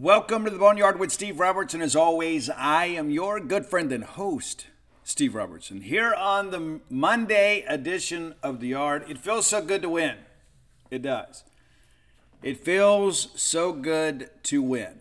Welcome 0.00 0.44
to 0.44 0.50
the 0.50 0.58
Boneyard 0.58 0.98
with 0.98 1.12
Steve 1.12 1.38
Robertson. 1.38 1.80
As 1.80 1.94
always, 1.94 2.50
I 2.50 2.86
am 2.86 3.10
your 3.10 3.38
good 3.38 3.64
friend 3.64 3.92
and 3.92 4.02
host, 4.02 4.66
Steve 5.04 5.36
Robertson. 5.36 5.82
Here 5.82 6.12
on 6.12 6.50
the 6.50 6.80
Monday 6.90 7.64
edition 7.68 8.34
of 8.42 8.58
The 8.58 8.68
Yard, 8.68 9.04
it 9.08 9.18
feels 9.18 9.46
so 9.46 9.62
good 9.62 9.82
to 9.82 9.88
win. 9.88 10.16
It 10.90 11.02
does. 11.02 11.44
It 12.42 12.58
feels 12.58 13.28
so 13.40 13.72
good 13.72 14.30
to 14.44 14.60
win. 14.60 14.98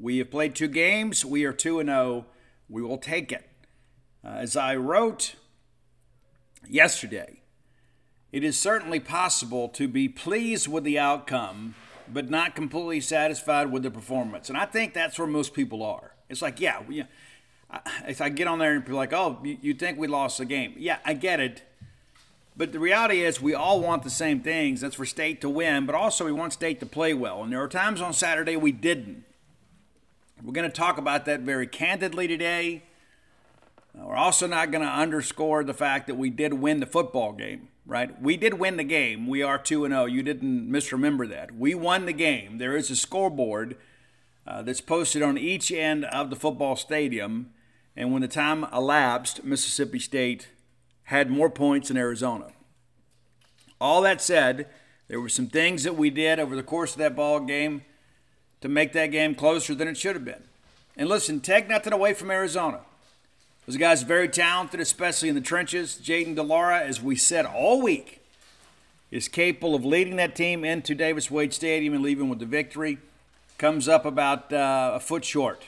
We 0.00 0.16
have 0.16 0.30
played 0.30 0.54
two 0.54 0.68
games. 0.68 1.26
We 1.26 1.44
are 1.44 1.52
2 1.52 1.84
0. 1.84 2.24
We 2.70 2.80
will 2.80 2.96
take 2.96 3.32
it. 3.32 3.46
Uh, 4.24 4.28
as 4.28 4.56
I 4.56 4.76
wrote 4.76 5.34
yesterday, 6.66 7.42
it 8.32 8.42
is 8.42 8.58
certainly 8.58 8.98
possible 8.98 9.68
to 9.68 9.86
be 9.86 10.08
pleased 10.08 10.68
with 10.68 10.84
the 10.84 10.98
outcome 10.98 11.74
but 12.12 12.30
not 12.30 12.54
completely 12.54 13.00
satisfied 13.00 13.70
with 13.70 13.82
the 13.82 13.90
performance. 13.90 14.48
And 14.48 14.58
I 14.58 14.66
think 14.66 14.94
that's 14.94 15.18
where 15.18 15.28
most 15.28 15.54
people 15.54 15.82
are. 15.82 16.12
It's 16.28 16.42
like, 16.42 16.60
yeah, 16.60 16.82
we, 16.86 17.04
if 18.06 18.20
I 18.20 18.28
get 18.28 18.46
on 18.46 18.58
there 18.58 18.74
and 18.74 18.84
be 18.84 18.92
like, 18.92 19.12
oh, 19.12 19.38
you, 19.42 19.58
you 19.60 19.74
think 19.74 19.98
we 19.98 20.06
lost 20.06 20.38
the 20.38 20.44
game? 20.44 20.74
Yeah, 20.76 20.98
I 21.04 21.14
get 21.14 21.40
it. 21.40 21.62
But 22.56 22.72
the 22.72 22.78
reality 22.78 23.22
is, 23.22 23.40
we 23.40 23.54
all 23.54 23.80
want 23.80 24.02
the 24.02 24.10
same 24.10 24.40
things. 24.40 24.82
That's 24.82 24.96
for 24.96 25.06
state 25.06 25.40
to 25.40 25.48
win, 25.48 25.86
but 25.86 25.94
also 25.94 26.26
we 26.26 26.32
want 26.32 26.52
state 26.52 26.80
to 26.80 26.86
play 26.86 27.14
well. 27.14 27.42
And 27.42 27.52
there 27.52 27.62
are 27.62 27.68
times 27.68 28.00
on 28.00 28.12
Saturday 28.12 28.56
we 28.56 28.72
didn't. 28.72 29.24
We're 30.42 30.52
going 30.52 30.68
to 30.68 30.76
talk 30.76 30.98
about 30.98 31.24
that 31.26 31.40
very 31.40 31.66
candidly 31.66 32.28
today. 32.28 32.82
We're 33.94 34.16
also 34.16 34.46
not 34.46 34.70
going 34.70 34.82
to 34.82 34.90
underscore 34.90 35.64
the 35.64 35.74
fact 35.74 36.08
that 36.08 36.16
we 36.16 36.30
did 36.30 36.54
win 36.54 36.80
the 36.80 36.86
football 36.86 37.32
game 37.32 37.68
right? 37.86 38.20
We 38.20 38.36
did 38.36 38.54
win 38.54 38.76
the 38.76 38.84
game. 38.84 39.26
We 39.26 39.42
are 39.42 39.58
2 39.58 39.86
0. 39.86 40.04
You 40.06 40.22
didn't 40.22 40.70
misremember 40.70 41.26
that. 41.28 41.54
We 41.54 41.74
won 41.74 42.06
the 42.06 42.12
game. 42.12 42.58
There 42.58 42.76
is 42.76 42.90
a 42.90 42.96
scoreboard 42.96 43.76
uh, 44.46 44.62
that's 44.62 44.80
posted 44.80 45.22
on 45.22 45.38
each 45.38 45.70
end 45.70 46.04
of 46.06 46.30
the 46.30 46.36
football 46.36 46.76
stadium. 46.76 47.50
And 47.96 48.12
when 48.12 48.22
the 48.22 48.28
time 48.28 48.64
elapsed, 48.72 49.44
Mississippi 49.44 49.98
State 49.98 50.48
had 51.04 51.30
more 51.30 51.50
points 51.50 51.88
than 51.88 51.96
Arizona. 51.96 52.52
All 53.80 54.00
that 54.02 54.22
said, 54.22 54.68
there 55.08 55.20
were 55.20 55.28
some 55.28 55.48
things 55.48 55.84
that 55.84 55.96
we 55.96 56.08
did 56.08 56.38
over 56.38 56.56
the 56.56 56.62
course 56.62 56.92
of 56.92 56.98
that 56.98 57.16
ball 57.16 57.40
game 57.40 57.82
to 58.60 58.68
make 58.68 58.92
that 58.92 59.08
game 59.08 59.34
closer 59.34 59.74
than 59.74 59.88
it 59.88 59.96
should 59.96 60.14
have 60.14 60.24
been. 60.24 60.44
And 60.96 61.08
listen, 61.08 61.40
take 61.40 61.68
nothing 61.68 61.92
away 61.92 62.14
from 62.14 62.30
Arizona. 62.30 62.80
Those 63.66 63.76
guys 63.76 64.02
are 64.02 64.06
very 64.06 64.28
talented, 64.28 64.80
especially 64.80 65.28
in 65.28 65.36
the 65.36 65.40
trenches. 65.40 66.00
Jayden 66.02 66.34
de 66.34 66.42
Laura, 66.42 66.80
as 66.80 67.00
we 67.00 67.14
said 67.14 67.46
all 67.46 67.80
week, 67.80 68.20
is 69.12 69.28
capable 69.28 69.76
of 69.76 69.84
leading 69.84 70.16
that 70.16 70.34
team 70.34 70.64
into 70.64 70.96
Davis 70.96 71.30
Wade 71.30 71.54
Stadium 71.54 71.94
and 71.94 72.02
leaving 72.02 72.28
with 72.28 72.40
the 72.40 72.46
victory. 72.46 72.98
Comes 73.58 73.86
up 73.86 74.04
about 74.04 74.52
uh, 74.52 74.92
a 74.94 75.00
foot 75.00 75.24
short 75.24 75.66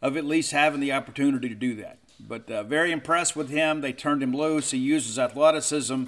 of 0.00 0.16
at 0.16 0.24
least 0.24 0.52
having 0.52 0.78
the 0.78 0.92
opportunity 0.92 1.48
to 1.48 1.54
do 1.56 1.74
that. 1.76 1.98
But 2.20 2.48
uh, 2.48 2.62
very 2.62 2.92
impressed 2.92 3.34
with 3.34 3.48
him. 3.50 3.80
They 3.80 3.92
turned 3.92 4.22
him 4.22 4.32
loose. 4.32 4.70
He 4.70 4.78
uses 4.78 5.18
athleticism 5.18 6.04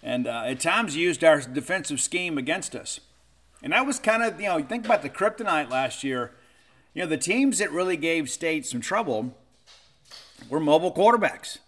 and 0.00 0.26
uh, 0.28 0.42
at 0.46 0.60
times 0.60 0.94
used 0.94 1.24
our 1.24 1.40
defensive 1.40 2.00
scheme 2.00 2.38
against 2.38 2.76
us. 2.76 3.00
And 3.64 3.72
that 3.72 3.84
was 3.84 3.98
kind 3.98 4.22
of, 4.22 4.40
you 4.40 4.46
know, 4.46 4.62
think 4.62 4.84
about 4.84 5.02
the 5.02 5.10
kryptonite 5.10 5.70
last 5.70 6.04
year. 6.04 6.30
You 6.94 7.02
know, 7.02 7.08
the 7.08 7.16
teams 7.16 7.58
that 7.58 7.72
really 7.72 7.96
gave 7.96 8.30
State 8.30 8.64
some 8.64 8.80
trouble– 8.80 9.34
we're 10.48 10.60
mobile 10.60 10.92
quarterbacks. 10.92 11.58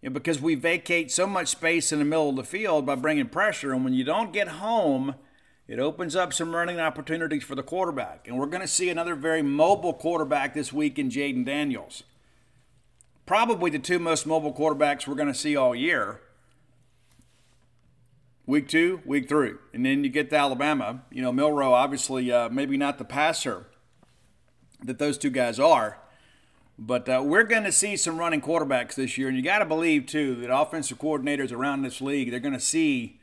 You 0.00 0.10
know, 0.10 0.14
because 0.14 0.40
we 0.40 0.54
vacate 0.56 1.12
so 1.12 1.26
much 1.26 1.48
space 1.48 1.92
in 1.92 2.00
the 2.00 2.04
middle 2.04 2.30
of 2.30 2.36
the 2.36 2.44
field 2.44 2.84
by 2.84 2.96
bringing 2.96 3.28
pressure. 3.28 3.72
And 3.72 3.84
when 3.84 3.94
you 3.94 4.02
don't 4.02 4.32
get 4.32 4.48
home, 4.48 5.14
it 5.68 5.78
opens 5.78 6.16
up 6.16 6.32
some 6.32 6.54
running 6.54 6.80
opportunities 6.80 7.44
for 7.44 7.54
the 7.54 7.62
quarterback. 7.62 8.26
And 8.26 8.36
we're 8.36 8.46
going 8.46 8.62
to 8.62 8.68
see 8.68 8.90
another 8.90 9.14
very 9.14 9.42
mobile 9.42 9.94
quarterback 9.94 10.54
this 10.54 10.72
week 10.72 10.98
in 10.98 11.08
Jayden 11.08 11.46
Daniels. 11.46 12.02
Probably 13.26 13.70
the 13.70 13.78
two 13.78 14.00
most 14.00 14.26
mobile 14.26 14.52
quarterbacks 14.52 15.06
we're 15.06 15.14
going 15.14 15.32
to 15.32 15.34
see 15.34 15.54
all 15.54 15.74
year. 15.74 16.20
Week 18.44 18.68
two, 18.68 19.00
week 19.06 19.28
three. 19.28 19.52
And 19.72 19.86
then 19.86 20.02
you 20.02 20.10
get 20.10 20.30
to 20.30 20.36
Alabama. 20.36 21.02
You 21.12 21.22
know, 21.22 21.30
Milroe, 21.30 21.72
obviously, 21.72 22.32
uh, 22.32 22.48
maybe 22.48 22.76
not 22.76 22.98
the 22.98 23.04
passer 23.04 23.66
that 24.82 24.98
those 24.98 25.16
two 25.16 25.30
guys 25.30 25.60
are. 25.60 26.01
But 26.78 27.08
uh, 27.08 27.22
we're 27.24 27.44
going 27.44 27.64
to 27.64 27.72
see 27.72 27.96
some 27.96 28.18
running 28.18 28.40
quarterbacks 28.40 28.94
this 28.94 29.18
year, 29.18 29.28
and 29.28 29.36
you 29.36 29.42
got 29.42 29.58
to 29.58 29.66
believe 29.66 30.06
too 30.06 30.34
that 30.36 30.54
offensive 30.54 30.98
coordinators 30.98 31.52
around 31.52 31.82
this 31.82 32.00
league 32.00 32.30
they're 32.30 32.40
going 32.40 32.54
to 32.54 32.60
see 32.60 33.20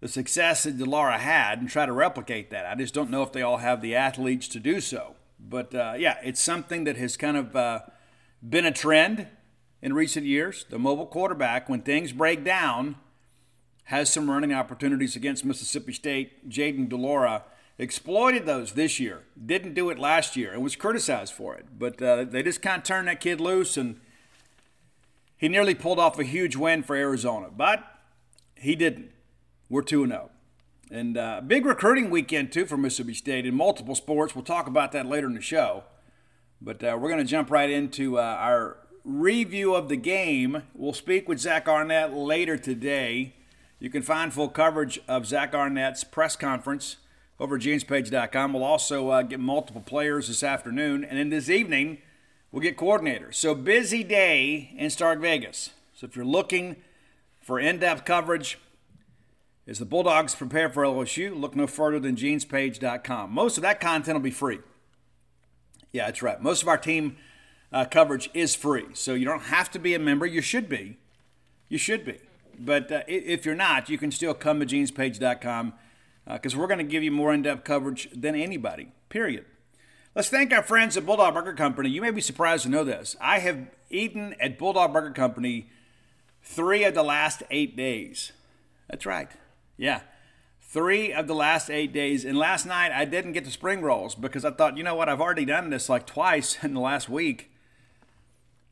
the 0.00 0.08
success 0.08 0.62
that 0.62 0.78
de 0.78 0.84
Laura 0.84 1.18
had 1.18 1.60
and 1.60 1.68
try 1.68 1.84
to 1.84 1.92
replicate 1.92 2.50
that. 2.50 2.66
I 2.66 2.74
just 2.74 2.94
don't 2.94 3.10
know 3.10 3.22
if 3.22 3.32
they 3.32 3.42
all 3.42 3.58
have 3.58 3.82
the 3.82 3.94
athletes 3.94 4.48
to 4.48 4.60
do 4.60 4.80
so. 4.80 5.14
But 5.38 5.74
uh, 5.74 5.94
yeah, 5.96 6.18
it's 6.22 6.40
something 6.40 6.84
that 6.84 6.96
has 6.96 7.16
kind 7.16 7.36
of 7.36 7.54
uh, 7.54 7.80
been 8.46 8.64
a 8.64 8.72
trend 8.72 9.26
in 9.82 9.92
recent 9.92 10.26
years. 10.26 10.64
The 10.68 10.78
mobile 10.78 11.06
quarterback, 11.06 11.68
when 11.68 11.82
things 11.82 12.12
break 12.12 12.44
down, 12.44 12.96
has 13.84 14.12
some 14.12 14.30
running 14.30 14.52
opportunities 14.52 15.16
against 15.16 15.44
Mississippi 15.44 15.92
State. 15.92 16.48
Jayden 16.48 16.88
de 16.88 16.96
Laura 16.96 17.44
exploited 17.80 18.44
those 18.44 18.72
this 18.72 19.00
year. 19.00 19.22
Didn't 19.44 19.74
do 19.74 19.88
it 19.88 19.98
last 19.98 20.36
year 20.36 20.52
and 20.52 20.62
was 20.62 20.76
criticized 20.76 21.32
for 21.32 21.56
it. 21.56 21.66
But 21.76 22.00
uh, 22.00 22.24
they 22.24 22.42
just 22.42 22.60
kind 22.62 22.78
of 22.78 22.84
turned 22.84 23.08
that 23.08 23.20
kid 23.20 23.40
loose, 23.40 23.76
and 23.76 23.98
he 25.36 25.48
nearly 25.48 25.74
pulled 25.74 25.98
off 25.98 26.18
a 26.18 26.24
huge 26.24 26.56
win 26.56 26.82
for 26.82 26.94
Arizona. 26.94 27.48
But 27.50 27.82
he 28.54 28.76
didn't. 28.76 29.10
We're 29.70 29.82
2 29.82 30.06
0. 30.06 30.30
And 30.90 31.16
uh, 31.16 31.40
big 31.46 31.64
recruiting 31.64 32.10
weekend, 32.10 32.52
too, 32.52 32.66
for 32.66 32.76
Mississippi 32.76 33.14
State 33.14 33.46
in 33.46 33.54
multiple 33.54 33.94
sports. 33.94 34.34
We'll 34.34 34.44
talk 34.44 34.66
about 34.66 34.92
that 34.92 35.06
later 35.06 35.26
in 35.26 35.34
the 35.34 35.40
show. 35.40 35.84
But 36.60 36.84
uh, 36.84 36.98
we're 37.00 37.08
going 37.08 37.24
to 37.24 37.30
jump 37.30 37.50
right 37.50 37.70
into 37.70 38.18
uh, 38.18 38.22
our 38.22 38.76
review 39.04 39.74
of 39.74 39.88
the 39.88 39.96
game. 39.96 40.64
We'll 40.74 40.92
speak 40.92 41.28
with 41.28 41.38
Zach 41.38 41.66
Arnett 41.66 42.12
later 42.12 42.58
today. 42.58 43.36
You 43.78 43.88
can 43.88 44.02
find 44.02 44.32
full 44.32 44.48
coverage 44.48 45.00
of 45.08 45.26
Zach 45.26 45.54
Arnett's 45.54 46.04
press 46.04 46.36
conference 46.36 46.96
over 47.40 47.58
at. 47.58 48.52
We'll 48.52 48.62
also 48.62 49.08
uh, 49.08 49.22
get 49.22 49.40
multiple 49.40 49.80
players 49.80 50.28
this 50.28 50.42
afternoon. 50.42 51.02
And 51.02 51.18
then 51.18 51.30
this 51.30 51.48
evening, 51.48 51.98
we'll 52.52 52.62
get 52.62 52.76
coordinators. 52.76 53.34
So, 53.34 53.54
busy 53.54 54.04
day 54.04 54.72
in 54.76 54.90
Stark 54.90 55.20
Vegas. 55.20 55.70
So, 55.94 56.06
if 56.06 56.14
you're 56.14 56.24
looking 56.24 56.76
for 57.40 57.58
in 57.58 57.78
depth 57.78 58.04
coverage, 58.04 58.58
as 59.66 59.78
the 59.78 59.86
Bulldogs 59.86 60.34
prepare 60.34 60.68
for 60.68 60.84
LSU, 60.84 61.38
look 61.38 61.56
no 61.56 61.66
further 61.66 61.98
than 61.98 62.14
genespage.com. 62.14 63.32
Most 63.32 63.56
of 63.56 63.62
that 63.62 63.80
content 63.80 64.16
will 64.16 64.22
be 64.22 64.30
free. 64.30 64.58
Yeah, 65.92 66.06
that's 66.06 66.22
right. 66.22 66.40
Most 66.40 66.62
of 66.62 66.68
our 66.68 66.78
team 66.78 67.16
uh, 67.72 67.86
coverage 67.86 68.28
is 68.34 68.54
free. 68.54 68.86
So, 68.92 69.14
you 69.14 69.24
don't 69.24 69.44
have 69.44 69.70
to 69.70 69.78
be 69.78 69.94
a 69.94 69.98
member. 69.98 70.26
You 70.26 70.42
should 70.42 70.68
be. 70.68 70.98
You 71.70 71.78
should 71.78 72.04
be. 72.04 72.18
But 72.58 72.92
uh, 72.92 73.02
if 73.08 73.46
you're 73.46 73.54
not, 73.54 73.88
you 73.88 73.96
can 73.96 74.10
still 74.10 74.34
come 74.34 74.60
to 74.60 74.66
genespage.com 74.66 75.72
because 76.34 76.54
uh, 76.54 76.58
we're 76.58 76.66
going 76.66 76.78
to 76.78 76.84
give 76.84 77.02
you 77.02 77.10
more 77.10 77.32
in 77.32 77.42
depth 77.42 77.64
coverage 77.64 78.08
than 78.14 78.34
anybody, 78.34 78.92
period. 79.08 79.44
Let's 80.14 80.28
thank 80.28 80.52
our 80.52 80.62
friends 80.62 80.96
at 80.96 81.06
Bulldog 81.06 81.34
Burger 81.34 81.54
Company. 81.54 81.88
You 81.88 82.00
may 82.00 82.10
be 82.10 82.20
surprised 82.20 82.64
to 82.64 82.68
know 82.68 82.82
this. 82.82 83.16
I 83.20 83.38
have 83.38 83.68
eaten 83.90 84.34
at 84.40 84.58
Bulldog 84.58 84.92
Burger 84.92 85.12
Company 85.12 85.68
three 86.42 86.84
of 86.84 86.94
the 86.94 87.02
last 87.02 87.42
eight 87.50 87.76
days. 87.76 88.32
That's 88.88 89.06
right. 89.06 89.30
Yeah. 89.76 90.00
Three 90.60 91.12
of 91.12 91.26
the 91.26 91.34
last 91.34 91.70
eight 91.70 91.92
days. 91.92 92.24
And 92.24 92.36
last 92.36 92.66
night 92.66 92.92
I 92.92 93.04
didn't 93.04 93.32
get 93.32 93.44
the 93.44 93.50
spring 93.50 93.82
rolls 93.82 94.14
because 94.14 94.44
I 94.44 94.50
thought, 94.50 94.76
you 94.76 94.82
know 94.82 94.94
what, 94.94 95.08
I've 95.08 95.20
already 95.20 95.44
done 95.44 95.70
this 95.70 95.88
like 95.88 96.06
twice 96.06 96.58
in 96.62 96.74
the 96.74 96.80
last 96.80 97.08
week. 97.08 97.50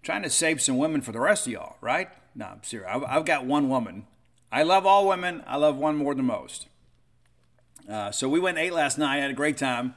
trying 0.03 0.23
to 0.23 0.31
save 0.31 0.61
some 0.61 0.77
women 0.77 1.03
for 1.03 1.13
the 1.13 1.21
rest 1.21 1.47
of 1.47 1.53
y'all, 1.53 1.77
right? 1.81 2.09
No, 2.35 2.47
I'm 2.47 2.63
serious. 2.63 2.89
I've 3.07 3.25
got 3.25 3.47
one 3.47 3.69
woman. 3.69 4.07
I 4.51 4.63
love 4.63 4.87
all 4.87 5.07
women. 5.09 5.43
I 5.47 5.57
love 5.57 5.77
one 5.77 5.97
more 5.97 6.15
than 6.15 6.25
most. 6.25 6.68
Uh, 7.89 8.11
so 8.11 8.29
we 8.29 8.39
went 8.39 8.59
ate 8.59 8.73
last 8.73 8.99
night. 8.99 9.21
Had 9.21 9.31
a 9.31 9.35
great 9.35 9.57
time. 9.57 9.95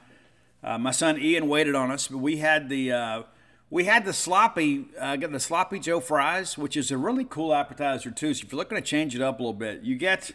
Uh, 0.64 0.78
my 0.78 0.92
son 0.92 1.20
Ian 1.20 1.48
waited 1.48 1.74
on 1.74 1.90
us, 1.90 2.08
but 2.08 2.18
we 2.18 2.38
had 2.38 2.68
the 2.68 2.90
uh, 2.90 3.22
we 3.68 3.84
had 3.84 4.04
the 4.04 4.14
sloppy 4.14 4.86
uh, 4.98 5.16
get 5.16 5.30
the 5.30 5.40
sloppy 5.40 5.78
Joe 5.78 6.00
fries, 6.00 6.56
which 6.56 6.76
is 6.76 6.90
a 6.90 6.96
really 6.96 7.24
cool 7.24 7.54
appetizer 7.54 8.10
too. 8.10 8.32
So 8.32 8.44
if 8.44 8.52
you're 8.52 8.58
looking 8.58 8.76
to 8.76 8.82
change 8.82 9.14
it 9.14 9.20
up 9.20 9.40
a 9.40 9.42
little 9.42 9.52
bit, 9.52 9.82
you 9.82 9.96
get 9.96 10.30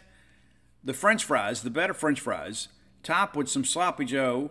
the 0.84 0.94
French 0.94 1.24
fries, 1.24 1.62
the 1.62 1.70
better 1.70 1.94
French 1.94 2.20
fries, 2.20 2.68
topped 3.02 3.36
with 3.36 3.48
some 3.48 3.64
sloppy 3.64 4.04
Joe. 4.04 4.50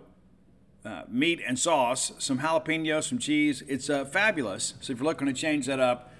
Uh, 0.85 1.03
meat 1.09 1.41
and 1.45 1.59
sauce, 1.59 2.13
some 2.17 2.39
jalapenos, 2.39 3.09
some 3.09 3.17
cheese. 3.17 3.61
It's 3.67 3.89
uh, 3.89 4.05
fabulous. 4.05 4.75
So 4.79 4.93
if 4.93 4.99
you're 4.99 5.05
looking 5.05 5.27
to 5.27 5.33
change 5.33 5.65
that 5.65 5.81
up, 5.81 6.13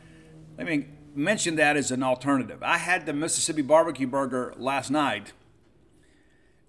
let 0.58 0.68
me 0.68 0.88
mention 1.16 1.56
that 1.56 1.78
as 1.78 1.90
an 1.90 2.04
alternative. 2.04 2.62
I 2.62 2.78
had 2.78 3.06
the 3.06 3.14
Mississippi 3.14 3.62
barbecue 3.62 4.08
burger 4.08 4.54
last 4.58 4.92
night 4.92 5.32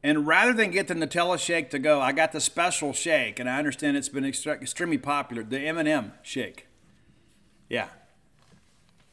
and 0.02 0.26
rather 0.26 0.52
than 0.52 0.70
get 0.70 0.88
the 0.88 0.94
Nutella 0.94 1.38
shake 1.38 1.70
to 1.70 1.78
go, 1.78 2.00
I 2.00 2.12
got 2.12 2.32
the 2.32 2.40
special 2.40 2.92
shake, 2.92 3.38
and 3.38 3.48
I 3.48 3.58
understand 3.58 3.96
it's 3.96 4.08
been 4.08 4.24
extra- 4.24 4.54
extremely 4.54 4.98
popular, 4.98 5.42
the 5.42 5.58
M&M 5.58 6.12
shake. 6.22 6.66
Yeah, 7.68 7.88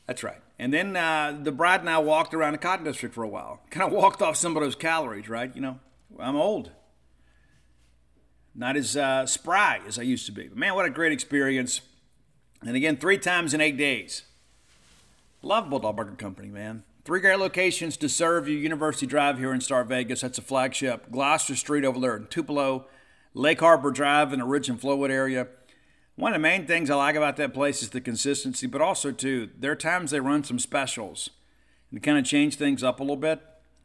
that's 0.05 0.23
right. 0.23 0.41
And 0.57 0.73
then 0.73 0.95
uh, 0.95 1.37
the 1.41 1.51
bride 1.51 1.81
and 1.81 1.89
I 1.89 1.97
walked 1.97 2.33
around 2.33 2.53
the 2.53 2.59
Cotton 2.59 2.85
District 2.85 3.13
for 3.13 3.23
a 3.23 3.27
while. 3.27 3.61
Kind 3.69 3.91
of 3.91 3.97
walked 3.97 4.21
off 4.21 4.37
some 4.37 4.55
of 4.55 4.63
those 4.63 4.75
calories, 4.75 5.27
right? 5.27 5.53
You 5.55 5.61
know, 5.61 5.79
I'm 6.19 6.35
old. 6.35 6.71
not 8.53 8.77
as 8.77 8.95
uh, 8.95 9.25
spry 9.25 9.81
as 9.87 9.99
I 9.99 10.03
used 10.03 10.25
to 10.27 10.31
be. 10.31 10.47
But 10.47 10.57
man, 10.57 10.75
what 10.75 10.85
a 10.85 10.89
great 10.89 11.11
experience. 11.11 11.81
And 12.61 12.75
again, 12.75 12.97
three 12.97 13.17
times 13.17 13.53
in 13.53 13.59
eight 13.59 13.77
days. 13.77 14.23
Love 15.41 15.69
Bulldog 15.69 15.95
Burger 15.95 16.15
Company, 16.15 16.47
man. 16.47 16.83
Three 17.05 17.19
great 17.19 17.37
locations 17.37 17.97
to 17.97 18.09
serve 18.09 18.47
you. 18.47 18.57
University 18.57 19.05
Drive 19.05 19.37
here 19.37 19.53
in 19.53 19.61
Star 19.61 19.83
Vegas. 19.83 20.21
That's 20.21 20.39
a 20.39 20.41
flagship. 20.41 21.11
Gloster 21.11 21.55
Street 21.55 21.85
over 21.85 21.99
there 21.99 22.17
in 22.17 22.25
Tupelo. 22.25 22.87
Lake 23.35 23.59
Harbor 23.59 23.91
Drive 23.91 24.33
in 24.33 24.39
the 24.39 24.45
Ridge 24.45 24.69
and 24.69 24.81
Flowood 24.81 25.11
area. 25.11 25.47
One 26.15 26.31
of 26.33 26.41
the 26.41 26.41
main 26.41 26.65
things 26.65 26.89
I 26.89 26.95
like 26.95 27.15
about 27.15 27.37
that 27.37 27.53
place 27.53 27.83
is 27.83 27.91
the 27.91 28.01
consistency, 28.01 28.65
but 28.65 28.81
also, 28.81 29.11
too, 29.11 29.51
there 29.55 29.71
are 29.71 29.75
times 29.75 30.09
they 30.09 30.19
run 30.19 30.43
some 30.43 30.57
specials 30.57 31.29
and 31.91 32.01
kind 32.01 32.17
of 32.17 32.25
change 32.25 32.55
things 32.55 32.83
up 32.83 32.99
a 32.99 33.03
little 33.03 33.17
bit. 33.17 33.39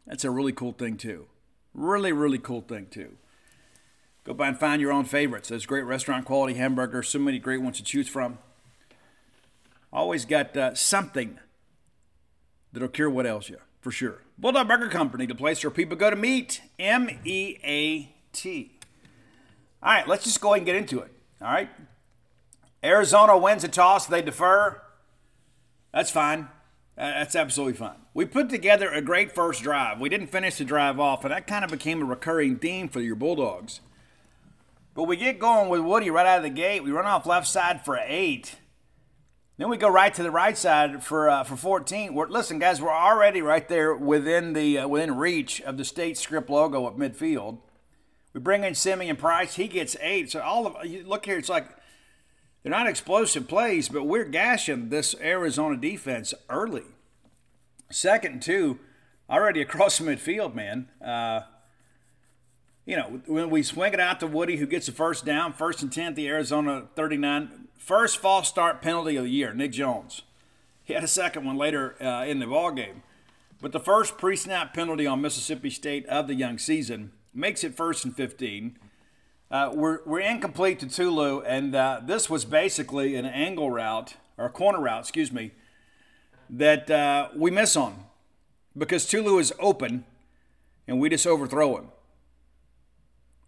That's 0.06 0.24
a 0.24 0.30
really 0.30 0.52
cool 0.52 0.72
thing, 0.72 0.96
too. 0.96 1.26
Really, 1.74 2.12
really 2.12 2.38
cool 2.38 2.62
thing, 2.62 2.86
too. 2.86 3.18
Go 4.24 4.32
by 4.32 4.48
and 4.48 4.58
find 4.58 4.80
your 4.80 4.92
own 4.92 5.04
favorites. 5.04 5.50
There's 5.50 5.66
great 5.66 5.84
restaurant 5.84 6.24
quality 6.24 6.54
hamburgers, 6.54 7.10
so 7.10 7.18
many 7.18 7.38
great 7.38 7.60
ones 7.60 7.76
to 7.76 7.84
choose 7.84 8.08
from. 8.08 8.38
Always 9.92 10.24
got 10.24 10.56
uh, 10.56 10.74
something 10.74 11.38
that'll 12.72 12.88
cure 12.88 13.10
what 13.10 13.26
ails 13.26 13.48
you, 13.48 13.58
for 13.80 13.90
sure. 13.90 14.22
Bulldog 14.38 14.68
Burger 14.68 14.88
Company, 14.88 15.26
the 15.26 15.34
place 15.34 15.62
where 15.62 15.70
people 15.70 15.96
go 15.96 16.10
to 16.10 16.16
meet. 16.16 16.62
M 16.78 17.10
E 17.24 17.56
A 17.64 18.14
T. 18.32 18.72
All 19.82 19.92
right, 19.92 20.08
let's 20.08 20.24
just 20.24 20.40
go 20.40 20.48
ahead 20.48 20.58
and 20.58 20.66
get 20.66 20.76
into 20.76 21.00
it. 21.00 21.10
All 21.40 21.52
right. 21.52 21.70
Arizona 22.82 23.36
wins 23.36 23.64
a 23.64 23.68
toss, 23.68 24.06
they 24.06 24.22
defer. 24.22 24.80
That's 25.92 26.10
fine. 26.10 26.48
That's 26.96 27.34
absolutely 27.34 27.74
fine. 27.74 27.96
We 28.12 28.24
put 28.24 28.50
together 28.50 28.90
a 28.90 29.00
great 29.00 29.34
first 29.34 29.62
drive. 29.62 30.00
We 30.00 30.08
didn't 30.08 30.26
finish 30.28 30.56
the 30.56 30.64
drive 30.64 30.98
off, 31.00 31.24
and 31.24 31.32
that 31.32 31.46
kind 31.46 31.64
of 31.64 31.70
became 31.70 32.02
a 32.02 32.04
recurring 32.04 32.56
theme 32.56 32.88
for 32.88 33.00
your 33.00 33.14
Bulldogs. 33.14 33.80
But 34.94 35.04
we 35.04 35.16
get 35.16 35.38
going 35.38 35.68
with 35.68 35.80
Woody 35.80 36.10
right 36.10 36.26
out 36.26 36.38
of 36.38 36.42
the 36.42 36.50
gate. 36.50 36.82
We 36.82 36.90
run 36.90 37.06
off 37.06 37.24
left 37.24 37.46
side 37.46 37.84
for 37.84 37.98
eight. 38.04 38.56
Then 39.60 39.68
we 39.68 39.76
go 39.76 39.90
right 39.90 40.14
to 40.14 40.22
the 40.22 40.30
right 40.30 40.56
side 40.56 41.04
for 41.04 41.28
uh, 41.28 41.44
for 41.44 41.54
14. 41.54 42.14
We're, 42.14 42.28
listen, 42.28 42.58
guys, 42.58 42.80
we're 42.80 42.88
already 42.88 43.42
right 43.42 43.68
there 43.68 43.94
within 43.94 44.54
the 44.54 44.78
uh, 44.78 44.88
within 44.88 45.18
reach 45.18 45.60
of 45.60 45.76
the 45.76 45.84
state 45.84 46.16
script 46.16 46.48
logo 46.48 46.86
at 46.86 46.94
midfield. 46.94 47.58
We 48.32 48.40
bring 48.40 48.64
in 48.64 48.74
Simeon 48.74 49.16
Price. 49.16 49.56
He 49.56 49.68
gets 49.68 49.98
eight. 50.00 50.30
So 50.30 50.40
all 50.40 50.66
of 50.66 50.86
you 50.86 51.04
look 51.04 51.26
here, 51.26 51.36
it's 51.36 51.50
like 51.50 51.68
they're 52.62 52.70
not 52.70 52.86
explosive 52.86 53.48
plays, 53.48 53.90
but 53.90 54.04
we're 54.04 54.24
gashing 54.24 54.88
this 54.88 55.14
Arizona 55.20 55.76
defense 55.76 56.32
early. 56.48 56.84
Second 57.90 58.32
and 58.32 58.42
two, 58.42 58.78
already 59.28 59.60
across 59.60 60.00
midfield, 60.00 60.54
man. 60.54 60.88
Uh, 61.04 61.42
you 62.86 62.96
know, 62.96 63.20
when 63.26 63.50
we 63.50 63.62
swing 63.62 63.92
it 63.92 64.00
out 64.00 64.20
to 64.20 64.26
Woody, 64.26 64.56
who 64.56 64.64
gets 64.64 64.86
the 64.86 64.92
first 64.92 65.26
down, 65.26 65.52
first 65.52 65.82
and 65.82 65.92
10 65.92 66.14
the 66.14 66.28
Arizona 66.28 66.88
39. 66.96 67.59
First 67.80 68.18
false 68.18 68.46
start 68.46 68.82
penalty 68.82 69.16
of 69.16 69.24
the 69.24 69.30
year, 69.30 69.54
Nick 69.54 69.72
Jones. 69.72 70.20
He 70.84 70.92
had 70.92 71.02
a 71.02 71.08
second 71.08 71.46
one 71.46 71.56
later 71.56 71.96
uh, 72.00 72.26
in 72.26 72.38
the 72.38 72.46
ball 72.46 72.72
game. 72.72 73.02
But 73.62 73.72
the 73.72 73.80
first 73.80 74.18
pre 74.18 74.36
snap 74.36 74.74
penalty 74.74 75.06
on 75.06 75.22
Mississippi 75.22 75.70
State 75.70 76.06
of 76.06 76.28
the 76.28 76.34
young 76.34 76.58
season 76.58 77.12
makes 77.32 77.64
it 77.64 77.74
first 77.74 78.04
and 78.04 78.14
15. 78.14 78.78
Uh, 79.50 79.70
we're, 79.72 80.00
we're 80.04 80.20
incomplete 80.20 80.78
to 80.80 80.88
Tulu, 80.88 81.40
and 81.40 81.74
uh, 81.74 82.02
this 82.04 82.28
was 82.28 82.44
basically 82.44 83.16
an 83.16 83.24
angle 83.24 83.70
route, 83.70 84.14
or 84.36 84.50
corner 84.50 84.80
route, 84.80 85.00
excuse 85.00 85.32
me, 85.32 85.52
that 86.50 86.90
uh, 86.90 87.30
we 87.34 87.50
miss 87.50 87.76
on 87.76 88.04
because 88.76 89.06
Tulu 89.06 89.38
is 89.38 89.54
open 89.58 90.04
and 90.86 91.00
we 91.00 91.08
just 91.08 91.26
overthrow 91.26 91.78
him 91.78 91.88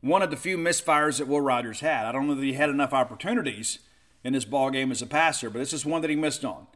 one 0.01 0.23
of 0.23 0.31
the 0.31 0.37
few 0.37 0.57
misfires 0.57 1.19
that 1.19 1.29
Will 1.29 1.41
Rogers 1.41 1.81
had. 1.81 2.07
I 2.07 2.13
don't 2.13 2.27
know 2.27 2.35
that 2.35 2.43
he 2.43 2.55
had 2.55 2.71
enough 2.71 2.93
opportunities 2.93 3.79
in 4.25 4.33
this 4.33 4.45
ball 4.45 4.71
game 4.71 4.91
as 4.91 5.03
a 5.03 5.07
passer, 5.07 5.51
but 5.51 5.59
this 5.59 5.73
is 5.73 5.85
one 5.85 6.03
that 6.03 6.11
he 6.11 6.17
missed 6.17 6.45
on. 6.45 6.67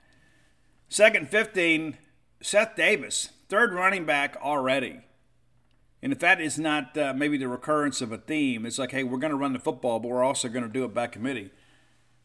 Second 0.89 1.29
15, 1.29 1.99
Seth 2.41 2.77
Davis, 2.77 3.31
third 3.49 3.73
running 3.73 4.05
back 4.05 4.37
already. 4.43 5.01
And 6.03 6.13
if 6.13 6.19
that 6.21 6.41
is 6.41 6.59
not 6.59 6.97
uh, 6.97 7.15
maybe 7.15 7.39
the 7.39 7.49
recurrence 7.49 8.01
of 8.01 8.13
a 8.13 8.19
theme, 8.19 8.67
it's 8.67 8.79
like, 8.79 8.93
hey, 8.93 9.03
we're 9.03 9.19
going 9.19 9.33
to 9.33 9.37
run 9.37 9.53
the 9.53 9.59
football, 9.59 9.99
but 9.99 10.09
we're 10.09 10.23
also 10.23 10.49
going 10.49 10.65
to 10.65 10.71
do 10.71 10.85
it 10.85 10.95
by 10.95 11.07
committee. 11.07 11.51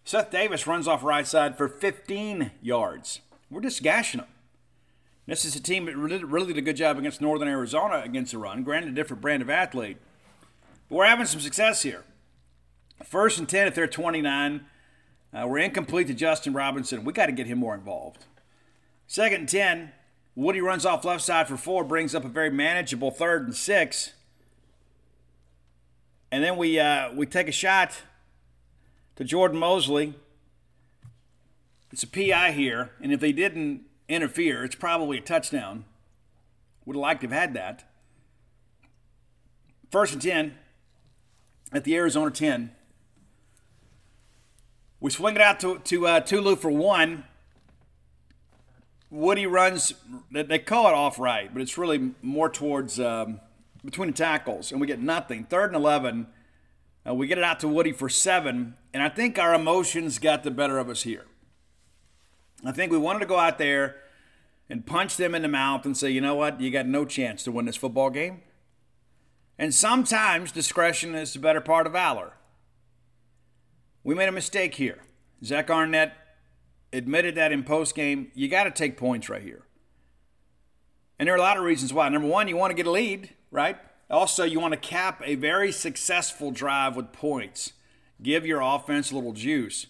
Seth 0.04 0.32
Davis 0.32 0.68
runs 0.68 0.88
off 0.88 1.04
right 1.04 1.26
side 1.26 1.58
for 1.58 1.68
15 1.68 2.52
yards. 2.62 3.22
We're 3.50 3.62
just 3.62 3.84
gashing 3.84 4.20
them. 4.20 4.30
This 5.28 5.46
is 5.46 5.56
a 5.56 5.62
team 5.62 5.86
that 5.86 5.96
really, 5.96 6.24
really 6.24 6.48
did 6.48 6.58
a 6.58 6.62
good 6.62 6.76
job 6.76 6.98
against 6.98 7.22
Northern 7.22 7.48
Arizona 7.48 8.02
against 8.04 8.32
the 8.32 8.38
run. 8.38 8.64
Granted, 8.64 8.90
a 8.90 8.96
different 8.96 9.22
brand 9.22 9.42
of 9.42 9.50
athlete. 9.50 9.98
But 10.90 10.96
we're 10.96 11.06
having 11.06 11.26
some 11.26 11.40
success 11.40 11.84
here. 11.84 12.04
First 13.04 13.40
and 13.40 13.48
10 13.48 13.68
if 13.68 13.76
they're 13.76 13.88
29. 13.88 14.66
Uh, 15.34 15.48
we're 15.48 15.60
incomplete 15.60 16.08
to 16.08 16.14
Justin 16.14 16.54
Robinson. 16.54 17.04
We 17.04 17.14
got 17.14 17.28
to 17.28 17.32
get 17.32 17.48
him 17.48 17.60
more 17.60 17.74
involved. 17.74 18.26
Second 19.08 19.40
and 19.42 19.50
10. 19.50 19.92
Woody 20.36 20.62
runs 20.62 20.86
off 20.86 21.04
left 21.04 21.24
side 21.24 21.48
for 21.48 21.58
four, 21.58 21.84
brings 21.84 22.16
up 22.16 22.24
a 22.24 22.30
very 22.30 22.50
manageable 22.50 23.12
third 23.12 23.44
and 23.44 23.56
six. 23.56 24.14
And 26.32 26.42
then 26.42 26.56
we, 26.56 26.80
uh, 26.80 27.12
we 27.14 27.26
take 27.26 27.50
a 27.50 27.52
shot 27.52 28.04
to 29.18 29.26
Jordan 29.26 29.60
Mosley. 29.60 30.14
It's 31.92 32.04
a 32.04 32.08
PI 32.08 32.54
here, 32.54 32.92
and 33.02 33.12
if 33.12 33.20
they 33.20 33.34
didn't 33.34 33.82
interfere, 34.08 34.64
it's 34.64 34.76
probably 34.76 35.18
a 35.18 35.22
touchdown. 35.22 35.84
Would 36.86 36.96
have 36.96 37.02
liked 37.02 37.22
to 37.22 37.28
have 37.28 37.38
had 37.38 37.54
that. 37.56 37.84
First 39.92 40.14
and 40.14 40.22
10 40.22 40.56
at 41.74 41.84
the 41.84 41.96
Arizona 41.98 42.32
10. 42.32 42.72
We 45.02 45.10
swing 45.10 45.36
it 45.36 45.42
out 45.42 45.60
to, 45.62 45.80
to 45.80 46.08
uh, 46.08 46.20
Tulu 46.20 46.56
for 46.58 46.70
one. 46.70 47.24
Woody 49.10 49.48
runs, 49.48 49.96
they 50.32 50.60
call 50.60 50.88
it 50.88 50.94
off 50.94 51.18
right, 51.20 51.52
but 51.52 51.62
it's 51.62 51.76
really 51.76 52.12
more 52.22 52.50
towards 52.50 53.00
um, 53.00 53.42
between 53.84 54.12
the 54.12 54.16
tackles, 54.16 54.72
and 54.72 54.80
we 54.80 54.86
get 54.86 55.02
nothing. 55.02 55.44
Third 55.46 55.72
and 55.72 55.76
11. 55.76 56.28
Uh, 57.06 57.16
we 57.16 57.26
get 57.26 57.40
it 57.40 57.44
out 57.44 57.60
to 57.62 57.68
Woody 57.68 57.92
for 57.92 58.10
seven, 58.10 58.76
and 58.94 59.02
I 59.02 59.10
think 59.10 59.40
our 59.40 59.56
emotions 59.56 60.20
got 60.20 60.44
the 60.44 60.52
better 60.52 60.78
of 60.78 60.88
us 60.88 61.02
here. 61.02 61.26
I 62.64 62.72
think 62.72 62.92
we 62.92 63.00
wanted 63.00 63.20
to 63.22 63.26
go 63.26 63.40
out 63.40 63.58
there 63.58 63.96
and 64.70 64.86
punch 64.86 65.18
them 65.18 65.34
in 65.34 65.42
the 65.42 65.48
mouth 65.48 65.84
and 65.84 65.98
say, 65.98 66.12
you 66.12 66.22
know 66.22 66.36
what, 66.36 66.62
you 66.62 66.70
got 66.70 66.86
no 66.86 67.06
chance 67.06 67.44
to 67.44 67.52
win 67.52 67.66
this 67.66 67.76
football 67.76 68.12
game. 68.12 68.42
And 69.58 69.74
sometimes 69.74 70.52
discretion 70.52 71.16
is 71.16 71.34
the 71.34 71.40
better 71.40 71.60
part 71.60 71.88
of 71.88 71.94
valor. 71.94 72.34
We 74.04 74.16
made 74.16 74.30
a 74.30 74.32
mistake 74.32 74.76
here. 74.76 75.00
Zach 75.44 75.70
Arnett 75.70 76.14
admitted 76.94 77.36
that 77.36 77.52
in 77.52 77.64
post 77.64 77.96
game. 77.96 78.32
You 78.34 78.48
got 78.48 78.64
to 78.64 78.72
take 78.72 78.98
points 78.98 79.30
right 79.30 79.42
here. 79.42 79.64
And 81.20 81.28
there 81.28 81.36
are 81.36 81.38
a 81.38 81.42
lot 81.42 81.58
of 81.58 81.64
reasons 81.64 81.94
why. 81.94 82.10
Number 82.10 82.28
one, 82.28 82.48
you 82.48 82.58
want 82.58 82.72
to 82.72 82.76
get 82.76 82.88
a 82.88 82.92
lead, 82.92 83.30
right? 83.52 83.78
Also, 84.10 84.44
you 84.44 84.60
want 84.60 84.74
to 84.74 84.80
cap 84.80 85.22
a 85.24 85.36
very 85.36 85.72
successful 85.72 86.52
drive 86.52 86.96
with 86.96 87.14
points. 87.14 87.74
Give 88.22 88.46
your 88.46 88.62
offense 88.62 89.12
a 89.12 89.16
little 89.16 89.34
juice. 89.34 89.88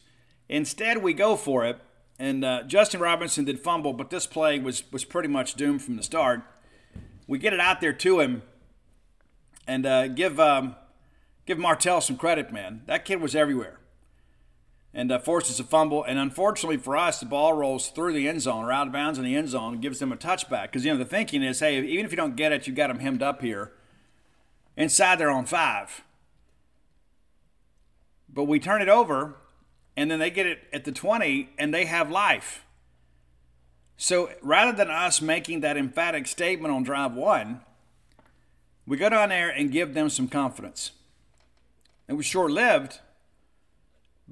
Instead, 0.49 1.01
we 1.01 1.13
go 1.13 1.35
for 1.35 1.65
it. 1.65 1.79
And 2.19 2.45
uh, 2.45 2.63
Justin 2.63 2.99
Robinson 2.99 3.45
did 3.45 3.59
fumble, 3.59 3.93
but 3.93 4.11
this 4.11 4.27
play 4.27 4.59
was, 4.59 4.83
was 4.91 5.03
pretty 5.03 5.27
much 5.27 5.55
doomed 5.55 5.81
from 5.81 5.95
the 5.95 6.03
start. 6.03 6.41
We 7.25 7.39
get 7.39 7.53
it 7.53 7.59
out 7.59 7.81
there 7.81 7.93
to 7.93 8.19
him 8.19 8.43
and 9.65 9.85
uh, 9.85 10.07
give 10.09 10.39
um, 10.39 10.75
give 11.45 11.57
Martell 11.57 12.01
some 12.01 12.17
credit, 12.17 12.51
man. 12.53 12.83
That 12.85 13.05
kid 13.05 13.21
was 13.21 13.35
everywhere, 13.35 13.79
and 14.93 15.11
uh, 15.11 15.19
forces 15.19 15.59
a 15.59 15.63
fumble. 15.63 16.03
And 16.03 16.19
unfortunately 16.19 16.77
for 16.77 16.97
us, 16.97 17.19
the 17.19 17.25
ball 17.25 17.53
rolls 17.53 17.89
through 17.89 18.13
the 18.13 18.27
end 18.27 18.41
zone 18.41 18.65
or 18.65 18.71
out 18.71 18.87
of 18.87 18.93
bounds 18.93 19.17
in 19.17 19.25
the 19.25 19.35
end 19.35 19.49
zone, 19.49 19.73
and 19.73 19.81
gives 19.81 19.99
them 19.99 20.11
a 20.11 20.17
touchback. 20.17 20.63
Because 20.63 20.85
you 20.85 20.91
know 20.91 20.97
the 20.97 21.05
thinking 21.05 21.43
is, 21.43 21.59
hey, 21.59 21.81
even 21.81 22.05
if 22.05 22.11
you 22.11 22.17
don't 22.17 22.35
get 22.35 22.51
it, 22.51 22.67
you've 22.67 22.75
got 22.75 22.87
them 22.87 22.99
hemmed 22.99 23.23
up 23.23 23.41
here, 23.41 23.71
inside 24.75 25.17
their 25.17 25.29
own 25.29 25.45
five. 25.45 26.03
But 28.33 28.45
we 28.45 28.59
turn 28.59 28.81
it 28.81 28.89
over, 28.89 29.35
and 29.95 30.09
then 30.09 30.19
they 30.19 30.29
get 30.29 30.45
it 30.45 30.59
at 30.71 30.85
the 30.85 30.91
20, 30.91 31.49
and 31.57 31.73
they 31.73 31.85
have 31.85 32.09
life. 32.09 32.65
So 33.97 34.31
rather 34.41 34.71
than 34.71 34.89
us 34.89 35.21
making 35.21 35.59
that 35.59 35.77
emphatic 35.77 36.27
statement 36.27 36.73
on 36.73 36.83
drive 36.83 37.13
one, 37.13 37.61
we 38.87 38.97
go 38.97 39.09
down 39.09 39.29
there 39.29 39.49
and 39.49 39.71
give 39.71 39.93
them 39.93 40.09
some 40.09 40.27
confidence. 40.27 40.91
It 42.07 42.13
was 42.13 42.25
short 42.25 42.51
lived, 42.51 42.99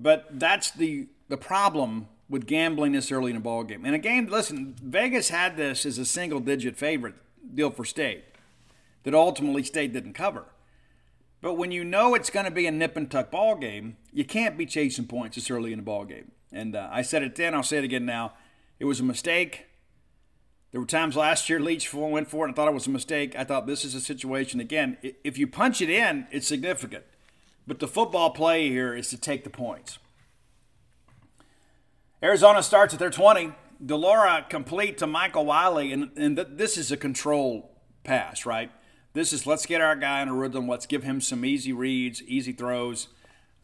but 0.01 0.27
that's 0.31 0.71
the, 0.71 1.07
the 1.27 1.37
problem 1.37 2.07
with 2.29 2.45
gambling 2.45 2.93
this 2.93 3.11
early 3.11 3.31
in 3.31 3.37
a 3.37 3.41
ball 3.41 3.63
game. 3.63 3.85
And 3.85 3.95
again, 3.95 4.27
listen, 4.27 4.75
Vegas 4.81 5.29
had 5.29 5.57
this 5.57 5.85
as 5.85 5.97
a 5.97 6.05
single 6.05 6.39
digit 6.39 6.77
favorite 6.77 7.15
deal 7.53 7.71
for 7.71 7.83
state 7.83 8.23
that 9.03 9.13
ultimately 9.13 9.63
state 9.63 9.93
didn't 9.93 10.13
cover. 10.13 10.45
But 11.41 11.53
when 11.53 11.71
you 11.71 11.83
know 11.83 12.15
it's 12.15 12.29
going 12.29 12.45
to 12.45 12.51
be 12.51 12.67
a 12.67 12.71
nip 12.71 12.95
and 12.95 13.09
tuck 13.09 13.31
ball 13.31 13.55
game, 13.55 13.97
you 14.13 14.25
can't 14.25 14.57
be 14.57 14.65
chasing 14.65 15.07
points 15.07 15.35
this 15.35 15.49
early 15.49 15.71
in 15.71 15.79
the 15.79 15.83
ball 15.83 16.05
game. 16.05 16.31
And 16.51 16.75
uh, 16.75 16.89
I 16.91 17.01
said 17.01 17.23
it 17.23 17.35
then, 17.35 17.55
I'll 17.55 17.63
say 17.63 17.77
it 17.77 17.83
again 17.83 18.05
now. 18.05 18.33
It 18.79 18.85
was 18.85 18.99
a 18.99 19.03
mistake. 19.03 19.67
There 20.71 20.81
were 20.81 20.87
times 20.87 21.15
last 21.15 21.49
year 21.49 21.59
Leach 21.59 21.91
went 21.93 22.29
for 22.29 22.45
it 22.45 22.49
and 22.49 22.53
I 22.53 22.55
thought 22.55 22.67
it 22.67 22.73
was 22.73 22.87
a 22.87 22.91
mistake. 22.91 23.35
I 23.35 23.43
thought 23.43 23.65
this 23.65 23.83
is 23.83 23.95
a 23.95 24.01
situation, 24.01 24.59
again, 24.59 24.97
if 25.23 25.37
you 25.37 25.47
punch 25.47 25.81
it 25.81 25.89
in, 25.89 26.27
it's 26.31 26.47
significant. 26.47 27.05
But 27.69 27.77
the 27.77 27.87
football 27.87 28.31
play 28.31 28.67
here 28.67 28.95
is 28.95 29.09
to 29.09 29.17
take 29.17 29.43
the 29.43 29.51
points. 29.51 29.99
Arizona 32.23 32.63
starts 32.63 32.95
at 32.95 32.99
their 32.99 33.11
20. 33.11 33.53
de 33.85 33.95
Laura 33.95 34.43
complete 34.49 34.97
to 34.97 35.05
Michael 35.05 35.45
Wiley, 35.45 35.93
and, 35.93 36.09
and 36.17 36.35
th- 36.35 36.47
this 36.53 36.77
is 36.77 36.91
a 36.91 36.97
control 36.97 37.77
pass, 38.03 38.43
right? 38.43 38.71
This 39.13 39.31
is 39.31 39.45
let's 39.45 39.67
get 39.67 39.81
our 39.81 39.95
guy 39.95 40.23
in 40.23 40.29
a 40.29 40.33
rhythm. 40.33 40.67
Let's 40.67 40.87
give 40.87 41.03
him 41.03 41.21
some 41.21 41.45
easy 41.45 41.71
reads, 41.71 42.23
easy 42.23 42.53
throws. 42.53 43.09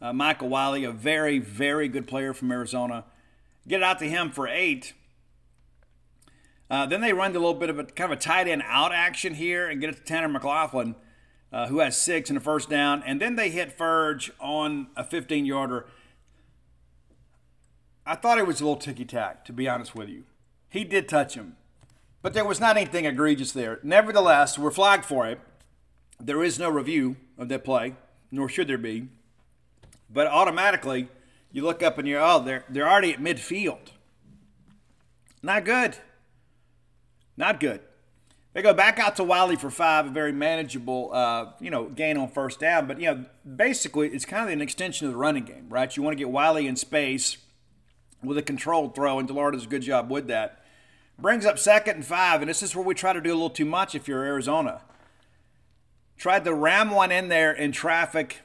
Uh, 0.00 0.12
Michael 0.12 0.50
Wiley, 0.50 0.84
a 0.84 0.92
very, 0.92 1.40
very 1.40 1.88
good 1.88 2.06
player 2.06 2.32
from 2.32 2.52
Arizona. 2.52 3.06
Get 3.66 3.80
it 3.80 3.82
out 3.82 3.98
to 3.98 4.08
him 4.08 4.30
for 4.30 4.46
eight. 4.46 4.92
Uh, 6.70 6.86
then 6.86 7.00
they 7.00 7.12
run 7.12 7.32
a 7.32 7.40
little 7.40 7.54
bit 7.54 7.70
of 7.70 7.80
a 7.80 7.84
kind 7.84 8.12
of 8.12 8.18
a 8.18 8.20
tight 8.20 8.46
end 8.46 8.62
out 8.66 8.92
action 8.92 9.34
here 9.34 9.68
and 9.68 9.80
get 9.80 9.90
it 9.90 9.96
to 9.96 10.02
Tanner 10.04 10.28
McLaughlin, 10.28 10.94
uh, 11.56 11.68
who 11.68 11.78
has 11.78 11.96
six 11.96 12.28
in 12.28 12.34
the 12.34 12.40
first 12.40 12.68
down. 12.68 13.02
And 13.06 13.18
then 13.18 13.36
they 13.36 13.48
hit 13.48 13.72
Furge 13.72 14.30
on 14.38 14.88
a 14.94 15.02
15 15.02 15.46
yarder. 15.46 15.86
I 18.04 18.14
thought 18.14 18.36
it 18.36 18.46
was 18.46 18.60
a 18.60 18.64
little 18.64 18.76
ticky 18.76 19.06
tack, 19.06 19.42
to 19.46 19.54
be 19.54 19.66
honest 19.66 19.94
with 19.94 20.10
you. 20.10 20.24
He 20.68 20.84
did 20.84 21.08
touch 21.08 21.34
him, 21.34 21.56
but 22.20 22.34
there 22.34 22.44
was 22.44 22.60
not 22.60 22.76
anything 22.76 23.06
egregious 23.06 23.52
there. 23.52 23.80
Nevertheless, 23.82 24.58
we're 24.58 24.70
flagged 24.70 25.06
for 25.06 25.26
it. 25.26 25.40
There 26.20 26.44
is 26.44 26.58
no 26.58 26.68
review 26.68 27.16
of 27.38 27.48
that 27.48 27.64
play, 27.64 27.94
nor 28.30 28.50
should 28.50 28.68
there 28.68 28.76
be. 28.76 29.08
But 30.10 30.26
automatically, 30.26 31.08
you 31.52 31.62
look 31.62 31.82
up 31.82 31.96
and 31.96 32.06
you're, 32.06 32.20
oh, 32.20 32.38
they're, 32.38 32.64
they're 32.68 32.88
already 32.88 33.14
at 33.14 33.18
midfield. 33.18 33.92
Not 35.42 35.64
good. 35.64 35.96
Not 37.34 37.60
good. 37.60 37.80
They 38.56 38.62
go 38.62 38.72
back 38.72 38.98
out 38.98 39.16
to 39.16 39.22
Wiley 39.22 39.56
for 39.56 39.68
five, 39.68 40.06
a 40.06 40.08
very 40.08 40.32
manageable, 40.32 41.10
uh, 41.12 41.52
you 41.60 41.70
know, 41.70 41.90
gain 41.90 42.16
on 42.16 42.28
first 42.28 42.58
down. 42.58 42.86
But 42.86 42.98
you 42.98 43.04
know, 43.04 43.26
basically, 43.44 44.08
it's 44.08 44.24
kind 44.24 44.44
of 44.44 44.50
an 44.50 44.62
extension 44.62 45.06
of 45.06 45.12
the 45.12 45.18
running 45.18 45.44
game, 45.44 45.66
right? 45.68 45.94
You 45.94 46.02
want 46.02 46.14
to 46.14 46.18
get 46.18 46.30
Wiley 46.30 46.66
in 46.66 46.74
space 46.74 47.36
with 48.24 48.38
a 48.38 48.42
controlled 48.42 48.94
throw, 48.94 49.18
and 49.18 49.28
Dillard 49.28 49.52
does 49.52 49.66
a 49.66 49.68
good 49.68 49.82
job 49.82 50.10
with 50.10 50.26
that. 50.28 50.64
Brings 51.18 51.44
up 51.44 51.58
second 51.58 51.96
and 51.96 52.06
five, 52.06 52.40
and 52.40 52.48
this 52.48 52.62
is 52.62 52.74
where 52.74 52.82
we 52.82 52.94
try 52.94 53.12
to 53.12 53.20
do 53.20 53.28
a 53.28 53.34
little 53.34 53.50
too 53.50 53.66
much 53.66 53.94
if 53.94 54.08
you're 54.08 54.24
Arizona. 54.24 54.80
Tried 56.16 56.44
to 56.44 56.54
ram 56.54 56.92
one 56.92 57.12
in 57.12 57.28
there 57.28 57.52
in 57.52 57.72
traffic. 57.72 58.40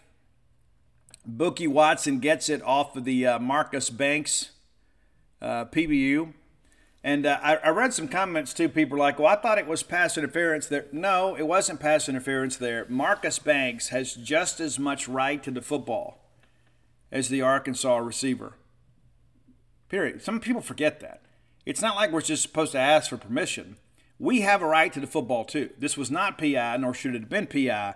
Bookie 1.26 1.68
Watson 1.68 2.20
gets 2.20 2.50
it 2.50 2.62
off 2.64 2.98
of 2.98 3.06
the 3.06 3.26
uh, 3.26 3.40
Marcus 3.40 3.90
Banks 3.90 4.50
uh, 5.42 5.64
PBU. 5.64 6.34
And 7.04 7.26
uh, 7.26 7.40
I, 7.42 7.56
I, 7.58 7.70
read 7.70 7.94
some 7.94 8.08
comments 8.08 8.54
too. 8.54 8.70
People 8.70 8.98
like, 8.98 9.18
well, 9.18 9.28
I 9.28 9.36
thought 9.36 9.58
it 9.58 9.66
was 9.66 9.82
pass 9.82 10.18
interference 10.18 10.68
there. 10.68 10.86
No, 10.92 11.36
it 11.36 11.48
wasn't 11.48 11.80
pass 11.80 12.08
interference 12.08 12.58
there. 12.58 12.86
Marcus 12.90 13.40
Banks 13.40 13.88
has 13.88 14.14
just 14.14 14.60
as 14.60 14.78
much 14.78 15.08
right 15.08 15.42
to 15.42 15.50
the 15.50 15.64
football 15.64 16.20
as 17.12 17.30
the 17.30 17.42
Arkansas 17.42 17.98
receiver. 17.98 18.54
Period. 19.90 20.22
Some 20.22 20.40
people 20.40 20.62
forget 20.62 21.00
that. 21.00 21.24
It's 21.66 21.82
not 21.82 21.96
like 21.96 22.12
we're 22.12 22.22
just 22.22 22.44
supposed 22.44 22.72
to 22.74 22.80
ask 22.80 23.10
for 23.10 23.18
permission. 23.18 23.78
We 24.20 24.42
have 24.42 24.62
a 24.62 24.68
right 24.68 24.94
to 24.94 25.00
the 25.00 25.08
football 25.08 25.44
too. 25.44 25.72
This 25.80 25.98
was 25.98 26.12
not 26.12 26.38
PI, 26.38 26.78
nor 26.78 26.94
should 26.94 27.16
it 27.16 27.22
have 27.22 27.30
been 27.30 27.48
PI, 27.48 27.96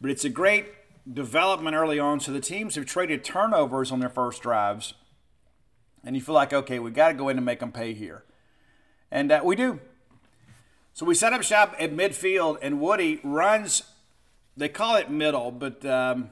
but 0.00 0.10
it's 0.10 0.24
a 0.24 0.28
great 0.28 0.66
development 1.10 1.76
early 1.76 2.00
on. 2.00 2.18
So 2.18 2.32
the 2.32 2.40
teams 2.40 2.74
have 2.74 2.86
traded 2.86 3.22
turnovers 3.22 3.92
on 3.92 4.00
their 4.00 4.08
first 4.08 4.42
drives 4.42 4.94
and 6.04 6.14
you 6.14 6.22
feel 6.22 6.34
like, 6.34 6.52
okay, 6.52 6.78
we 6.78 6.90
got 6.90 7.08
to 7.08 7.14
go 7.14 7.28
in 7.28 7.36
and 7.36 7.46
make 7.46 7.60
them 7.60 7.72
pay 7.72 7.94
here. 7.94 8.24
And 9.10 9.32
uh, 9.32 9.40
we 9.44 9.56
do. 9.56 9.80
So 10.92 11.06
we 11.06 11.14
set 11.14 11.32
up 11.32 11.42
shop 11.42 11.74
at 11.78 11.92
midfield, 11.92 12.58
and 12.62 12.80
Woody 12.80 13.20
runs, 13.24 13.82
they 14.56 14.68
call 14.68 14.96
it 14.96 15.10
middle, 15.10 15.50
but, 15.50 15.84
um, 15.84 16.30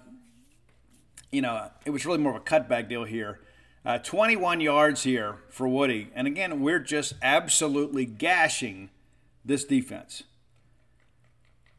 you 1.32 1.42
know, 1.42 1.70
it 1.84 1.90
was 1.90 2.06
really 2.06 2.18
more 2.18 2.36
of 2.36 2.42
a 2.42 2.44
cutback 2.44 2.88
deal 2.88 3.04
here. 3.04 3.40
Uh, 3.84 3.98
21 3.98 4.60
yards 4.60 5.02
here 5.02 5.38
for 5.48 5.66
Woody. 5.66 6.10
And 6.14 6.28
again, 6.28 6.60
we're 6.60 6.78
just 6.78 7.14
absolutely 7.20 8.06
gashing 8.06 8.90
this 9.44 9.64
defense. 9.64 10.22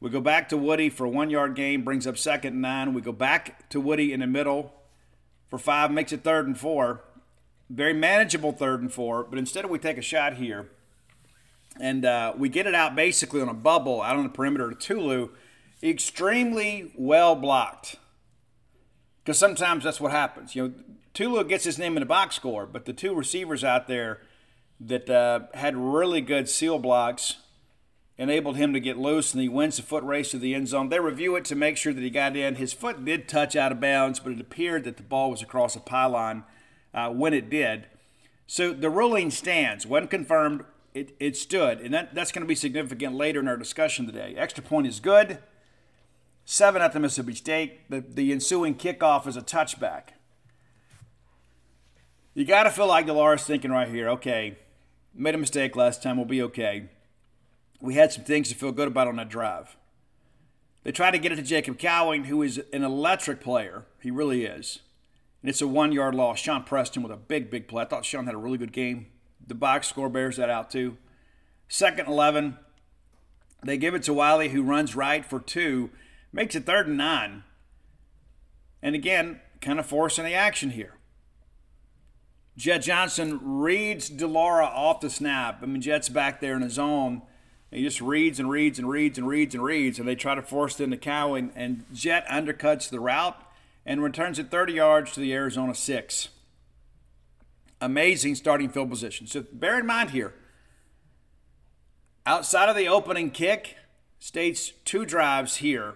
We 0.02 0.10
go 0.10 0.20
back 0.20 0.50
to 0.50 0.58
Woody 0.58 0.90
for 0.90 1.06
a 1.06 1.10
one 1.10 1.30
yard 1.30 1.56
game, 1.56 1.86
brings 1.86 2.06
up 2.06 2.18
second 2.18 2.54
and 2.54 2.62
nine. 2.62 2.94
We 2.94 3.02
go 3.02 3.14
back 3.14 3.70
to 3.70 3.80
Woody 3.80 4.12
in 4.12 4.20
the 4.20 4.28
middle 4.28 4.74
for 5.50 5.58
five, 5.58 5.92
makes 5.92 6.12
it 6.12 6.26
third 6.26 6.46
and 6.46 6.60
four 6.60 7.04
very 7.74 7.94
manageable 7.94 8.52
third 8.52 8.82
and 8.82 8.92
four, 8.94 9.24
but 9.24 9.40
instead 9.40 9.66
we 9.66 9.80
take 9.80 9.98
a 9.98 10.02
shot 10.02 10.36
here 10.36 10.70
and 11.80 12.06
uh, 12.06 12.34
we 12.38 12.50
get 12.50 12.68
it 12.68 12.76
out 12.76 12.96
basically 12.96 13.42
on 13.42 13.50
a 13.50 13.54
bubble 13.54 14.02
out 14.02 14.16
on 14.16 14.24
the 14.24 14.30
perimeter 14.30 14.70
to 14.70 14.76
Tulu, 14.76 15.30
extremely 15.82 16.92
well 16.96 17.36
blocked. 17.36 17.96
Because 19.24 19.40
sometimes 19.40 19.84
that's 19.84 20.02
what 20.02 20.12
happens. 20.12 20.56
You 20.56 20.68
know, 20.68 20.74
Tulu 21.14 21.44
gets 21.46 21.64
his 21.64 21.80
name 21.80 21.96
in 21.96 22.02
the 22.02 22.06
box 22.06 22.36
score, 22.36 22.66
but 22.66 22.86
the 22.86 22.94
two 22.94 23.16
receivers 23.16 23.64
out 23.64 23.88
there 23.88 24.22
that 24.80 25.10
uh, 25.10 25.42
had 25.54 25.76
really 25.78 26.22
good 26.22 26.50
seal 26.50 26.78
blocks 26.78 27.38
enabled 28.18 28.58
him 28.58 28.74
to 28.74 28.80
get 28.80 28.98
loose, 28.98 29.34
and 29.34 29.42
he 29.42 29.50
wins 29.50 29.78
the 29.78 29.84
foot 29.84 30.04
race 30.04 30.32
to 30.32 30.38
the 30.38 30.54
end 30.54 30.68
zone. 30.68 30.90
They 30.90 31.00
review 31.00 31.36
it 31.36 31.46
to 31.46 31.56
make 31.56 31.78
sure 31.78 31.94
that 31.94 32.02
he 32.02 32.10
got 32.10 32.36
in. 32.36 32.56
His 32.56 32.74
foot 32.74 33.04
did 33.04 33.28
touch 33.28 33.56
out 33.56 33.72
of 33.72 33.80
bounds, 33.80 34.20
but 34.20 34.34
it 34.34 34.42
appeared 34.42 34.84
that 34.84 34.98
the 34.98 35.04
ball 35.04 35.32
was 35.32 35.42
across 35.42 35.76
a 35.76 35.80
pylon 35.80 36.44
uh, 36.94 37.10
when 37.10 37.34
it 37.34 37.50
did. 37.50 37.88
So 38.48 38.74
the 38.74 38.90
ruling 38.90 39.32
stands. 39.32 39.86
When 39.88 40.08
confirmed, 40.08 40.64
it, 40.94 41.16
it 41.20 41.36
stood. 41.36 41.80
And 41.80 41.94
that, 41.94 42.14
that's 42.14 42.32
going 42.32 42.44
to 42.44 42.48
be 42.48 42.56
significant 42.56 43.16
later 43.16 43.40
in 43.40 43.48
our 43.48 43.58
discussion 43.58 44.06
today. 44.06 44.36
Extra 44.38 44.64
point 44.64 44.88
is 44.88 45.00
good. 45.00 45.40
Seven 46.46 46.82
at 46.82 46.94
the 46.94 47.00
Mississippi 47.00 47.36
State. 47.36 47.90
The, 47.90 48.02
the 48.02 48.32
ensuing 48.32 48.76
kickoff 48.76 49.28
is 49.28 49.38
a 49.38 49.42
touchback. 49.42 50.10
You 52.34 52.46
got 52.46 52.64
to 52.64 52.72
feel 52.72 52.88
like 52.88 53.06
de 53.06 53.14
Laura's 53.14 53.44
thinking 53.44 53.72
right 53.72 53.88
here, 53.88 54.10
okay, 54.10 54.58
made 55.14 55.36
a 55.36 55.38
mistake 55.38 55.76
last 55.76 56.02
time, 56.02 56.18
we'll 56.18 56.26
be 56.26 56.42
okay. 56.42 56.90
We 57.80 57.94
had 57.94 58.12
some 58.12 58.24
things 58.24 58.50
to 58.50 58.56
feel 58.56 58.72
good 58.72 58.88
about 58.88 59.08
on 59.08 59.18
that 59.18 59.30
drive. 59.30 59.78
They 60.84 60.92
tried 60.92 61.12
to 61.12 61.20
get 61.20 61.32
it 61.32 61.36
to 61.36 61.44
Jacob 61.44 61.78
Cowing, 61.78 62.26
who 62.26 62.42
is 62.42 62.62
an 62.74 62.84
electric 62.84 63.40
player. 63.40 63.86
He 64.02 64.10
really 64.10 64.46
is 64.46 64.80
and 65.44 65.50
it's 65.50 65.62
a 65.62 65.68
one 65.68 65.92
yard 65.92 66.16
loss. 66.16 66.40
Shawn 66.40 66.64
Preston 66.64 67.04
with 67.04 67.12
a 67.12 67.18
big, 67.18 67.52
big 67.52 67.68
play. 67.68 67.84
I 67.84 67.86
thought 67.86 68.06
Shawn 68.06 68.26
had 68.26 68.34
a 68.34 68.40
really 68.40 68.58
good 68.58 68.72
game. 68.72 69.08
The 69.46 69.54
box 69.54 69.88
score 69.88 70.10
bears 70.10 70.38
that 70.38 70.50
out 70.50 70.72
too. 70.72 70.98
Second 71.68 72.08
11, 72.08 72.58
they 73.64 73.78
give 73.78 73.94
it 73.94 74.04
to 74.04 74.14
Wiley, 74.14 74.50
who 74.50 74.64
runs 74.64 74.96
right 74.96 75.26
for 75.26 75.42
two, 75.42 75.90
makes 76.32 76.56
it 76.56 76.66
third 76.66 76.88
and 76.88 76.98
nine. 76.98 77.44
And 78.82 78.96
again, 78.96 79.42
kind 79.60 79.80
of 79.80 79.86
forcing 79.86 80.24
the 80.24 80.34
action 80.34 80.72
here. 80.72 80.96
Jett 82.56 82.84
Johnson 82.84 83.40
reads 83.42 84.10
de 84.10 84.28
Laura 84.28 84.66
off 84.66 85.02
the 85.02 85.10
snap. 85.10 85.60
I 85.62 85.66
mean, 85.66 85.82
Jett's 85.82 86.10
back 86.10 86.40
there 86.40 86.56
in 86.56 86.62
his 86.62 86.74
zone. 86.74 87.24
He 87.72 87.82
just 87.82 88.00
reads 88.00 88.40
and 88.40 88.50
reads 88.50 88.78
and 88.78 88.88
reads 88.88 89.18
and 89.18 89.28
reads 89.28 89.56
and 89.56 89.64
reads, 89.64 89.98
and 89.98 90.08
they 90.08 90.16
try 90.16 90.36
to 90.36 90.44
force 90.44 90.80
it 90.80 90.84
into 90.84 90.98
Cow, 90.98 91.34
and, 91.34 91.86
Jett 91.92 92.28
undercuts 92.28 92.90
the 92.90 93.00
route 93.00 93.43
and 93.86 94.02
returns 94.02 94.40
it 94.40 94.50
30 94.50 94.74
yards 94.74 95.12
to 95.14 95.20
the 95.20 95.34
Arizona 95.34 95.76
6. 95.76 96.30
Amazing 97.82 98.36
starting 98.36 98.70
field 98.70 98.90
position. 98.90 99.28
So 99.28 99.44
bear 99.52 99.80
in 99.80 99.86
mind 99.86 100.12
here, 100.12 100.34
outside 102.26 102.70
of 102.70 102.76
the 102.76 102.88
opening 102.88 103.30
kick, 103.30 103.76
State's 104.20 104.72
two 104.86 105.06
drives 105.06 105.58
here 105.58 105.96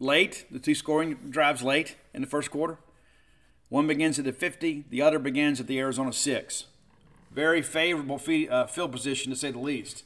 late, 0.00 0.46
the 0.50 0.58
two 0.58 0.74
scoring 0.74 1.14
drives 1.30 1.62
late 1.62 1.96
in 2.14 2.20
the 2.20 2.26
first 2.26 2.50
quarter. 2.50 2.78
One 3.68 3.86
begins 3.86 4.18
at 4.18 4.24
the 4.24 4.32
50, 4.32 4.84
the 4.88 5.02
other 5.02 5.18
begins 5.18 5.60
at 5.60 5.66
the 5.66 5.78
Arizona 5.78 6.12
6. 6.12 6.64
Very 7.30 7.62
favorable 7.62 8.20
uh, 8.50 8.66
field 8.66 8.92
position 8.92 9.30
to 9.30 9.36
say 9.36 9.50
the 9.50 9.58
least. 9.58 10.04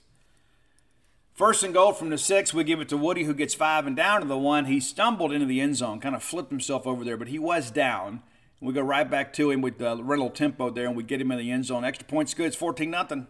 First 1.42 1.64
and 1.64 1.74
goal 1.74 1.92
from 1.92 2.10
the 2.10 2.18
six, 2.18 2.54
we 2.54 2.62
give 2.62 2.80
it 2.80 2.88
to 2.90 2.96
Woody, 2.96 3.24
who 3.24 3.34
gets 3.34 3.52
five 3.52 3.84
and 3.84 3.96
down 3.96 4.20
to 4.20 4.28
the 4.28 4.38
one. 4.38 4.66
He 4.66 4.78
stumbled 4.78 5.32
into 5.32 5.44
the 5.44 5.60
end 5.60 5.74
zone, 5.74 5.98
kind 5.98 6.14
of 6.14 6.22
flipped 6.22 6.50
himself 6.52 6.86
over 6.86 7.02
there, 7.02 7.16
but 7.16 7.26
he 7.26 7.38
was 7.40 7.72
down. 7.72 8.22
We 8.60 8.72
go 8.72 8.82
right 8.82 9.10
back 9.10 9.32
to 9.32 9.50
him 9.50 9.60
with 9.60 9.78
the 9.78 10.00
rental 10.04 10.30
tempo 10.30 10.70
there, 10.70 10.86
and 10.86 10.96
we 10.96 11.02
get 11.02 11.20
him 11.20 11.32
in 11.32 11.38
the 11.38 11.50
end 11.50 11.64
zone. 11.64 11.84
Extra 11.84 12.06
points 12.06 12.32
good. 12.32 12.46
It's 12.46 12.54
14 12.54 12.88
nothing. 12.88 13.26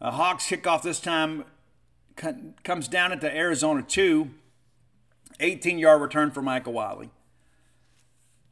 Uh, 0.00 0.12
Hawks 0.12 0.46
kickoff 0.46 0.82
this 0.82 1.00
time 1.00 1.44
comes 2.62 2.86
down 2.86 3.10
into 3.10 3.36
Arizona 3.36 3.82
2. 3.82 4.30
18 5.40 5.80
yard 5.80 6.02
return 6.02 6.30
for 6.30 6.40
Michael 6.40 6.74
Wiley. 6.74 7.10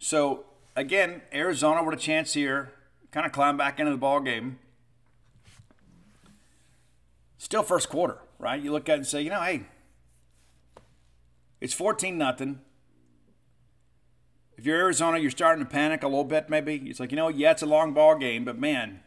So, 0.01 0.47
again, 0.75 1.23
Arizona 1.33 1.85
with 1.85 1.97
a 1.97 2.03
chance 2.03 2.35
here, 2.35 2.73
kind 3.13 3.27
of 3.27 3.31
climb 3.31 3.57
back 3.57 3.79
into 3.79 3.93
the 3.93 3.97
ball 3.97 4.19
game 4.19 4.59
still 7.43 7.65
first 7.65 7.89
quarter, 7.89 8.19
right? 8.39 8.63
You 8.63 8.71
look 8.71 8.89
at 8.89 8.93
it 8.93 8.99
and 8.99 9.07
say, 9.07 9.21
you 9.21 9.31
know, 9.31 9.41
hey, 9.41 9.65
it's 11.61 11.75
14 11.75 12.17
nothing. 12.17 12.61
If 14.57 14.65
you're 14.65 14.79
Arizona, 14.79 15.19
you're 15.19 15.33
starting 15.33 15.65
to 15.65 15.69
panic 15.69 16.05
a 16.05 16.07
little 16.07 16.25
bit, 16.25 16.49
maybe. 16.49 16.77
It's 16.87 17.01
like, 17.01 17.11
you 17.11 17.17
know, 17.17 17.27
yeah, 17.29 17.51
it's 17.51 17.63
a 17.63 17.67
long 17.67 17.95
ball 17.95 18.17
game, 18.17 18.45
but 18.45 18.59
man, 18.59 19.01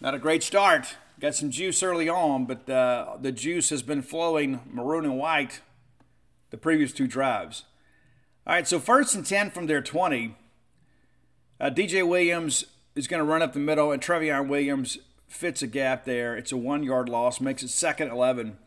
not 0.00 0.14
a 0.14 0.18
great 0.18 0.42
start. 0.42 0.96
Got 1.20 1.34
some 1.34 1.50
juice 1.50 1.82
early 1.82 2.08
on, 2.08 2.46
but 2.46 2.68
uh, 2.70 3.18
the 3.20 3.32
juice 3.32 3.68
has 3.68 3.82
been 3.82 4.00
flowing 4.00 4.60
maroon 4.70 5.04
and 5.04 5.18
white 5.18 5.60
the 6.48 6.56
previous 6.56 6.92
two 6.92 7.06
drives. 7.06 7.64
All 8.46 8.54
right, 8.54 8.66
so 8.66 8.78
first 8.78 9.14
and 9.14 9.26
10 9.26 9.50
from 9.50 9.66
their 9.66 9.82
20. 9.82 10.34
Uh, 11.60 11.70
DJ 11.70 12.08
Williams 12.08 12.64
is 12.94 13.06
going 13.06 13.20
to 13.20 13.24
run 13.24 13.42
up 13.42 13.52
the 13.52 13.58
middle, 13.58 13.92
and 13.92 14.00
Trevion 14.00 14.48
Williams 14.48 14.98
fits 15.26 15.62
a 15.62 15.66
gap 15.66 16.04
there. 16.04 16.36
It's 16.36 16.52
a 16.52 16.56
one 16.56 16.82
yard 16.82 17.08
loss, 17.08 17.40
makes 17.40 17.62
it 17.62 17.68
second 17.68 18.10
11. 18.10 18.58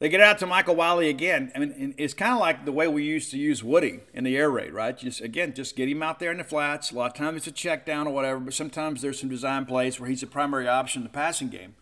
They 0.00 0.08
get 0.08 0.22
out 0.22 0.38
to 0.38 0.46
Michael 0.46 0.76
Wiley 0.76 1.10
again. 1.10 1.52
I 1.54 1.58
mean, 1.58 1.94
it's 1.98 2.14
kind 2.14 2.32
of 2.32 2.40
like 2.40 2.64
the 2.64 2.72
way 2.72 2.88
we 2.88 3.04
used 3.04 3.30
to 3.32 3.38
use 3.38 3.62
Woody 3.62 4.00
in 4.14 4.24
the 4.24 4.34
air 4.34 4.50
raid, 4.50 4.72
right? 4.72 4.96
Just 4.96 5.20
again, 5.20 5.52
just 5.52 5.76
get 5.76 5.90
him 5.90 6.02
out 6.02 6.18
there 6.18 6.32
in 6.32 6.38
the 6.38 6.44
flats. 6.44 6.90
A 6.90 6.94
lot 6.94 7.10
of 7.10 7.16
times 7.16 7.36
it's 7.36 7.46
a 7.46 7.52
check 7.52 7.84
down 7.84 8.06
or 8.06 8.14
whatever, 8.14 8.40
but 8.40 8.54
sometimes 8.54 9.02
there's 9.02 9.20
some 9.20 9.28
design 9.28 9.66
plays 9.66 10.00
where 10.00 10.08
he's 10.08 10.22
a 10.22 10.26
primary 10.26 10.66
option 10.66 11.00
in 11.00 11.04
the 11.04 11.12
passing 11.12 11.48
game. 11.48 11.74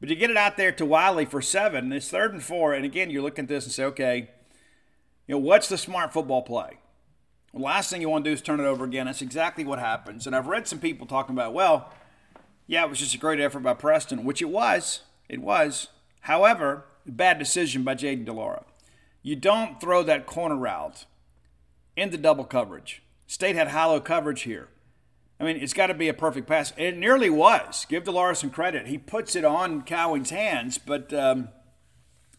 But 0.00 0.08
you 0.08 0.16
get 0.16 0.30
it 0.30 0.38
out 0.38 0.56
there 0.56 0.72
to 0.72 0.86
Wiley 0.86 1.26
for 1.26 1.42
seven, 1.42 1.92
it's 1.92 2.08
third 2.08 2.32
and 2.32 2.42
four, 2.42 2.72
and 2.72 2.84
again, 2.84 3.10
you 3.10 3.20
look 3.20 3.38
at 3.38 3.46
this 3.46 3.64
and 3.64 3.72
say, 3.72 3.84
okay, 3.84 4.30
you 5.28 5.34
know, 5.34 5.38
what's 5.38 5.68
the 5.68 5.78
smart 5.78 6.14
football 6.14 6.42
play? 6.42 6.78
Last 7.54 7.90
thing 7.90 8.00
you 8.00 8.08
want 8.08 8.24
to 8.24 8.30
do 8.30 8.34
is 8.34 8.40
turn 8.40 8.60
it 8.60 8.64
over 8.64 8.84
again. 8.84 9.06
That's 9.06 9.20
exactly 9.20 9.64
what 9.64 9.78
happens. 9.78 10.26
And 10.26 10.34
I've 10.34 10.46
read 10.46 10.66
some 10.66 10.78
people 10.78 11.06
talking 11.06 11.34
about, 11.34 11.52
well, 11.52 11.92
yeah, 12.66 12.84
it 12.84 12.88
was 12.88 12.98
just 12.98 13.14
a 13.14 13.18
great 13.18 13.40
effort 13.40 13.60
by 13.60 13.74
Preston, 13.74 14.24
which 14.24 14.40
it 14.40 14.48
was. 14.48 15.00
It 15.28 15.42
was. 15.42 15.88
However, 16.22 16.86
bad 17.04 17.38
decision 17.38 17.82
by 17.82 17.94
Jayden 17.94 18.24
de 18.24 18.32
Laura. 18.32 18.64
You 19.22 19.36
don't 19.36 19.80
throw 19.80 20.02
that 20.02 20.26
corner 20.26 20.56
route 20.56 21.04
into 21.94 22.16
double 22.16 22.44
coverage. 22.44 23.02
State 23.26 23.54
had 23.54 23.68
hollow 23.68 24.00
coverage 24.00 24.42
here. 24.42 24.68
I 25.38 25.44
mean, 25.44 25.56
it's 25.56 25.72
got 25.72 25.88
to 25.88 25.94
be 25.94 26.08
a 26.08 26.14
perfect 26.14 26.46
pass. 26.46 26.72
It 26.76 26.96
nearly 26.96 27.28
was. 27.28 27.84
Give 27.88 28.04
de 28.04 28.12
Laura 28.12 28.34
some 28.34 28.50
credit. 28.50 28.86
He 28.86 28.96
puts 28.96 29.36
it 29.36 29.44
on 29.44 29.82
Cowing's 29.82 30.30
hands, 30.30 30.78
but 30.78 31.12
um, 31.12 31.48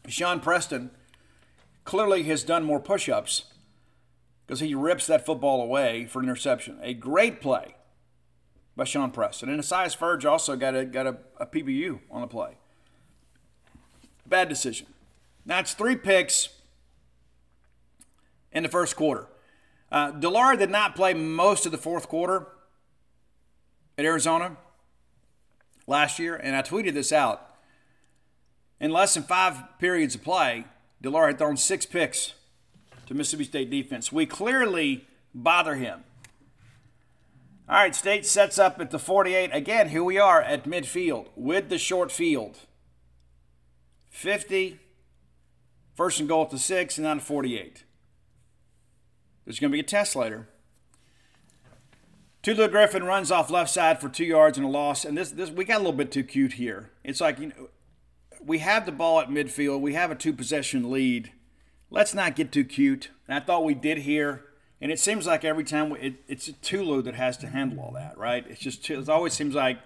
Shawn 0.08 0.39
Preston 0.39 0.89
clearly 1.84 2.24
has 2.24 2.43
done 2.43 2.63
more 2.63 2.79
push 2.79 3.10
ups 3.10 3.43
because 4.53 4.67
he 4.67 4.75
rips 4.75 5.07
that 5.07 5.25
football 5.25 5.63
away 5.63 6.05
for 6.05 6.19
an 6.19 6.25
interception. 6.25 6.77
A 6.83 6.93
great 6.93 7.41
play 7.41 7.74
by 8.75 8.83
Shawn 8.83 9.10
Preston. 9.10 9.50
And 9.50 9.57
Asias 9.57 9.95
Furge 9.95 10.25
also 10.25 10.55
got 10.55 10.75
a, 10.75 10.86
got 10.86 11.07
a, 11.07 11.17
a 11.38 11.48
PBU 11.48 12.01
on 12.12 12.22
the 12.22 12.27
play. 12.27 12.57
Bad 14.27 14.50
decision. 14.50 14.86
Now 15.43 15.57
it's 15.57 15.74
three 15.74 15.95
picks 15.95 16.50
in 18.51 18.62
the 18.62 18.69
first 18.69 18.95
quarter. 18.95 19.25
Uh, 19.91 20.12
did 20.12 20.69
not 20.69 20.95
play 20.95 21.15
most 21.15 21.65
of 21.65 21.72
the 21.72 21.79
fourth 21.79 22.07
quarter 22.07 22.45
at 23.98 24.05
Arizona 24.05 24.57
last 25.88 26.19
year, 26.19 26.36
and 26.36 26.55
I 26.55 26.62
tweeted 26.62 26.93
this 26.93 27.12
out. 27.12 27.55
In 28.79 28.91
less 28.91 29.15
than 29.15 29.24
five 29.24 29.79
periods 29.79 30.13
of 30.13 30.24
play, 30.24 30.65
de 31.01 31.10
Laura 31.10 31.29
had 31.29 31.39
thrown 31.39 31.57
six 31.57 31.88
picks 31.88 32.36
to 33.07 33.13
Mississippi 33.13 33.43
State 33.43 33.69
defense. 33.69 34.12
We 34.12 34.25
clearly 34.25 35.05
bother 35.33 35.75
him. 35.75 36.03
All 37.67 37.75
right, 37.75 37.95
State 37.95 38.25
sets 38.25 38.60
up 38.60 38.79
at 38.79 38.91
the 38.91 39.00
48. 39.00 39.50
Again, 39.53 39.89
here 39.89 40.03
we 40.03 40.17
are 40.17 40.41
at 40.41 40.65
midfield 40.65 41.27
with 41.36 41.69
the 41.69 41.77
short 41.77 42.12
field. 42.12 42.60
50, 44.10 44.79
first 45.95 46.19
and 46.19 46.29
goal 46.29 46.43
at 46.43 46.50
the 46.50 46.60
6, 46.60 46.98
and 46.98 47.19
to 47.19 47.25
48. 47.25 47.83
There's 49.45 49.60
going 49.60 49.72
to 49.72 49.75
be 49.75 49.79
a 49.79 49.83
test 49.83 50.15
later. 50.15 50.48
Tulu 52.41 52.67
Griffin 52.67 53.05
runs 53.05 53.31
off 53.31 53.50
left 53.50 53.72
side 53.72 54.01
for 54.01 54.10
two 54.10 54.25
yards 54.25 54.57
and 54.57 54.67
a 54.67 54.69
loss. 54.69 55.05
And 55.05 55.17
this, 55.17 55.31
this 55.31 55.50
we 55.50 55.63
got 55.63 55.77
a 55.77 55.79
little 55.79 55.93
bit 55.93 56.12
too 56.12 56.24
cute 56.24 56.53
here. 56.53 56.91
It's 57.03 57.22
like 57.22 57.39
you 57.39 57.48
know, 57.48 57.69
we 58.45 58.60
have 58.60 58.86
the 58.86 58.91
ball 58.91 59.22
at 59.22 59.29
midfield. 59.29 59.79
We 59.79 59.93
have 59.93 60.12
a 60.12 60.15
two 60.15 60.33
possession 60.33 60.91
lead. 60.91 61.31
Let's 61.93 62.15
not 62.15 62.35
get 62.35 62.51
too 62.51 62.63
cute. 62.63 63.12
And 63.27 63.38
I 63.38 63.39
thought 63.39 63.63
we 63.63 63.75
did 63.75 64.00
here. 64.00 64.45
And 64.81 64.91
it 64.91 65.00
seems 65.00 65.27
like 65.27 65.45
every 65.45 65.63
time 65.63 65.91
we, 65.91 65.99
it, 65.99 66.13
it's 66.27 66.51
Tulu 66.63 67.03
that 67.03 67.13
has 67.13 67.38
to 67.38 67.47
handle 67.47 67.79
all 67.79 67.91
that, 67.93 68.17
right? 68.17 68.43
It's 68.49 68.60
just 68.60 68.89
it 68.89 69.08
always 69.08 69.34
seems 69.34 69.53
like 69.53 69.77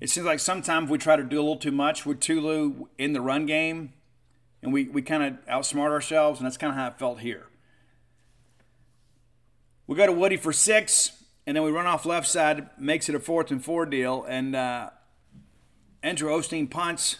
it 0.00 0.10
seems 0.10 0.24
like 0.24 0.38
sometimes 0.38 0.88
we 0.88 0.98
try 0.98 1.16
to 1.16 1.24
do 1.24 1.38
a 1.38 1.42
little 1.42 1.56
too 1.56 1.72
much 1.72 2.06
with 2.06 2.20
Tulu 2.20 2.86
in 2.98 3.14
the 3.14 3.20
run 3.20 3.46
game, 3.46 3.92
and 4.62 4.72
we, 4.72 4.84
we 4.84 5.02
kind 5.02 5.22
of 5.24 5.46
outsmart 5.46 5.90
ourselves, 5.90 6.38
and 6.38 6.46
that's 6.46 6.56
kind 6.56 6.70
of 6.70 6.76
how 6.76 6.86
it 6.86 6.98
felt 6.98 7.18
here. 7.18 7.46
We 9.86 9.96
go 9.96 10.06
to 10.06 10.12
Woody 10.12 10.36
for 10.36 10.52
six, 10.52 11.24
and 11.46 11.56
then 11.56 11.64
we 11.64 11.72
run 11.72 11.86
off 11.86 12.06
left 12.06 12.28
side, 12.28 12.70
makes 12.78 13.08
it 13.08 13.14
a 13.14 13.20
fourth 13.20 13.50
and 13.50 13.62
four 13.62 13.86
deal, 13.86 14.24
and 14.28 14.56
uh, 14.56 14.90
Andrew 16.02 16.30
Osteen 16.30 16.70
punts 16.70 17.18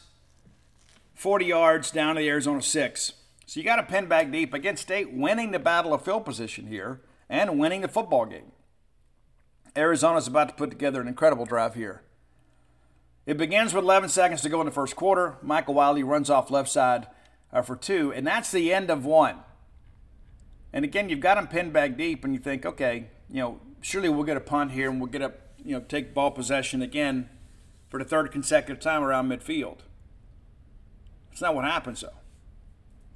40 1.14 1.44
yards 1.44 1.90
down 1.90 2.14
to 2.14 2.20
the 2.20 2.28
Arizona 2.28 2.62
six. 2.62 3.12
So 3.52 3.60
you 3.60 3.66
got 3.66 3.76
to 3.76 3.82
pin 3.82 4.06
back 4.06 4.32
deep 4.32 4.54
against 4.54 4.80
State, 4.80 5.12
winning 5.12 5.50
the 5.50 5.58
battle 5.58 5.92
of 5.92 6.02
field 6.02 6.24
position 6.24 6.68
here 6.68 7.02
and 7.28 7.58
winning 7.58 7.82
the 7.82 7.86
football 7.86 8.24
game. 8.24 8.50
Arizona's 9.76 10.26
about 10.26 10.48
to 10.48 10.54
put 10.54 10.70
together 10.70 11.02
an 11.02 11.06
incredible 11.06 11.44
drive 11.44 11.74
here. 11.74 12.00
It 13.26 13.36
begins 13.36 13.74
with 13.74 13.84
11 13.84 14.08
seconds 14.08 14.40
to 14.40 14.48
go 14.48 14.60
in 14.60 14.64
the 14.64 14.72
first 14.72 14.96
quarter. 14.96 15.36
Michael 15.42 15.74
Wiley 15.74 16.02
runs 16.02 16.30
off 16.30 16.50
left 16.50 16.70
side 16.70 17.08
uh, 17.52 17.60
for 17.60 17.76
two, 17.76 18.10
and 18.14 18.26
that's 18.26 18.50
the 18.50 18.72
end 18.72 18.88
of 18.88 19.04
one. 19.04 19.40
And 20.72 20.82
again, 20.82 21.10
you've 21.10 21.20
got 21.20 21.34
them 21.34 21.46
pinned 21.46 21.74
back 21.74 21.98
deep, 21.98 22.24
and 22.24 22.32
you 22.32 22.40
think, 22.40 22.64
okay, 22.64 23.08
you 23.28 23.42
know, 23.42 23.60
surely 23.82 24.08
we'll 24.08 24.24
get 24.24 24.38
a 24.38 24.40
punt 24.40 24.72
here, 24.72 24.88
and 24.88 24.98
we'll 24.98 25.10
get 25.10 25.20
a, 25.20 25.34
you 25.62 25.74
know, 25.74 25.80
take 25.80 26.14
ball 26.14 26.30
possession 26.30 26.80
again 26.80 27.28
for 27.90 27.98
the 27.98 28.06
third 28.06 28.32
consecutive 28.32 28.82
time 28.82 29.04
around 29.04 29.28
midfield. 29.28 29.80
That's 31.28 31.42
not 31.42 31.54
what 31.54 31.66
happens, 31.66 32.00
though. 32.00 32.21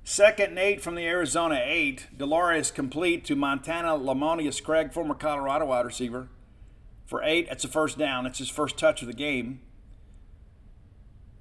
Second 0.09 0.51
and 0.51 0.59
eight 0.61 0.81
from 0.81 0.95
the 0.95 1.05
Arizona 1.05 1.61
eight. 1.61 2.07
de 2.17 2.25
Laura 2.25 2.57
is 2.57 2.71
complete 2.71 3.25
to 3.25 3.35
Montana 3.35 3.99
Lemonious 3.99 4.63
Craig, 4.63 4.93
former 4.93 5.17
Colorado 5.17 5.67
wide 5.67 5.85
receiver. 5.85 6.29
For 7.07 7.25
eight, 7.25 7.49
it's 7.51 7.65
a 7.65 7.69
first 7.69 7.99
down. 7.99 8.25
It's 8.25 8.39
his 8.39 8.49
first 8.49 8.79
touch 8.79 9.03
of 9.03 9.09
the 9.09 9.15
game. 9.15 9.63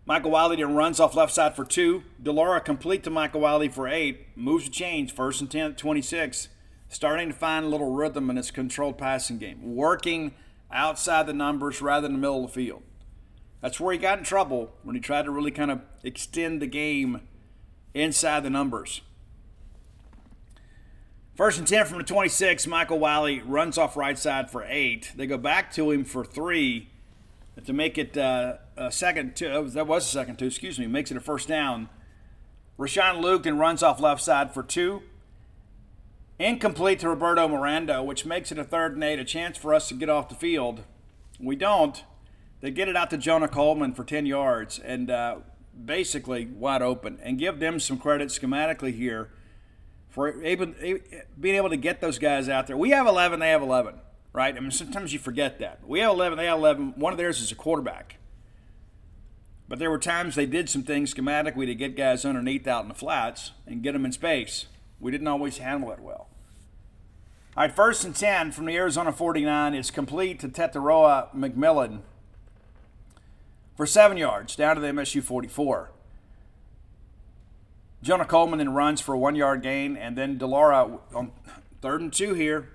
Michael 0.08 0.32
Wiley 0.32 0.56
then 0.56 0.74
runs 0.74 1.00
off 1.00 1.14
left 1.14 1.32
side 1.32 1.56
for 1.56 1.64
two. 1.64 2.06
de 2.20 2.32
Laura 2.32 2.60
complete 2.60 3.04
to 3.04 3.12
Michael 3.12 3.42
Wiley 3.42 3.70
for 3.70 3.88
eight. 3.88 4.36
Moves 4.36 4.66
the 4.66 4.72
change. 4.72 5.14
first 5.14 5.42
and 5.42 5.52
10, 5.52 5.76
26. 5.76 6.50
Starting 6.90 7.28
to 7.28 7.36
find 7.36 7.66
a 7.66 7.70
little 7.70 7.94
rhythm 7.94 8.32
in 8.32 8.36
his 8.36 8.50
controlled 8.50 8.98
passing 8.98 9.38
game. 9.38 9.76
Working 9.76 10.34
outside 10.72 11.28
the 11.28 11.34
numbers 11.34 11.84
rather 11.84 12.08
than 12.08 12.14
the 12.14 12.20
middle 12.20 12.44
of 12.44 12.52
the 12.52 12.66
field. 12.66 12.82
That's 13.62 13.80
where 13.80 13.94
he 13.94 14.00
got 14.00 14.18
in 14.18 14.24
trouble 14.24 14.72
when 14.82 14.96
he 14.96 15.02
tried 15.02 15.26
to 15.26 15.32
really 15.32 15.52
kind 15.52 15.70
of 15.70 15.82
extend 16.04 16.64
the 16.64 16.68
game 16.68 17.22
inside 17.96 18.44
the 18.44 18.50
numbers. 18.52 19.02
First 21.36 21.58
and 21.58 21.68
10 21.68 21.86
from 21.86 21.98
the 21.98 22.04
26, 22.04 22.68
Michael 22.68 23.00
Wiley 23.00 23.42
runs 23.42 23.78
off 23.78 23.98
right 23.98 24.18
side 24.18 24.50
for 24.52 24.64
eight. 24.68 25.12
They 25.16 25.26
go 25.28 25.38
back 25.38 25.72
to 25.74 25.92
him 25.92 26.06
for 26.06 26.24
three 26.24 26.90
to 27.66 27.74
make 27.74 27.98
it 27.98 28.18
uh, 28.18 28.58
a 28.78 28.92
second 28.92 29.36
two. 29.36 29.50
Uh, 29.50 29.62
that 29.64 29.88
was 29.88 30.06
a 30.06 30.10
second 30.10 30.38
two, 30.38 30.46
excuse 30.46 30.78
me. 30.78 30.88
Makes 30.88 31.12
it 31.12 31.18
a 31.18 31.22
first 31.22 31.48
down. 31.48 31.90
Rayshon 32.78 33.22
Luke 33.22 33.44
then 33.44 33.58
runs 33.58 33.82
off 33.82 34.00
left 34.00 34.22
side 34.22 34.54
for 34.54 34.64
two. 34.64 35.02
Incomplete 36.38 37.00
to 37.00 37.10
Roberto 37.10 37.48
Miranda, 37.48 38.04
which 38.04 38.26
makes 38.26 38.52
it 38.52 38.60
a 38.60 38.66
third 38.66 38.94
and 38.94 39.04
eight, 39.04 39.20
a 39.20 39.26
chance 39.26 39.58
for 39.58 39.74
us 39.74 39.88
to 39.88 39.94
get 39.94 40.10
off 40.10 40.30
the 40.30 40.36
field. 40.36 40.84
We 41.40 41.56
don't. 41.56 42.04
They 42.60 42.72
get 42.72 42.88
it 42.90 42.96
out 42.96 43.10
to 43.12 43.18
Jonah 43.18 43.48
Coleman 43.48 43.94
for 43.94 44.04
10 44.04 44.26
yards 44.26 44.80
and 44.80 45.10
uh, 45.12 45.38
basically 45.84 46.46
wide 46.46 46.82
open. 46.82 47.20
And 47.24 47.38
give 47.40 47.60
them 47.60 47.80
some 47.80 47.98
credit 47.98 48.30
schematically 48.30 48.96
here 48.96 49.32
for 50.10 50.44
able, 50.44 50.68
being 51.40 51.56
able 51.56 51.70
to 51.70 51.78
get 51.78 52.02
those 52.02 52.20
guys 52.20 52.48
out 52.48 52.68
there. 52.68 52.78
We 52.78 52.92
have 52.92 53.08
11, 53.08 53.40
they 53.40 53.50
have 53.50 53.62
11 53.62 53.96
right? 54.36 54.56
I 54.56 54.60
mean, 54.60 54.70
sometimes 54.70 55.14
you 55.14 55.20
forget 55.20 55.60
that. 55.60 55.80
We 55.88 56.02
have 56.02 56.12
11, 56.12 56.38
they 56.38 56.46
have 56.46 56.60
11. 56.60 56.94
One 56.98 57.14
of 57.14 57.18
theirs 57.18 57.40
is 57.40 57.52
a 57.54 57.56
quarterback. 57.56 58.18
But 59.68 59.80
there 59.80 59.90
were 59.90 59.98
times 59.98 60.36
they 60.36 60.46
did 60.46 60.70
some 60.70 60.84
things 60.84 61.14
schematically 61.14 61.66
to 61.66 61.74
get 61.74 61.96
guys 61.96 62.26
underneath 62.26 62.68
out 62.68 62.84
in 62.84 62.90
the 62.90 62.94
flats 62.94 63.52
and 63.66 63.82
get 63.82 63.94
them 63.94 64.06
in 64.06 64.12
space. 64.12 64.66
We 65.00 65.12
didn't 65.12 65.28
always 65.28 65.58
handle 65.60 65.92
it 65.92 66.02
well. 66.02 66.28
All 67.58 67.64
right, 67.64 67.74
first 67.74 68.04
and 68.04 68.14
10 68.14 68.52
from 68.52 68.66
the 68.66 68.76
Arizona 68.76 69.14
49 69.14 69.74
is 69.74 69.90
complete 69.90 70.42
to 70.42 70.50
Tetairoa 70.50 71.34
McMillan 71.34 72.02
for 73.76 73.86
seven 73.86 74.18
yards 74.18 74.56
down 74.56 74.76
to 74.76 74.82
the 74.82 74.88
MSU 74.88 75.22
44. 75.22 75.92
Jonah 78.02 78.26
Coleman 78.26 78.60
then 78.60 78.74
runs 78.74 79.02
for 79.02 79.14
a 79.14 79.18
one 79.18 79.36
yard 79.36 79.62
gain, 79.62 79.98
and 79.98 80.18
then 80.18 80.38
de 80.38 80.46
Laura 80.46 81.00
on 81.14 81.32
third 81.82 82.02
and 82.02 82.14
two 82.14 82.34
here 82.34 82.70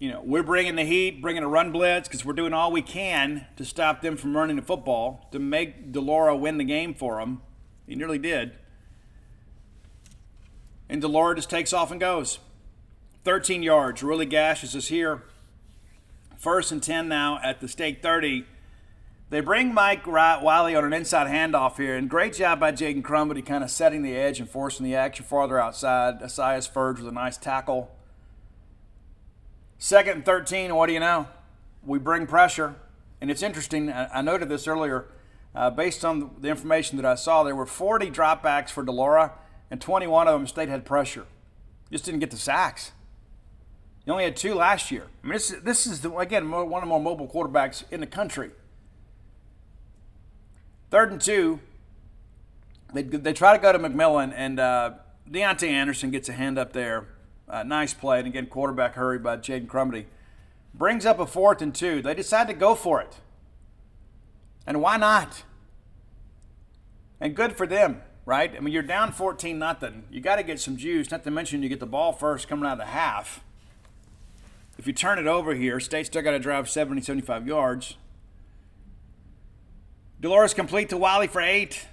you 0.00 0.10
know, 0.10 0.22
we're 0.24 0.42
bringing 0.42 0.76
the 0.76 0.84
heat, 0.84 1.20
bringing 1.20 1.42
a 1.42 1.48
run 1.48 1.72
blitz 1.72 2.08
because 2.08 2.24
we're 2.24 2.32
doing 2.32 2.54
all 2.54 2.72
we 2.72 2.80
can 2.80 3.46
to 3.56 3.66
stop 3.66 4.00
them 4.00 4.16
from 4.16 4.34
running 4.34 4.56
the 4.56 4.62
football 4.62 5.28
to 5.30 5.38
make 5.38 5.92
de 5.92 6.00
Laura 6.00 6.34
win 6.34 6.56
the 6.56 6.64
game 6.64 6.94
for 6.94 7.20
them. 7.20 7.42
He 7.86 7.94
nearly 7.94 8.18
did. 8.18 8.56
And 10.88 11.02
de 11.02 11.06
Laura 11.06 11.36
just 11.36 11.50
takes 11.50 11.74
off 11.74 11.90
and 11.90 12.00
goes. 12.00 12.38
13 13.24 13.62
yards, 13.62 14.02
really 14.02 14.24
gashes 14.24 14.74
us 14.74 14.88
here. 14.88 15.22
First 16.38 16.72
and 16.72 16.82
10 16.82 17.06
now 17.06 17.38
at 17.44 17.60
the 17.60 17.68
state 17.68 18.02
30. 18.02 18.46
They 19.30 19.40
bring 19.40 19.72
Mike 19.72 20.08
Wiley 20.08 20.74
on 20.74 20.84
an 20.84 20.92
inside 20.92 21.28
handoff 21.28 21.76
here, 21.76 21.96
and 21.96 22.10
great 22.10 22.34
job 22.34 22.58
by 22.58 22.72
Jaden 22.72 23.02
Crumedy 23.02 23.46
kind 23.46 23.62
of 23.62 23.70
setting 23.70 24.02
the 24.02 24.16
edge 24.16 24.40
and 24.40 24.50
forcing 24.50 24.84
the 24.84 24.96
action 24.96 25.24
farther 25.24 25.56
outside. 25.56 26.20
Asias 26.20 26.66
Furge 26.66 26.98
with 26.98 27.06
a 27.06 27.12
nice 27.12 27.36
tackle. 27.36 27.94
Second 29.78 30.16
and 30.16 30.24
13, 30.24 30.74
what 30.74 30.88
do 30.88 30.94
you 30.94 30.98
know? 30.98 31.28
We 31.86 32.00
bring 32.00 32.26
pressure. 32.26 32.74
And 33.20 33.30
it's 33.30 33.42
interesting, 33.42 33.92
I 33.92 34.20
noted 34.20 34.48
this 34.48 34.66
earlier, 34.66 35.06
uh, 35.54 35.70
based 35.70 36.04
on 36.04 36.32
the 36.40 36.48
information 36.48 36.96
that 36.96 37.06
I 37.06 37.14
saw, 37.14 37.44
there 37.44 37.54
were 37.54 37.66
40 37.66 38.10
dropbacks 38.10 38.70
for 38.70 38.82
de 38.82 38.90
Laura, 38.90 39.34
and 39.70 39.80
21 39.80 40.26
of 40.26 40.40
them 40.40 40.46
State 40.48 40.68
had 40.68 40.84
pressure. 40.84 41.26
Just 41.92 42.04
didn't 42.04 42.20
get 42.20 42.32
the 42.32 42.36
sacks. 42.36 42.90
You 44.04 44.12
only 44.12 44.24
had 44.24 44.36
two 44.36 44.54
last 44.54 44.90
year. 44.90 45.06
I 45.22 45.26
mean, 45.26 45.34
this, 45.34 45.54
this 45.62 45.86
is, 45.86 46.00
the, 46.00 46.12
again, 46.16 46.50
one 46.50 46.64
of 46.64 46.80
the 46.80 46.86
more 46.86 47.00
mobile 47.00 47.28
quarterbacks 47.28 47.84
in 47.92 48.00
the 48.00 48.06
country. 48.06 48.50
Third 50.90 51.12
and 51.12 51.20
two, 51.20 51.60
they, 52.92 53.02
they 53.02 53.32
try 53.32 53.56
to 53.56 53.62
go 53.62 53.72
to 53.72 53.78
McMillan, 53.78 54.32
and 54.34 54.58
uh, 54.58 54.92
Deontay 55.30 55.68
Anderson 55.68 56.10
gets 56.10 56.28
a 56.28 56.32
hand 56.32 56.58
up 56.58 56.72
there. 56.72 57.06
Uh, 57.48 57.62
nice 57.62 57.94
play. 57.94 58.18
And 58.18 58.28
again, 58.28 58.46
quarterback 58.46 58.94
hurry 58.94 59.18
by 59.18 59.36
Jaden 59.36 59.66
Crumedy. 59.66 60.06
Brings 60.74 61.06
up 61.06 61.18
a 61.18 61.26
fourth 61.26 61.62
and 61.62 61.74
two. 61.74 62.02
They 62.02 62.14
decide 62.14 62.46
to 62.48 62.54
go 62.54 62.74
for 62.74 63.00
it. 63.00 63.16
And 64.66 64.80
why 64.80 64.96
not? 64.96 65.42
And 67.20 67.34
good 67.34 67.56
for 67.56 67.66
them, 67.66 68.02
right? 68.24 68.54
I 68.56 68.60
mean, 68.60 68.72
you're 68.72 68.82
down 68.82 69.12
14 69.12 69.58
nothing. 69.58 70.04
You 70.10 70.20
got 70.20 70.36
to 70.36 70.42
get 70.42 70.60
some 70.60 70.76
juice, 70.76 71.10
not 71.10 71.24
to 71.24 71.30
mention 71.30 71.62
you 71.62 71.68
get 71.68 71.80
the 71.80 71.86
ball 71.86 72.12
first 72.12 72.48
coming 72.48 72.66
out 72.66 72.72
of 72.72 72.78
the 72.78 72.84
half. 72.86 73.42
If 74.78 74.86
you 74.86 74.92
turn 74.92 75.18
it 75.18 75.26
over 75.26 75.54
here, 75.54 75.78
State 75.80 76.06
still 76.06 76.22
got 76.22 76.30
to 76.30 76.38
drive 76.38 76.70
70, 76.70 77.02
75 77.02 77.46
yards. 77.46 77.96
De 80.20 80.28
Laura's 80.28 80.52
complete 80.52 80.90
to 80.90 80.98
Wiley 80.98 81.26
for 81.26 81.40
eight. 81.40 81.86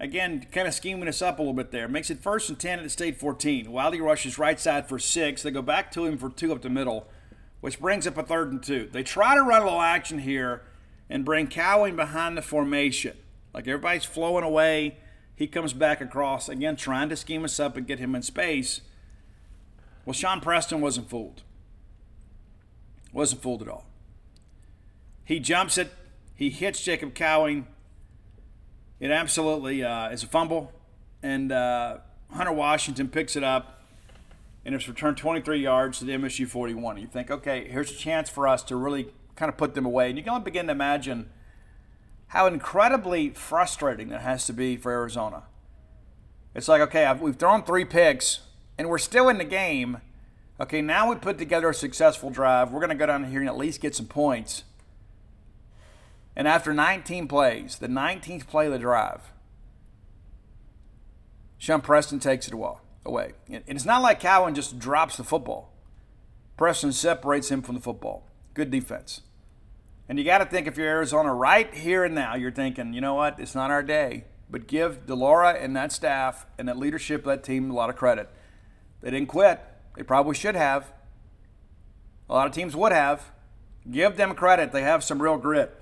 Again, 0.00 0.44
kind 0.50 0.66
of 0.66 0.74
scheming 0.74 1.06
us 1.06 1.22
up 1.22 1.38
a 1.38 1.42
little 1.42 1.54
bit 1.54 1.70
there. 1.70 1.86
Makes 1.86 2.10
it 2.10 2.18
first 2.18 2.48
and 2.48 2.58
10 2.58 2.80
at 2.80 2.82
the 2.82 2.90
state 2.90 3.20
14. 3.20 3.70
Wiley 3.70 4.00
rushes 4.00 4.36
right 4.36 4.58
side 4.58 4.88
for 4.88 4.98
six. 4.98 5.42
They 5.42 5.52
go 5.52 5.62
back 5.62 5.92
to 5.92 6.04
him 6.04 6.18
for 6.18 6.28
two 6.28 6.52
up 6.52 6.62
the 6.62 6.68
middle, 6.68 7.06
which 7.60 7.78
brings 7.78 8.04
up 8.04 8.18
a 8.18 8.24
third 8.24 8.50
and 8.50 8.60
two. 8.60 8.88
They 8.90 9.04
try 9.04 9.36
to 9.36 9.42
run 9.42 9.62
a 9.62 9.64
little 9.66 9.80
action 9.80 10.18
here 10.18 10.62
and 11.08 11.24
bring 11.24 11.46
Cowing 11.46 11.94
behind 11.94 12.36
the 12.36 12.42
formation. 12.42 13.16
Like 13.54 13.68
everybody's 13.68 14.04
flowing 14.04 14.42
away. 14.42 14.96
He 15.36 15.46
comes 15.46 15.72
back 15.72 16.00
across, 16.00 16.48
again, 16.48 16.74
trying 16.74 17.08
to 17.10 17.16
scheme 17.16 17.44
us 17.44 17.60
up 17.60 17.76
and 17.76 17.86
get 17.86 18.00
him 18.00 18.16
in 18.16 18.22
space. 18.22 18.80
Well, 20.04 20.14
Shawn 20.14 20.40
Preston 20.40 20.80
wasn't 20.80 21.08
fooled. 21.08 21.42
Wasn't 23.12 23.40
fooled 23.40 23.62
at 23.62 23.68
all. 23.68 23.86
He 25.24 25.38
jumps 25.38 25.78
it. 25.78 25.92
He 26.42 26.50
hits 26.50 26.82
Jacob 26.82 27.14
Cowing 27.14 27.66
it 28.98 29.12
absolutely 29.12 29.84
uh, 29.84 30.08
is 30.08 30.24
a 30.24 30.26
fumble, 30.26 30.72
and 31.22 31.52
uh, 31.52 31.98
Hunter 32.32 32.52
Washington 32.52 33.06
picks 33.06 33.36
it 33.36 33.44
up, 33.44 33.80
and 34.64 34.74
it's 34.74 34.88
returned 34.88 35.16
23 35.18 35.60
yards 35.60 36.00
to 36.00 36.04
the 36.04 36.12
MSU 36.12 36.48
41. 36.48 36.98
You 36.98 37.06
think, 37.06 37.30
okay, 37.30 37.68
here's 37.68 37.92
a 37.92 37.94
chance 37.94 38.28
for 38.28 38.48
us 38.48 38.64
to 38.64 38.74
really 38.74 39.08
kind 39.36 39.48
of 39.48 39.56
put 39.56 39.74
them 39.74 39.86
away, 39.86 40.08
and 40.08 40.18
you 40.18 40.24
can 40.24 40.32
only 40.32 40.44
begin 40.44 40.66
to 40.66 40.72
imagine 40.72 41.30
how 42.28 42.48
incredibly 42.48 43.30
frustrating 43.30 44.08
that 44.08 44.22
has 44.22 44.44
to 44.46 44.52
be 44.52 44.76
for 44.76 44.90
Arizona. 44.90 45.44
It's 46.56 46.66
like, 46.66 46.80
okay, 46.80 47.04
I've, 47.04 47.20
we've 47.20 47.36
thrown 47.36 47.62
three 47.62 47.84
picks, 47.84 48.40
and 48.78 48.88
we're 48.88 48.98
still 48.98 49.28
in 49.28 49.38
the 49.38 49.44
game. 49.44 50.00
Okay, 50.60 50.82
now 50.82 51.08
we 51.08 51.14
put 51.14 51.38
together 51.38 51.68
a 51.68 51.74
successful 51.74 52.30
drive. 52.30 52.72
We're 52.72 52.80
going 52.80 52.90
to 52.90 52.96
go 52.96 53.06
down 53.06 53.30
here 53.30 53.38
and 53.38 53.48
at 53.48 53.56
least 53.56 53.80
get 53.80 53.94
some 53.94 54.06
points. 54.06 54.64
And 56.34 56.48
after 56.48 56.72
19 56.72 57.28
plays, 57.28 57.76
the 57.76 57.88
19th 57.88 58.46
play 58.46 58.66
of 58.66 58.72
the 58.72 58.78
drive, 58.78 59.32
Shawn 61.58 61.80
Preston 61.80 62.18
takes 62.18 62.48
it 62.48 62.54
away. 62.54 63.32
And 63.48 63.62
it's 63.66 63.84
not 63.84 64.02
like 64.02 64.20
Cowing 64.20 64.54
just 64.54 64.78
drops 64.78 65.16
the 65.16 65.24
football. 65.24 65.72
Preston 66.56 66.92
separates 66.92 67.50
him 67.50 67.62
from 67.62 67.74
the 67.74 67.80
football. 67.80 68.26
Good 68.54 68.70
defense. 68.70 69.22
And 70.08 70.18
you 70.18 70.24
got 70.24 70.38
to 70.38 70.44
think 70.44 70.66
if 70.66 70.76
you're 70.76 70.88
Arizona 70.88 71.32
right 71.32 71.72
here 71.74 72.04
and 72.04 72.14
now, 72.14 72.34
you're 72.34 72.50
thinking, 72.50 72.92
you 72.92 73.00
know 73.00 73.14
what, 73.14 73.38
it's 73.38 73.54
not 73.54 73.70
our 73.70 73.82
day. 73.82 74.24
But 74.50 74.66
give 74.66 75.06
de 75.06 75.14
Laura 75.14 75.52
and 75.52 75.74
that 75.76 75.92
staff 75.92 76.46
and 76.58 76.68
that 76.68 76.76
leadership 76.76 77.24
that 77.24 77.42
team 77.42 77.70
a 77.70 77.74
lot 77.74 77.90
of 77.90 77.96
credit. 77.96 78.28
They 79.00 79.10
didn't 79.10 79.28
quit. 79.28 79.60
They 79.96 80.02
probably 80.02 80.34
should 80.34 80.54
have. 80.54 80.92
A 82.28 82.34
lot 82.34 82.46
of 82.46 82.52
teams 82.52 82.76
would 82.76 82.92
have. 82.92 83.30
Give 83.90 84.16
them 84.16 84.34
credit. 84.34 84.72
They 84.72 84.82
have 84.82 85.02
some 85.02 85.22
real 85.22 85.38
grit. 85.38 85.81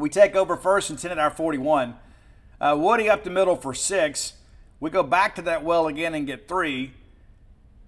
We 0.00 0.08
take 0.08 0.34
over 0.34 0.56
first 0.56 0.88
and 0.88 0.98
10 0.98 1.12
at 1.12 1.18
our 1.18 1.30
41. 1.30 1.94
Uh, 2.60 2.76
Woody 2.78 3.08
up 3.10 3.22
the 3.22 3.30
middle 3.30 3.54
for 3.54 3.74
six. 3.74 4.34
We 4.80 4.88
go 4.88 5.02
back 5.02 5.34
to 5.36 5.42
that 5.42 5.62
well 5.62 5.86
again 5.86 6.14
and 6.14 6.26
get 6.26 6.48
three. 6.48 6.94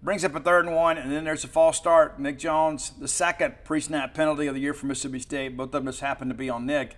Brings 0.03 0.25
up 0.25 0.35
a 0.35 0.41
third 0.41 0.67
and 0.67 0.75
one, 0.75 0.99
and 0.99 1.11
then 1.11 1.25
there's 1.25 1.45
a 1.45 1.49
false 1.49 1.79
start. 1.79 2.19
Nick 2.19 2.39
Jones, 2.39 2.91
the 2.99 3.09
second 3.09 3.55
pre 3.65 3.81
snap 3.81 4.15
penalty 4.15 4.47
of 4.47 4.55
the 4.55 4.61
year 4.61 4.75
for 4.75 4.87
Mississippi 4.87 5.21
State. 5.21 5.57
Both 5.57 5.67
of 5.67 5.73
them 5.73 5.87
just 5.87 6.01
happen 6.01 6.29
to 6.29 6.35
be 6.35 6.51
on 6.51 6.67
Nick. 6.67 6.97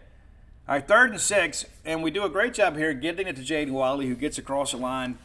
All 0.66 0.74
right, 0.74 0.88
third 0.88 1.10
and 1.10 1.20
six, 1.20 1.66
and 1.84 2.02
we 2.02 2.10
do 2.10 2.24
a 2.24 2.30
great 2.30 2.54
job 2.54 2.76
here 2.76 2.94
getting 2.94 3.28
it 3.28 3.36
to 3.36 3.42
Jaden 3.42 3.72
Walley, 3.72 4.06
who 4.06 4.14
gets 4.14 4.38
across 4.38 4.72
the 4.72 4.78
line 4.78 5.18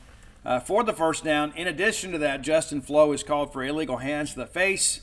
uh, 0.43 0.59
for 0.59 0.83
the 0.83 0.93
first 0.93 1.23
down. 1.23 1.53
In 1.55 1.67
addition 1.67 2.11
to 2.11 2.17
that, 2.17 2.41
Justin 2.41 2.81
Flowe 2.81 3.13
is 3.13 3.23
called 3.23 3.53
for 3.53 3.63
illegal 3.63 3.97
hands 3.97 4.33
to 4.33 4.39
the 4.39 4.45
face 4.45 5.01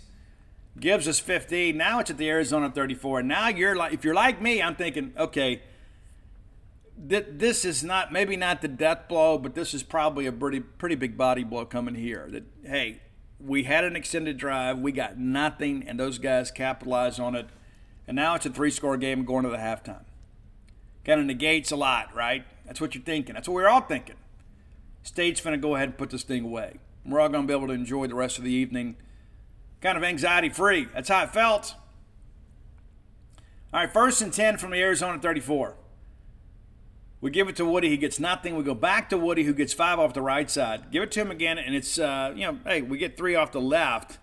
gives 0.78 1.08
us 1.08 1.18
15. 1.18 1.76
Now 1.76 2.00
it's 2.00 2.10
at 2.10 2.18
the 2.18 2.28
Arizona 2.28 2.70
34. 2.70 3.22
Now 3.22 3.48
you're 3.48 3.76
like, 3.76 3.92
if 3.92 4.04
you're 4.04 4.14
like 4.14 4.40
me, 4.40 4.62
I'm 4.62 4.76
thinking, 4.76 5.12
okay, 5.16 5.62
th- 7.08 7.26
this 7.30 7.64
is 7.64 7.82
not 7.82 8.12
maybe 8.12 8.36
not 8.36 8.62
the 8.62 8.68
death 8.68 9.08
blow, 9.08 9.38
but 9.38 9.54
this 9.54 9.74
is 9.74 9.82
probably 9.82 10.26
a 10.26 10.32
pretty 10.32 10.60
pretty 10.60 10.94
big 10.94 11.16
body 11.16 11.44
blow 11.44 11.64
coming 11.64 11.94
here. 11.94 12.28
That 12.30 12.44
hey, 12.64 13.00
we 13.40 13.64
had 13.64 13.84
an 13.84 13.96
extended 13.96 14.36
drive, 14.36 14.78
we 14.78 14.92
got 14.92 15.18
nothing, 15.18 15.84
and 15.86 15.98
those 15.98 16.18
guys 16.18 16.50
capitalized 16.50 17.20
on 17.20 17.34
it, 17.34 17.48
and 18.06 18.16
now 18.16 18.34
it's 18.34 18.46
a 18.46 18.50
three-score 18.50 18.96
game 18.96 19.24
going 19.24 19.44
to 19.44 19.50
the 19.50 19.56
halftime. 19.56 20.04
Kind 21.04 21.20
of 21.20 21.26
negates 21.26 21.70
a 21.70 21.76
lot, 21.76 22.14
right? 22.14 22.44
That's 22.66 22.80
what 22.80 22.94
you're 22.94 23.04
thinking. 23.04 23.34
That's 23.34 23.48
what 23.48 23.54
we're 23.54 23.68
all 23.68 23.82
thinking. 23.82 24.16
State's 25.02 25.40
going 25.40 25.54
to 25.54 25.62
go 25.62 25.76
ahead 25.76 25.90
and 25.90 25.98
put 25.98 26.10
this 26.10 26.24
thing 26.24 26.44
away. 26.44 26.78
We're 27.04 27.20
all 27.20 27.28
going 27.28 27.44
to 27.44 27.46
be 27.46 27.56
able 27.56 27.68
to 27.68 27.72
enjoy 27.72 28.08
the 28.08 28.16
rest 28.16 28.38
of 28.38 28.44
the 28.44 28.50
evening 28.50 28.96
kind 29.80 29.96
of 29.96 30.04
anxiety 30.04 30.48
free. 30.48 30.88
That's 30.94 31.08
how 31.08 31.24
it 31.24 31.30
felt. 31.32 31.74
All 33.72 33.80
right, 33.80 33.92
first 33.92 34.22
and 34.22 34.32
10 34.32 34.58
from 34.58 34.70
the 34.70 34.80
Arizona 34.80 35.18
34. 35.18 35.76
We 37.20 37.30
give 37.30 37.48
it 37.48 37.56
to 37.56 37.64
Woody. 37.64 37.88
He 37.88 37.96
gets 37.96 38.20
nothing. 38.20 38.56
We 38.56 38.62
go 38.62 38.74
back 38.74 39.08
to 39.10 39.18
Woody, 39.18 39.44
who 39.44 39.54
gets 39.54 39.72
five 39.72 39.98
off 39.98 40.14
the 40.14 40.22
right 40.22 40.50
side. 40.50 40.90
Give 40.90 41.02
it 41.02 41.10
to 41.12 41.20
him 41.20 41.30
again, 41.30 41.58
and 41.58 41.74
it's, 41.74 41.98
uh, 41.98 42.32
you 42.34 42.42
know, 42.42 42.58
hey, 42.64 42.82
we 42.82 42.98
get 42.98 43.16
three 43.16 43.34
off 43.34 43.52
the 43.52 43.60
left. 43.60 44.18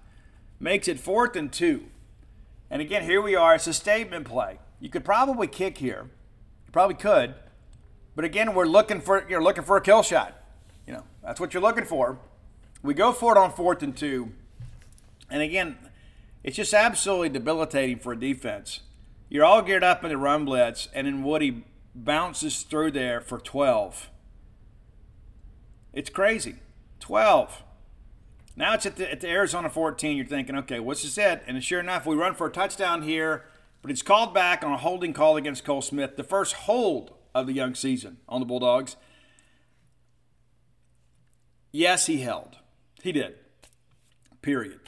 Makes 0.60 0.88
it 0.88 1.00
fourth 1.00 1.36
and 1.36 1.52
two. 1.52 1.86
And 2.70 2.82
again, 2.82 3.04
here 3.04 3.22
we 3.22 3.36
are. 3.36 3.56
It's 3.56 3.68
a 3.68 3.74
statement 3.74 4.26
play. 4.26 4.60
You 4.80 4.90
could 4.90 5.04
probably 5.04 5.48
kick 5.48 5.80
here. 5.80 6.10
You 6.66 6.72
probably 6.72 6.96
could. 6.96 7.36
But 8.16 8.26
again, 8.26 8.54
we're 8.54 8.66
looking 8.66 9.02
for 9.02 9.26
you're 9.30 9.44
looking 9.44 9.64
for 9.64 9.78
a 9.78 9.82
kill 9.82 10.04
shot. 10.04 10.42
You 10.88 10.94
know, 10.94 11.04
that's 11.24 11.40
what 11.40 11.54
you're 11.54 11.64
looking 11.64 11.86
for. 11.86 12.20
We 12.82 12.94
go 12.94 13.12
for 13.12 13.36
it 13.36 13.40
on 13.40 13.52
fourth 13.52 13.84
and 13.84 13.96
two. 13.96 14.32
And 15.34 15.42
again, 15.42 15.78
it's 16.44 16.58
just 16.58 16.76
absolutely 16.76 17.30
debilitating 17.30 17.98
for 17.98 18.14
a 18.14 18.20
defense. 18.20 18.82
You're 19.30 19.44
all 19.44 19.64
geared 19.64 19.84
up 19.84 20.04
in 20.04 20.12
the 20.12 20.18
run 20.18 20.46
blitz, 20.46 20.90
and 20.94 21.08
then 21.08 21.24
Woody 21.24 21.64
bounces 21.96 22.62
through 22.62 22.92
there 22.92 23.20
for 23.20 23.40
12. 23.40 24.12
It's 25.92 26.12
crazy. 26.12 26.58
12. 27.00 27.64
Now 28.56 28.76
it's 28.76 28.86
at 28.86 28.98
the, 28.98 29.12
at 29.12 29.22
the 29.22 29.28
Arizona 29.28 29.72
14. 29.72 30.16
You're 30.16 30.28
thinking, 30.28 30.56
okay, 30.56 30.80
what's 30.80 31.02
this 31.02 31.18
at? 31.18 31.44
And 31.48 31.64
sure 31.64 31.80
enough, 31.80 32.06
we 32.06 32.16
run 32.16 32.36
for 32.36 32.46
a 32.46 32.52
touchdown 32.52 33.02
here, 33.02 33.46
but 33.82 33.90
it's 33.90 34.04
called 34.04 34.36
back 34.36 34.64
on 34.64 34.72
a 34.72 34.78
holding 34.78 35.14
call 35.14 35.36
against 35.36 35.66
Cole 35.66 35.82
Smith, 35.82 36.16
the 36.16 36.24
first 36.24 36.54
hold 36.54 37.16
of 37.34 37.48
the 37.48 37.54
young 37.54 37.74
season 37.74 38.18
on 38.30 38.40
the 38.40 38.46
Bulldogs. 38.46 38.98
Yes, 41.72 42.06
he 42.06 42.18
held. 42.22 42.58
He 43.02 43.12
did. 43.12 43.34
Period. 44.44 44.80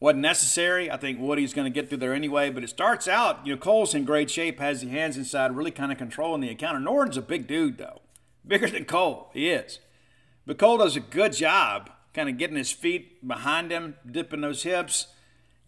Wasn't 0.00 0.22
necessary. 0.22 0.90
I 0.90 0.96
think 0.96 1.18
Woody's 1.18 1.52
going 1.52 1.64
to 1.64 1.74
get 1.74 1.88
through 1.88 1.98
there 1.98 2.14
anyway. 2.14 2.50
But 2.50 2.62
it 2.62 2.70
starts 2.70 3.08
out, 3.08 3.44
you 3.44 3.54
know, 3.54 3.60
Cole's 3.60 3.94
in 3.94 4.04
great 4.04 4.30
shape, 4.30 4.60
has 4.60 4.80
the 4.80 4.88
hands 4.88 5.16
inside, 5.16 5.56
really 5.56 5.72
kind 5.72 5.90
of 5.90 5.98
controlling 5.98 6.40
the 6.40 6.50
encounter. 6.50 6.78
Norton's 6.78 7.16
a 7.16 7.22
big 7.22 7.46
dude, 7.46 7.78
though. 7.78 8.00
Bigger 8.46 8.68
than 8.68 8.84
Cole. 8.84 9.30
He 9.32 9.50
is. 9.50 9.80
But 10.46 10.58
Cole 10.58 10.78
does 10.78 10.96
a 10.96 11.00
good 11.00 11.32
job 11.32 11.90
kind 12.14 12.28
of 12.28 12.38
getting 12.38 12.56
his 12.56 12.70
feet 12.70 13.26
behind 13.26 13.70
him, 13.70 13.96
dipping 14.10 14.40
those 14.40 14.62
hips, 14.62 15.08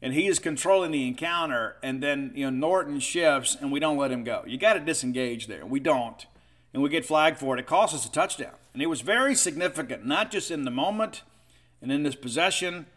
and 0.01 0.15
he 0.15 0.27
is 0.27 0.39
controlling 0.39 0.93
the 0.93 1.07
encounter. 1.07 1.77
And 1.83 2.03
then, 2.03 2.33
you 2.35 2.45
know, 2.45 2.51
Norton 2.51 3.01
shifts, 3.01 3.57
and 3.61 3.71
we 3.71 3.81
don't 3.81 3.99
let 3.99 4.11
him 4.11 4.25
go. 4.25 4.45
You 4.47 4.57
got 4.59 4.75
to 4.75 4.81
disengage 4.81 5.49
there. 5.49 5.67
We 5.67 5.81
don't. 5.81 6.25
And 6.73 6.83
we 6.83 6.89
get 6.89 7.05
flagged 7.05 7.39
for 7.39 7.57
it. 7.57 7.61
It 7.61 7.67
costs 7.67 7.97
us 7.97 8.07
a 8.07 8.13
touchdown. 8.13 8.55
And 8.73 8.81
it 8.81 8.87
was 8.87 9.01
very 9.01 9.35
significant, 9.35 10.07
not 10.07 10.31
just 10.31 10.51
in 10.51 10.65
the 10.65 10.71
moment 10.71 11.23
and 11.83 11.91
in 11.91 12.05
this 12.05 12.15
possession– 12.15 12.87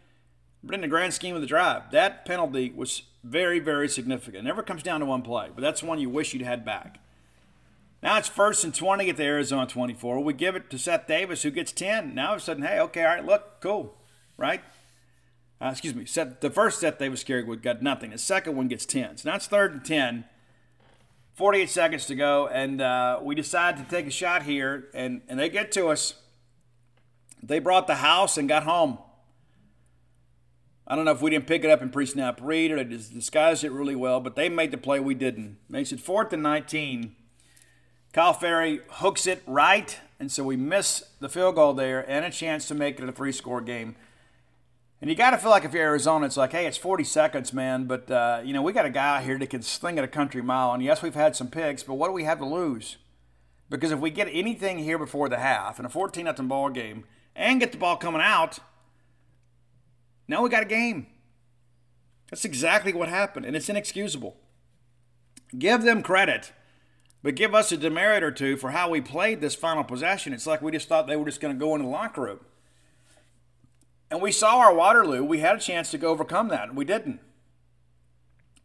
But 0.64 0.74
in 0.74 0.80
the 0.80 0.88
grand 0.88 1.12
scheme 1.12 1.34
of 1.34 1.42
the 1.42 1.46
drive, 1.46 1.90
that 1.90 2.24
penalty 2.24 2.72
was 2.74 3.02
very, 3.22 3.58
very 3.58 3.88
significant. 3.88 4.38
It 4.38 4.48
never 4.48 4.62
comes 4.62 4.82
down 4.82 5.00
to 5.00 5.06
one 5.06 5.22
play, 5.22 5.50
but 5.54 5.60
that's 5.60 5.82
one 5.82 6.00
you 6.00 6.08
wish 6.08 6.32
you'd 6.32 6.42
had 6.42 6.64
back. 6.64 6.98
Now 8.02 8.18
it's 8.18 8.28
first 8.28 8.64
and 8.64 8.74
20 8.74 9.10
at 9.10 9.16
the 9.16 9.24
Arizona 9.24 9.66
24. 9.66 10.20
We 10.22 10.32
give 10.32 10.56
it 10.56 10.70
to 10.70 10.78
Seth 10.78 11.06
Davis, 11.06 11.42
who 11.42 11.50
gets 11.50 11.72
10. 11.72 12.14
Now 12.14 12.28
all 12.28 12.34
of 12.34 12.40
a 12.40 12.42
sudden, 12.42 12.62
hey, 12.62 12.80
okay, 12.80 13.02
all 13.02 13.08
right, 13.08 13.24
look, 13.24 13.60
cool, 13.60 13.96
right? 14.36 14.62
Uh, 15.60 15.68
excuse 15.70 15.94
me. 15.94 16.04
Seth, 16.04 16.40
the 16.40 16.50
first 16.50 16.80
Seth 16.80 16.98
Davis 16.98 17.24
carry 17.24 17.44
would 17.44 17.62
got 17.62 17.82
nothing. 17.82 18.10
The 18.10 18.18
second 18.18 18.56
one 18.56 18.68
gets 18.68 18.86
10. 18.86 19.18
So 19.18 19.28
now 19.28 19.36
it's 19.36 19.46
third 19.46 19.72
and 19.72 19.84
10. 19.84 20.24
48 21.34 21.68
seconds 21.68 22.06
to 22.06 22.14
go, 22.14 22.46
and 22.46 22.80
uh, 22.80 23.18
we 23.20 23.34
decide 23.34 23.76
to 23.76 23.82
take 23.84 24.06
a 24.06 24.10
shot 24.10 24.44
here, 24.44 24.88
and, 24.94 25.20
and 25.28 25.38
they 25.38 25.48
get 25.48 25.72
to 25.72 25.88
us. 25.88 26.14
They 27.42 27.58
brought 27.58 27.88
the 27.88 27.96
house 27.96 28.38
and 28.38 28.48
got 28.48 28.62
home. 28.62 28.98
I 30.86 30.96
don't 30.96 31.06
know 31.06 31.12
if 31.12 31.22
we 31.22 31.30
didn't 31.30 31.46
pick 31.46 31.64
it 31.64 31.70
up 31.70 31.80
in 31.80 31.88
pre-snap 31.90 32.40
read 32.42 32.70
or 32.70 32.76
they 32.76 32.84
disguised 32.84 33.64
it 33.64 33.72
really 33.72 33.96
well, 33.96 34.20
but 34.20 34.36
they 34.36 34.48
made 34.48 34.70
the 34.70 34.76
play 34.76 35.00
we 35.00 35.14
didn't. 35.14 35.56
Makes 35.68 35.92
it 35.92 36.00
fourth 36.00 36.32
and 36.32 36.42
19. 36.42 37.16
Kyle 38.12 38.34
Ferrie 38.34 38.80
hooks 38.88 39.26
it 39.26 39.42
right, 39.46 39.98
and 40.20 40.30
so 40.30 40.44
we 40.44 40.56
miss 40.56 41.04
the 41.20 41.28
field 41.28 41.54
goal 41.54 41.72
there 41.72 42.08
and 42.08 42.24
a 42.24 42.30
chance 42.30 42.68
to 42.68 42.74
make 42.74 43.00
it 43.00 43.08
a 43.08 43.12
three 43.12 43.32
score 43.32 43.60
game. 43.60 43.96
And 45.00 45.10
you 45.10 45.16
got 45.16 45.30
to 45.30 45.38
feel 45.38 45.50
like 45.50 45.64
if 45.64 45.72
you're 45.72 45.82
Arizona, 45.82 46.26
it's 46.26 46.36
like, 46.36 46.52
hey, 46.52 46.66
it's 46.66 46.78
40 46.78 47.02
seconds, 47.04 47.52
man, 47.52 47.84
but, 47.86 48.10
uh, 48.10 48.40
you 48.44 48.52
know, 48.52 48.62
we 48.62 48.72
got 48.72 48.86
a 48.86 48.90
guy 48.90 49.22
here 49.22 49.38
that 49.38 49.50
can 49.50 49.62
sling 49.62 49.98
it 49.98 50.04
a 50.04 50.08
country 50.08 50.42
mile. 50.42 50.72
And 50.72 50.82
yes, 50.82 51.02
we've 51.02 51.14
had 51.14 51.34
some 51.34 51.48
picks, 51.48 51.82
but 51.82 51.94
what 51.94 52.08
do 52.08 52.12
we 52.12 52.24
have 52.24 52.38
to 52.38 52.46
lose? 52.46 52.98
Because 53.68 53.90
if 53.90 53.98
we 53.98 54.10
get 54.10 54.28
anything 54.30 54.78
here 54.78 54.98
before 54.98 55.28
the 55.28 55.38
half 55.38 55.80
in 55.80 55.84
a 55.84 55.88
14 55.88 56.24
0 56.24 56.48
ball 56.48 56.70
game 56.70 57.04
and 57.34 57.58
get 57.58 57.72
the 57.72 57.78
ball 57.78 57.96
coming 57.96 58.22
out, 58.22 58.60
now 60.28 60.42
we 60.42 60.50
got 60.50 60.62
a 60.62 60.66
game. 60.66 61.06
That's 62.30 62.44
exactly 62.44 62.92
what 62.92 63.08
happened, 63.08 63.46
and 63.46 63.54
it's 63.54 63.68
inexcusable. 63.68 64.36
Give 65.56 65.82
them 65.82 66.02
credit 66.02 66.52
but 67.24 67.36
give 67.36 67.54
us 67.54 67.72
a 67.72 67.78
demerit 67.78 68.22
or 68.22 68.30
two 68.30 68.58
for 68.58 68.72
how 68.72 68.90
we 68.90 69.00
played 69.00 69.40
this 69.40 69.54
final 69.54 69.82
possession. 69.82 70.34
It's 70.34 70.46
like 70.46 70.60
we 70.60 70.70
just 70.70 70.88
thought 70.88 71.06
they 71.06 71.16
were 71.16 71.24
just 71.24 71.40
going 71.40 71.54
to 71.54 71.58
go 71.58 71.74
into 71.74 71.86
the 71.86 71.90
locker 71.90 72.20
room. 72.20 72.40
And 74.10 74.20
we 74.20 74.30
saw 74.30 74.58
our 74.58 74.74
Waterloo. 74.74 75.24
We 75.24 75.38
had 75.38 75.56
a 75.56 75.60
chance 75.60 75.90
to 75.92 75.98
go 75.98 76.10
overcome 76.10 76.48
that, 76.48 76.68
and 76.68 76.76
we 76.76 76.84
didn't. 76.84 77.20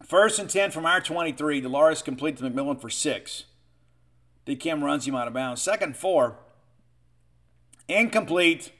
First 0.04 0.38
and 0.38 0.50
10 0.50 0.72
from 0.72 0.84
our 0.84 1.00
23. 1.00 1.62
Dolores 1.62 2.02
completes 2.02 2.42
McMillan 2.42 2.78
for 2.78 2.90
six. 2.90 3.44
DKM 4.44 4.82
runs 4.82 5.08
him 5.08 5.14
out 5.14 5.26
of 5.26 5.32
bounds. 5.32 5.62
Second, 5.62 5.96
four. 5.96 6.36
Incomplete 7.88 8.72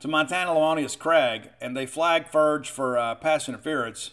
to 0.00 0.08
Montana 0.08 0.50
Lemonious 0.50 0.98
Craig, 0.98 1.50
and 1.60 1.76
they 1.76 1.86
flag 1.86 2.30
Ferge 2.30 2.68
for 2.68 2.98
uh, 2.98 3.14
pass 3.14 3.48
interference. 3.48 4.10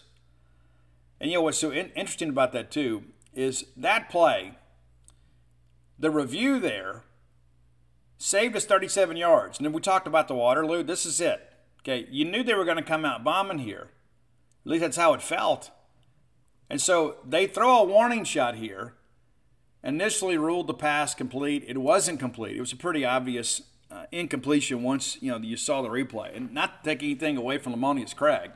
And 1.20 1.30
you 1.30 1.38
know 1.38 1.42
what's 1.42 1.58
so 1.58 1.70
in- 1.70 1.90
interesting 1.90 2.30
about 2.30 2.52
that, 2.52 2.70
too, 2.70 3.04
is 3.34 3.66
that 3.76 4.08
play 4.08 4.56
the 5.98 6.10
review 6.10 6.58
there 6.58 7.04
saved 8.18 8.56
us 8.56 8.64
37 8.64 9.16
yards. 9.16 9.58
And 9.58 9.66
then 9.66 9.72
we 9.72 9.80
talked 9.80 10.06
about 10.06 10.28
the 10.28 10.34
Waterloo. 10.34 10.82
This 10.82 11.06
is 11.06 11.20
it. 11.20 11.50
Okay, 11.80 12.06
you 12.10 12.24
knew 12.24 12.42
they 12.42 12.54
were 12.54 12.64
going 12.64 12.78
to 12.78 12.82
come 12.82 13.04
out 13.04 13.24
bombing 13.24 13.58
here. 13.58 13.90
At 14.64 14.70
least 14.70 14.80
that's 14.80 14.96
how 14.96 15.12
it 15.12 15.22
felt. 15.22 15.70
And 16.70 16.80
so 16.80 17.16
they 17.26 17.46
throw 17.46 17.78
a 17.78 17.84
warning 17.84 18.24
shot 18.24 18.56
here. 18.56 18.94
Initially 19.82 20.38
ruled 20.38 20.66
the 20.66 20.74
pass 20.74 21.14
complete. 21.14 21.64
It 21.68 21.76
wasn't 21.76 22.18
complete. 22.18 22.56
It 22.56 22.60
was 22.60 22.72
a 22.72 22.76
pretty 22.76 23.04
obvious 23.04 23.60
uh, 24.04 24.06
incompletion 24.12 24.82
once 24.82 25.18
you 25.20 25.30
know 25.30 25.38
you 25.38 25.56
saw 25.56 25.82
the 25.82 25.88
replay. 25.88 26.36
And 26.36 26.52
not 26.52 26.82
to 26.82 26.90
take 26.90 27.02
anything 27.02 27.36
away 27.36 27.58
from 27.58 27.74
Lemonious 27.74 28.14
Craig. 28.14 28.50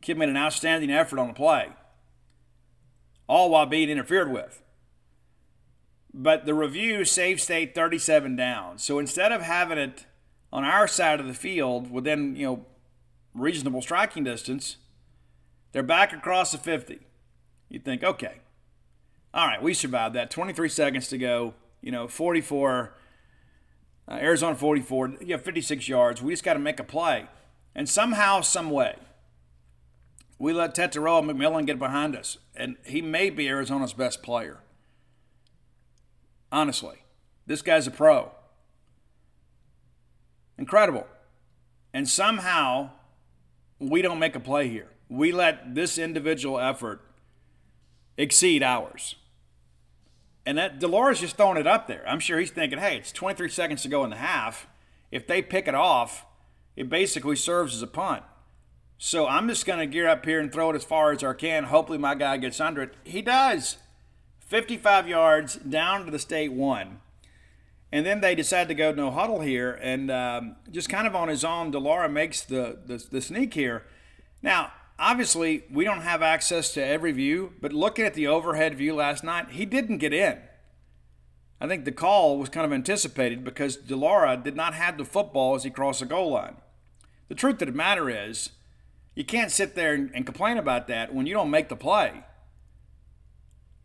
Kid 0.00 0.18
made 0.18 0.28
an 0.28 0.36
outstanding 0.36 0.90
effort 0.90 1.18
on 1.18 1.28
the 1.28 1.34
play, 1.34 1.70
all 3.26 3.50
while 3.50 3.66
being 3.66 3.88
interfered 3.88 4.30
with. 4.30 4.62
But 6.12 6.46
the 6.46 6.54
review 6.54 7.04
saved 7.04 7.40
State 7.40 7.74
37 7.74 8.36
down. 8.36 8.78
So 8.78 8.98
instead 8.98 9.32
of 9.32 9.42
having 9.42 9.78
it 9.78 10.06
on 10.52 10.62
our 10.62 10.86
side 10.86 11.20
of 11.20 11.26
the 11.26 11.34
field 11.34 11.90
within, 11.90 12.36
you 12.36 12.46
know, 12.46 12.66
reasonable 13.34 13.82
striking 13.82 14.24
distance, 14.24 14.76
they're 15.72 15.82
back 15.82 16.12
across 16.12 16.52
the 16.52 16.58
50. 16.58 17.00
You 17.68 17.80
think, 17.80 18.04
okay, 18.04 18.40
all 19.34 19.48
right, 19.48 19.60
we 19.60 19.74
survived 19.74 20.14
that. 20.14 20.30
23 20.30 20.68
seconds 20.68 21.08
to 21.08 21.18
go. 21.18 21.54
You 21.80 21.90
know, 21.90 22.06
44, 22.06 22.94
uh, 24.08 24.14
Arizona 24.14 24.54
44. 24.54 25.14
You 25.20 25.32
have 25.32 25.42
56 25.42 25.88
yards. 25.88 26.22
We 26.22 26.32
just 26.32 26.44
got 26.44 26.54
to 26.54 26.58
make 26.58 26.80
a 26.80 26.84
play. 26.84 27.26
And 27.74 27.88
somehow, 27.88 28.40
some 28.40 28.70
way, 28.70 28.96
we 30.38 30.52
let 30.52 30.74
Tetairoa 30.74 31.22
McMillan 31.24 31.66
get 31.66 31.78
behind 31.78 32.14
us. 32.14 32.38
And 32.54 32.76
he 32.84 33.02
may 33.02 33.30
be 33.30 33.48
Arizona's 33.48 33.92
best 33.92 34.22
player. 34.22 34.58
Honestly, 36.52 36.98
this 37.46 37.62
guy's 37.62 37.86
a 37.86 37.90
pro. 37.90 38.30
Incredible. 40.56 41.06
And 41.92 42.08
somehow 42.08 42.90
we 43.78 44.02
don't 44.02 44.18
make 44.18 44.36
a 44.36 44.40
play 44.40 44.68
here. 44.68 44.88
We 45.08 45.32
let 45.32 45.74
this 45.74 45.98
individual 45.98 46.58
effort 46.58 47.00
exceed 48.16 48.62
ours. 48.62 49.16
And 50.46 50.58
that 50.58 50.78
de 50.78 50.86
Laura's 50.86 51.20
just 51.20 51.36
throwing 51.36 51.56
it 51.56 51.66
up 51.66 51.86
there. 51.86 52.04
I'm 52.06 52.20
sure 52.20 52.38
he's 52.38 52.50
thinking, 52.50 52.78
hey, 52.78 52.98
it's 52.98 53.12
23 53.12 53.48
seconds 53.48 53.82
to 53.82 53.88
go 53.88 54.04
in 54.04 54.10
the 54.10 54.16
half. 54.16 54.66
If 55.10 55.26
they 55.26 55.40
pick 55.42 55.68
it 55.68 55.74
off, 55.74 56.26
it 56.76 56.88
basically 56.88 57.36
serves 57.36 57.74
as 57.74 57.82
a 57.82 57.86
punt. 57.86 58.22
So 58.98 59.26
I'm 59.26 59.48
just 59.48 59.66
going 59.66 59.78
to 59.78 59.86
gear 59.86 60.08
up 60.08 60.24
here 60.24 60.40
and 60.40 60.52
throw 60.52 60.70
it 60.70 60.76
as 60.76 60.84
far 60.84 61.12
as 61.12 61.22
I 61.24 61.32
can. 61.34 61.64
Hopefully 61.64 61.98
my 61.98 62.14
guy 62.14 62.36
gets 62.36 62.60
under 62.60 62.82
it. 62.82 62.94
He 63.04 63.22
does. 63.22 63.78
55 64.40 65.08
yards 65.08 65.56
down 65.56 66.04
to 66.04 66.10
the 66.10 66.18
state 66.18 66.52
one. 66.52 67.00
And 67.90 68.04
then 68.04 68.20
they 68.20 68.34
decide 68.34 68.68
to 68.68 68.74
go 68.74 68.92
no 68.92 69.10
huddle 69.12 69.40
here, 69.40 69.78
and 69.80 70.10
um, 70.10 70.56
just 70.70 70.88
kind 70.88 71.06
of 71.06 71.14
on 71.14 71.28
his 71.28 71.44
own, 71.44 71.70
de 71.70 71.78
Laura 71.78 72.08
makes 72.08 72.42
the, 72.42 72.78
the, 72.84 72.96
the 73.08 73.20
sneak 73.20 73.54
here. 73.54 73.84
Now, 74.42 74.72
obviously, 74.98 75.64
we 75.70 75.84
don't 75.84 76.02
have 76.02 76.22
access 76.22 76.72
to 76.74 76.84
every 76.84 77.12
view, 77.12 77.52
but 77.60 77.72
looking 77.72 78.04
at 78.04 78.14
the 78.14 78.26
overhead 78.26 78.74
view 78.74 78.94
last 78.94 79.24
night, 79.24 79.50
he 79.50 79.64
didn't 79.64 79.98
get 79.98 80.12
in. 80.12 80.38
I 81.60 81.66
think 81.66 81.84
the 81.84 81.92
call 81.92 82.38
was 82.38 82.48
kind 82.48 82.66
of 82.66 82.72
anticipated 82.72 83.44
because 83.44 83.76
de 83.76 83.96
Laura 83.96 84.36
did 84.36 84.56
not 84.56 84.74
have 84.74 84.98
the 84.98 85.04
football 85.04 85.54
as 85.54 85.64
he 85.64 85.70
crossed 85.70 86.00
the 86.00 86.06
goal 86.06 86.32
line. 86.32 86.56
The 87.28 87.34
truth 87.34 87.62
of 87.62 87.68
the 87.68 87.72
matter 87.72 88.10
is, 88.10 88.50
you 89.14 89.24
can't 89.24 89.50
sit 89.50 89.74
there 89.74 89.94
and, 89.94 90.26
complain 90.26 90.58
about 90.58 90.88
that 90.88 91.14
when 91.14 91.26
you 91.26 91.34
don't 91.34 91.50
make 91.50 91.68
the 91.68 91.76
play. 91.76 92.24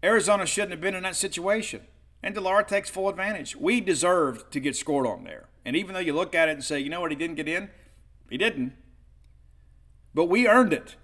Arizona 0.04 0.46
shouldn't 0.46 0.72
have 0.72 0.82
been 0.82 0.96
in 0.96 1.04
that 1.04 1.16
situation. 1.16 1.82
And 2.22 2.34
de 2.34 2.42
Laura 2.42 2.66
takes 2.66 2.90
full 2.90 3.08
advantage. 3.08 3.56
We 3.56 3.80
deserved 3.80 4.52
to 4.52 4.60
get 4.60 4.76
scored 4.76 5.08
on 5.08 5.24
there. 5.24 5.48
And 5.64 5.76
even 5.76 5.94
though 5.94 6.00
you 6.00 6.14
look 6.14 6.34
at 6.34 6.50
it 6.50 6.54
and 6.54 6.64
say, 6.64 6.80
you 6.80 6.90
know 6.90 7.02
what, 7.02 7.12
he 7.12 7.18
didn't 7.18 7.36
get 7.36 7.48
in, 7.48 7.70
he 8.30 8.38
didn't. 8.38 8.74
But 10.14 10.26
we 10.26 10.48
earned 10.48 10.74
it. 10.74 10.96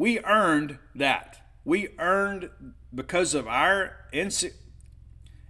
We 0.00 0.18
earned 0.20 0.78
that. 0.94 1.42
We 1.62 1.90
earned 1.98 2.48
because 2.94 3.34
of 3.34 3.46
our 3.46 3.96
ins- 4.14 4.46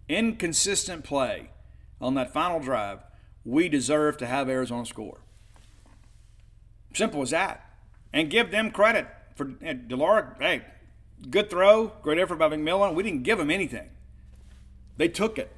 inconsistent 0.08 1.04
play 1.04 1.50
on 2.00 2.14
that 2.14 2.32
final 2.32 2.58
drive. 2.58 2.98
We 3.44 3.68
deserve 3.68 4.16
to 4.16 4.26
have 4.26 4.48
Arizona 4.48 4.86
score. 4.86 5.20
Simple 6.92 7.22
as 7.22 7.30
that. 7.30 7.64
And 8.12 8.28
give 8.28 8.50
them 8.50 8.72
credit 8.72 9.06
for 9.36 9.44
de 9.44 9.94
Laura. 9.94 10.34
Hey, 10.40 10.62
Good 11.30 11.48
throw, 11.48 11.92
great 12.02 12.18
effort 12.18 12.40
by 12.40 12.48
McMillan. 12.48 12.94
We 12.94 13.04
didn't 13.04 13.22
give 13.22 13.38
them 13.38 13.52
anything. 13.52 13.88
They 14.96 15.06
took 15.06 15.38
it. 15.38 15.52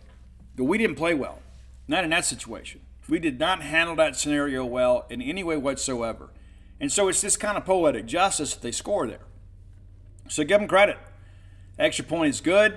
But 0.54 0.64
we 0.64 0.76
didn't 0.76 0.96
play 0.96 1.14
well. 1.14 1.38
Not 1.88 2.04
in 2.04 2.10
that 2.10 2.26
situation. 2.26 2.82
We 3.08 3.20
did 3.20 3.40
not 3.40 3.62
handle 3.62 3.96
that 3.96 4.16
scenario 4.16 4.66
well 4.66 5.06
in 5.08 5.22
any 5.22 5.42
way 5.42 5.56
whatsoever. 5.56 6.28
And 6.82 6.90
so 6.90 7.06
it's 7.06 7.20
this 7.20 7.36
kind 7.36 7.56
of 7.56 7.64
poetic 7.64 8.06
justice 8.06 8.54
that 8.54 8.60
they 8.60 8.72
score 8.72 9.06
there. 9.06 9.20
So 10.28 10.42
give 10.42 10.58
them 10.58 10.68
credit. 10.68 10.98
Extra 11.78 12.04
point 12.04 12.30
is 12.30 12.40
good. 12.40 12.76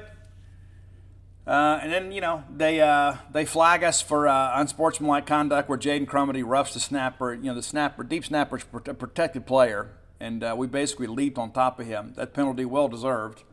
Uh, 1.48 1.80
and 1.82 1.91
then 1.91 2.12
you 2.12 2.22
know 2.22 2.44
they 2.56 2.82
uh, 2.82 3.15
they 3.32 3.46
flag 3.46 3.84
us 3.84 4.04
for 4.04 4.28
uh, 4.28 4.60
unsportsmanlike 4.60 5.26
conduct 5.26 5.70
where 5.70 5.78
Jaden 5.78 6.06
Crumedy 6.06 6.44
roughs 6.46 6.76
the 6.76 6.80
snapper. 6.80 7.34
You 7.34 7.46
know 7.46 7.56
the 7.56 7.63
snapper, 7.63 8.04
deep 8.04 8.26
snapper's 8.26 8.63
a 8.74 8.94
protected 8.94 9.48
player, 9.48 9.91
and 10.20 10.44
uh, 10.44 10.54
we 10.56 10.68
basically 10.68 11.08
leaped 11.08 11.39
on 11.39 11.52
top 11.52 11.80
of 11.80 11.88
him. 11.88 12.13
That 12.15 12.34
penalty 12.34 12.65
well 12.65 12.88
deserved. 12.88 13.44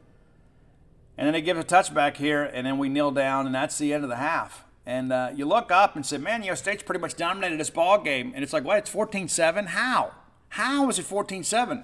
And 1.16 1.26
then 1.26 1.32
they 1.32 1.42
give 1.42 1.58
a 1.58 1.64
touchback 1.64 2.16
here, 2.16 2.42
and 2.42 2.66
then 2.66 2.76
we 2.76 2.90
kneel 2.90 3.10
down, 3.10 3.46
and 3.46 3.54
that's 3.54 3.78
the 3.78 3.92
end 3.92 4.04
of 4.04 4.10
the 4.10 4.16
half. 4.16 4.64
And 4.84 5.12
uh, 5.12 5.30
you 5.34 5.46
look 5.46 5.70
up 5.70 5.96
and 5.96 6.04
say, 6.04 6.18
man, 6.18 6.42
you 6.42 6.48
know, 6.48 6.54
State's 6.54 6.82
pretty 6.82 7.00
much 7.00 7.14
dominated 7.14 7.60
this 7.60 7.70
ball 7.70 8.02
game. 8.02 8.32
And 8.34 8.42
it's 8.42 8.52
like, 8.52 8.64
what? 8.64 8.78
It's 8.78 8.90
14-7? 8.90 9.66
How? 9.66 10.12
How 10.52 10.90
is 10.90 10.98
it 10.98 11.06
14-7? 11.06 11.82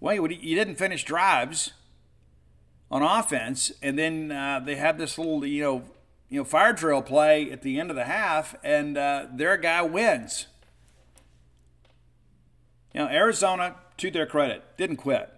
Well, 0.00 0.28
you 0.28 0.56
didn't 0.56 0.74
finish 0.74 1.04
drives 1.04 1.70
on 2.90 3.00
offense, 3.00 3.70
and 3.80 3.96
then 3.96 4.32
uh, 4.32 4.58
they 4.58 4.74
had 4.74 4.98
this 4.98 5.16
little, 5.16 5.46
you 5.46 5.62
know, 5.62 5.82
you 6.28 6.40
know, 6.40 6.44
fire 6.44 6.72
drill 6.72 7.00
play 7.00 7.48
at 7.52 7.62
the 7.62 7.78
end 7.78 7.90
of 7.90 7.96
the 7.96 8.06
half, 8.06 8.56
and 8.64 8.98
uh, 8.98 9.26
their 9.32 9.56
guy 9.56 9.82
wins. 9.82 10.48
You 12.92 13.02
know, 13.02 13.08
Arizona, 13.08 13.76
to 13.98 14.10
their 14.10 14.26
credit, 14.26 14.64
didn't 14.76 14.96
quit, 14.96 15.32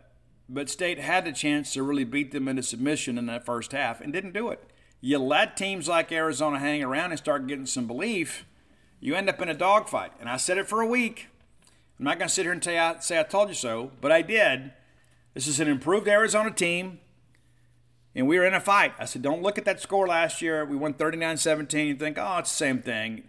but 0.48 0.70
State 0.70 0.98
had 0.98 1.26
the 1.26 1.32
chance 1.32 1.74
to 1.74 1.82
really 1.82 2.04
beat 2.04 2.32
them 2.32 2.48
into 2.48 2.62
submission 2.62 3.18
in 3.18 3.26
that 3.26 3.44
first 3.44 3.72
half 3.72 4.00
and 4.00 4.10
didn't 4.10 4.32
do 4.32 4.48
it. 4.48 4.64
You 5.02 5.18
let 5.18 5.54
teams 5.54 5.86
like 5.86 6.10
Arizona 6.10 6.58
hang 6.58 6.82
around 6.82 7.10
and 7.10 7.18
start 7.18 7.46
getting 7.46 7.66
some 7.66 7.86
belief, 7.86 8.46
you 9.00 9.14
end 9.14 9.28
up 9.28 9.40
in 9.40 9.48
a 9.48 9.54
dogfight. 9.54 10.12
And 10.20 10.28
I 10.28 10.36
said 10.36 10.58
it 10.58 10.68
for 10.68 10.80
a 10.80 10.86
week. 10.86 11.28
I'm 11.98 12.04
not 12.04 12.18
going 12.18 12.28
to 12.28 12.34
sit 12.34 12.44
here 12.44 12.52
and 12.52 12.62
say 12.62 12.78
I, 12.78 12.98
say 12.98 13.18
I 13.18 13.22
told 13.22 13.48
you 13.48 13.54
so, 13.54 13.92
but 14.00 14.12
I 14.12 14.22
did. 14.22 14.72
This 15.34 15.46
is 15.46 15.60
an 15.60 15.68
improved 15.68 16.08
Arizona 16.08 16.50
team, 16.50 16.98
and 18.14 18.26
we 18.26 18.38
were 18.38 18.46
in 18.46 18.54
a 18.54 18.60
fight. 18.60 18.94
I 18.98 19.04
said, 19.04 19.22
don't 19.22 19.42
look 19.42 19.58
at 19.58 19.64
that 19.66 19.80
score 19.80 20.06
last 20.06 20.40
year. 20.40 20.64
We 20.64 20.76
won 20.76 20.94
39 20.94 21.36
17. 21.36 21.86
You 21.88 21.94
think, 21.94 22.18
oh, 22.18 22.38
it's 22.38 22.50
the 22.50 22.56
same 22.56 22.80
thing. 22.80 23.24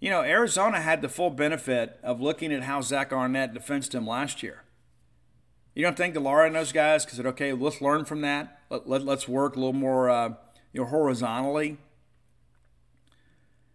You 0.00 0.10
know, 0.10 0.22
Arizona 0.22 0.80
had 0.80 1.02
the 1.02 1.08
full 1.08 1.30
benefit 1.30 1.98
of 2.02 2.20
looking 2.20 2.52
at 2.52 2.64
how 2.64 2.80
Zach 2.80 3.12
Arnett 3.12 3.54
defensed 3.54 3.94
him 3.94 4.06
last 4.06 4.42
year. 4.42 4.62
You 5.74 5.82
don't 5.84 5.96
think 5.96 6.14
de 6.14 6.20
Laura 6.20 6.46
and 6.46 6.56
those 6.56 6.72
guys 6.72 7.04
said, 7.08 7.26
okay, 7.26 7.52
let's 7.52 7.80
learn 7.80 8.04
from 8.04 8.20
that. 8.22 8.60
Let, 8.70 8.88
let, 8.88 9.08
us 9.08 9.28
work 9.28 9.54
a 9.54 9.58
little 9.58 9.72
more 9.72 10.10
uh, 10.10 10.34
you 10.72 10.80
know, 10.80 10.86
horizontally 10.86 11.78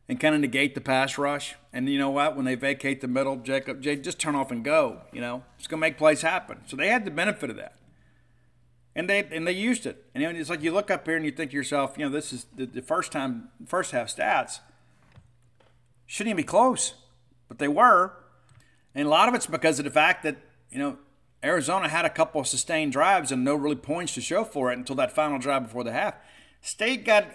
and 0.09 0.19
kind 0.19 0.35
of 0.35 0.41
negate 0.41 0.75
the 0.75 0.81
pass 0.81 1.17
rush. 1.17 1.55
And 1.71 1.87
you 1.89 1.97
know 1.97 2.09
what? 2.09 2.35
When 2.35 2.45
they 2.45 2.55
vacate 2.55 3.01
the 3.01 3.07
middle, 3.07 3.37
Jacob, 3.37 3.81
Jay, 3.81 3.95
just 3.95 4.19
turn 4.19 4.35
off 4.35 4.51
and 4.51 4.63
go. 4.63 5.01
You 5.11 5.21
know, 5.21 5.43
it's 5.57 5.67
going 5.67 5.79
to 5.79 5.81
make 5.81 5.97
plays 5.97 6.21
happen. 6.21 6.61
So 6.67 6.75
they 6.75 6.89
had 6.89 7.05
the 7.05 7.11
benefit 7.11 7.49
of 7.49 7.55
that, 7.55 7.75
and 8.95 9.09
they 9.09 9.23
and 9.31 9.47
they 9.47 9.53
used 9.53 9.85
it. 9.85 10.05
And 10.13 10.23
it's 10.37 10.49
like 10.49 10.61
you 10.61 10.71
look 10.71 10.91
up 10.91 11.05
here 11.05 11.15
and 11.15 11.25
you 11.25 11.31
think 11.31 11.51
to 11.51 11.57
yourself, 11.57 11.95
you 11.97 12.05
know, 12.05 12.11
this 12.11 12.33
is 12.33 12.45
the, 12.55 12.65
the 12.65 12.81
first 12.81 13.11
time, 13.11 13.49
first 13.65 13.91
half 13.91 14.07
stats 14.07 14.59
shouldn't 16.05 16.29
even 16.29 16.37
be 16.37 16.43
close, 16.43 16.93
but 17.47 17.57
they 17.57 17.67
were. 17.67 18.13
And 18.93 19.07
a 19.07 19.09
lot 19.09 19.27
of 19.27 19.33
it's 19.33 19.47
because 19.47 19.79
of 19.79 19.85
the 19.85 19.91
fact 19.91 20.23
that 20.23 20.37
you 20.69 20.77
know 20.77 20.97
Arizona 21.43 21.89
had 21.89 22.05
a 22.05 22.09
couple 22.09 22.39
of 22.39 22.47
sustained 22.47 22.91
drives 22.91 23.31
and 23.31 23.43
no 23.43 23.55
really 23.55 23.75
points 23.75 24.13
to 24.13 24.21
show 24.21 24.43
for 24.43 24.71
it 24.71 24.77
until 24.77 24.95
that 24.97 25.11
final 25.11 25.39
drive 25.39 25.63
before 25.63 25.83
the 25.83 25.91
half. 25.91 26.15
State 26.61 27.03
got 27.03 27.25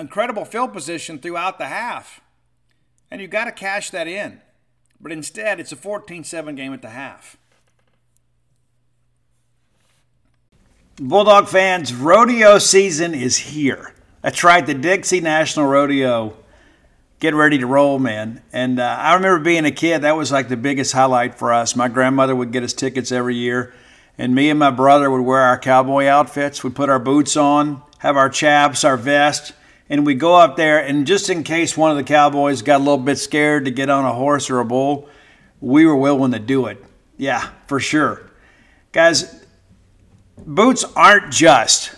incredible 0.00 0.44
field 0.44 0.72
position 0.72 1.18
throughout 1.18 1.58
the 1.58 1.66
half. 1.66 2.20
And 3.10 3.20
you've 3.20 3.30
got 3.30 3.44
to 3.44 3.52
cash 3.52 3.90
that 3.90 4.08
in. 4.08 4.40
But 5.00 5.12
instead, 5.12 5.60
it's 5.60 5.72
a 5.72 5.76
14 5.76 6.24
7 6.24 6.54
game 6.54 6.72
at 6.72 6.82
the 6.82 6.90
half. 6.90 7.36
Bulldog 10.98 11.48
fans, 11.48 11.92
rodeo 11.92 12.58
season 12.58 13.14
is 13.14 13.36
here. 13.36 13.92
That's 14.22 14.42
right, 14.42 14.64
the 14.64 14.72
Dixie 14.72 15.20
National 15.20 15.66
Rodeo. 15.66 16.36
Get 17.20 17.34
ready 17.34 17.58
to 17.58 17.66
roll, 17.66 17.98
man. 17.98 18.42
And 18.50 18.80
uh, 18.80 18.96
I 18.98 19.14
remember 19.14 19.38
being 19.40 19.66
a 19.66 19.70
kid, 19.70 20.02
that 20.02 20.16
was 20.16 20.32
like 20.32 20.48
the 20.48 20.56
biggest 20.56 20.94
highlight 20.94 21.34
for 21.34 21.52
us. 21.52 21.76
My 21.76 21.88
grandmother 21.88 22.34
would 22.34 22.50
get 22.50 22.62
us 22.62 22.72
tickets 22.72 23.12
every 23.12 23.36
year, 23.36 23.74
and 24.16 24.34
me 24.34 24.48
and 24.48 24.58
my 24.58 24.70
brother 24.70 25.10
would 25.10 25.20
wear 25.20 25.42
our 25.42 25.58
cowboy 25.58 26.06
outfits. 26.06 26.64
We'd 26.64 26.74
put 26.74 26.88
our 26.88 26.98
boots 26.98 27.36
on, 27.36 27.82
have 27.98 28.16
our 28.16 28.30
chaps, 28.30 28.82
our 28.82 28.96
vest, 28.96 29.52
and 29.88 30.04
we 30.04 30.14
go 30.14 30.34
up 30.34 30.56
there, 30.56 30.78
and 30.78 31.06
just 31.06 31.30
in 31.30 31.42
case 31.42 31.76
one 31.76 31.90
of 31.90 31.96
the 31.96 32.04
cowboys 32.04 32.62
got 32.62 32.76
a 32.76 32.84
little 32.84 32.98
bit 32.98 33.18
scared 33.18 33.64
to 33.66 33.70
get 33.70 33.88
on 33.88 34.04
a 34.04 34.12
horse 34.12 34.50
or 34.50 34.60
a 34.60 34.64
bull, 34.64 35.08
we 35.60 35.86
were 35.86 35.96
willing 35.96 36.32
to 36.32 36.38
do 36.38 36.66
it. 36.66 36.84
Yeah, 37.16 37.48
for 37.66 37.80
sure. 37.80 38.30
Guys, 38.92 39.44
boots 40.38 40.84
aren't 40.94 41.32
just 41.32 41.94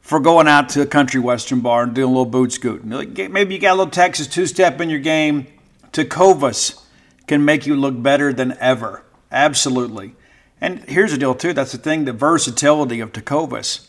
for 0.00 0.20
going 0.20 0.48
out 0.48 0.70
to 0.70 0.80
a 0.80 0.86
country 0.86 1.20
western 1.20 1.60
bar 1.60 1.82
and 1.82 1.94
doing 1.94 2.06
a 2.06 2.08
little 2.08 2.24
boot 2.24 2.52
scooting. 2.52 2.88
Maybe 2.88 3.54
you 3.54 3.60
got 3.60 3.74
a 3.74 3.76
little 3.76 3.90
Texas 3.90 4.26
two 4.26 4.46
step 4.46 4.80
in 4.80 4.88
your 4.88 5.00
game. 5.00 5.46
Tecovas 5.92 6.82
can 7.26 7.44
make 7.44 7.66
you 7.66 7.76
look 7.76 8.00
better 8.02 8.32
than 8.32 8.56
ever. 8.58 9.04
Absolutely. 9.30 10.14
And 10.60 10.80
here's 10.88 11.12
the 11.12 11.18
deal, 11.18 11.34
too. 11.34 11.52
That's 11.52 11.72
the 11.72 11.78
thing 11.78 12.04
the 12.04 12.12
versatility 12.12 13.00
of 13.00 13.12
Tecovas 13.12 13.88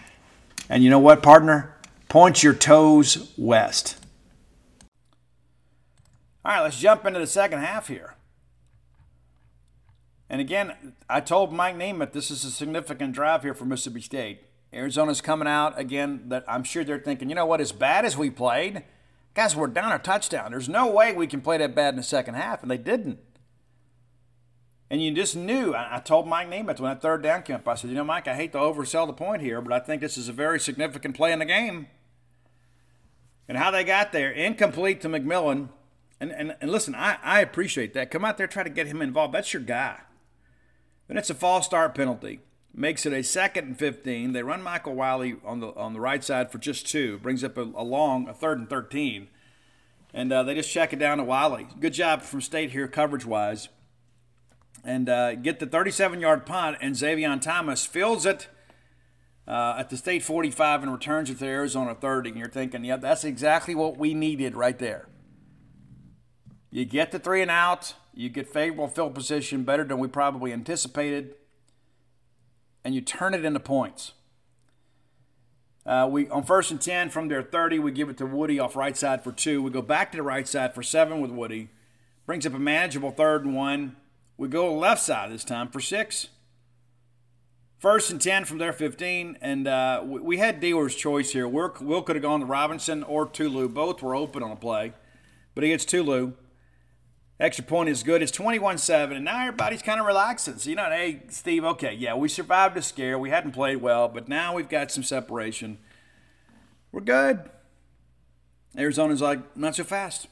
and 0.71 0.85
you 0.85 0.89
know 0.89 0.99
what, 0.99 1.21
partner? 1.21 1.75
Point 2.07 2.43
your 2.43 2.53
toes 2.53 3.33
west. 3.37 3.97
All 6.45 6.53
right, 6.53 6.61
let's 6.61 6.79
jump 6.79 7.05
into 7.05 7.19
the 7.19 7.27
second 7.27 7.59
half 7.59 7.89
here. 7.89 8.15
And 10.29 10.39
again, 10.39 10.93
I 11.09 11.19
told 11.19 11.51
Mike 11.51 11.75
Nemeth 11.75 12.13
this 12.13 12.31
is 12.31 12.45
a 12.45 12.51
significant 12.51 13.13
drive 13.13 13.43
here 13.43 13.53
for 13.53 13.65
Mississippi 13.65 13.99
State. 13.99 14.43
Arizona's 14.73 15.19
coming 15.19 15.47
out 15.47 15.77
again. 15.77 16.29
That 16.29 16.45
I'm 16.47 16.63
sure 16.63 16.85
they're 16.85 16.99
thinking, 16.99 17.27
you 17.27 17.35
know 17.35 17.45
what? 17.45 17.59
As 17.59 17.73
bad 17.73 18.05
as 18.05 18.15
we 18.15 18.29
played, 18.29 18.83
guys, 19.33 19.57
we're 19.57 19.67
down 19.67 19.91
a 19.91 19.99
touchdown. 19.99 20.51
There's 20.51 20.69
no 20.69 20.89
way 20.89 21.11
we 21.11 21.27
can 21.27 21.41
play 21.41 21.57
that 21.57 21.75
bad 21.75 21.89
in 21.89 21.97
the 21.97 22.03
second 22.03 22.35
half, 22.35 22.61
and 22.61 22.71
they 22.71 22.77
didn't. 22.77 23.19
And 24.91 25.01
you 25.01 25.09
just 25.11 25.37
knew. 25.37 25.73
I, 25.73 25.95
I 25.95 25.99
told 25.99 26.27
Mike 26.27 26.49
Nemeth 26.49 26.81
when 26.81 26.91
that 26.91 27.01
third 27.01 27.23
down 27.23 27.43
came 27.43 27.55
up, 27.55 27.67
I 27.67 27.75
said, 27.75 27.89
you 27.89 27.95
know, 27.95 28.03
Mike, 28.03 28.27
I 28.27 28.35
hate 28.35 28.51
to 28.51 28.57
oversell 28.57 29.07
the 29.07 29.13
point 29.13 29.41
here, 29.41 29.61
but 29.61 29.71
I 29.71 29.79
think 29.79 30.01
this 30.01 30.17
is 30.17 30.27
a 30.27 30.33
very 30.33 30.59
significant 30.59 31.15
play 31.15 31.31
in 31.31 31.39
the 31.39 31.45
game. 31.45 31.87
And 33.47 33.57
how 33.57 33.71
they 33.71 33.85
got 33.85 34.11
there, 34.11 34.29
incomplete 34.29 34.99
to 35.01 35.07
McMillan. 35.07 35.69
And, 36.19 36.33
and, 36.33 36.57
and 36.59 36.69
listen, 36.69 36.93
I, 36.93 37.17
I 37.23 37.39
appreciate 37.39 37.93
that. 37.93 38.11
Come 38.11 38.25
out 38.25 38.37
there, 38.37 38.47
try 38.47 38.63
to 38.63 38.69
get 38.69 38.85
him 38.85 39.01
involved. 39.01 39.33
That's 39.33 39.53
your 39.53 39.61
guy. 39.61 39.99
Then 41.07 41.15
it's 41.15 41.29
a 41.29 41.35
false 41.35 41.65
start 41.67 41.95
penalty. 41.95 42.41
Makes 42.73 43.05
it 43.05 43.13
a 43.13 43.23
second 43.23 43.67
and 43.67 43.79
15. 43.79 44.33
They 44.33 44.43
run 44.43 44.61
Michael 44.61 44.95
Wiley 44.95 45.37
on 45.45 45.61
the 45.61 45.67
on 45.75 45.93
the 45.93 45.99
right 46.01 46.23
side 46.23 46.51
for 46.51 46.57
just 46.57 46.87
two. 46.87 47.17
Brings 47.19 47.45
up 47.45 47.57
a, 47.57 47.61
a 47.61 47.83
long, 47.83 48.27
a 48.27 48.33
third 48.33 48.59
and 48.59 48.69
13. 48.69 49.29
And 50.13 50.33
uh, 50.33 50.43
they 50.43 50.53
just 50.53 50.71
check 50.71 50.91
it 50.91 50.99
down 50.99 51.17
to 51.17 51.23
Wiley. 51.23 51.67
Good 51.79 51.93
job 51.93 52.23
from 52.23 52.41
State 52.41 52.71
here, 52.71 52.89
coverage 52.89 53.25
wise 53.25 53.69
and 54.83 55.09
uh, 55.09 55.35
get 55.35 55.59
the 55.59 55.65
37 55.65 56.19
yard 56.19 56.45
punt, 56.45 56.77
and 56.81 56.95
Zavion 56.95 57.41
Thomas 57.41 57.85
fills 57.85 58.25
it 58.25 58.47
uh, 59.47 59.75
at 59.77 59.89
the 59.89 59.97
state 59.97 60.23
45 60.23 60.83
and 60.83 60.91
returns 60.91 61.29
it 61.29 61.39
to 61.39 61.45
Arizona 61.45 61.95
30. 61.95 62.29
And 62.31 62.39
you're 62.39 62.49
thinking, 62.49 62.83
yeah, 62.83 62.97
that's 62.97 63.23
exactly 63.23 63.75
what 63.75 63.97
we 63.97 64.13
needed 64.13 64.55
right 64.55 64.77
there. 64.77 65.07
You 66.69 66.85
get 66.85 67.11
the 67.11 67.19
three 67.19 67.41
and 67.41 67.51
out, 67.51 67.95
you 68.13 68.29
get 68.29 68.47
favorable 68.47 68.87
field 68.87 69.13
position 69.13 69.63
better 69.63 69.83
than 69.83 69.99
we 69.99 70.07
probably 70.07 70.53
anticipated, 70.53 71.35
and 72.83 72.95
you 72.95 73.01
turn 73.01 73.33
it 73.33 73.43
into 73.43 73.59
points. 73.59 74.13
Uh, 75.85 76.07
we 76.09 76.29
on 76.29 76.43
first 76.43 76.71
and 76.71 76.79
ten 76.79 77.09
from 77.09 77.27
their 77.27 77.41
30, 77.41 77.79
we 77.79 77.91
give 77.91 78.07
it 78.07 78.17
to 78.17 78.25
Woody 78.25 78.59
off 78.59 78.75
right 78.75 78.95
side 78.95 79.23
for 79.23 79.31
two. 79.31 79.61
We 79.61 79.71
go 79.71 79.81
back 79.81 80.11
to 80.11 80.17
the 80.17 80.23
right 80.23 80.47
side 80.47 80.73
for 80.73 80.83
seven 80.83 81.19
with 81.19 81.31
Woody. 81.31 81.69
Brings 82.25 82.45
up 82.45 82.53
a 82.53 82.59
manageable 82.59 83.11
third 83.11 83.43
and 83.43 83.55
one. 83.55 83.95
We 84.41 84.47
go 84.47 84.73
left 84.73 85.03
side 85.03 85.31
this 85.31 85.43
time 85.43 85.67
for 85.67 85.79
six. 85.79 86.29
First 87.77 88.09
and 88.09 88.19
10 88.19 88.45
from 88.45 88.57
their 88.57 88.73
15, 88.73 89.37
and 89.39 89.67
uh, 89.67 90.03
we, 90.03 90.37
had 90.37 90.59
dealer's 90.59 90.95
choice 90.95 91.31
here. 91.31 91.47
Will, 91.47 91.75
Will 91.79 92.01
could 92.01 92.15
have 92.15 92.23
gone 92.23 92.39
to 92.39 92.47
Robinson 92.47 93.03
or 93.03 93.27
Tulu. 93.27 93.69
Both 93.69 94.01
were 94.01 94.15
open 94.15 94.41
on 94.41 94.49
the 94.49 94.55
play, 94.55 94.93
but 95.53 95.63
he 95.63 95.69
gets 95.69 95.85
Tulu. 95.85 96.33
Extra 97.39 97.63
point 97.63 97.89
is 97.89 98.01
good. 98.01 98.23
It's 98.23 98.31
21 98.31 98.79
7, 98.79 99.15
and 99.15 99.23
now 99.23 99.41
everybody's 99.41 99.83
kind 99.83 99.99
of 99.99 100.07
relaxing. 100.07 100.57
So, 100.57 100.71
you 100.71 100.75
know, 100.75 100.89
hey, 100.89 101.21
Steve, 101.29 101.63
okay, 101.63 101.93
yeah, 101.93 102.15
we 102.15 102.27
survived 102.27 102.75
a 102.77 102.81
scare. 102.81 103.19
We 103.19 103.29
hadn't 103.29 103.51
played 103.51 103.77
well, 103.77 104.07
but 104.07 104.27
now 104.27 104.55
we've 104.55 104.69
got 104.69 104.89
some 104.89 105.03
separation. 105.03 105.77
We're 106.91 107.01
good. 107.01 107.47
Arizona's 108.75 109.21
like, 109.21 109.55
not 109.55 109.75
so 109.75 109.83
fast. 109.83 110.29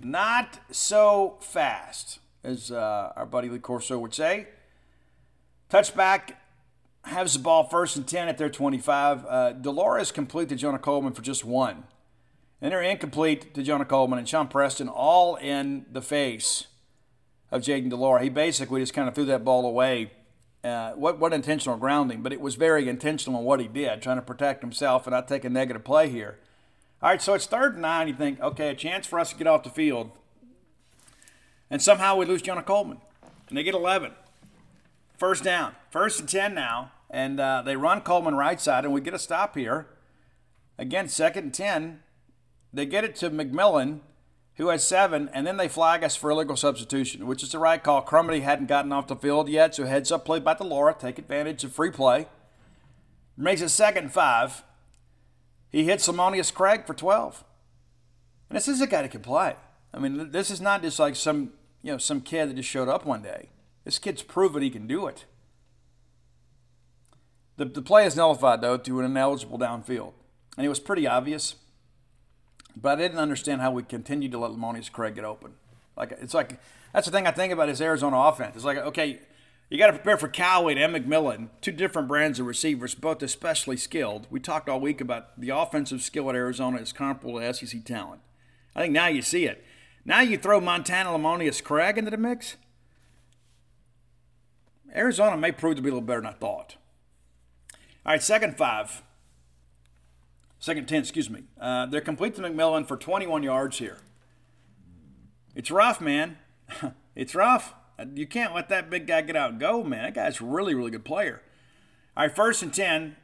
Not 0.00 0.58
so 0.70 1.36
fast 1.40 2.18
as 2.44 2.70
uh, 2.70 3.12
our 3.16 3.26
buddy 3.26 3.48
Lee 3.48 3.58
Corso 3.58 3.98
would 3.98 4.14
say. 4.14 4.48
Touchback 5.70 6.34
has 7.04 7.34
the 7.34 7.38
ball 7.38 7.64
first 7.64 7.96
and 7.96 8.06
10 8.06 8.28
at 8.28 8.38
their 8.38 8.50
25. 8.50 9.26
Uh, 9.26 9.52
de 9.52 9.70
Laura 9.70 10.04
complete 10.06 10.48
to 10.48 10.56
Jonah 10.56 10.78
Coleman 10.78 11.12
for 11.12 11.22
just 11.22 11.44
one. 11.44 11.84
And 12.60 12.70
they're 12.70 12.82
incomplete 12.82 13.54
to 13.54 13.62
Jonah 13.62 13.84
Coleman 13.84 14.18
and 14.18 14.28
Sean 14.28 14.48
Preston 14.48 14.88
all 14.88 15.36
in 15.36 15.86
the 15.90 16.02
face 16.02 16.66
of 17.50 17.62
Jayden 17.62 17.90
de 17.90 17.96
Laura. 17.96 18.22
He 18.22 18.28
basically 18.28 18.80
just 18.80 18.94
kind 18.94 19.08
of 19.08 19.14
threw 19.14 19.24
that 19.26 19.44
ball 19.44 19.66
away. 19.66 20.12
Uh, 20.62 20.92
what, 20.92 21.18
what 21.18 21.32
intentional 21.32 21.76
grounding, 21.76 22.22
but 22.22 22.32
it 22.32 22.40
was 22.40 22.54
very 22.54 22.88
intentional 22.88 23.40
in 23.40 23.44
what 23.44 23.58
he 23.58 23.66
did, 23.66 24.00
trying 24.00 24.16
to 24.16 24.22
protect 24.22 24.60
himself 24.60 25.08
and 25.08 25.12
not 25.12 25.26
take 25.26 25.44
a 25.44 25.50
negative 25.50 25.82
play 25.82 26.08
here. 26.08 26.38
All 27.02 27.10
right, 27.10 27.20
so 27.20 27.34
it's 27.34 27.46
third 27.46 27.72
and 27.72 27.82
nine. 27.82 28.06
You 28.06 28.14
think, 28.14 28.40
okay, 28.40 28.68
a 28.68 28.74
chance 28.76 29.08
for 29.08 29.18
us 29.18 29.30
to 29.30 29.36
get 29.36 29.48
off 29.48 29.64
the 29.64 29.70
field. 29.70 30.12
And 31.72 31.80
somehow 31.80 32.16
we 32.16 32.26
lose 32.26 32.42
Jonah 32.42 32.62
Coleman. 32.62 32.98
And 33.48 33.56
they 33.56 33.62
get 33.62 33.74
11. 33.74 34.12
First 35.16 35.42
down. 35.42 35.74
First 35.88 36.20
and 36.20 36.28
10 36.28 36.54
now. 36.54 36.92
And 37.08 37.40
uh, 37.40 37.62
they 37.62 37.76
run 37.76 38.02
Coleman 38.02 38.34
right 38.34 38.60
side, 38.60 38.84
and 38.84 38.92
we 38.92 39.00
get 39.00 39.14
a 39.14 39.18
stop 39.18 39.56
here. 39.56 39.86
Again, 40.76 41.08
second 41.08 41.44
and 41.44 41.54
10. 41.54 42.00
They 42.74 42.84
get 42.84 43.04
it 43.04 43.16
to 43.16 43.30
McMillan, 43.30 44.00
who 44.56 44.68
has 44.68 44.86
seven, 44.86 45.30
and 45.32 45.46
then 45.46 45.56
they 45.56 45.66
flag 45.66 46.04
us 46.04 46.14
for 46.14 46.30
illegal 46.30 46.56
substitution, 46.56 47.26
which 47.26 47.42
is 47.42 47.52
the 47.52 47.58
right 47.58 47.82
call. 47.82 48.04
Crumedy 48.04 48.42
hadn't 48.42 48.66
gotten 48.66 48.92
off 48.92 49.06
the 49.06 49.16
field 49.16 49.48
yet, 49.48 49.74
so 49.74 49.86
heads 49.86 50.12
up 50.12 50.26
play 50.26 50.40
by 50.40 50.52
the 50.52 50.64
Laura. 50.64 50.94
Take 50.98 51.18
advantage 51.18 51.64
of 51.64 51.72
free 51.72 51.90
play. 51.90 52.28
Makes 53.34 53.62
it 53.62 53.70
second 53.70 54.12
five. 54.12 54.62
He 55.70 55.84
hits 55.84 56.06
Lemonious 56.06 56.52
Craig 56.52 56.86
for 56.86 56.92
12. 56.92 57.44
And 58.50 58.58
this 58.58 58.68
is 58.68 58.82
a 58.82 58.86
guy 58.86 59.00
that 59.00 59.10
can 59.10 59.22
play. 59.22 59.56
I 59.94 59.98
mean, 59.98 60.30
this 60.30 60.50
is 60.50 60.60
not 60.60 60.82
just 60.82 60.98
like 60.98 61.16
some, 61.16 61.52
you 61.82 61.92
know, 61.92 61.98
some 61.98 62.20
kid 62.20 62.48
that 62.48 62.56
just 62.56 62.68
showed 62.68 62.88
up 62.88 63.04
one 63.04 63.22
day. 63.22 63.50
This 63.84 63.98
kid's 63.98 64.22
proven 64.22 64.62
he 64.62 64.70
can 64.70 64.86
do 64.86 65.06
it. 65.06 65.24
The, 67.56 67.64
the 67.64 67.82
play 67.82 68.06
is 68.06 68.16
nullified, 68.16 68.60
though, 68.60 68.76
to 68.76 68.98
an 69.00 69.04
ineligible 69.04 69.58
downfield. 69.58 70.12
And 70.56 70.64
it 70.64 70.68
was 70.68 70.80
pretty 70.80 71.06
obvious. 71.06 71.56
But 72.76 72.98
I 72.98 73.02
didn't 73.02 73.18
understand 73.18 73.60
how 73.60 73.70
we 73.72 73.82
continued 73.82 74.32
to 74.32 74.38
let 74.38 74.52
Lemonious 74.52 74.90
Craig 74.90 75.14
get 75.14 75.24
open. 75.24 75.54
Like 75.96 76.12
it's 76.12 76.34
like 76.34 76.58
that's 76.92 77.06
the 77.06 77.12
thing 77.12 77.26
I 77.26 77.32
think 77.32 77.52
about 77.52 77.68
is 77.68 77.80
Arizona 77.80 78.16
offense. 78.16 78.56
It's 78.56 78.64
like 78.64 78.78
okay, 78.78 79.20
you 79.68 79.78
got 79.78 79.88
to 79.88 79.92
prepare 79.92 80.16
for 80.16 80.28
Cowing 80.28 80.78
and 80.78 80.94
McMillan, 80.94 81.48
two 81.60 81.72
different 81.72 82.08
brands 82.08 82.40
of 82.40 82.46
receivers, 82.46 82.94
both 82.94 83.22
especially 83.22 83.76
skilled. 83.76 84.26
We 84.30 84.40
talked 84.40 84.68
all 84.68 84.80
week 84.80 85.00
about 85.00 85.38
the 85.38 85.50
offensive 85.50 86.02
skill 86.02 86.30
at 86.30 86.36
Arizona 86.36 86.78
is 86.78 86.92
comparable 86.92 87.40
to 87.40 87.54
SEC 87.54 87.84
talent. 87.84 88.20
I 88.74 88.80
think 88.80 88.94
now 88.94 89.08
you 89.08 89.22
see 89.22 89.44
it. 89.44 89.64
Now 90.04 90.20
you 90.20 90.36
throw 90.36 90.60
Montana 90.60 91.10
Lemonious 91.10 91.62
Craig 91.62 91.96
into 91.98 92.10
the 92.10 92.16
mix. 92.16 92.56
Arizona 94.94 95.36
may 95.36 95.52
prove 95.52 95.76
to 95.76 95.82
be 95.82 95.88
a 95.88 95.92
little 95.92 96.06
better 96.06 96.20
than 96.20 96.30
I 96.30 96.34
thought. 96.34 96.76
All 98.04 98.12
right, 98.12 98.22
second 98.22 98.56
five. 98.56 99.02
Second 100.58 100.86
10, 100.86 101.00
excuse 101.00 101.28
me. 101.28 101.42
Uh, 101.60 101.86
they're 101.86 102.00
complete 102.00 102.36
to 102.36 102.42
McMillan 102.42 102.86
for 102.86 102.96
21 102.96 103.42
yards 103.42 103.78
here. 103.78 103.98
It's 105.56 105.72
rough, 105.72 106.00
man. 106.00 106.38
it's 107.16 107.34
rough. 107.34 107.74
You 108.14 108.28
can't 108.28 108.54
let 108.54 108.68
that 108.68 108.88
big 108.88 109.08
guy 109.08 109.22
get 109.22 109.34
out 109.34 109.50
and 109.50 109.60
go, 109.60 109.82
man. 109.82 110.04
That 110.04 110.14
guy's 110.14 110.40
a 110.40 110.44
really, 110.44 110.74
really 110.74 110.92
good 110.92 111.04
player. 111.04 111.42
All 112.16 112.26
right, 112.26 112.34
first 112.34 112.62
and 112.62 112.72
10. 112.72 113.16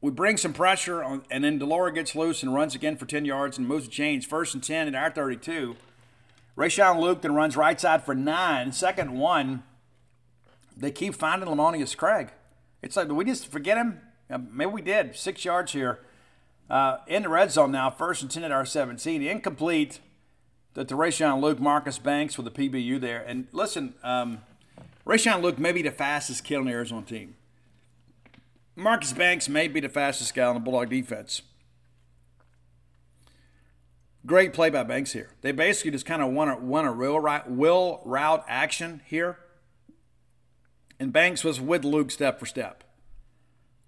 We 0.00 0.10
bring 0.10 0.36
some 0.38 0.52
pressure, 0.52 1.04
on, 1.04 1.22
and 1.30 1.44
then 1.44 1.58
de 1.58 1.66
Laura 1.66 1.92
gets 1.92 2.14
loose 2.14 2.42
and 2.42 2.54
runs 2.54 2.74
again 2.74 2.96
for 2.96 3.04
10 3.04 3.24
yards 3.24 3.58
and 3.58 3.68
moves 3.68 3.84
the 3.84 3.90
chains. 3.90 4.24
First 4.24 4.54
and 4.54 4.62
10 4.62 4.88
at 4.88 4.94
our 4.94 5.10
32. 5.10 5.76
Rayshon 6.56 7.00
Luke 7.00 7.22
then 7.22 7.34
runs 7.34 7.56
right 7.56 7.80
side 7.80 8.04
for 8.04 8.14
nine. 8.14 8.72
Second 8.72 9.18
one, 9.18 9.62
they 10.76 10.90
keep 10.90 11.14
finding 11.14 11.48
Lemonious 11.48 11.96
Craig. 11.96 12.30
It's 12.82 12.96
like, 12.96 13.10
we 13.10 13.24
just 13.24 13.46
forget 13.46 13.76
him? 13.76 14.00
maybe 14.52 14.70
we 14.70 14.82
did. 14.82 15.16
Six 15.16 15.44
yards 15.44 15.72
here. 15.72 16.00
Uh, 16.68 16.98
in 17.08 17.24
the 17.24 17.28
red 17.28 17.50
zone 17.50 17.72
now, 17.72 17.90
first 17.90 18.22
and 18.22 18.30
10 18.30 18.44
at 18.44 18.52
our 18.52 18.64
17. 18.64 19.22
Incomplete 19.22 20.00
to, 20.74 20.84
to 20.84 20.94
Rayshon 20.94 21.40
Luke, 21.40 21.58
Marcus 21.58 21.98
Banks 21.98 22.38
with 22.38 22.52
the 22.52 22.68
PBU 22.68 23.00
there. 23.00 23.24
And 23.26 23.48
listen, 23.52 23.94
um, 24.02 24.42
Rayshon 25.04 25.42
Luke 25.42 25.58
may 25.58 25.72
be 25.72 25.82
the 25.82 25.90
fastest 25.90 26.44
kid 26.44 26.56
on 26.56 26.66
the 26.66 26.72
Arizona 26.72 27.04
team. 27.04 27.34
Marcus 28.80 29.12
Banks 29.12 29.46
may 29.46 29.68
be 29.68 29.78
the 29.78 29.90
fastest 29.90 30.34
guy 30.34 30.44
on 30.44 30.54
the 30.54 30.60
Bulldog 30.60 30.88
defense. 30.88 31.42
Great 34.24 34.54
play 34.54 34.70
by 34.70 34.82
Banks 34.82 35.12
here. 35.12 35.30
They 35.42 35.52
basically 35.52 35.90
just 35.90 36.06
kind 36.06 36.22
of 36.22 36.32
want 36.32 36.50
a, 36.50 36.56
want 36.56 36.86
a 36.86 36.90
real 36.90 37.20
right, 37.20 37.48
will 37.48 38.00
route 38.04 38.44
action 38.48 39.02
here. 39.04 39.38
And 40.98 41.12
Banks 41.12 41.44
was 41.44 41.60
with 41.60 41.84
Luke 41.84 42.10
step 42.10 42.38
for 42.38 42.46
step. 42.46 42.84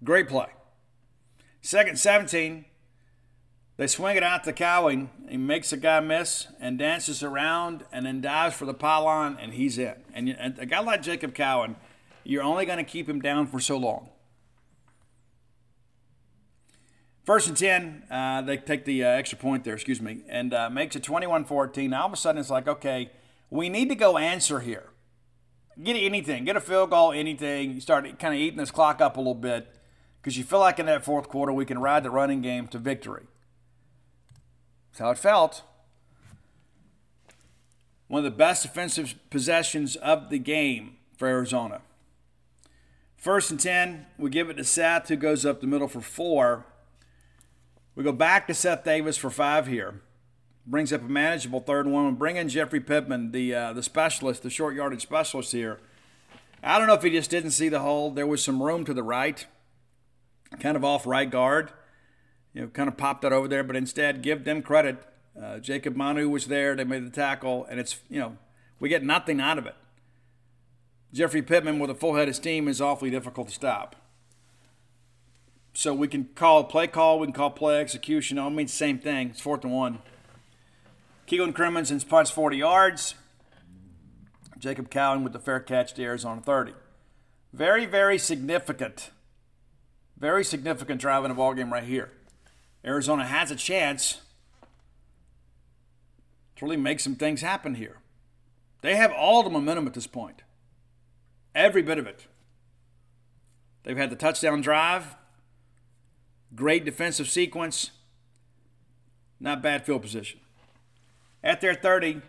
Great 0.03 0.27
play. 0.27 0.47
Second 1.61 1.97
17, 1.97 2.65
they 3.77 3.87
swing 3.87 4.15
it 4.15 4.23
out 4.23 4.43
to 4.43 4.53
Cowing. 4.53 5.09
He 5.27 5.37
makes 5.37 5.73
a 5.73 5.77
guy 5.77 6.01
miss 6.01 6.47
and 6.59 6.77
dances 6.77 7.23
around 7.23 7.83
and 7.91 8.05
then 8.05 8.21
dives 8.21 8.55
for 8.55 8.65
the 8.65 8.73
pylon, 8.73 9.37
and 9.39 9.53
he's 9.53 9.77
in. 9.77 9.95
And, 10.13 10.55
a 10.59 10.65
guy 10.65 10.79
like 10.81 11.01
Jacob 11.01 11.33
Cowing, 11.33 11.77
you're 12.23 12.43
only 12.43 12.65
going 12.65 12.77
to 12.77 12.83
keep 12.83 13.09
him 13.09 13.21
down 13.21 13.47
for 13.47 13.59
so 13.59 13.77
long. 13.77 14.09
First 17.23 17.47
and 17.47 17.57
10, 17.57 18.03
uh, 18.11 18.41
they 18.41 18.57
take 18.57 18.83
the 18.83 19.03
uh, 19.03 19.07
extra 19.07 19.37
point 19.37 19.63
there, 19.63 19.73
excuse 19.73 20.01
me, 20.01 20.23
and 20.27 20.53
uh, 20.53 20.69
makes 20.69 20.95
it 20.95 21.03
21 21.03 21.45
14. 21.45 21.89
Now 21.89 22.01
all 22.01 22.07
of 22.07 22.13
a 22.13 22.17
sudden 22.17 22.39
it's 22.39 22.49
like, 22.49 22.67
okay, 22.67 23.11
we 23.49 23.69
need 23.69 23.87
to 23.89 23.95
go 23.95 24.17
answer 24.17 24.59
here. 24.59 24.89
Get 25.81 25.95
anything, 25.95 26.43
get 26.43 26.55
a 26.55 26.61
field 26.61 26.89
goal, 26.89 27.13
anything. 27.13 27.71
You 27.71 27.81
start 27.81 28.03
kind 28.19 28.33
of 28.33 28.39
eating 28.39 28.57
this 28.57 28.71
clock 28.71 28.99
up 28.99 29.15
a 29.15 29.19
little 29.19 29.33
bit 29.33 29.73
because 30.21 30.37
you 30.37 30.43
feel 30.43 30.59
like 30.59 30.79
in 30.79 30.85
that 30.85 31.03
fourth 31.05 31.29
quarter 31.29 31.53
we 31.53 31.65
can 31.65 31.79
ride 31.79 32.03
the 32.03 32.11
running 32.11 32.41
game 32.41 32.67
to 32.67 32.77
victory. 32.77 33.23
That's 34.91 34.99
how 34.99 35.11
it 35.11 35.17
felt. 35.17 35.63
One 38.07 38.19
of 38.19 38.25
the 38.25 38.37
best 38.37 38.65
offensive 38.65 39.15
possessions 39.29 39.95
of 39.95 40.29
the 40.29 40.37
game 40.37 40.97
for 41.17 41.27
Arizona. 41.27 41.81
First 43.15 43.49
and 43.49 43.59
10, 43.59 44.05
we 44.19 44.29
give 44.29 44.49
it 44.49 44.55
to 44.55 44.63
Seth, 44.63 45.07
who 45.07 45.15
goes 45.15 45.45
up 45.45 45.61
the 45.61 45.67
middle 45.67 45.87
for 45.87 46.01
four. 46.01 46.65
We 47.95 48.03
go 48.03 48.11
back 48.11 48.47
to 48.47 48.53
Seth 48.53 48.83
Davis 48.83 49.17
for 49.17 49.29
five 49.29 49.67
here. 49.67 50.01
Brings 50.65 50.93
up 50.93 51.01
a 51.01 51.09
manageable 51.09 51.59
third 51.59 51.87
one. 51.87 52.15
Bring 52.15 52.37
in 52.37 52.49
Jeffrey 52.49 52.79
Pittman, 52.79 53.31
the, 53.31 53.53
uh, 53.53 53.73
the 53.73 53.83
specialist, 53.83 54.43
the 54.43 54.49
short 54.49 54.75
yardage 54.75 55.01
specialist 55.01 55.51
here. 55.51 55.79
I 56.63 56.77
don't 56.77 56.87
know 56.87 56.93
if 56.93 57.03
he 57.03 57.09
just 57.09 57.29
didn't 57.29 57.51
see 57.51 57.69
the 57.69 57.81
hole. 57.81 58.11
There 58.11 58.25
was 58.25 58.43
some 58.43 58.63
room 58.63 58.85
to 58.85 58.93
the 58.93 59.03
right, 59.03 59.45
kind 60.59 60.77
of 60.77 60.83
off 60.83 61.05
right 61.05 61.29
guard 61.29 61.71
you 62.53 62.61
know, 62.61 62.67
kind 62.67 62.87
of 62.87 62.97
popped 62.97 63.23
that 63.23 63.33
over 63.33 63.47
there, 63.47 63.63
but 63.63 63.75
instead 63.75 64.21
give 64.21 64.43
them 64.43 64.61
credit. 64.61 64.97
Uh, 65.41 65.57
Jacob 65.57 65.95
Manu 65.95 66.29
was 66.29 66.45
there. 66.45 66.75
They 66.75 66.83
made 66.83 67.05
the 67.05 67.09
tackle, 67.09 67.65
and 67.69 67.79
it's, 67.79 67.99
you 68.09 68.19
know, 68.19 68.37
we 68.79 68.89
get 68.89 69.03
nothing 69.03 69.41
out 69.41 69.57
of 69.57 69.65
it. 69.65 69.75
Jeffrey 71.11 71.41
Pittman 71.41 71.79
with 71.79 71.89
a 71.89 71.95
full 71.95 72.15
head 72.15 72.29
of 72.29 72.35
steam 72.35 72.67
is 72.67 72.81
awfully 72.81 73.09
difficult 73.09 73.47
to 73.47 73.53
stop. 73.53 73.95
So 75.73 75.93
we 75.93 76.07
can 76.07 76.29
call 76.35 76.63
play 76.65 76.87
call, 76.87 77.19
we 77.19 77.27
can 77.27 77.33
call 77.33 77.49
play 77.49 77.79
execution. 77.79 78.37
All 78.37 78.51
means 78.51 78.71
the 78.71 78.77
same 78.77 78.99
thing. 78.99 79.29
It's 79.29 79.41
fourth 79.41 79.63
and 79.63 79.73
one. 79.73 79.99
Keelan 81.27 81.53
Crimmonsen's 81.53 82.03
punts 82.03 82.29
40 82.29 82.57
yards. 82.57 83.15
Jacob 84.59 84.89
Cowing 84.89 85.23
with 85.23 85.33
the 85.33 85.39
fair 85.39 85.59
catch 85.59 85.93
to 85.95 86.03
Arizona 86.03 86.41
30. 86.41 86.73
Very, 87.51 87.85
very 87.85 88.17
significant. 88.17 89.09
Very 90.17 90.43
significant 90.43 91.01
drive 91.01 91.25
in 91.25 91.29
the 91.29 91.35
ball 91.35 91.53
game 91.53 91.73
right 91.73 91.83
here. 91.83 92.11
Arizona 92.85 93.25
has 93.25 93.51
a 93.51 93.55
chance 93.55 94.21
to 96.55 96.65
really 96.65 96.77
make 96.77 96.99
some 96.99 97.15
things 97.15 97.41
happen 97.41 97.75
here. 97.75 97.97
They 98.81 98.95
have 98.95 99.11
all 99.11 99.43
the 99.43 99.49
momentum 99.49 99.87
at 99.87 99.93
this 99.93 100.07
point, 100.07 100.43
every 101.55 101.81
bit 101.81 101.97
of 101.97 102.05
it. 102.05 102.27
They've 103.83 103.97
had 103.97 104.09
the 104.09 104.15
touchdown 104.15 104.61
drive, 104.61 105.15
great 106.55 106.85
defensive 106.85 107.29
sequence, 107.29 107.91
not 109.39 109.61
bad 109.61 109.85
field 109.85 110.01
position. 110.01 110.39
At 111.43 111.61
their 111.61 111.73
30, 111.73 112.21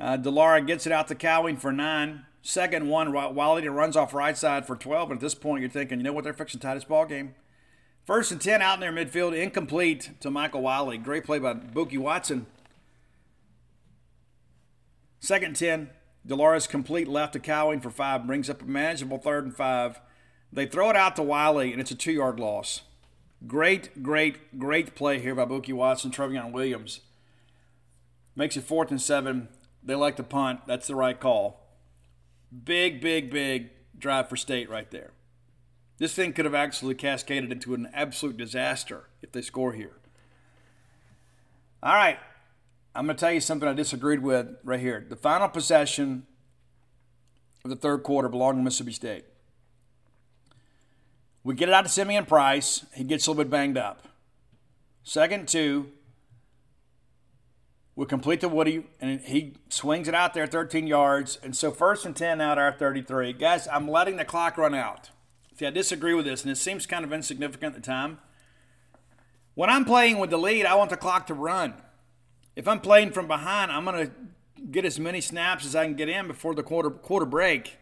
uh, 0.00 0.16
de 0.16 0.30
Laura 0.30 0.60
gets 0.60 0.86
it 0.86 0.92
out 0.92 1.08
to 1.08 1.14
Cowing 1.14 1.56
for 1.56 1.72
nine. 1.72 2.24
Second 2.42 2.88
one, 2.88 3.12
Wiley 3.12 3.68
runs 3.68 3.96
off 3.96 4.14
right 4.14 4.36
side 4.36 4.66
for 4.66 4.76
12. 4.76 5.10
And 5.10 5.18
at 5.18 5.20
this 5.20 5.34
point, 5.34 5.60
you're 5.60 5.70
thinking, 5.70 5.98
you 5.98 6.04
know 6.04 6.12
what? 6.12 6.24
They're 6.24 6.32
fixing 6.32 6.60
tight 6.60 6.88
ball 6.88 7.06
game. 7.06 7.34
First 8.04 8.32
and 8.32 8.40
10 8.40 8.62
out 8.62 8.74
in 8.74 8.80
their 8.80 8.92
midfield, 8.92 9.38
incomplete 9.38 10.12
to 10.20 10.30
Michael 10.30 10.62
Wiley. 10.62 10.96
Great 10.96 11.24
play 11.24 11.38
by 11.38 11.52
Bookie 11.52 11.98
Watson. 11.98 12.46
Second 15.20 15.56
10, 15.56 15.90
de 16.24 16.34
Laura's 16.34 16.66
complete 16.66 17.06
left 17.06 17.34
to 17.34 17.38
Cowing 17.38 17.80
for 17.80 17.90
five, 17.90 18.26
brings 18.26 18.48
up 18.48 18.62
a 18.62 18.64
manageable 18.64 19.18
third 19.18 19.44
and 19.44 19.54
five. 19.54 20.00
They 20.52 20.64
throw 20.64 20.88
it 20.88 20.96
out 20.96 21.16
to 21.16 21.22
Wiley, 21.22 21.72
and 21.72 21.80
it's 21.80 21.90
a 21.90 21.94
two 21.94 22.12
yard 22.12 22.40
loss. 22.40 22.82
Great, 23.46 24.02
great, 24.02 24.58
great 24.58 24.94
play 24.94 25.20
here 25.20 25.34
by 25.34 25.44
Bookie 25.44 25.72
Watson, 25.72 26.10
Trevion 26.10 26.52
Williams. 26.52 27.00
Makes 28.34 28.56
it 28.56 28.64
fourth 28.64 28.90
and 28.90 29.00
seven. 29.00 29.48
They 29.82 29.94
like 29.94 30.16
to 30.16 30.22
punt. 30.22 30.60
That's 30.66 30.88
the 30.88 30.96
right 30.96 31.18
call. 31.18 31.66
Big, 32.64 33.00
big, 33.00 33.30
big 33.30 33.70
drive 33.96 34.28
for 34.28 34.36
state 34.36 34.68
right 34.68 34.90
there. 34.90 35.12
This 35.98 36.14
thing 36.14 36.32
could 36.32 36.44
have 36.44 36.54
actually 36.54 36.94
cascaded 36.94 37.50
into 37.50 37.74
an 37.74 37.88
absolute 37.92 38.36
disaster 38.36 39.08
if 39.22 39.32
they 39.32 39.42
score 39.42 39.72
here. 39.72 39.96
All 41.82 41.94
right. 41.94 42.18
I'm 42.94 43.06
going 43.06 43.16
to 43.16 43.20
tell 43.20 43.32
you 43.32 43.40
something 43.40 43.68
I 43.68 43.74
disagreed 43.74 44.22
with 44.22 44.56
right 44.64 44.80
here. 44.80 45.04
The 45.08 45.16
final 45.16 45.48
possession 45.48 46.26
of 47.64 47.70
the 47.70 47.76
third 47.76 48.02
quarter 48.02 48.28
belonged 48.28 48.58
to 48.58 48.62
Mississippi 48.62 48.92
State. 48.92 49.24
We 51.48 51.54
get 51.54 51.70
it 51.70 51.74
out 51.74 51.86
to 51.86 51.88
Simeon 51.88 52.26
Price. 52.26 52.84
He 52.92 53.04
gets 53.04 53.26
a 53.26 53.30
little 53.30 53.42
bit 53.42 53.50
banged 53.50 53.78
up. 53.78 54.06
Second 55.02 55.48
two, 55.48 55.90
we 57.96 58.04
complete 58.04 58.40
to 58.40 58.50
Woody, 58.50 58.84
and 59.00 59.18
he 59.22 59.54
swings 59.70 60.08
it 60.08 60.14
out 60.14 60.34
there 60.34 60.46
13 60.46 60.86
yards. 60.86 61.38
And 61.42 61.56
so 61.56 61.70
first 61.70 62.04
and 62.04 62.14
10 62.14 62.42
out 62.42 62.58
our 62.58 62.70
33. 62.70 63.32
Guys, 63.32 63.66
I'm 63.66 63.88
letting 63.88 64.16
the 64.16 64.26
clock 64.26 64.58
run 64.58 64.74
out. 64.74 65.08
See, 65.58 65.64
I 65.64 65.70
disagree 65.70 66.12
with 66.12 66.26
this, 66.26 66.42
and 66.42 66.52
it 66.52 66.56
seems 66.56 66.84
kind 66.84 67.02
of 67.02 67.14
insignificant 67.14 67.74
at 67.74 67.82
the 67.82 67.86
time. 67.86 68.18
When 69.54 69.70
I'm 69.70 69.86
playing 69.86 70.18
with 70.18 70.28
the 70.28 70.36
lead, 70.36 70.66
I 70.66 70.74
want 70.74 70.90
the 70.90 70.98
clock 70.98 71.28
to 71.28 71.34
run. 71.34 71.72
If 72.56 72.68
I'm 72.68 72.80
playing 72.80 73.12
from 73.12 73.26
behind, 73.26 73.72
I'm 73.72 73.86
going 73.86 74.06
to 74.06 74.12
get 74.70 74.84
as 74.84 75.00
many 75.00 75.22
snaps 75.22 75.64
as 75.64 75.74
I 75.74 75.86
can 75.86 75.94
get 75.94 76.10
in 76.10 76.26
before 76.26 76.54
the 76.54 76.62
quarter 76.62 76.90
quarter 76.90 77.24
break. 77.24 77.78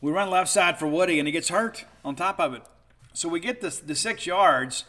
We 0.00 0.12
run 0.12 0.30
left 0.30 0.48
side 0.48 0.78
for 0.78 0.86
Woody, 0.86 1.18
and 1.18 1.28
he 1.28 1.32
gets 1.32 1.50
hurt 1.50 1.84
on 2.06 2.14
top 2.14 2.38
of 2.40 2.54
it. 2.54 2.62
So 3.12 3.28
we 3.28 3.40
get 3.40 3.60
the, 3.60 3.80
the 3.84 3.96
six 3.96 4.26
yards. 4.26 4.84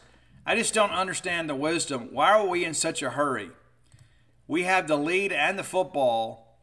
I 0.45 0.55
just 0.55 0.73
don't 0.73 0.91
understand 0.91 1.49
the 1.49 1.55
wisdom. 1.55 2.09
Why 2.11 2.31
are 2.31 2.47
we 2.47 2.63
in 2.63 2.75
such 2.75 3.01
a 3.01 3.09
hurry? 3.09 3.49
We 4.47 4.63
have 4.63 4.87
the 4.87 4.97
lead 4.97 5.33
and 5.33 5.57
the 5.57 5.63
football, 5.63 6.59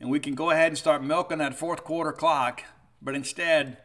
and 0.00 0.10
we 0.10 0.18
can 0.18 0.34
go 0.34 0.50
ahead 0.50 0.68
and 0.68 0.78
start 0.78 1.04
milking 1.04 1.38
that 1.38 1.54
fourth 1.54 1.84
quarter 1.84 2.10
clock, 2.10 2.64
but 3.02 3.14
instead, 3.14 3.76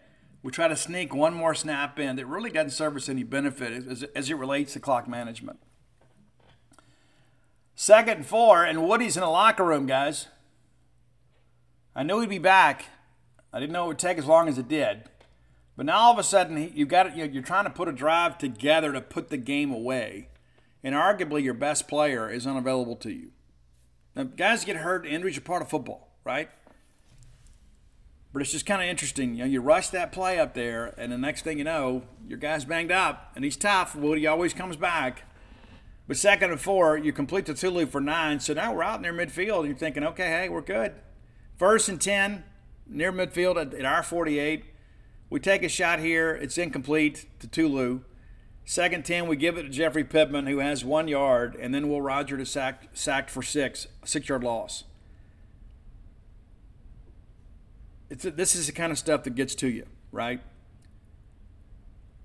we 0.42 0.52
try 0.52 0.68
to 0.68 0.76
sneak 0.76 1.14
one 1.14 1.34
more 1.34 1.54
snap 1.54 2.00
in 2.00 2.16
that 2.16 2.26
really 2.26 2.50
doesn't 2.50 2.72
serve 2.72 2.96
us 2.96 3.10
any 3.10 3.24
benefit 3.24 3.86
as, 3.88 4.04
as 4.16 4.30
it 4.30 4.36
relates 4.36 4.74
to 4.74 4.80
clock 4.80 5.08
management. 5.08 5.60
Second 7.76 8.18
and 8.18 8.26
four, 8.26 8.64
and 8.64 8.88
Woody's 8.88 9.18
in 9.18 9.22
the 9.22 9.28
locker 9.28 9.66
room, 9.66 9.86
guys. 9.86 10.28
I 11.96 12.04
knew 12.04 12.22
he'd 12.22 12.30
be 12.30 12.40
back. 12.40 12.86
I 13.52 13.60
didn't 13.60 13.74
know 13.74 13.86
it 13.86 13.88
would 13.90 14.00
take 14.00 14.18
as 14.18 14.26
long 14.26 14.48
as 14.48 14.58
it 14.58 14.68
did. 14.68 15.04
But 15.76 15.88
now 15.88 15.98
all 15.98 16.14
of 16.14 16.20
a 16.20 16.24
sudden, 16.24 16.72
you 16.76 16.86
got 16.86 17.08
it. 17.08 17.34
you're 17.34 17.44
trying 17.44 17.64
to 17.66 17.70
put 17.70 17.88
a 17.88 17.92
drive 17.92 18.38
together 18.38 18.92
to 18.94 19.02
put 19.02 19.30
the 19.30 19.38
game 19.38 19.72
away, 19.72 20.30
and 20.84 20.94
arguably 20.94 21.44
your 21.44 21.56
best 21.56 21.88
player 21.88 22.30
is 22.30 22.46
unavailable 22.46 22.96
to 22.98 23.12
you. 23.12 23.32
Now, 24.16 24.24
guys 24.24 24.66
get 24.66 24.78
hurt, 24.78 25.08
injuries 25.08 25.38
are 25.38 25.42
part 25.42 25.64
of 25.64 25.70
football, 25.70 26.16
right? 26.24 26.50
But 28.32 28.42
it's 28.42 28.52
just 28.52 28.66
kind 28.66 28.82
of 28.82 28.88
interesting. 28.88 29.36
You 29.36 29.44
know, 29.44 29.50
you 29.50 29.62
rush 29.62 29.90
that 29.90 30.12
play 30.12 30.40
up 30.40 30.54
there, 30.54 30.94
and 30.98 31.12
the 31.12 31.18
next 31.18 31.44
thing 31.44 31.58
you 31.58 31.64
know, 31.64 32.04
your 32.28 32.38
guy's 32.38 32.66
banged 32.66 32.92
up, 32.92 33.32
and 33.36 33.44
he's 33.44 33.58
tough. 33.58 33.96
Woody 33.96 34.28
always 34.28 34.54
comes 34.54 34.76
back. 34.76 35.24
But 36.08 36.18
second 36.18 36.52
and 36.52 36.60
four, 36.60 36.98
you 36.98 37.14
complete 37.14 37.46
the 37.46 37.54
Tulu 37.54 37.86
for 37.88 38.02
nine. 38.02 38.40
So 38.40 38.54
now 38.54 38.74
we're 38.74 38.84
out 38.84 39.02
near 39.02 39.14
midfield, 39.14 39.60
and 39.60 39.68
you're 39.68 39.78
thinking, 39.78 40.04
okay, 40.04 40.28
hey, 40.28 40.50
we're 40.50 40.62
good. 40.62 40.94
First 41.58 41.90
and 41.90 42.02
10, 42.02 42.44
near 42.88 43.12
midfield 43.12 43.56
at, 43.56 43.74
at 43.74 43.86
our 43.86 44.04
48. 44.04 44.66
We 45.34 45.40
take 45.40 45.64
a 45.64 45.68
shot 45.68 45.98
here. 45.98 46.36
It's 46.36 46.60
incomplete 46.60 47.26
to 47.40 47.48
Tulu. 47.48 48.02
Second 48.66 49.04
10, 49.04 49.26
we 49.26 49.36
give 49.36 49.58
it 49.58 49.64
to 49.64 49.70
Jeffrey 49.70 50.04
Pittman, 50.04 50.46
who 50.46 50.60
has 50.60 50.86
one 50.86 51.08
yard, 51.08 51.56
and 51.60 51.74
then 51.74 51.90
Will 51.90 52.04
Roger 52.04 52.38
to 52.38 52.46
sack, 52.46 52.90
sacked 52.94 53.32
for 53.32 53.42
six, 53.42 53.88
six 54.06 54.30
yard 54.30 54.44
loss. 54.44 54.84
it's 58.12 58.26
this 58.26 58.54
is 58.54 58.68
the 58.68 58.74
kind 58.74 58.92
of 58.92 59.00
stuff 59.00 59.24
that 59.24 59.34
gets 59.34 59.56
to 59.56 59.68
you, 59.68 59.88
right? 60.12 60.40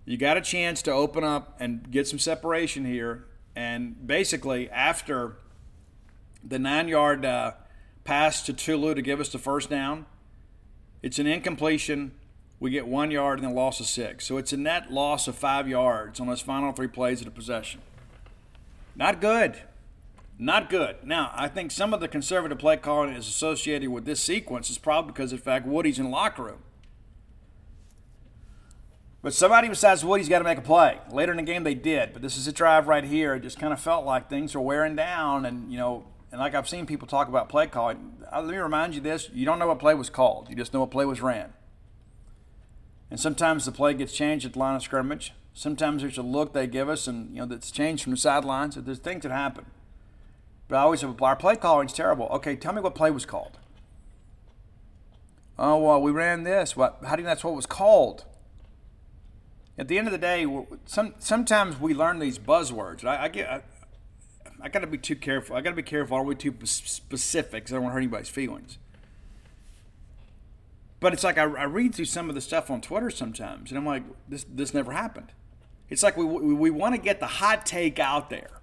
You 0.04 0.18
got 0.18 0.36
a 0.36 0.42
chance 0.42 0.82
to 0.82 0.92
open 0.92 1.24
up 1.24 1.56
and 1.58 1.90
get 1.90 2.06
some 2.06 2.18
separation 2.18 2.84
here, 2.84 3.24
and 3.56 4.06
basically 4.06 4.68
after 4.68 5.38
the 6.46 6.58
nine-yard 6.58 7.24
uh, 7.24 7.52
pass 8.04 8.42
to 8.42 8.52
Tulu 8.52 8.94
to 8.96 9.00
give 9.00 9.18
us 9.18 9.30
the 9.30 9.38
first 9.38 9.70
down, 9.70 10.04
it's 11.02 11.18
an 11.18 11.26
incompletion. 11.26 12.12
We 12.60 12.70
get 12.70 12.88
one 12.88 13.10
yard 13.10 13.38
and 13.38 13.46
a 13.46 13.52
loss 13.52 13.78
of 13.78 13.86
six, 13.86 14.26
so 14.26 14.36
it's 14.36 14.52
a 14.52 14.56
net 14.56 14.90
loss 14.90 15.28
of 15.28 15.36
five 15.36 15.68
yards 15.68 16.18
on 16.18 16.26
those 16.26 16.40
final 16.40 16.72
three 16.72 16.88
plays 16.88 17.20
of 17.20 17.26
the 17.26 17.30
possession. 17.30 17.80
Not 18.96 19.20
good. 19.20 19.58
Not 20.40 20.68
good. 20.70 20.96
Now, 21.04 21.32
I 21.34 21.48
think 21.48 21.70
some 21.70 21.94
of 21.94 22.00
the 22.00 22.08
conservative 22.08 22.58
play 22.58 22.76
calling 22.76 23.14
is 23.14 23.28
associated 23.28 23.90
with 23.90 24.04
this 24.04 24.20
sequence 24.20 24.70
is 24.70 24.78
probably 24.78 25.12
because 25.12 25.32
in 25.32 25.38
fact 25.38 25.66
Woody's 25.66 25.98
in 25.98 26.06
the 26.06 26.10
locker 26.10 26.44
room. 26.44 26.62
But 29.20 29.34
somebody 29.34 29.68
besides 29.68 30.04
Woody's 30.04 30.28
got 30.28 30.38
to 30.38 30.44
make 30.44 30.58
a 30.58 30.62
play. 30.62 30.98
Later 31.10 31.32
in 31.32 31.38
the 31.38 31.42
game, 31.42 31.64
they 31.64 31.74
did, 31.74 32.12
but 32.12 32.22
this 32.22 32.36
is 32.36 32.46
a 32.46 32.52
drive 32.52 32.86
right 32.86 33.02
here. 33.02 33.34
It 33.34 33.40
just 33.40 33.58
kind 33.58 33.72
of 33.72 33.80
felt 33.80 34.04
like 34.04 34.30
things 34.30 34.54
were 34.54 34.60
wearing 34.60 34.94
down, 34.94 35.44
and 35.44 35.72
you 35.72 35.78
know, 35.78 36.06
and 36.30 36.40
like 36.40 36.54
I've 36.54 36.68
seen 36.68 36.86
people 36.86 37.08
talk 37.08 37.28
about 37.28 37.48
play 37.48 37.66
calling. 37.66 38.22
Uh, 38.32 38.40
let 38.42 38.52
me 38.52 38.58
remind 38.58 38.94
you 38.94 39.00
this: 39.00 39.28
you 39.32 39.44
don't 39.44 39.58
know 39.58 39.66
what 39.66 39.80
play 39.80 39.94
was 39.94 40.08
called. 40.08 40.48
You 40.48 40.54
just 40.54 40.72
know 40.72 40.80
what 40.80 40.92
play 40.92 41.04
was 41.04 41.20
ran. 41.20 41.52
And 43.10 43.18
sometimes 43.18 43.64
the 43.64 43.72
play 43.72 43.94
gets 43.94 44.12
changed 44.12 44.44
at 44.44 44.52
the 44.52 44.58
line 44.58 44.76
of 44.76 44.82
scrimmage. 44.82 45.32
Sometimes 45.54 46.02
there's 46.02 46.18
a 46.18 46.22
look 46.22 46.52
they 46.52 46.66
give 46.66 46.88
us, 46.88 47.06
and 47.06 47.34
you 47.34 47.40
know 47.40 47.46
that's 47.46 47.70
changed 47.70 48.04
from 48.04 48.12
the 48.12 48.18
sidelines. 48.18 48.76
There's 48.76 48.98
things 48.98 49.22
that 49.22 49.32
happen. 49.32 49.66
But 50.68 50.76
I 50.76 50.80
always 50.82 51.00
have, 51.00 51.20
our 51.22 51.34
play 51.34 51.56
calling 51.56 51.88
is 51.88 51.94
terrible. 51.94 52.26
Okay, 52.26 52.54
tell 52.54 52.72
me 52.72 52.80
what 52.80 52.94
play 52.94 53.10
was 53.10 53.24
called. 53.24 53.58
Oh, 55.58 55.78
well, 55.78 56.00
we 56.00 56.12
ran 56.12 56.44
this. 56.44 56.76
What? 56.76 56.98
How 57.04 57.16
do 57.16 57.22
you 57.22 57.24
know 57.24 57.30
that's 57.30 57.42
what 57.42 57.56
was 57.56 57.66
called? 57.66 58.24
At 59.76 59.88
the 59.88 59.98
end 59.98 60.06
of 60.06 60.12
the 60.12 60.18
day, 60.18 60.46
some, 60.86 61.14
sometimes 61.18 61.80
we 61.80 61.94
learn 61.94 62.18
these 62.18 62.38
buzzwords. 62.38 63.04
I, 63.04 63.24
I 63.24 63.28
get, 63.28 63.48
I, 63.48 63.62
I 64.60 64.68
got 64.68 64.80
to 64.80 64.86
be 64.86 64.98
too 64.98 65.16
careful. 65.16 65.56
I 65.56 65.60
got 65.60 65.70
to 65.70 65.76
be 65.76 65.82
careful. 65.82 66.16
Are 66.16 66.24
we 66.24 66.34
too 66.34 66.54
specific? 66.64 67.64
Because 67.64 67.72
I 67.72 67.76
don't 67.76 67.84
want 67.84 67.92
to 67.92 67.94
hurt 67.94 68.00
anybody's 68.00 68.28
feelings. 68.28 68.78
But 71.00 71.12
it's 71.12 71.22
like 71.24 71.38
I, 71.38 71.42
I, 71.42 71.64
read 71.64 71.94
through 71.94 72.06
some 72.06 72.28
of 72.28 72.34
the 72.34 72.40
stuff 72.40 72.70
on 72.70 72.80
Twitter 72.80 73.10
sometimes, 73.10 73.70
and 73.70 73.78
I'm 73.78 73.86
like, 73.86 74.02
this 74.28 74.44
this 74.52 74.74
never 74.74 74.92
happened. 74.92 75.32
It's 75.88 76.02
like 76.02 76.16
we 76.16 76.24
we, 76.24 76.54
we 76.54 76.70
want 76.70 76.94
to 76.94 77.00
get 77.00 77.20
the 77.20 77.26
hot 77.26 77.64
take 77.64 77.98
out 77.98 78.30
there, 78.30 78.60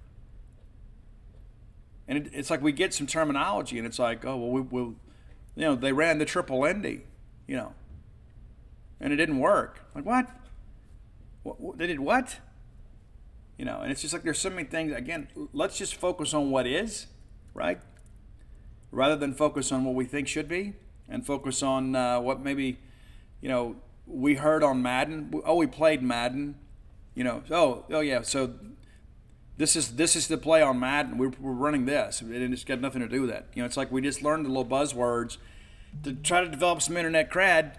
and 2.07 2.17
it, 2.17 2.31
it's 2.33 2.49
like 2.49 2.61
we 2.61 2.71
get 2.71 2.93
some 2.93 3.07
terminology, 3.07 3.77
and 3.77 3.87
it's 3.87 3.99
like, 3.99 4.25
oh 4.25 4.35
well, 4.35 4.49
we, 4.49 4.61
we, 4.61 4.81
you 4.81 4.95
know, 5.55 5.75
they 5.75 5.93
ran 5.93 6.17
the 6.17 6.25
triple 6.25 6.65
Indy, 6.65 7.03
you 7.47 7.55
know, 7.55 7.73
and 8.99 9.13
it 9.13 9.15
didn't 9.15 9.39
work. 9.39 9.79
Like 9.95 10.05
what? 10.05 10.29
what, 11.45 11.61
what 11.61 11.77
they 11.77 11.87
did 11.87 11.99
what? 11.99 12.39
You 13.57 13.63
know, 13.63 13.79
and 13.81 13.91
it's 13.91 14.01
just 14.01 14.13
like 14.13 14.23
there's 14.23 14.39
so 14.39 14.49
many 14.49 14.67
things. 14.67 14.91
Again, 14.91 15.29
let's 15.53 15.77
just 15.77 15.95
focus 15.95 16.33
on 16.33 16.51
what 16.51 16.67
is, 16.67 17.07
right? 17.53 17.79
Rather 18.91 19.15
than 19.15 19.33
focus 19.33 19.71
on 19.71 19.85
what 19.85 19.95
we 19.95 20.05
think 20.05 20.27
should 20.27 20.49
be, 20.49 20.73
and 21.09 21.25
focus 21.25 21.61
on 21.63 21.95
uh, 21.95 22.19
what 22.19 22.41
maybe, 22.41 22.79
you 23.41 23.49
know, 23.49 23.75
we 24.07 24.35
heard 24.35 24.63
on 24.63 24.81
Madden. 24.81 25.41
Oh, 25.45 25.55
we 25.55 25.67
played 25.67 26.01
Madden. 26.01 26.55
You 27.15 27.23
know, 27.23 27.43
oh, 27.49 27.85
oh 27.89 28.01
yeah. 28.01 28.21
So 28.21 28.53
this 29.57 29.75
is 29.75 29.95
this 29.95 30.15
is 30.15 30.27
the 30.27 30.37
play 30.37 30.61
on 30.61 30.79
Madden. 30.79 31.17
We're, 31.17 31.31
we're 31.39 31.51
running 31.51 31.85
this, 31.85 32.21
and 32.21 32.53
it's 32.53 32.63
got 32.63 32.81
nothing 32.81 33.01
to 33.01 33.07
do 33.07 33.21
with 33.21 33.29
that. 33.29 33.47
You 33.53 33.61
know, 33.61 33.65
it's 33.65 33.77
like 33.77 33.91
we 33.91 34.01
just 34.01 34.21
learned 34.21 34.45
the 34.45 34.49
little 34.49 34.65
buzzwords 34.65 35.37
to 36.03 36.13
try 36.13 36.41
to 36.41 36.49
develop 36.49 36.81
some 36.81 36.97
internet 36.97 37.31
cred. 37.31 37.77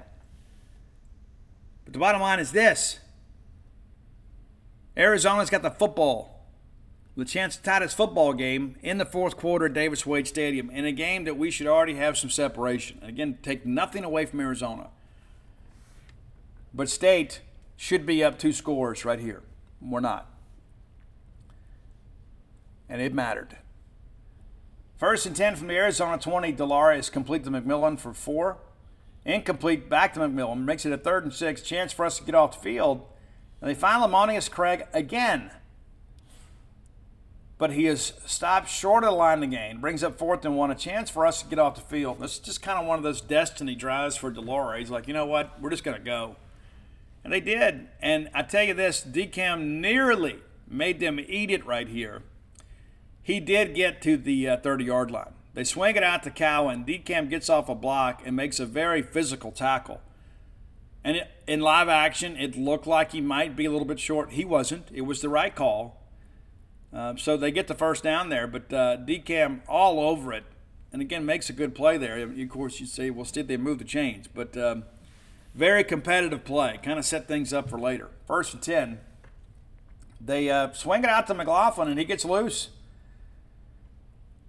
But 1.85 1.93
the 1.93 1.99
bottom 1.99 2.21
line 2.21 2.41
is 2.41 2.53
this: 2.53 3.01
Arizona's 4.97 5.51
got 5.51 5.63
the 5.63 5.71
football, 5.71 6.36
the 7.17 7.25
chance 7.25 7.57
to 7.57 7.63
tie 7.63 7.79
this 7.79 7.95
football 7.95 8.33
game 8.33 8.77
in 8.83 8.99
the 8.99 9.07
fourth 9.07 9.37
quarter 9.37 9.67
at 9.67 9.73
Davis 9.73 10.05
Wade 10.05 10.29
Stadium 10.29 10.71
in 10.71 10.85
a 10.85 10.93
game 10.93 11.25
that 11.25 11.37
we 11.37 11.51
should 11.51 11.67
already 11.67 11.95
have 11.95 12.19
some 12.19 12.31
separation. 12.31 12.99
And 13.01 13.09
again, 13.09 13.39
take 13.43 13.65
nothing 13.65 14.05
away 14.05 14.27
from 14.27 14.41
Arizona, 14.41 14.89
but 16.75 16.89
State 16.89 17.41
should 17.77 18.05
be 18.05 18.23
up 18.23 18.39
two 18.39 18.53
scores 18.53 19.05
right 19.05 19.19
here. 19.19 19.43
We're 19.81 20.01
not 20.01 20.31
and 22.89 23.01
it 23.01 23.15
mattered. 23.15 23.57
First 24.97 25.27
and 25.27 25.37
10 25.37 25.57
from 25.57 25.69
the 25.69 25.75
Arizona 25.75 26.19
20, 26.19 26.53
de 26.53 26.65
Laura's 26.65 27.11
complete 27.11 27.45
to 27.45 27.51
McMillan 27.51 27.99
for 27.99 28.15
four. 28.15 28.59
Incomplete 29.25 29.91
back 29.91 30.15
to 30.15 30.21
McMillan. 30.21 30.65
Makes 30.65 30.87
it 30.87 30.93
a 30.93 30.99
third 30.99 31.25
and 31.25 31.33
six. 31.33 31.61
Chance 31.61 31.93
for 31.93 32.07
us 32.07 32.19
to 32.19 32.25
get 32.25 32.35
off 32.35 32.57
the 32.57 32.63
field. 32.63 33.07
And 33.61 33.69
they 33.69 33.75
find 33.75 34.03
Lemonious 34.03 34.51
Craig 34.51 34.87
again. 34.93 35.51
But 37.59 37.73
he 37.73 37.87
is 37.87 38.13
stopped 38.27 38.69
short 38.69 39.03
of 39.05 39.11
the 39.11 39.17
line 39.17 39.41
to 39.41 39.47
gain. 39.47 39.81
Brings 39.81 40.05
up 40.05 40.19
fourth 40.19 40.45
and 40.45 40.57
one. 40.57 40.71
A 40.71 40.75
chance 40.75 41.09
for 41.09 41.25
us 41.25 41.43
to 41.43 41.49
get 41.49 41.59
off 41.59 41.75
the 41.75 41.81
field. 41.81 42.21
This 42.21 42.35
is 42.35 42.39
just 42.39 42.63
kind 42.63 42.79
of 42.79 42.87
one 42.87 42.99
of 42.99 43.03
those 43.03 43.21
destiny 43.21 43.75
drives 43.75 44.17
for 44.17 44.31
Delores. 44.31 44.79
He's 44.79 44.91
like, 44.91 45.09
you 45.09 45.15
know 45.15 45.27
what? 45.27 45.61
We're 45.61 45.71
just 45.71 45.85
going 45.85 45.97
to 45.97 46.05
go. 46.05 46.37
And 47.25 47.33
they 47.33 47.41
did. 47.41 47.89
And 48.01 48.29
I 48.35 48.43
tell 48.43 48.63
you 48.63 48.75
this, 48.75 49.03
DCAM 49.03 49.81
nearly 49.81 50.37
made 50.69 51.01
them 51.01 51.19
eat 51.19 51.51
it 51.51 51.65
right 51.65 51.89
here 51.89 52.23
he 53.27 53.41
did 53.41 53.75
get 53.75 54.01
to 54.03 54.17
the 54.17 54.49
uh, 54.49 54.57
30 54.59 54.85
yard 54.85 55.11
line. 55.11 55.35
They 55.53 55.65
swing 55.65 55.97
it 55.97 56.05
out 56.05 56.23
to 56.23 56.31
Cowing. 56.31 56.85
DCAM 56.85 57.29
gets 57.29 57.51
off 57.51 57.69
a 57.69 57.75
block 57.75 58.23
and 58.25 58.37
makes 58.37 58.61
a 58.61 58.67
very 58.67 59.03
physical 59.03 59.51
tackle. 59.51 60.01
And 61.03 61.17
it, 61.17 61.31
in 61.49 61.59
live 61.59 61.89
action, 61.89 62.37
it 62.37 62.57
looked 62.57 62.87
like 62.87 63.11
he 63.11 63.21
might 63.21 63.57
be 63.57 63.65
a 63.65 63.71
little 63.73 63.87
bit 63.87 63.99
short. 63.99 64.31
He 64.31 64.45
wasn't. 64.45 64.87
It 64.95 65.01
was 65.01 65.23
the 65.23 65.29
right 65.29 65.53
call. 65.53 66.01
Uh, 66.93 67.15
so 67.17 67.37
they 67.37 67.51
get 67.51 67.67
the 67.67 67.75
first 67.75 68.03
down 68.03 68.29
there, 68.29 68.47
but 68.47 68.73
uh, 68.73 68.97
DCAM 68.97 69.61
all 69.69 70.01
over 70.01 70.33
it. 70.33 70.45
And 70.93 71.03
again, 71.03 71.27
makes 71.27 71.51
a 71.51 71.53
good 71.53 71.75
play 71.75 71.99
there. 71.99 72.19
Of 72.19 72.49
course, 72.49 72.81
you 72.81 72.87
say, 72.87 73.11
well, 73.11 73.25
did 73.25 73.49
they 73.49 73.57
move 73.57 73.79
the 73.79 73.85
chains? 73.85 74.29
But 74.33 74.57
um, 74.57 74.85
very 75.55 75.85
competitive 75.85 76.45
play. 76.45 76.79
Kind 76.83 76.99
of 76.99 77.05
set 77.05 77.29
things 77.29 77.53
up 77.53 77.69
for 77.69 77.79
later. 77.79 78.11
First 78.27 78.55
and 78.55 78.63
10. 78.63 79.01
They 80.21 80.49
uh, 80.49 80.73
swing 80.73 81.05
it 81.05 81.11
out 81.11 81.27
to 81.27 81.35
McLaughlin, 81.35 81.89
and 81.89 81.99
he 81.99 82.05
gets 82.05 82.25
loose. 82.25 82.71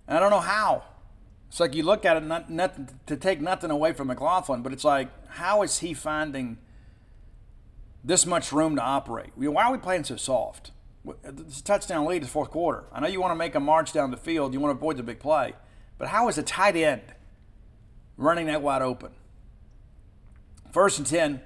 I 0.08 0.20
don't 0.20 0.30
know 0.30 0.40
how. 0.40 0.84
It's 1.50 1.60
like 1.60 1.76
you 1.76 1.84
look 1.84 2.06
at 2.06 2.18
it, 2.18 2.24
not, 2.24 2.50
nothing 2.50 2.90
to 3.06 3.16
take 3.16 3.42
nothing 3.42 3.72
away 3.72 3.94
from 3.94 4.08
McLaughlin, 4.08 4.62
but 4.62 4.74
it's 4.74 4.84
like, 4.84 5.10
how 5.30 5.64
is 5.64 5.80
he 5.80 5.94
finding 5.94 6.58
this 8.04 8.26
much 8.26 8.52
room 8.52 8.76
to 8.76 8.82
operate? 8.82 9.32
Why 9.36 9.66
are 9.66 9.72
we 9.72 9.78
playing 9.78 10.06
so 10.06 10.16
soft? 10.16 10.72
It's 11.24 11.60
a 11.60 11.64
touchdown 11.64 12.06
lead 12.06 12.24
the 12.24 12.28
fourth 12.28 12.52
quarter. 12.52 12.84
I 12.92 13.00
know 13.00 13.08
you 13.08 13.22
want 13.22 13.32
to 13.32 13.36
make 13.36 13.56
a 13.56 13.60
march 13.60 13.94
down 13.94 14.12
the 14.12 14.18
field, 14.18 14.54
you 14.54 14.60
want 14.60 14.74
to 14.74 14.78
avoid 14.78 14.98
the 14.98 15.04
big 15.04 15.20
play, 15.20 15.54
but 15.98 16.10
how 16.10 16.28
is 16.28 16.38
a 16.38 16.44
tight 16.44 16.76
end 16.76 17.02
running 18.18 18.48
that 18.48 18.62
wide 18.62 18.82
open? 18.82 19.12
First 20.72 20.98
and 20.98 21.08
10, 21.08 21.42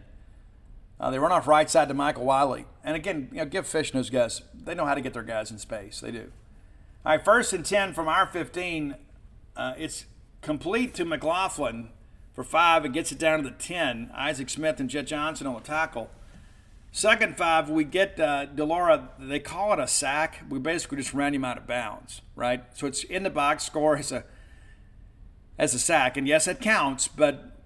uh, 1.00 1.10
they 1.10 1.20
run 1.20 1.32
off 1.32 1.48
right 1.48 1.70
side 1.70 1.88
to 1.88 1.94
Michael 1.94 2.26
Wiley. 2.26 2.66
And 2.84 2.96
again, 2.96 3.30
you 3.32 3.38
know, 3.38 3.46
give 3.46 3.68
Fish 3.68 3.92
and 3.92 4.00
those 4.00 4.10
guys, 4.10 4.42
they 4.54 4.76
know 4.76 4.86
how 4.86 4.96
to 4.96 5.02
get 5.02 5.14
their 5.14 5.24
guys 5.24 5.52
in 5.52 5.58
space. 5.58 6.00
They 6.00 6.12
do. 6.12 6.32
All 7.06 7.14
right, 7.14 7.24
first 7.24 7.54
and 7.54 7.66
10 7.66 7.94
from 7.94 8.08
our 8.08 8.28
15. 8.28 8.96
Uh, 9.56 9.74
it's 9.78 10.06
complete 10.42 10.94
to 10.96 11.06
McLaughlin 11.06 11.90
for 12.34 12.44
five. 12.44 12.86
It 12.86 12.94
gets 12.94 13.12
it 13.12 13.18
down 13.18 13.44
to 13.44 13.50
the 13.50 13.56
10. 13.56 14.12
Isaac 14.14 14.50
Smith 14.50 14.80
and 14.80 14.90
Jett 14.90 15.08
Johnson 15.08 15.48
on 15.48 15.56
the 15.56 15.62
tackle. 15.62 16.10
Second 16.94 17.38
five, 17.38 17.70
we 17.70 17.86
get 17.86 18.20
uh, 18.20 18.46
de 18.46 18.66
Laura. 18.66 19.10
They 19.18 19.40
call 19.40 19.72
it 19.72 19.80
a 19.80 19.88
sack. 19.88 20.44
We 20.50 20.60
basically 20.60 20.98
just 20.98 21.14
ran 21.14 21.34
him 21.34 21.46
out 21.46 21.58
of 21.58 21.66
bounds, 21.66 22.22
right? 22.36 22.66
So 22.74 22.86
it's 22.86 23.06
in 23.06 23.24
the 23.24 23.30
box 23.30 23.64
score 23.64 23.96
as 23.96 24.12
a 24.12 24.26
as 25.58 25.74
a 25.74 25.80
sack, 25.80 26.18
and 26.18 26.28
yes, 26.28 26.48
it 26.48 26.60
counts, 26.60 27.08
but 27.08 27.58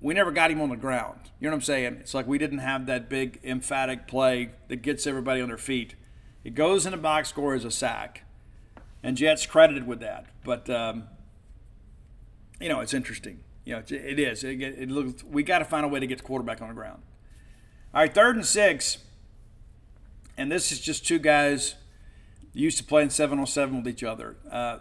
we 0.00 0.14
never 0.14 0.30
got 0.30 0.50
him 0.50 0.60
on 0.60 0.70
the 0.70 0.76
ground. 0.76 1.18
You 1.38 1.48
know 1.48 1.52
what 1.52 1.56
I'm 1.56 1.62
saying? 1.62 1.96
It's 2.00 2.14
like 2.14 2.26
we 2.26 2.38
didn't 2.38 2.58
have 2.58 2.86
that 2.86 3.10
big 3.10 3.40
emphatic 3.44 4.06
play 4.06 4.50
that 4.68 4.76
gets 4.76 5.06
everybody 5.06 5.42
on 5.42 5.48
their 5.48 5.58
feet. 5.58 5.94
It 6.42 6.54
goes 6.54 6.86
in 6.86 6.92
the 6.92 6.98
box 6.98 7.28
score 7.28 7.54
as 7.54 7.64
a 7.66 7.70
sack, 7.70 8.24
and 9.02 9.18
Jett's 9.18 9.44
credited 9.44 9.86
with 9.86 10.00
that. 10.00 10.26
But 10.44 10.70
um, 10.70 11.04
you 12.58 12.70
know, 12.70 12.80
it's 12.80 12.94
interesting. 12.94 13.40
You 13.66 13.74
know, 13.74 13.78
it, 13.80 13.92
it 13.92 14.18
is. 14.18 14.44
It, 14.44 14.62
it 14.62 14.90
looks. 14.90 15.22
We 15.24 15.42
got 15.42 15.58
to 15.58 15.66
find 15.66 15.84
a 15.84 15.88
way 15.88 16.00
to 16.00 16.06
get 16.06 16.18
the 16.18 16.24
quarterback 16.24 16.62
on 16.62 16.68
the 16.68 16.74
ground. 16.74 17.02
All 17.94 18.00
right, 18.00 18.14
third 18.14 18.36
and 18.36 18.46
six. 18.46 18.96
And 20.38 20.50
this 20.50 20.72
is 20.72 20.80
just 20.80 21.06
two 21.06 21.18
guys 21.18 21.74
used 22.54 22.78
to 22.78 22.84
playing 22.84 23.10
seven 23.10 23.38
on 23.38 23.46
seven 23.46 23.76
with 23.76 23.86
each 23.86 24.02
other. 24.02 24.36
Uh, 24.50 24.78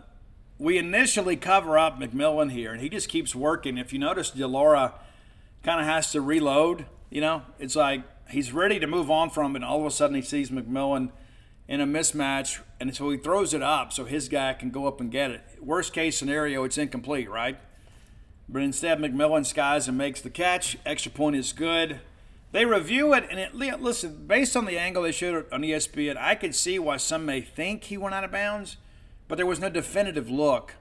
we 0.57 0.77
initially 0.77 1.35
cover 1.35 1.77
up 1.77 1.99
McMillan 1.99 2.53
here, 2.53 2.71
and 2.71 2.79
he 2.79 2.87
just 2.87 3.09
keeps 3.09 3.35
working. 3.35 3.77
If 3.77 3.91
you 3.91 3.99
notice, 3.99 4.31
de 4.31 4.47
Laura 4.47 4.93
kind 5.61 5.81
of 5.81 5.87
has 5.87 6.09
to 6.13 6.21
reload. 6.21 6.85
You 7.09 7.19
know, 7.19 7.41
it's 7.59 7.75
like 7.75 8.03
he's 8.29 8.53
ready 8.53 8.79
to 8.79 8.87
move 8.87 9.11
on 9.11 9.29
from 9.29 9.57
and 9.57 9.65
all 9.65 9.81
of 9.81 9.85
a 9.85 9.91
sudden 9.91 10.15
he 10.15 10.21
sees 10.21 10.49
McMillan 10.49 11.09
in 11.67 11.81
a 11.81 11.85
mismatch, 11.85 12.61
and 12.79 12.95
so 12.95 13.09
he 13.09 13.17
throws 13.17 13.53
it 13.53 13.61
up 13.61 13.91
so 13.91 14.05
his 14.05 14.29
guy 14.29 14.53
can 14.53 14.69
go 14.69 14.87
up 14.87 15.01
and 15.01 15.11
get 15.11 15.31
it. 15.31 15.41
Worst 15.59 15.91
case 15.91 16.17
scenario, 16.17 16.63
it's 16.63 16.77
incomplete, 16.77 17.29
right? 17.29 17.59
But 18.47 18.61
instead, 18.61 18.99
McMillan 18.99 19.45
skies 19.45 19.89
and 19.89 19.97
makes 19.97 20.21
the 20.21 20.29
catch. 20.29 20.77
Extra 20.85 21.11
point 21.11 21.35
is 21.35 21.51
good. 21.51 21.99
They 22.51 22.65
review 22.65 23.13
it, 23.13 23.25
and 23.29 23.39
it 23.39 23.55
listen 23.55 24.25
based 24.27 24.57
on 24.57 24.65
the 24.65 24.77
angle 24.77 25.03
they 25.03 25.11
showed 25.11 25.45
on 25.51 25.61
ESPN. 25.61 26.17
I 26.17 26.35
could 26.35 26.53
see 26.53 26.79
why 26.79 26.97
some 26.97 27.25
may 27.25 27.39
think 27.41 27.85
he 27.85 27.97
went 27.97 28.13
out 28.13 28.25
of 28.25 28.31
bounds, 28.31 28.77
but 29.27 29.35
there 29.35 29.45
was 29.45 29.59
no 29.59 29.69
definitive 29.69 30.29
look, 30.29 30.75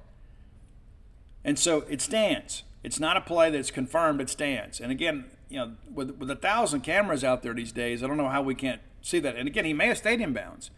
and 1.45 1.59
so 1.59 1.85
it 1.89 2.01
stands. 2.01 2.64
It's 2.83 2.99
not 2.99 3.16
a 3.16 3.21
play 3.21 3.51
that's 3.51 3.71
confirmed; 3.71 4.21
it 4.21 4.29
stands. 4.29 4.81
And 4.81 4.91
again, 4.91 5.27
you 5.49 5.59
know, 5.59 5.73
with 5.93 6.16
with 6.18 6.31
a 6.31 6.37
thousand 6.37 6.81
cameras 6.81 7.23
out 7.23 7.43
there 7.43 7.55
these 7.55 7.73
days, 7.73 8.03
I 8.03 8.09
don't 8.09 8.16
know 8.16 8.29
how 8.29 8.43
we 8.43 8.57
can't 8.57 8.81
see 9.01 9.21
that. 9.21 9.37
And 9.37 9.47
again, 9.47 9.64
he 9.64 9.73
may 9.73 9.87
have 9.87 9.99
stayed 9.99 10.21
in 10.21 10.33
bounds, 10.33 10.73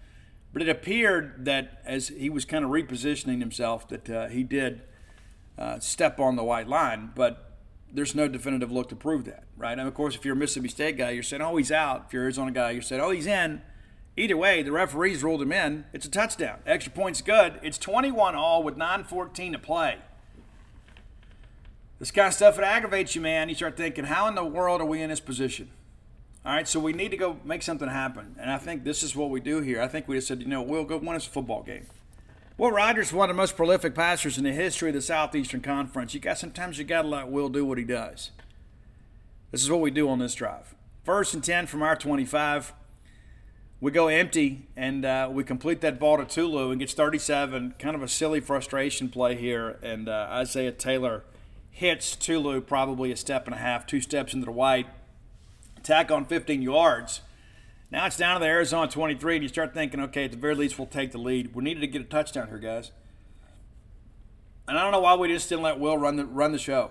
but 0.52 0.60
it 0.60 0.68
appeared 0.68 1.46
that 1.46 1.80
as 1.86 2.08
he 2.08 2.28
was 2.28 2.44
kind 2.44 2.66
of 2.66 2.70
repositioning 2.70 3.40
himself, 3.40 3.88
that 3.88 4.10
uh, 4.10 4.28
he 4.28 4.42
did 4.42 4.82
uh, 5.56 5.78
step 5.78 6.20
on 6.20 6.36
the 6.36 6.44
white 6.44 6.68
line, 6.68 7.12
but 7.14 7.51
there's 7.92 8.14
no 8.14 8.26
definitive 8.26 8.72
look 8.72 8.88
to 8.88 8.96
prove 8.96 9.24
that, 9.26 9.44
right? 9.56 9.78
And 9.78 9.86
of 9.86 9.94
course, 9.94 10.14
if 10.14 10.24
you're 10.24 10.34
a 10.34 10.36
Mississippi 10.36 10.68
State 10.68 10.96
guy, 10.96 11.10
you're 11.10 11.22
saying, 11.22 11.42
oh, 11.42 11.56
he's 11.56 11.70
out. 11.70 12.04
If 12.06 12.12
you're 12.12 12.22
a 12.22 12.26
Arizona 12.26 12.50
guy, 12.50 12.70
you're 12.70 12.82
saying, 12.82 13.02
oh, 13.02 13.10
he's 13.10 13.26
in. 13.26 13.62
Either 14.16 14.36
way, 14.36 14.62
the 14.62 14.72
referees 14.72 15.22
ruled 15.22 15.40
him 15.40 15.52
in. 15.52 15.84
It's 15.92 16.06
a 16.06 16.10
touchdown. 16.10 16.58
Extra 16.66 16.92
point's 16.92 17.22
good. 17.22 17.58
It's 17.62 17.78
21 17.78 18.34
all 18.34 18.62
with 18.62 18.76
9:14 18.76 19.52
to 19.52 19.58
play. 19.58 19.98
This 21.98 22.10
kind 22.10 22.28
of 22.28 22.34
stuff 22.34 22.58
it 22.58 22.64
aggravates 22.64 23.14
you, 23.14 23.20
man. 23.20 23.48
You 23.48 23.54
start 23.54 23.76
thinking, 23.76 24.04
how 24.04 24.26
in 24.26 24.34
the 24.34 24.44
world 24.44 24.80
are 24.80 24.86
we 24.86 25.00
in 25.00 25.08
this 25.08 25.20
position? 25.20 25.70
All 26.44 26.52
right, 26.52 26.66
so 26.66 26.80
we 26.80 26.92
need 26.92 27.12
to 27.12 27.16
go 27.16 27.38
make 27.44 27.62
something 27.62 27.88
happen, 27.88 28.34
and 28.38 28.50
I 28.50 28.58
think 28.58 28.82
this 28.82 29.04
is 29.04 29.14
what 29.14 29.30
we 29.30 29.38
do 29.38 29.60
here. 29.60 29.80
I 29.80 29.86
think 29.86 30.08
we 30.08 30.16
just 30.16 30.26
said, 30.26 30.42
you 30.42 30.48
know, 30.48 30.60
we'll 30.60 30.84
go 30.84 30.96
win 30.96 31.14
us 31.14 31.26
a 31.26 31.30
football 31.30 31.62
game. 31.62 31.86
Well, 32.62 32.70
Rogers 32.70 33.12
one 33.12 33.28
of 33.28 33.34
the 33.34 33.42
most 33.42 33.56
prolific 33.56 33.92
passers 33.92 34.38
in 34.38 34.44
the 34.44 34.52
history 34.52 34.90
of 34.90 34.94
the 34.94 35.02
Southeastern 35.02 35.62
Conference. 35.62 36.14
You 36.14 36.20
got 36.20 36.38
sometimes 36.38 36.78
you 36.78 36.84
got 36.84 37.02
to 37.02 37.08
let 37.08 37.26
Will 37.26 37.48
do 37.48 37.64
what 37.64 37.76
he 37.76 37.82
does. 37.82 38.30
This 39.50 39.64
is 39.64 39.68
what 39.68 39.80
we 39.80 39.90
do 39.90 40.08
on 40.08 40.20
this 40.20 40.36
drive. 40.36 40.72
First 41.02 41.34
and 41.34 41.42
ten 41.42 41.66
from 41.66 41.82
our 41.82 41.96
25. 41.96 42.72
We 43.80 43.90
go 43.90 44.06
empty 44.06 44.68
and 44.76 45.04
uh, 45.04 45.28
we 45.32 45.42
complete 45.42 45.80
that 45.80 45.98
ball 45.98 46.18
to 46.18 46.24
Tulu 46.24 46.70
and 46.70 46.78
gets 46.78 46.94
37. 46.94 47.74
Kind 47.80 47.96
of 47.96 48.02
a 48.04 48.06
silly 48.06 48.38
frustration 48.38 49.08
play 49.08 49.34
here, 49.34 49.80
and 49.82 50.08
uh, 50.08 50.28
Isaiah 50.30 50.70
Taylor 50.70 51.24
hits 51.72 52.14
Tulu 52.14 52.60
probably 52.60 53.10
a 53.10 53.16
step 53.16 53.46
and 53.46 53.56
a 53.56 53.58
half, 53.58 53.88
two 53.88 54.00
steps 54.00 54.34
into 54.34 54.44
the 54.44 54.52
white, 54.52 54.86
tack 55.82 56.12
on 56.12 56.24
15 56.26 56.62
yards. 56.62 57.22
Now 57.92 58.06
it's 58.06 58.16
down 58.16 58.36
to 58.36 58.40
the 58.40 58.46
Arizona 58.46 58.90
23, 58.90 59.34
and 59.34 59.42
you 59.42 59.50
start 59.50 59.74
thinking, 59.74 60.00
okay, 60.00 60.24
at 60.24 60.30
the 60.30 60.38
very 60.38 60.54
least, 60.54 60.78
we'll 60.78 60.86
take 60.86 61.12
the 61.12 61.18
lead. 61.18 61.54
We 61.54 61.62
needed 61.62 61.80
to 61.80 61.86
get 61.86 62.00
a 62.00 62.06
touchdown 62.06 62.48
here, 62.48 62.56
guys. 62.56 62.90
And 64.66 64.78
I 64.78 64.82
don't 64.82 64.92
know 64.92 65.00
why 65.00 65.14
we 65.14 65.28
just 65.28 65.50
didn't 65.50 65.60
let 65.60 65.78
Will 65.78 65.98
run 65.98 66.16
the 66.16 66.24
run 66.24 66.52
the 66.52 66.58
show. 66.58 66.90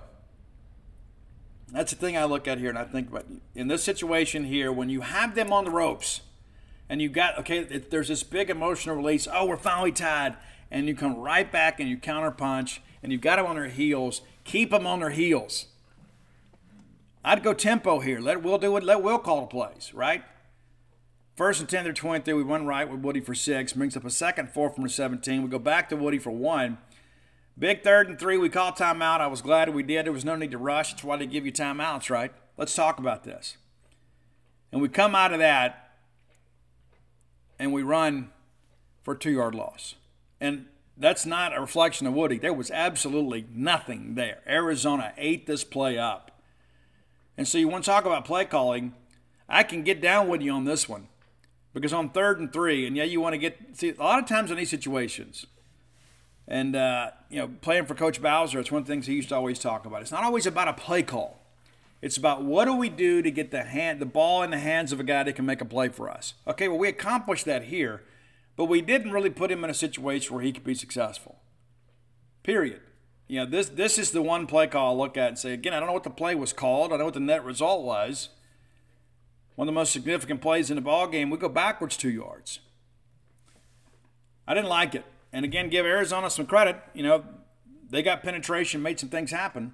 That's 1.71 1.91
the 1.91 1.97
thing 1.97 2.15
I 2.15 2.25
look 2.25 2.47
at 2.47 2.59
here, 2.59 2.69
and 2.69 2.77
I 2.77 2.83
think 2.83 3.09
about 3.09 3.25
in 3.55 3.67
this 3.67 3.83
situation 3.83 4.43
here, 4.43 4.71
when 4.71 4.89
you 4.89 5.01
have 5.01 5.33
them 5.33 5.51
on 5.51 5.65
the 5.65 5.71
ropes, 5.71 6.21
and 6.87 7.01
you 7.01 7.09
got 7.09 7.39
okay, 7.39 7.63
there's 7.63 8.09
this 8.09 8.21
big 8.21 8.51
emotional 8.51 8.95
release. 8.95 9.27
Oh, 9.33 9.47
we're 9.47 9.57
finally 9.57 9.91
tied, 9.91 10.35
and 10.69 10.87
you 10.87 10.93
come 10.93 11.15
right 11.15 11.51
back 11.51 11.79
and 11.79 11.89
you 11.89 11.97
counter 11.97 12.29
punch, 12.29 12.79
and 13.01 13.11
you've 13.11 13.21
got 13.21 13.37
them 13.37 13.47
on 13.47 13.55
their 13.55 13.69
heels. 13.69 14.21
Keep 14.43 14.69
them 14.69 14.85
on 14.85 14.99
their 14.99 15.09
heels. 15.09 15.65
I'd 17.25 17.41
go 17.41 17.53
tempo 17.55 18.01
here. 18.01 18.19
Let 18.19 18.43
Will 18.43 18.59
do 18.59 18.77
it. 18.77 18.83
Let 18.83 19.01
Will 19.01 19.17
call 19.17 19.41
the 19.41 19.47
plays, 19.47 19.95
right? 19.95 20.23
First 21.41 21.59
and 21.59 21.67
10, 21.67 21.85
they're 21.85 21.93
23. 21.93 22.35
We 22.35 22.43
run 22.43 22.67
right 22.67 22.87
with 22.87 22.99
Woody 22.99 23.19
for 23.19 23.33
six. 23.33 23.73
Brings 23.73 23.97
up 23.97 24.05
a 24.05 24.11
second 24.11 24.51
four 24.51 24.69
from 24.69 24.83
the 24.83 24.89
17. 24.91 25.41
We 25.41 25.49
go 25.49 25.57
back 25.57 25.89
to 25.89 25.95
Woody 25.95 26.19
for 26.19 26.29
one. 26.29 26.77
Big 27.57 27.81
third 27.81 28.07
and 28.07 28.19
three. 28.19 28.37
We 28.37 28.47
call 28.47 28.71
timeout. 28.71 29.21
I 29.21 29.25
was 29.25 29.41
glad 29.41 29.67
we 29.69 29.81
did. 29.81 30.05
There 30.05 30.13
was 30.13 30.23
no 30.23 30.35
need 30.35 30.51
to 30.51 30.59
rush. 30.59 30.91
That's 30.91 31.03
why 31.03 31.17
they 31.17 31.25
give 31.25 31.43
you 31.43 31.51
timeouts, 31.51 32.11
right? 32.11 32.31
Let's 32.57 32.75
talk 32.75 32.99
about 32.99 33.23
this. 33.23 33.57
And 34.71 34.83
we 34.83 34.87
come 34.87 35.15
out 35.15 35.33
of 35.33 35.39
that 35.39 35.95
and 37.57 37.73
we 37.73 37.81
run 37.81 38.29
for 39.01 39.15
a 39.15 39.17
two 39.17 39.31
yard 39.31 39.55
loss. 39.55 39.95
And 40.39 40.67
that's 40.95 41.25
not 41.25 41.57
a 41.57 41.59
reflection 41.59 42.05
of 42.05 42.13
Woody. 42.13 42.37
There 42.37 42.53
was 42.53 42.69
absolutely 42.69 43.47
nothing 43.51 44.13
there. 44.13 44.43
Arizona 44.47 45.11
ate 45.17 45.47
this 45.47 45.63
play 45.63 45.97
up. 45.97 46.39
And 47.35 47.47
so 47.47 47.57
you 47.57 47.67
want 47.67 47.83
to 47.83 47.89
talk 47.89 48.05
about 48.05 48.25
play 48.25 48.45
calling. 48.45 48.93
I 49.49 49.63
can 49.63 49.81
get 49.81 50.03
down 50.03 50.27
with 50.27 50.43
you 50.43 50.51
on 50.51 50.65
this 50.65 50.87
one. 50.87 51.07
Because 51.73 51.93
on 51.93 52.09
third 52.09 52.39
and 52.39 52.51
three, 52.51 52.85
and 52.85 52.97
yeah, 52.97 53.05
you 53.05 53.21
want 53.21 53.33
to 53.33 53.37
get 53.37 53.57
see 53.73 53.89
a 53.89 53.95
lot 53.95 54.19
of 54.19 54.27
times 54.27 54.51
in 54.51 54.57
these 54.57 54.69
situations, 54.69 55.45
and 56.47 56.75
uh, 56.75 57.11
you 57.29 57.39
know, 57.39 57.49
playing 57.61 57.85
for 57.85 57.95
Coach 57.95 58.21
Bowser, 58.21 58.59
it's 58.59 58.71
one 58.71 58.81
of 58.81 58.87
the 58.87 58.93
things 58.93 59.07
he 59.07 59.15
used 59.15 59.29
to 59.29 59.35
always 59.35 59.57
talk 59.57 59.85
about. 59.85 60.01
It's 60.01 60.11
not 60.11 60.23
always 60.23 60.45
about 60.45 60.67
a 60.67 60.73
play 60.73 61.01
call. 61.01 61.39
It's 62.01 62.17
about 62.17 62.43
what 62.43 62.65
do 62.65 62.75
we 62.75 62.89
do 62.89 63.21
to 63.21 63.31
get 63.31 63.51
the 63.51 63.63
hand, 63.63 64.01
the 64.01 64.05
ball 64.05 64.43
in 64.43 64.49
the 64.51 64.57
hands 64.57 64.91
of 64.91 64.99
a 64.99 65.03
guy 65.03 65.23
that 65.23 65.33
can 65.33 65.45
make 65.45 65.61
a 65.61 65.65
play 65.65 65.87
for 65.87 66.09
us. 66.09 66.33
Okay, 66.47 66.67
well 66.67 66.77
we 66.79 66.89
accomplished 66.89 67.45
that 67.45 67.65
here, 67.65 68.03
but 68.57 68.65
we 68.65 68.81
didn't 68.81 69.11
really 69.11 69.29
put 69.29 69.51
him 69.51 69.63
in 69.63 69.69
a 69.69 69.73
situation 69.75 70.33
where 70.33 70.43
he 70.43 70.51
could 70.51 70.63
be 70.63 70.75
successful. 70.75 71.37
Period. 72.43 72.81
You 73.27 73.39
know, 73.39 73.45
this 73.45 73.69
this 73.69 73.97
is 73.97 74.11
the 74.11 74.21
one 74.21 74.45
play 74.45 74.67
call 74.67 74.93
I 74.93 74.97
look 74.97 75.15
at 75.15 75.29
and 75.29 75.39
say 75.39 75.53
again, 75.53 75.73
I 75.73 75.79
don't 75.79 75.87
know 75.87 75.93
what 75.93 76.03
the 76.03 76.09
play 76.09 76.35
was 76.35 76.51
called. 76.51 76.91
I 76.91 76.97
know 76.97 77.05
what 77.05 77.13
the 77.13 77.21
net 77.21 77.45
result 77.45 77.85
was 77.85 78.29
one 79.55 79.67
of 79.67 79.73
the 79.73 79.79
most 79.79 79.91
significant 79.91 80.41
plays 80.41 80.69
in 80.69 80.75
the 80.75 80.81
ball 80.81 81.07
game, 81.07 81.29
we 81.29 81.37
go 81.37 81.49
backwards 81.49 81.97
two 81.97 82.09
yards. 82.09 82.59
I 84.47 84.53
didn't 84.53 84.69
like 84.69 84.95
it. 84.95 85.05
And 85.33 85.45
again, 85.45 85.69
give 85.69 85.85
Arizona 85.85 86.29
some 86.29 86.45
credit. 86.45 86.77
You 86.93 87.03
know, 87.03 87.23
they 87.89 88.01
got 88.01 88.23
penetration, 88.23 88.81
made 88.81 88.99
some 88.99 89.09
things 89.09 89.31
happen. 89.31 89.73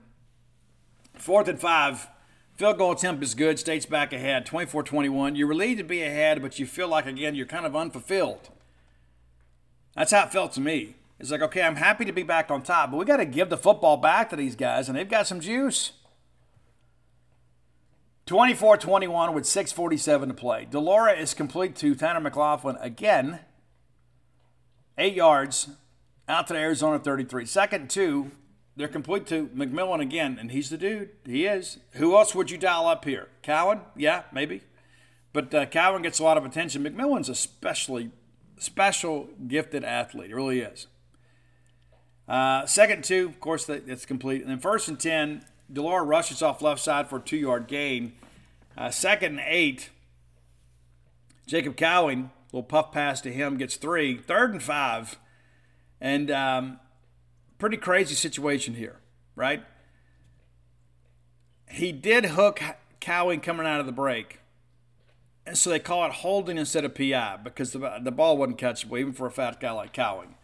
Fourth 1.16 1.48
and 1.48 1.60
five 1.60 2.10
Field 2.58 2.80
goal 2.80 2.92
attempt 2.92 3.24
is 3.24 3.36
good. 3.36 3.60
State's 3.60 3.86
back 3.86 4.12
ahead, 4.12 4.48
24 4.48 4.82
21. 4.82 5.36
You're 5.36 5.48
relieved 5.48 5.78
to 5.78 5.84
be 5.84 6.02
ahead, 6.02 6.42
but 6.42 6.58
you 6.58 6.66
feel 6.66 6.88
like, 6.88 7.06
again, 7.06 7.36
you're 7.36 7.46
kind 7.46 7.68
of 7.68 7.76
unfulfilled. 7.76 8.50
That's 9.96 10.12
how 10.12 10.24
it 10.24 10.32
felt 10.32 10.54
to 10.54 10.62
me. 10.62 10.96
It's 11.20 11.30
like, 11.30 11.44
okay, 11.44 11.62
I'm 11.62 11.76
happy 11.76 12.04
to 12.06 12.12
be 12.12 12.24
back 12.24 12.50
on 12.50 12.64
top, 12.64 12.90
but 12.90 12.98
we 12.98 13.06
got 13.06 13.18
to 13.18 13.26
give 13.26 13.52
the 13.52 13.58
football 13.58 13.98
back 13.98 14.32
to 14.32 14.36
these 14.36 14.56
guys, 14.56 14.90
and 14.90 14.98
they've 14.98 15.08
got 15.08 15.28
some 15.28 15.40
juice. 15.40 15.92
24 18.28 18.76
21 18.78 19.34
with 19.34 19.46
6.47 19.46 20.28
to 20.28 20.34
play. 20.34 20.68
de 20.70 20.78
Laura 20.78 21.14
is 21.14 21.34
complete 21.34 21.78
to 21.78 21.96
Tanner 21.96 22.20
McLaughlin 22.20 22.76
again. 22.82 23.40
Eight 24.98 25.14
yards 25.14 25.70
out 26.28 26.48
to 26.48 26.54
the 26.54 26.60
Arizona 26.60 27.00
33. 27.00 27.46
Second, 27.46 27.90
two. 27.90 28.32
They're 28.76 28.90
complete 28.90 29.26
to 29.28 29.48
McMillan 29.48 30.02
again, 30.02 30.38
and 30.40 30.52
he's 30.52 30.70
the 30.70 30.78
dude. 30.78 31.10
He 31.26 31.46
is. 31.46 31.80
Who 31.94 32.16
else 32.16 32.36
would 32.36 32.52
you 32.52 32.58
dial 32.58 32.86
up 32.86 33.06
here? 33.06 33.30
Cowing? 33.42 33.82
Yeah, 33.96 34.24
maybe. 34.32 34.62
But 35.32 35.54
uh, 35.54 35.66
Cowing 35.66 36.04
gets 36.04 36.20
a 36.20 36.24
lot 36.24 36.38
of 36.38 36.46
attention. 36.46 36.84
McMillan's 36.84 37.30
a 37.30 37.34
specially 37.34 38.12
special, 38.60 39.30
gifted 39.48 39.84
athlete. 39.84 40.32
It 40.32 40.36
really 40.36 40.60
is. 40.60 40.88
Uh, 42.28 42.66
second 42.66 43.06
two, 43.06 43.26
of 43.28 43.40
course, 43.40 43.66
that's 43.66 44.06
complete. 44.06 44.42
And 44.42 44.52
then 44.52 44.60
first 44.60 44.90
and 44.90 45.00
10, 45.00 45.46
de 45.72 45.82
Laura 45.82 46.04
rushes 46.04 46.42
off 46.42 46.62
left 46.62 46.82
side 46.82 47.10
for 47.10 47.18
a 47.18 47.22
two 47.22 47.38
yard 47.38 47.68
gain. 47.68 48.14
Uh, 48.78 48.90
second 48.92 49.40
and 49.40 49.48
eight, 49.48 49.90
Jacob 51.48 51.76
Cowing, 51.76 52.30
little 52.52 52.64
puff 52.64 52.92
pass 52.92 53.22
to 53.22 53.32
him, 53.32 53.58
gets 53.58 53.76
three. 53.76 54.18
Third 54.18 54.52
and 54.52 54.62
five, 54.62 55.18
and 56.00 56.30
um, 56.30 56.80
pretty 57.58 57.78
crazy 57.78 58.16
situation 58.16 58.76
here, 58.76 58.98
right? 59.36 59.64
He 61.70 61.92
did 61.92 62.26
hook 62.26 62.62
Cowing 63.02 63.42
coming 63.42 63.66
out 63.66 63.80
of 63.80 63.86
the 63.86 63.92
break. 63.92 64.40
And 65.46 65.58
so 65.58 65.70
they 65.70 65.80
call 65.80 66.06
it 66.06 66.12
holding 66.12 66.58
instead 66.58 66.84
of 66.84 66.94
PI 66.94 67.38
because 67.44 67.72
the, 67.72 68.00
the 68.02 68.12
ball 68.12 68.38
wasn't 68.38 68.58
catchable, 68.58 69.00
even 69.00 69.14
for 69.14 69.28
a 69.28 69.32
fat 69.32 69.62
guy 69.62 69.72
like 69.72 69.94
Cowing. 69.94 70.36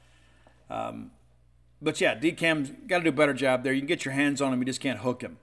Um, 0.70 1.12
but 1.84 2.00
yeah, 2.00 2.16
DCAM's 2.16 2.72
got 2.88 3.00
to 3.00 3.04
do 3.04 3.10
a 3.10 3.14
better 3.14 3.34
job 3.34 3.64
there. 3.64 3.74
You 3.74 3.82
can 3.82 3.88
get 3.88 4.06
your 4.06 4.14
hands 4.14 4.42
on 4.42 4.54
him, 4.54 4.60
you 4.60 4.66
just 4.66 4.80
can't 4.80 5.00
hook 5.00 5.22
him. 5.22 5.38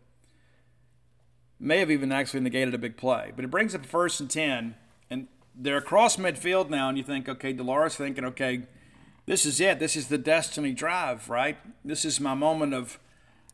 May 1.58 1.78
have 1.78 1.90
even 1.90 2.10
actually 2.10 2.40
negated 2.40 2.72
a 2.72 2.78
big 2.78 2.96
play. 2.96 3.32
But 3.36 3.44
it 3.44 3.50
brings 3.50 3.74
up 3.74 3.84
first 3.84 4.20
and 4.20 4.30
10, 4.30 4.74
and 5.10 5.28
they're 5.54 5.76
across 5.76 6.16
midfield 6.16 6.70
now, 6.70 6.88
and 6.88 6.96
you 6.96 7.04
think, 7.04 7.28
okay, 7.28 7.52
de 7.52 7.62
Laura's 7.62 7.96
thinking, 7.96 8.24
okay, 8.24 8.62
this 9.26 9.44
is 9.44 9.60
it. 9.60 9.78
This 9.78 9.96
is 9.96 10.08
the 10.08 10.16
destiny 10.16 10.72
drive, 10.72 11.28
right? 11.28 11.58
This 11.84 12.06
is 12.06 12.18
my 12.18 12.32
moment 12.32 12.72
of, 12.72 12.98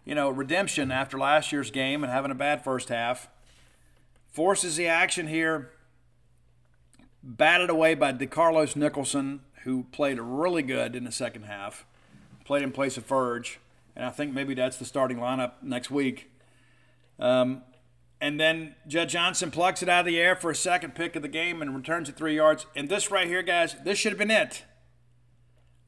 you 0.04 0.14
know, 0.14 0.30
redemption 0.30 0.92
after 0.92 1.18
last 1.18 1.50
year's 1.50 1.72
game 1.72 2.04
and 2.04 2.12
having 2.12 2.30
a 2.30 2.36
bad 2.36 2.62
first 2.62 2.88
half. 2.88 3.28
Forces 4.30 4.76
the 4.76 4.86
action 4.86 5.26
here. 5.26 5.72
Batted 7.24 7.68
away 7.68 7.94
by 7.94 8.12
DeCarlos 8.12 8.76
Nicholson, 8.76 9.40
who 9.64 9.86
played 9.90 10.20
really 10.20 10.62
good 10.62 10.94
in 10.94 11.02
the 11.02 11.10
second 11.10 11.42
half 11.42 11.84
played 12.46 12.62
in 12.62 12.70
place 12.70 12.96
of 12.96 13.06
Ferge, 13.06 13.56
and 13.96 14.04
I 14.04 14.10
think 14.10 14.32
maybe 14.32 14.54
that's 14.54 14.76
the 14.76 14.84
starting 14.84 15.18
lineup 15.18 15.54
next 15.62 15.90
week. 15.90 16.30
Um, 17.18 17.62
and 18.20 18.40
then 18.40 18.76
Jett 18.86 19.08
Johnson 19.08 19.50
plucks 19.50 19.82
it 19.82 19.88
out 19.88 20.00
of 20.00 20.06
the 20.06 20.18
air 20.18 20.36
for 20.36 20.50
a 20.50 20.54
second 20.54 20.94
pick 20.94 21.16
of 21.16 21.22
the 21.22 21.28
game 21.28 21.60
and 21.60 21.74
returns 21.74 22.08
it 22.08 22.16
three 22.16 22.36
yards. 22.36 22.66
And 22.74 22.88
this 22.88 23.10
right 23.10 23.26
here, 23.26 23.42
guys, 23.42 23.74
this 23.84 23.98
should 23.98 24.12
have 24.12 24.18
been 24.18 24.30
it. 24.30 24.64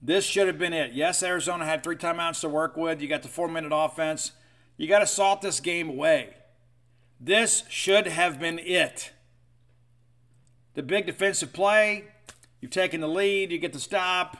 This 0.02 0.24
should 0.24 0.46
have 0.46 0.59
been 0.59 0.72
it. 0.72 0.92
Yes, 0.92 1.22
Arizona 1.22 1.64
had 1.64 1.82
three 1.82 1.96
timeouts 1.96 2.40
to 2.40 2.48
work 2.48 2.76
with. 2.76 3.00
You 3.00 3.09
got 3.09 3.22
the 3.22 3.28
four 3.28 3.48
minute 3.48 3.72
offense. 3.74 4.32
You 4.76 4.86
got 4.86 5.00
to 5.00 5.06
salt 5.06 5.40
this 5.40 5.61
game 5.61 5.88
away. 5.88 6.34
This 7.20 7.64
should 7.68 8.06
have 8.06 8.38
been 8.38 8.59
it. 8.59 9.12
The 10.74 10.82
big 10.82 11.06
defensive 11.06 11.52
play, 11.52 12.04
you've 12.61 12.70
taken 12.70 13.00
the 13.00 13.09
lead, 13.09 13.50
you 13.50 13.59
get 13.59 13.72
the 13.72 13.80
stop, 13.80 14.36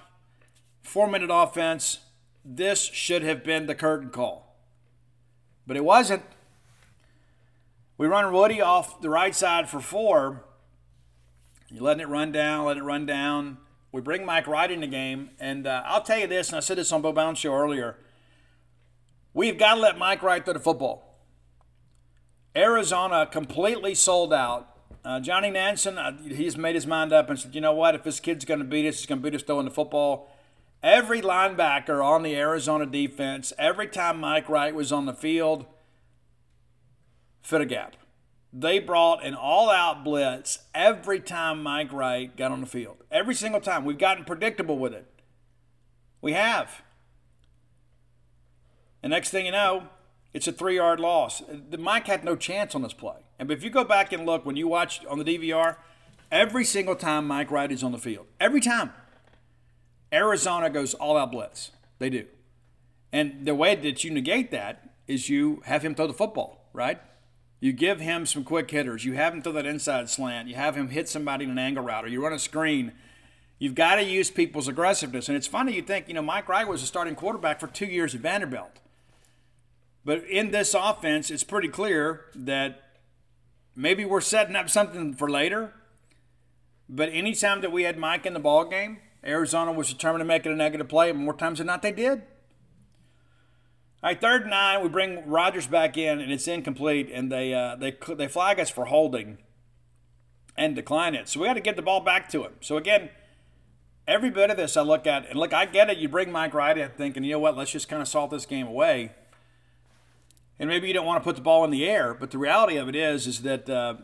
four 0.83 1.09
minute 1.09 1.31
offense, 1.33 1.99
this 2.45 2.85
should 2.85 3.23
have 3.23 3.45
been 3.45 3.67
the 3.67 3.75
curtain 3.75 4.11
call. 4.11 4.57
But 5.67 5.77
it 5.77 5.85
wasn't. 5.85 6.23
We 7.99 8.07
run 8.07 8.33
Woody 8.33 8.61
off 8.61 9.01
the 9.01 9.11
right 9.11 9.35
side 9.35 9.69
for 9.69 9.81
four. 9.81 10.45
You're 11.71 11.83
letting 11.83 12.01
it 12.01 12.09
run 12.09 12.33
down, 12.33 12.65
let 12.65 12.77
it 12.77 12.83
run 12.83 13.05
down. 13.05 13.59
We 13.93 14.01
bring 14.01 14.25
Mike 14.25 14.47
Wright 14.47 14.71
in 14.71 14.81
the 14.81 14.87
game. 14.87 15.31
And 15.41 15.67
uh, 15.67 15.83
I'll 15.85 16.03
tell 16.03 16.19
you 16.19 16.27
this, 16.27 16.49
and 16.49 16.57
I 16.57 16.61
said 16.61 16.79
this 16.79 16.93
on 16.93 17.03
Bo 17.03 17.13
Bounce 17.13 17.39
Show 17.39 17.53
earlier. 17.53 17.97
We've 19.35 19.59
got 19.59 19.75
to 19.75 19.81
let 19.81 19.99
Mike 19.99 20.23
Wright 20.23 20.45
throw 20.45 20.55
the 20.55 20.61
football. 20.61 21.19
Arizona 22.57 23.29
completely 23.31 23.95
sold 23.95 24.33
out. 24.33 24.69
Uh, 25.05 25.21
Johnny 25.21 25.51
Nansen, 25.51 25.97
uh, 25.97 26.17
he's 26.23 26.57
made 26.57 26.75
his 26.75 26.87
mind 26.87 27.13
up 27.13 27.31
and 27.31 27.39
said, 27.39 27.55
you 27.55 27.61
know 27.61 27.73
what? 27.73 27.95
If 27.95 28.03
this 28.03 28.21
kid's 28.21 28.45
going 28.45 28.61
to 28.61 28.65
beat 28.65 28.87
us, 28.87 28.99
he's 28.99 29.07
going 29.07 29.21
to 29.23 29.31
beat 29.31 29.37
us 29.37 29.43
throwing 29.43 29.65
the 29.65 29.71
football. 29.71 30.31
Every 30.83 31.21
linebacker 31.21 32.05
on 32.05 32.23
the 32.23 32.37
Arizona 32.37 32.87
defense, 32.87 33.53
every 33.59 33.89
time 33.89 34.21
Mike 34.21 34.49
Wright 34.49 34.75
was 34.75 34.93
on 34.93 35.07
the 35.07 35.13
field, 35.13 35.67
fit 37.43 37.61
a 37.61 37.67
gap. 37.67 37.97
They 38.53 38.79
brought 38.79 39.25
an 39.25 39.35
all 39.35 39.71
out 39.71 40.05
blitz 40.05 40.61
every 40.75 41.21
time 41.21 41.63
Mike 41.63 41.93
Wright 41.93 42.35
got 42.35 42.53
on 42.53 42.61
the 42.61 42.67
field. 42.67 42.99
Every 43.11 43.35
single 43.35 43.61
time. 43.61 43.85
We've 43.85 43.99
gotten 43.99 44.25
predictable 44.25 44.79
with 44.79 44.95
it. 44.95 45.07
We 46.23 46.33
have. 46.33 46.83
And 49.03 49.11
next 49.11 49.31
thing 49.31 49.47
you 49.47 49.53
know, 49.53 49.89
it's 50.33 50.47
a 50.47 50.53
three 50.53 50.77
yard 50.77 51.01
loss. 51.01 51.43
Mike 51.79 52.07
had 52.07 52.25
no 52.25 52.37
chance 52.37 52.75
on 52.75 52.83
this 52.83 52.93
play. 52.93 53.17
And 53.39 53.51
if 53.51 53.63
you 53.63 53.71
go 53.71 53.85
back 53.85 54.13
and 54.13 54.25
look, 54.25 54.47
when 54.47 54.57
you 54.57 54.67
watch 54.67 55.05
on 55.07 55.19
the 55.19 55.25
DVR, 55.25 55.77
every 56.31 56.65
single 56.65 56.97
time 56.97 57.27
Mike 57.27 57.51
Wright 57.51 57.71
is 57.71 57.83
on 57.83 57.93
the 57.93 57.99
field, 57.99 58.27
every 58.41 58.61
time. 58.61 58.93
Arizona 60.13 60.71
goes 60.71 60.95
all 60.95 61.17
out 61.17 61.33
blitz. 61.33 61.73
They 61.99 62.11
do. 62.11 62.27
And 63.13 63.47
the 63.47 63.55
way 63.55 63.75
that 63.75 64.05
you 64.05 64.11
negate 64.11 64.51
that 64.51 64.91
is 65.07 65.29
you 65.29 65.63
have 65.65 65.83
him 65.83 65.95
throw 65.95 66.07
the 66.07 66.13
football, 66.13 66.69
right? 66.73 67.01
You 67.61 67.73
give 67.73 68.01
him 68.01 68.27
some 68.27 68.45
quick 68.45 68.71
hitters. 68.71 69.05
You 69.05 69.15
have 69.15 69.35
him 69.35 69.43
throw 69.43 69.53
that 69.53 69.67
inside 69.67 70.09
slant. 70.09 70.49
You 70.49 70.55
have 70.55 70.77
him 70.77 70.91
hit 70.91 71.09
somebody 71.09 71.45
in 71.45 71.51
an 71.51 71.59
angle 71.59 71.83
route, 71.83 72.05
or 72.05 72.09
you 72.09 72.23
run 72.23 72.33
a 72.33 72.39
screen. 72.39 72.93
You've 73.59 73.75
got 73.75 73.97
to 73.97 74.05
use 74.05 74.31
people's 74.31 74.69
aggressiveness. 74.69 75.29
And 75.29 75.37
it's 75.37 75.49
funny, 75.49 75.75
you 75.75 75.83
think, 75.83 76.07
you 76.07 76.15
know, 76.15 76.23
Mike 76.23 76.49
Wright 76.49 76.69
was 76.69 76.83
a 76.83 76.87
starting 76.87 77.17
quarterback 77.17 77.59
for 77.59 77.67
two 77.67 77.87
years 77.87 78.15
at 78.15 78.21
Vanderbilt. 78.21 78.79
But 80.05 80.25
in 80.25 80.53
this 80.53 80.75
offense, 80.75 81.31
it's 81.31 81.43
pretty 81.43 81.69
clear 81.69 82.27
that 82.35 82.83
maybe 83.75 84.05
we're 84.05 84.21
setting 84.21 84.55
up 84.55 84.71
something 84.71 85.15
for 85.15 85.29
later. 85.29 85.73
But 86.89 87.11
anytime 87.13 87.61
that 87.63 87.73
we 87.73 87.83
had 87.83 87.99
Mike 87.99 88.25
in 88.25 88.35
the 88.35 88.41
ball 88.41 88.65
game, 88.65 88.99
Arizona 89.29 89.73
was 89.73 89.89
determined 89.89 90.21
to 90.21 90.25
make 90.25 90.47
it 90.47 90.53
a 90.53 90.57
negative 90.57 90.89
play, 90.89 91.13
more 91.13 91.35
times 91.35 91.59
than 91.59 91.67
not, 91.67 91.83
they 91.83 91.93
did. 91.93 92.23
All 94.01 94.11
right, 94.11 94.21
third 94.21 94.43
and 94.43 94.51
nine, 94.51 94.83
we 94.83 94.89
bring 94.89 95.29
Rogers 95.29 95.67
back 95.67 95.97
in, 95.97 96.21
and 96.21 96.33
it's 96.33 96.47
incomplete, 96.47 97.11
and 97.13 97.31
they 97.31 97.53
uh, 97.53 97.77
they 97.77 97.97
they 98.15 98.29
flag 98.29 98.61
us 98.61 98.71
for 98.71 98.87
holding 98.87 99.39
and 100.57 100.75
decline 100.75 101.15
it. 101.15 101.29
So 101.29 101.41
we 101.41 101.47
got 101.47 101.55
to 101.55 101.61
get 101.61 101.77
the 101.77 101.83
ball 101.83 102.01
back 102.01 102.29
to 102.31 102.45
him. 102.45 102.53
So 102.61 102.77
again, 102.77 103.11
every 104.07 104.31
bit 104.31 104.51
of 104.51 104.57
this 104.57 104.77
I 104.77 104.83
look 104.83 105.07
at, 105.07 105.29
and 105.29 105.39
look, 105.39 105.53
I 105.53 105.67
get 105.67 105.91
it. 105.91 105.99
You 105.99 106.09
bring 106.09 106.31
Mike 106.33 106.55
Wright 106.55 106.79
in 106.79 106.91
thinking, 106.91 107.25
you 107.25 107.33
know 107.33 107.39
what, 107.39 107.57
let's 107.57 107.71
just 107.71 107.89
kind 107.89 108.01
of 108.01 108.09
salt 108.09 108.31
this 108.31 108.47
game 108.47 108.67
away. 108.67 109.13
And 110.59 110.69
maybe 110.69 110.89
you 110.89 110.95
don't 110.95 111.07
want 111.07 111.23
to 111.23 111.25
put 111.25 111.37
the 111.37 111.43
ball 111.43 111.65
in 111.65 111.71
the 111.71 111.89
air, 111.89 112.15
but 112.15 112.31
the 112.31 112.39
reality 112.39 112.77
of 112.77 112.89
it 112.89 112.97
is, 112.97 113.27
is 113.29 113.43
that 113.43 113.71
uh, 113.71 113.95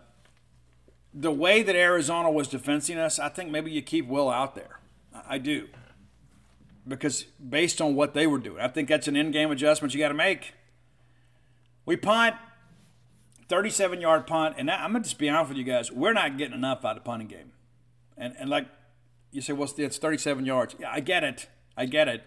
the 1.13 1.33
way 1.33 1.63
that 1.63 1.75
Arizona 1.75 2.31
was 2.31 2.47
defending 2.49 2.99
us, 2.99 3.19
I 3.19 3.29
think 3.29 3.51
maybe 3.51 3.73
you 3.73 3.83
keep 3.83 4.07
Will 4.07 4.31
out 4.31 4.55
there. 4.55 4.79
I 5.29 5.39
do. 5.39 5.69
Because 6.87 7.25
based 7.25 7.81
on 7.81 7.95
what 7.95 8.15
they 8.15 8.27
were 8.27 8.39
doing, 8.39 8.61
I 8.61 8.69
think 8.69 8.89
that's 8.89 9.09
an 9.09 9.17
in 9.17 9.31
game 9.31 9.51
adjustment 9.51 9.95
you 9.95 10.01
got 10.01 10.09
to 10.09 10.15
make. 10.15 10.53
We 11.87 11.97
punt, 11.97 12.37
37 13.49 14.01
yard 14.01 14.27
punt, 14.27 14.57
and 14.59 14.71
I'm 14.71 14.93
going 14.93 15.03
to 15.03 15.09
just 15.09 15.19
be 15.19 15.29
honest 15.29 15.51
with 15.51 15.59
you 15.59 15.65
guys, 15.65 15.91
we're 15.91 16.13
not 16.13 16.37
getting 16.37 16.55
enough 16.55 16.85
out 16.85 16.97
of 16.97 17.05
the 17.05 17.09
punting 17.09 17.29
game. 17.29 17.53
And, 18.17 18.35
and 18.39 18.51
like 18.51 18.67
you 19.33 19.41
say, 19.41 19.53
well, 19.53 19.69
it's 19.77 19.99
37 19.99 20.45
yards. 20.45 20.77
Yeah, 20.79 20.91
I 20.93 21.01
get 21.01 21.25
it. 21.25 21.49
I 21.77 21.87
get 21.87 22.09
it. 22.09 22.23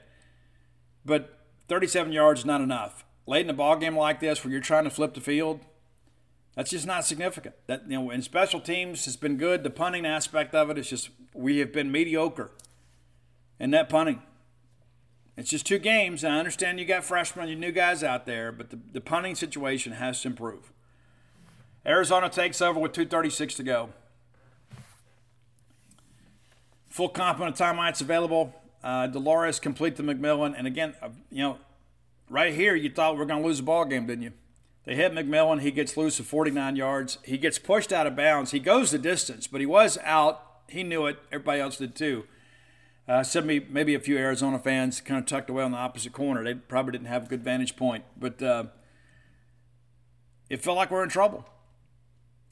But 1.06 1.38
37 1.70 2.12
yards 2.12 2.42
is 2.42 2.46
not 2.46 2.62
enough. 2.62 3.06
Late 3.26 3.46
in 3.46 3.50
a 3.50 3.54
ball 3.54 3.76
game 3.78 3.98
like 3.98 4.20
this, 4.20 4.44
where 4.44 4.52
you're 4.52 4.62
trying 4.62 4.86
to 4.86 4.90
flip 4.90 5.14
the 5.14 5.22
field, 5.22 5.62
that's 6.56 6.72
just 6.72 6.88
not 6.88 7.06
significant. 7.06 7.56
That 7.68 7.84
you 7.90 8.00
know, 8.00 8.10
in 8.10 8.22
special 8.22 8.60
teams, 8.60 9.06
has 9.06 9.16
been 9.16 9.38
good. 9.38 9.64
The 9.64 9.70
punting 9.70 10.06
aspect 10.06 10.56
of 10.56 10.70
it 10.70 10.78
is 10.78 10.90
just 10.90 11.10
we 11.34 11.60
have 11.60 11.72
been 11.72 11.92
mediocre 11.92 12.52
and 13.60 13.72
net 13.72 13.90
punting. 13.90 14.22
It's 15.36 15.50
just 15.50 15.66
two 15.68 15.78
games. 15.78 16.24
I 16.24 16.32
understand 16.32 16.80
you 16.80 16.86
got 16.86 17.04
freshmen, 17.04 17.48
you 17.48 17.56
new 17.56 17.72
guys 17.72 18.04
out 18.04 18.26
there, 18.26 18.52
but 18.52 18.72
the, 18.72 18.80
the 18.92 19.02
punting 19.02 19.36
situation 19.36 19.94
has 19.94 20.22
to 20.22 20.30
improve. 20.30 20.74
Arizona 21.86 22.28
takes 22.28 22.62
over 22.62 22.80
with 22.80 22.92
2.36 22.92 23.56
to 23.56 23.64
go. 23.64 23.90
Full 26.90 27.10
complement 27.10 27.60
of 27.60 27.68
timeouts 27.68 28.02
available. 28.02 28.54
Uh, 28.84 29.08
Laura 29.14 29.54
complete 29.54 29.96
to 29.98 30.04
McMillan. 30.04 30.56
And 30.58 30.66
again, 30.66 30.96
uh, 31.02 31.10
you 31.32 31.44
know, 31.44 31.58
right 32.30 32.54
here, 32.54 32.76
you 32.76 32.90
thought 32.90 33.16
we 33.16 33.22
are 33.22 33.26
going 33.26 33.42
to 33.42 33.48
lose 33.48 33.58
the 33.58 33.64
ball 33.64 33.86
game, 33.86 34.08
didn't 34.08 34.24
you? 34.24 34.34
They 34.86 34.96
hit 34.96 35.14
McMillan. 35.14 35.62
He 35.62 35.72
gets 35.72 35.98
loose 35.98 36.20
of 36.20 36.26
49 36.26 36.76
yards. 36.76 37.20
He 37.24 37.38
gets 37.38 37.60
pushed 37.60 37.94
out 37.94 38.08
of 38.08 38.16
bounds. 38.16 38.52
He 38.52 38.60
goes 38.60 38.92
the 38.92 38.98
distance, 38.98 39.46
but 39.46 39.60
he 39.62 39.68
was 39.68 39.98
out. 40.04 40.42
He 40.70 40.82
knew 40.82 41.06
it. 41.06 41.20
Everybody 41.32 41.60
else 41.62 41.78
did 41.78 41.96
too. 41.96 42.24
Uh, 43.08 43.24
maybe, 43.36 43.66
maybe 43.70 43.96
a 43.96 44.00
few 44.00 44.18
Arizona 44.18 44.60
fans 44.60 45.00
kind 45.00 45.18
of 45.18 45.26
tucked 45.26 45.50
away 45.50 45.64
on 45.64 45.72
the 45.72 45.78
opposite 45.78 46.12
corner. 46.12 46.44
They 46.44 46.56
probably 46.56 46.92
didn't 46.92 47.08
have 47.08 47.26
a 47.26 47.30
good 47.30 47.44
vantage 47.44 47.78
point, 47.78 48.04
but 48.20 48.42
uh, 48.42 48.66
it 50.50 50.62
felt 50.62 50.76
like 50.76 50.92
we're 50.92 51.04
in 51.04 51.10
trouble. 51.10 51.46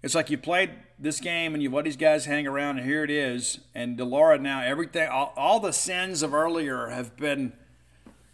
It's 0.01 0.15
like 0.15 0.29
you 0.29 0.37
played 0.37 0.71
this 0.97 1.19
game 1.19 1.53
and 1.55 1.63
you 1.63 1.69
let 1.69 1.83
these 1.83 1.97
guys 1.97 2.25
hang 2.25 2.47
around, 2.47 2.77
and 2.77 2.85
here 2.85 3.03
it 3.03 3.09
is. 3.09 3.59
And 3.73 3.97
de 3.97 4.05
Laura 4.05 4.37
now, 4.37 4.61
everything, 4.61 5.09
all, 5.09 5.33
all 5.35 5.59
the 5.59 5.73
sins 5.73 6.21
of 6.21 6.33
earlier 6.33 6.87
have 6.87 7.17
been 7.17 7.53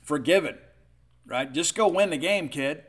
forgiven, 0.02 0.58
right? 1.26 1.52
Just 1.52 1.74
go 1.74 1.88
win 1.88 2.12
the 2.12 2.18
game, 2.18 2.50
kid. 2.50 2.84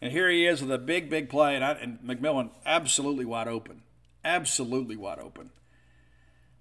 And 0.00 0.12
here 0.12 0.28
he 0.28 0.46
is 0.46 0.60
with 0.60 0.70
a 0.70 0.78
big, 0.78 1.08
big 1.08 1.28
play, 1.28 1.54
and, 1.54 1.64
I, 1.64 1.72
and 1.72 1.98
McMillan 2.00 2.50
absolutely 2.66 3.24
wide 3.24 3.48
open. 3.48 3.82
Absolutely 4.24 4.96
wide 4.96 5.18
open. 5.18 5.50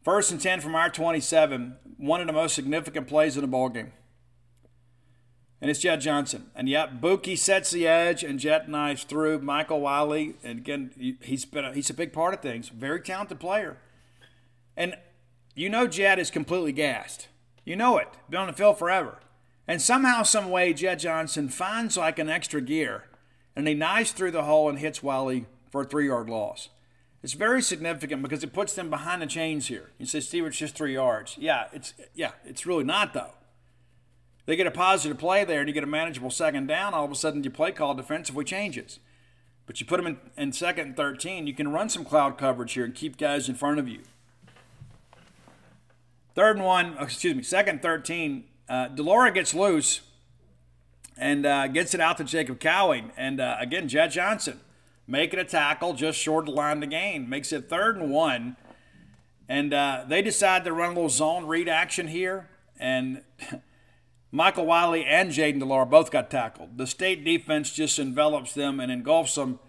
First 0.04 0.32
and 0.32 0.41
10 0.41 0.62
from 0.62 0.76
our 0.76 0.89
27, 0.89 1.76
one 1.97 2.22
of 2.22 2.28
the 2.28 2.34
most 2.34 2.56
significant 2.56 3.08
plays 3.08 3.36
in 3.36 3.41
the 3.41 3.47
ball 3.47 3.70
game. 3.70 3.91
And 5.62 5.70
it's 5.70 5.80
Jett 5.80 6.02
Johnson. 6.02 6.49
And 6.56 6.68
yep, 6.68 6.99
Bookie 6.99 7.36
sets 7.36 7.70
the 7.70 7.88
edge 7.88 8.24
and 8.24 8.39
Jett 8.39 8.68
knives 8.68 9.04
through 9.04 9.39
Michael 9.41 9.82
Wiley. 9.82 10.36
And 10.43 10.60
again, 10.60 11.18
he's 11.22 11.45
been 11.45 11.66
a, 11.66 11.74
he's 11.74 11.91
a 11.91 11.93
big 11.93 12.14
part 12.14 12.34
of 12.34 12.41
things. 12.41 12.70
Very 12.70 12.99
talented 12.99 13.39
player. 13.39 13.78
And 14.76 14.95
you 15.54 15.70
know 15.70 15.86
Jett 15.86 16.18
is 16.18 16.32
completely 16.32 16.72
gassed. 16.72 17.28
You 17.64 17.76
know 17.76 17.99
it. 17.99 18.08
Been 18.28 18.39
on 18.39 18.47
the 18.47 18.54
field 18.54 18.80
forever. 18.80 19.20
And 19.68 19.80
somehow, 19.80 20.24
some 20.24 20.49
way, 20.49 20.74
Jett 20.74 20.99
Johnson 20.99 21.47
finds 21.47 21.95
like 21.95 22.18
an 22.18 22.28
extra 22.28 22.60
gear 22.60 23.06
and 23.56 23.68
he 23.68 23.74
knives 23.74 24.12
through 24.12 24.32
the 24.32 24.43
hole 24.43 24.70
and 24.70 24.80
hits 24.80 25.04
Wiley 25.04 25.45
for 25.70 25.82
a 25.82 25.86
three 25.86 26.08
yard 26.08 26.30
loss. 26.30 26.70
It's 27.24 27.34
very 27.34 27.61
significant 27.61 28.24
because 28.24 28.43
it 28.43 28.51
puts 28.51 28.74
them 28.74 28.89
behind 28.89 29.22
the 29.22 29.28
chains 29.28 29.67
here. 29.67 29.91
You 29.99 30.07
say, 30.07 30.22
Steve, 30.22 30.45
it's 30.45 30.57
just 30.57 30.76
three 30.76 30.93
yards. 30.93 31.38
Yeah, 31.38 31.65
it's 31.72 31.93
yeah, 32.15 32.32
it's 32.43 32.65
really 32.65 32.84
not 32.84 33.13
though. 33.13 33.34
They 34.47 34.55
get 34.55 34.65
a 34.65 34.72
positive 34.72 35.19
play 35.19 35.45
there 35.45 35.59
and 35.59 35.69
you 35.69 35.74
get 35.74 35.84
a 35.84 35.88
manageable 35.88 36.32
second 36.32 36.67
down, 36.67 36.93
all 36.93 37.05
of 37.05 37.11
a 37.11 37.15
sudden 37.15 37.43
your 37.43 37.51
play 37.51 37.72
call 37.72 37.93
defensively 37.93 38.43
changes. 38.43 38.99
But 39.67 39.80
you 39.80 39.86
put 39.86 39.97
them 39.97 40.07
in, 40.07 40.17
in 40.36 40.51
second 40.51 40.88
and 40.88 40.97
13, 40.97 41.45
you 41.45 41.53
can 41.53 41.72
run 41.72 41.89
some 41.89 42.03
cloud 42.03 42.38
coverage 42.39 42.74
here 42.74 42.84
and 42.84 42.95
keep 42.95 43.17
guys 43.17 43.47
in 43.47 43.55
front 43.55 43.80
of 43.80 43.88
you. 43.88 43.99
Third 46.34 46.57
and 46.57 46.65
one, 46.65 46.95
excuse 46.99 47.36
me, 47.36 47.43
second 47.43 47.84
13, 47.84 48.45
uh, 48.67 48.88
de 48.88 49.03
Laura 49.03 49.32
gets 49.32 49.53
loose 49.53 50.01
and 51.17 51.45
uh, 51.45 51.67
gets 51.67 51.93
it 51.93 52.01
out 52.01 52.17
to 52.17 52.24
Jacob 52.24 52.59
Cowing. 52.59 53.11
And 53.15 53.39
uh, 53.39 53.57
again, 53.59 53.88
Jett 53.88 54.11
Johnson 54.11 54.59
making 55.08 55.39
a 55.39 55.43
tackle 55.43 55.93
just 55.93 56.20
short 56.20 56.47
of 56.47 56.54
the 56.54 56.60
line 56.60 56.80
the 56.80 56.88
game. 56.88 57.30
Makes 57.30 57.52
it 57.52 57.70
third 57.70 57.97
and 57.97 58.12
one. 58.12 58.58
And 59.47 59.74
uh, 59.74 60.06
they 60.08 60.22
decide 60.22 60.64
to 60.64 60.74
run 60.74 60.91
a 60.91 60.93
little 60.93 61.10
zone 61.10 61.45
read 61.45 61.68
action 61.68 62.08
here. 62.08 62.49
And 62.80 63.24
Michael 64.32 64.66
Wiley 64.66 65.06
and 65.06 65.32
Jayden 65.32 65.60
de 65.60 65.66
Laura 65.66 65.86
both 65.86 66.10
got 66.12 66.32
tackled. 66.32 66.78
The 66.78 66.88
state 66.88 67.26
defense 67.26 67.72
just 67.72 67.99
envelops 67.99 68.54
them 68.54 68.80
and 68.80 68.91
engulfs 68.91 69.36
them 69.36 69.60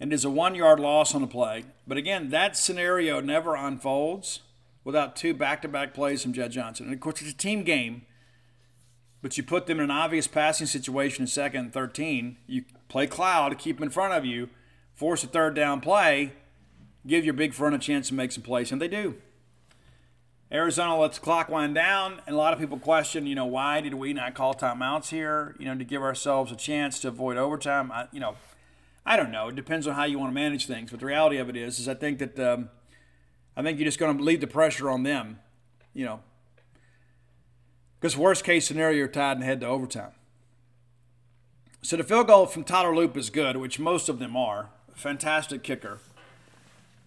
and 0.00 0.12
is 0.12 0.24
a 0.24 0.30
one 0.30 0.54
yard 0.54 0.80
loss 0.80 1.14
on 1.14 1.20
the 1.20 1.26
play. 1.26 1.64
But 1.86 1.98
again, 1.98 2.30
that 2.30 2.56
scenario 2.56 3.20
never 3.20 3.54
unfolds 3.54 4.40
without 4.84 5.16
two 5.16 5.34
back 5.34 5.62
to 5.62 5.68
back 5.68 5.94
plays 5.94 6.22
from 6.22 6.32
Jett 6.32 6.50
Johnson. 6.50 6.86
And 6.86 6.94
of 6.94 7.00
course, 7.00 7.20
it's 7.20 7.32
a 7.32 7.36
team 7.36 7.62
game, 7.62 8.06
but 9.20 9.36
you 9.36 9.42
put 9.42 9.66
them 9.66 9.78
in 9.78 9.84
an 9.84 9.90
obvious 9.90 10.26
passing 10.26 10.66
situation 10.66 11.22
in 11.22 11.26
second 11.26 11.60
and 11.60 11.72
13. 11.72 12.38
You 12.46 12.64
play 12.88 13.06
cloud, 13.06 13.58
keep 13.58 13.76
them 13.76 13.84
in 13.84 13.90
front 13.90 14.14
of 14.14 14.24
you, 14.24 14.48
force 14.96 15.22
a 15.22 15.28
third 15.28 15.54
down 15.54 15.80
play, 15.80 16.32
give 17.06 17.24
your 17.24 17.34
big 17.34 17.54
front 17.54 17.74
a 17.74 17.78
chance 17.78 18.08
to 18.08 18.14
make 18.14 18.32
some 18.32 18.42
plays, 18.42 18.72
and 18.72 18.82
they 18.82 18.88
do. 18.88 19.14
Arizona 20.50 20.98
lets 20.98 21.18
the 21.18 21.24
clock 21.24 21.48
wind 21.48 21.74
down, 21.74 22.20
and 22.26 22.34
a 22.34 22.38
lot 22.38 22.52
of 22.52 22.58
people 22.58 22.78
question, 22.78 23.26
you 23.26 23.34
know, 23.34 23.46
why 23.46 23.80
did 23.80 23.94
we 23.94 24.12
not 24.12 24.34
call 24.34 24.54
timeouts 24.54 25.10
here? 25.10 25.54
You 25.58 25.66
know, 25.66 25.76
to 25.76 25.84
give 25.84 26.02
ourselves 26.02 26.50
a 26.50 26.56
chance 26.56 27.00
to 27.00 27.08
avoid 27.08 27.36
overtime. 27.36 27.92
I, 27.92 28.06
you 28.12 28.20
know, 28.20 28.36
I 29.04 29.16
don't 29.16 29.30
know. 29.30 29.48
It 29.48 29.56
depends 29.56 29.86
on 29.86 29.94
how 29.94 30.04
you 30.04 30.18
want 30.18 30.30
to 30.30 30.34
manage 30.34 30.66
things. 30.66 30.90
But 30.90 31.00
the 31.00 31.06
reality 31.06 31.36
of 31.38 31.48
it 31.48 31.56
is, 31.56 31.78
is 31.78 31.88
I 31.88 31.94
think 31.94 32.18
that 32.20 32.38
um, 32.38 32.70
I 33.56 33.62
think 33.62 33.78
you're 33.78 33.86
just 33.86 33.98
going 33.98 34.16
to 34.16 34.22
leave 34.22 34.40
the 34.40 34.46
pressure 34.46 34.88
on 34.88 35.02
them. 35.02 35.40
You 35.92 36.04
know, 36.04 36.20
because 38.00 38.16
worst 38.16 38.44
case 38.44 38.66
scenario, 38.66 38.98
you're 38.98 39.08
tied 39.08 39.38
and 39.38 39.44
head 39.44 39.60
to 39.60 39.66
overtime. 39.66 40.12
So 41.82 41.96
the 41.96 42.04
field 42.04 42.28
goal 42.28 42.46
from 42.46 42.64
Tyler 42.64 42.94
Loop 42.94 43.16
is 43.16 43.30
good, 43.30 43.56
which 43.56 43.78
most 43.78 44.08
of 44.08 44.18
them 44.20 44.36
are 44.36 44.70
fantastic 44.96 45.62
kicker. 45.62 45.98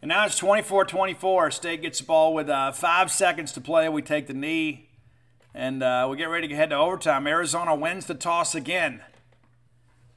And 0.02 0.10
now 0.10 0.26
it's 0.26 0.38
24 0.38 0.86
24. 0.86 1.52
State 1.52 1.82
gets 1.82 2.00
the 2.00 2.06
ball 2.06 2.34
with 2.34 2.48
uh, 2.48 2.72
five 2.72 3.12
seconds 3.12 3.52
to 3.54 3.62
play. 3.62 3.90
We 3.90 4.02
take 4.02 4.28
the 4.28 4.34
knee 4.34 4.90
and 5.54 5.84
uh, 5.84 6.08
we 6.10 6.16
get 6.16 6.30
ready 6.30 6.48
to 6.48 6.56
head 6.56 6.70
to 6.70 6.78
overtime. 6.78 7.28
Arizona 7.28 7.76
wins 7.76 8.06
the 8.06 8.14
toss 8.14 8.56
again. 8.56 9.02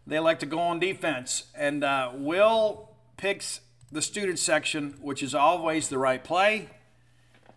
They 0.07 0.19
like 0.21 0.39
to 0.41 0.47
go 0.47 0.59
on 0.59 0.79
defense. 0.79 1.45
And 1.57 1.83
uh, 1.83 2.13
Will 2.15 2.91
picks 3.17 3.61
the 3.91 4.03
student 4.03 4.39
section, 4.39 4.95
which 5.01 5.23
is 5.23 5.35
always 5.35 5.89
the 5.89 5.99
right 5.99 6.23
play 6.23 6.69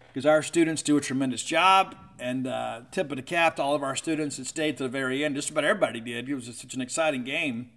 because 0.07 0.25
our 0.25 0.41
students 0.41 0.81
do 0.81 0.97
a 0.97 1.01
tremendous 1.01 1.43
job. 1.43 1.95
And 2.17 2.47
uh, 2.47 2.81
tip 2.91 3.11
of 3.11 3.17
the 3.17 3.23
cap 3.23 3.57
to 3.57 3.61
all 3.61 3.75
of 3.75 3.83
our 3.83 3.95
students 3.95 4.37
that 4.37 4.47
stayed 4.47 4.77
to 4.77 4.83
the 4.83 4.89
very 4.89 5.25
end. 5.25 5.35
Just 5.35 5.49
about 5.49 5.65
everybody 5.65 5.99
did. 5.99 6.29
It 6.29 6.33
was 6.33 6.45
such 6.45 6.73
an 6.73 6.81
exciting 6.81 7.25
game. 7.25 7.71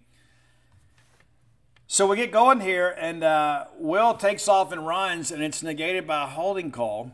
So 1.90 2.06
we 2.06 2.16
get 2.16 2.30
going 2.30 2.60
here, 2.60 2.94
and 3.00 3.24
uh, 3.24 3.64
Will 3.78 4.12
takes 4.12 4.46
off 4.46 4.72
and 4.72 4.86
runs, 4.86 5.32
and 5.32 5.42
it's 5.42 5.62
negated 5.62 6.06
by 6.06 6.24
a 6.24 6.26
holding 6.26 6.70
call. 6.70 7.12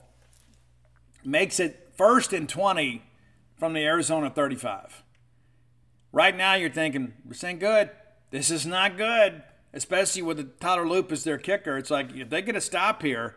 Makes 1.25 1.61
it 1.61 1.93
first 1.97 2.33
and 2.33 2.49
20 2.49 3.01
from 3.57 3.73
the 3.73 3.85
Arizona 3.85 4.31
35. 4.31 5.05
Right 6.11 6.37
now, 6.37 6.55
you're 6.55 6.71
thinking, 6.71 7.13
this 7.25 7.45
ain't 7.45 7.61
good. 7.61 7.91
This 8.33 8.51
is 8.51 8.67
not 8.67 8.97
good, 8.97 9.45
especially 9.73 10.23
with 10.23 10.39
the 10.39 10.45
Tyler 10.45 10.89
Loop 10.89 11.13
as 11.13 11.23
their 11.23 11.39
kicker. 11.39 11.79
It's 11.79 11.91
like 11.91 12.13
if 12.13 12.29
they 12.29 12.43
get 12.43 12.57
a 12.57 12.61
stop 12.61 13.01
here, 13.03 13.37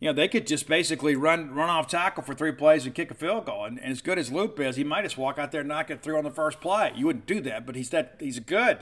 you 0.00 0.08
know, 0.08 0.12
they 0.12 0.26
could 0.26 0.48
just 0.48 0.66
basically 0.66 1.14
run 1.14 1.54
run 1.54 1.70
off 1.70 1.86
tackle 1.86 2.24
for 2.24 2.34
three 2.34 2.50
plays 2.50 2.84
and 2.84 2.92
kick 2.92 3.12
a 3.12 3.14
field 3.14 3.46
goal. 3.46 3.64
And, 3.64 3.78
and 3.78 3.92
as 3.92 4.02
good 4.02 4.18
as 4.18 4.32
Loop 4.32 4.58
is, 4.58 4.74
he 4.74 4.82
might 4.82 5.02
just 5.02 5.16
walk 5.16 5.38
out 5.38 5.52
there 5.52 5.60
and 5.60 5.68
knock 5.68 5.88
it 5.88 6.02
through 6.02 6.18
on 6.18 6.24
the 6.24 6.32
first 6.32 6.60
play. 6.60 6.92
You 6.96 7.06
wouldn't 7.06 7.26
do 7.26 7.40
that, 7.42 7.64
but 7.64 7.76
he's 7.76 7.90
that 7.90 8.16
he's 8.18 8.40
good. 8.40 8.78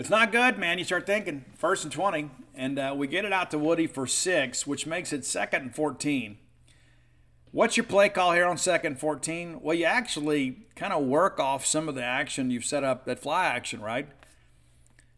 It's 0.00 0.08
not 0.08 0.32
good, 0.32 0.56
man. 0.56 0.78
You 0.78 0.84
start 0.84 1.04
thinking 1.04 1.44
first 1.58 1.84
and 1.84 1.92
20, 1.92 2.30
and 2.54 2.78
uh, 2.78 2.94
we 2.96 3.06
get 3.06 3.26
it 3.26 3.34
out 3.34 3.50
to 3.50 3.58
Woody 3.58 3.86
for 3.86 4.06
six, 4.06 4.66
which 4.66 4.86
makes 4.86 5.12
it 5.12 5.26
second 5.26 5.60
and 5.60 5.76
14. 5.76 6.38
What's 7.52 7.76
your 7.76 7.84
play 7.84 8.08
call 8.08 8.32
here 8.32 8.46
on 8.46 8.56
second 8.56 8.98
14? 8.98 9.60
Well, 9.60 9.76
you 9.76 9.84
actually 9.84 10.62
kind 10.74 10.94
of 10.94 11.04
work 11.04 11.38
off 11.38 11.66
some 11.66 11.86
of 11.86 11.96
the 11.96 12.02
action 12.02 12.50
you've 12.50 12.64
set 12.64 12.82
up, 12.82 13.04
that 13.04 13.18
fly 13.18 13.44
action, 13.44 13.82
right? 13.82 14.08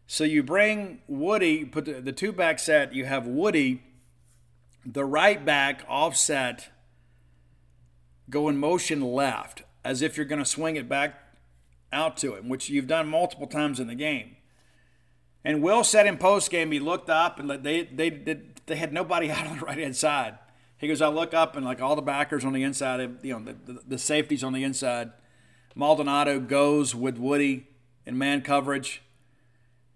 So 0.05 0.25
you 0.25 0.43
bring 0.43 0.99
Woody, 1.07 1.63
put 1.63 1.85
the, 1.85 2.01
the 2.01 2.11
two 2.11 2.33
back 2.33 2.59
set, 2.59 2.93
you 2.93 3.05
have 3.05 3.25
Woody, 3.25 3.83
the 4.85 5.05
right 5.05 5.45
back 5.45 5.85
offset, 5.87 6.71
go 8.29 8.49
in 8.49 8.57
motion 8.57 8.99
left, 8.99 9.63
as 9.85 10.01
if 10.01 10.17
you're 10.17 10.25
going 10.25 10.43
to 10.43 10.45
swing 10.45 10.75
it 10.75 10.89
back 10.89 11.37
out 11.93 12.17
to 12.17 12.35
him, 12.35 12.49
which 12.49 12.69
you've 12.69 12.87
done 12.87 13.07
multiple 13.07 13.47
times 13.47 13.79
in 13.79 13.87
the 13.87 13.95
game. 13.95 14.35
And 15.45 15.61
Will 15.61 15.83
said 15.83 16.07
in 16.07 16.17
post 16.17 16.49
game, 16.49 16.71
he 16.71 16.79
looked 16.79 17.09
up 17.09 17.39
and 17.39 17.49
they 17.49 17.83
they 17.83 18.09
they 18.65 18.75
had 18.75 18.93
nobody 18.93 19.29
out 19.31 19.47
on 19.47 19.59
the 19.59 19.65
right 19.65 19.77
hand 19.77 19.95
side. 19.95 20.37
He 20.77 20.87
goes, 20.87 21.01
I 21.01 21.07
look 21.07 21.33
up 21.33 21.55
and 21.55 21.65
like 21.65 21.81
all 21.81 21.95
the 21.95 22.01
backers 22.01 22.43
on 22.43 22.51
the 22.51 22.63
inside, 22.63 22.99
you 23.21 23.33
know, 23.33 23.39
the, 23.39 23.73
the, 23.73 23.81
the 23.87 23.97
safeties 23.97 24.43
on 24.43 24.51
the 24.51 24.63
inside. 24.63 25.11
Maldonado 25.75 26.39
goes 26.39 26.93
with 26.93 27.17
Woody 27.17 27.67
in 28.05 28.17
man 28.17 28.41
coverage. 28.41 29.01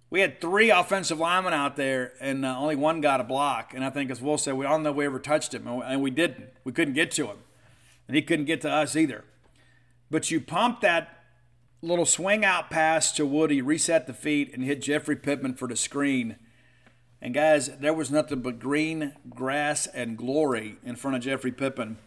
We 0.09 0.21
had 0.21 0.39
three 0.39 0.69
offensive 0.69 1.19
linemen 1.19 1.53
out 1.53 1.75
there, 1.75 2.13
and 2.21 2.45
uh, 2.45 2.57
only 2.57 2.77
one 2.77 3.01
got 3.01 3.19
a 3.19 3.25
block. 3.25 3.73
And 3.73 3.83
I 3.83 3.89
think, 3.89 4.09
as 4.09 4.21
Will 4.21 4.37
said, 4.37 4.53
we 4.53 4.65
all 4.65 4.79
know 4.79 4.93
we 4.93 5.05
ever 5.05 5.19
touched 5.19 5.53
him, 5.53 5.67
and 5.67 6.01
we 6.01 6.09
didn't. 6.09 6.49
We 6.63 6.71
couldn't 6.71 6.93
get 6.93 7.11
to 7.11 7.27
him, 7.27 7.39
and 8.07 8.15
he 8.15 8.21
couldn't 8.21 8.45
get 8.45 8.61
to 8.61 8.71
us 8.71 8.95
either. 8.95 9.25
But 10.09 10.31
you 10.31 10.39
pump 10.39 10.79
that 10.81 11.16
little 11.81 12.05
swing 12.05 12.43
out 12.43 12.69
pass 12.69 13.11
to 13.13 13.25
Woody, 13.25 13.61
reset 13.61 14.07
the 14.07 14.13
feet, 14.13 14.53
and 14.53 14.63
hit 14.63 14.81
Jeffrey 14.81 15.15
Pittman 15.15 15.53
for 15.53 15.67
the 15.67 15.75
screen. 15.75 16.37
And 17.21 17.33
guys, 17.33 17.77
there 17.79 17.93
was 17.93 18.11
nothing 18.11 18.41
but 18.41 18.59
green 18.59 19.13
grass 19.29 19.87
and 19.87 20.17
glory 20.17 20.77
in 20.83 20.95
front 20.95 21.17
of 21.17 21.23
Jeffrey 21.23 21.51
Pittman. 21.51 21.97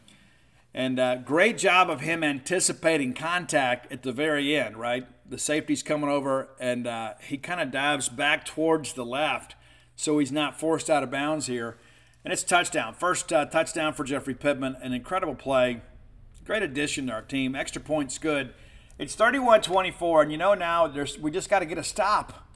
And 0.73 1.01
uh, 1.01 1.17
great 1.17 1.59
job 1.59 1.91
of 1.91 2.01
him 2.01 2.23
anticipating 2.23 3.13
contact 3.13 3.91
at 3.93 4.03
the 4.03 4.13
very 4.13 4.57
end, 4.57 4.77
right? 4.77 5.07
The 5.29 5.39
safety's 5.39 5.83
coming 5.83 6.09
over, 6.09 6.49
and 6.61 6.87
uh, 6.87 7.15
he 7.23 7.39
kind 7.39 7.61
of 7.61 7.73
dives 7.73 8.09
back 8.09 8.45
towards 8.45 8.93
the 8.93 9.05
left, 9.05 9.57
so 9.97 10.19
he's 10.19 10.31
not 10.31 10.61
forced 10.61 10.89
out 10.89 11.03
of 11.03 11.11
bounds 11.11 11.47
here. 11.47 11.77
And 12.25 12.33
it's 12.33 12.45
touchdown. 12.45 12.95
First 12.95 13.33
uh, 13.33 13.47
touchdown 13.47 13.95
for 13.95 14.05
Jeffrey 14.05 14.35
Pittman. 14.35 14.77
An 14.81 14.93
incredible 14.93 15.35
play. 15.35 15.81
Great 16.45 16.63
addition 16.63 17.07
to 17.07 17.13
our 17.15 17.23
team. 17.23 17.57
Extra 17.57 17.81
points 17.81 18.19
good. 18.19 18.53
It's 19.01 19.15
31 19.15 19.63
24, 19.63 20.25
and 20.25 20.31
you 20.31 20.37
know 20.37 20.53
now 20.53 20.87
there's, 20.87 21.19
we 21.19 21.31
just 21.31 21.49
got 21.49 21.61
to 21.61 21.65
get 21.65 21.79
a 21.79 21.83
stop. 21.83 22.47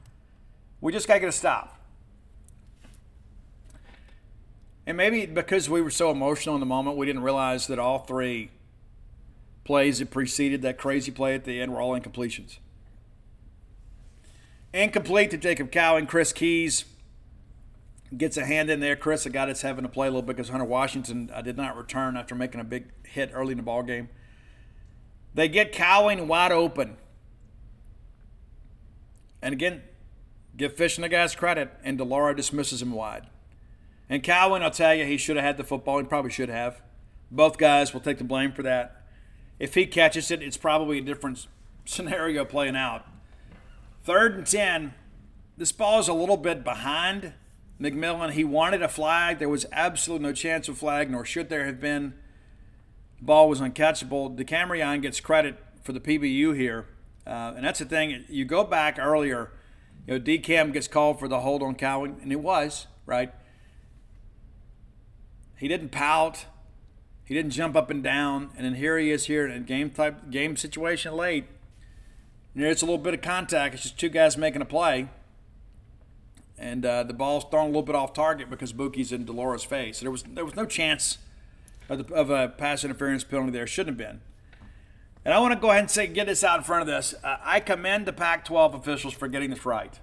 We 0.83 0.93
just 0.93 1.09
got 1.09 1.15
to 1.15 1.21
get 1.21 1.31
a 1.31 1.33
stop. 1.33 1.81
And 4.87 4.95
maybe 4.95 5.25
because 5.25 5.71
we 5.71 5.81
were 5.81 5.89
so 5.89 6.11
emotional 6.11 6.55
in 6.55 6.61
the 6.61 6.67
moment, 6.67 6.99
we 6.99 7.07
didn't 7.07 7.23
realize 7.23 7.67
that 7.69 7.79
all 7.79 8.01
three 8.01 8.51
plays 9.65 10.01
that 10.01 10.11
preceded 10.11 10.61
that 10.61 10.77
crazy 10.77 11.11
play 11.11 11.35
at 11.35 11.45
the 11.45 11.63
end 11.63 11.73
were 11.73 11.81
all 11.81 11.99
incompletions. 11.99 12.59
Incomplete 14.75 15.31
to 15.31 15.39
Jacob 15.39 15.71
Cowing. 15.71 16.07
Chris 16.07 16.31
Keys 16.35 16.85
gets 18.15 18.37
a 18.37 18.45
hand 18.45 18.69
in 18.69 18.81
there. 18.81 18.97
Chris, 18.97 19.25
a 19.25 19.31
guy 19.31 19.47
that's 19.47 19.63
having 19.63 19.85
to 19.85 19.89
play 19.89 20.09
a 20.09 20.11
little 20.11 20.21
bit 20.21 20.37
because 20.37 20.51
Hunter 20.51 20.67
Washington 20.67 21.31
uh, 21.33 21.41
did 21.41 21.57
not 21.57 21.75
return 21.75 22.19
after 22.19 22.35
making 22.35 22.61
a 22.61 22.65
big 22.65 22.91
hit 23.07 23.31
early 23.33 23.53
in 23.53 23.57
the 23.57 23.63
ball 23.63 23.83
game. 23.83 24.11
They 25.35 25.49
get 25.49 25.73
Cowing 25.73 26.29
wide 26.29 26.53
open. 26.53 26.97
And 29.43 29.53
again, 29.53 29.83
give 30.57 30.75
Fisch 30.75 30.97
and 30.97 31.05
the 31.05 31.09
guys 31.09 31.35
credit, 31.35 31.71
and 31.83 31.99
de 31.99 32.05
Laura 32.05 32.35
dismisses 32.35 32.81
him 32.81 32.93
wide. 32.93 33.27
And 34.09 34.23
Cowing, 34.23 34.63
I'll 34.63 34.71
tell 34.71 34.95
you, 34.95 35.05
he 35.05 35.17
should 35.17 35.37
have 35.37 35.45
had 35.45 35.57
the 35.57 35.65
football. 35.65 35.99
He 35.99 36.05
probably 36.05 36.31
should 36.31 36.49
have. 36.49 36.83
Both 37.31 37.59
guys 37.59 37.93
will 37.93 38.01
take 38.01 38.19
the 38.19 38.25
blame 38.25 38.53
for 38.53 38.63
that. 38.63 39.03
If 39.59 39.75
he 39.75 39.87
catches 39.87 40.31
it, 40.31 40.43
it's 40.43 40.57
probably 40.57 40.99
a 40.99 41.03
different 41.03 41.47
scenario 41.85 42.45
playing 42.45 42.77
out. 42.77 43.07
Third 44.05 44.37
and 44.37 44.47
10. 44.47 44.95
This 45.57 45.73
ball 45.73 46.01
is 46.01 46.09
a 46.09 46.15
little 46.15 46.37
bit 46.37 46.65
behind 46.65 47.33
McMillan. 47.81 48.33
He 48.33 48.45
wanted 48.45 48.83
a 48.83 48.89
flag. 48.89 49.39
There 49.39 49.49
was 49.49 49.67
absolutely 49.73 50.29
no 50.29 50.33
chance 50.33 50.69
of 50.69 50.79
flag, 50.79 51.11
nor 51.11 51.25
should 51.25 51.49
there 51.49 51.67
have 51.67 51.81
been. 51.81 52.15
Ball 53.25 53.49
was 53.49 53.61
uncatchable. 53.61 54.37
DeCamerion 54.37 55.01
gets 55.01 55.19
credit 55.19 55.57
for 55.83 55.93
the 55.93 56.01
PBU 56.01 56.55
here. 56.55 56.87
Uh, 57.27 57.55
and 57.57 57.65
that's 57.65 57.79
the 57.79 57.87
thing. 57.87 58.25
You 58.29 58.45
go 58.45 58.65
back 58.65 58.99
earlier, 58.99 59.51
you 60.07 60.19
know, 60.19 60.21
DCAM 60.21 60.75
gets 60.75 60.89
called 60.89 61.19
for 61.19 61.27
the 61.27 61.41
hold 61.41 61.63
on 61.63 61.75
Cowing, 61.75 62.19
and 62.23 62.31
it 62.31 62.41
was, 62.41 62.87
right? 63.07 63.33
He 65.57 65.69
didn't 65.69 65.89
pout. 65.89 66.45
He 67.25 67.33
didn't 67.33 67.53
jump 67.53 67.75
up 67.75 67.89
and 67.89 68.03
down. 68.03 68.51
And 68.57 68.67
then 68.67 68.75
here 68.75 68.99
he 68.99 69.11
is 69.11 69.25
here 69.25 69.47
in 69.47 69.53
a 69.53 69.61
game 69.61 69.91
type 69.91 70.31
game 70.31 70.57
situation 70.57 71.15
late. 71.17 71.47
There's 72.55 72.83
a 72.83 72.85
little 72.85 72.99
bit 72.99 73.15
of 73.15 73.23
contact. 73.23 73.75
It's 73.75 73.85
just 73.85 73.99
two 73.99 74.11
guys 74.11 74.37
making 74.37 74.61
a 74.61 74.67
play. 74.67 75.09
And 76.59 76.85
uh, 76.85 77.03
the 77.05 77.15
ball's 77.15 77.45
thrown 77.51 77.65
a 77.65 77.69
little 77.69 77.83
bit 77.83 77.97
off 77.97 78.13
target 78.13 78.51
because 78.51 78.75
Bookie's 78.75 79.11
in 79.11 79.25
de 79.25 79.33
Laura's 79.33 79.65
face. 79.65 80.01
There 80.01 80.11
was 80.11 80.23
there 80.25 80.45
was 80.45 80.55
no 80.55 80.67
chance 80.67 81.19
of, 81.89 82.07
the, 82.07 82.15
of 82.15 82.31
a 82.31 82.49
pass 82.49 82.85
interference 82.85 83.25
penalty 83.25 83.53
there. 83.53 83.67
Shouldn't 83.67 83.99
have 83.99 84.09
been. 84.09 84.21
And 85.25 85.33
I 85.33 85.39
want 85.39 85.55
to 85.55 85.61
go 85.61 85.71
ahead 85.71 85.81
and 85.81 85.91
say, 85.91 86.07
get 86.07 86.27
this 86.27 86.45
out 86.45 86.59
in 86.59 86.65
front 86.65 86.83
of 86.83 86.87
this. 86.87 87.15
Uh, 87.25 87.39
I 87.43 87.61
commend 87.61 88.07
the 88.07 88.13
Pac 88.13 88.45
12 88.45 88.75
officials 88.75 89.15
for 89.15 89.27
getting 89.27 89.51
this 89.51 89.65
right. 89.65 89.99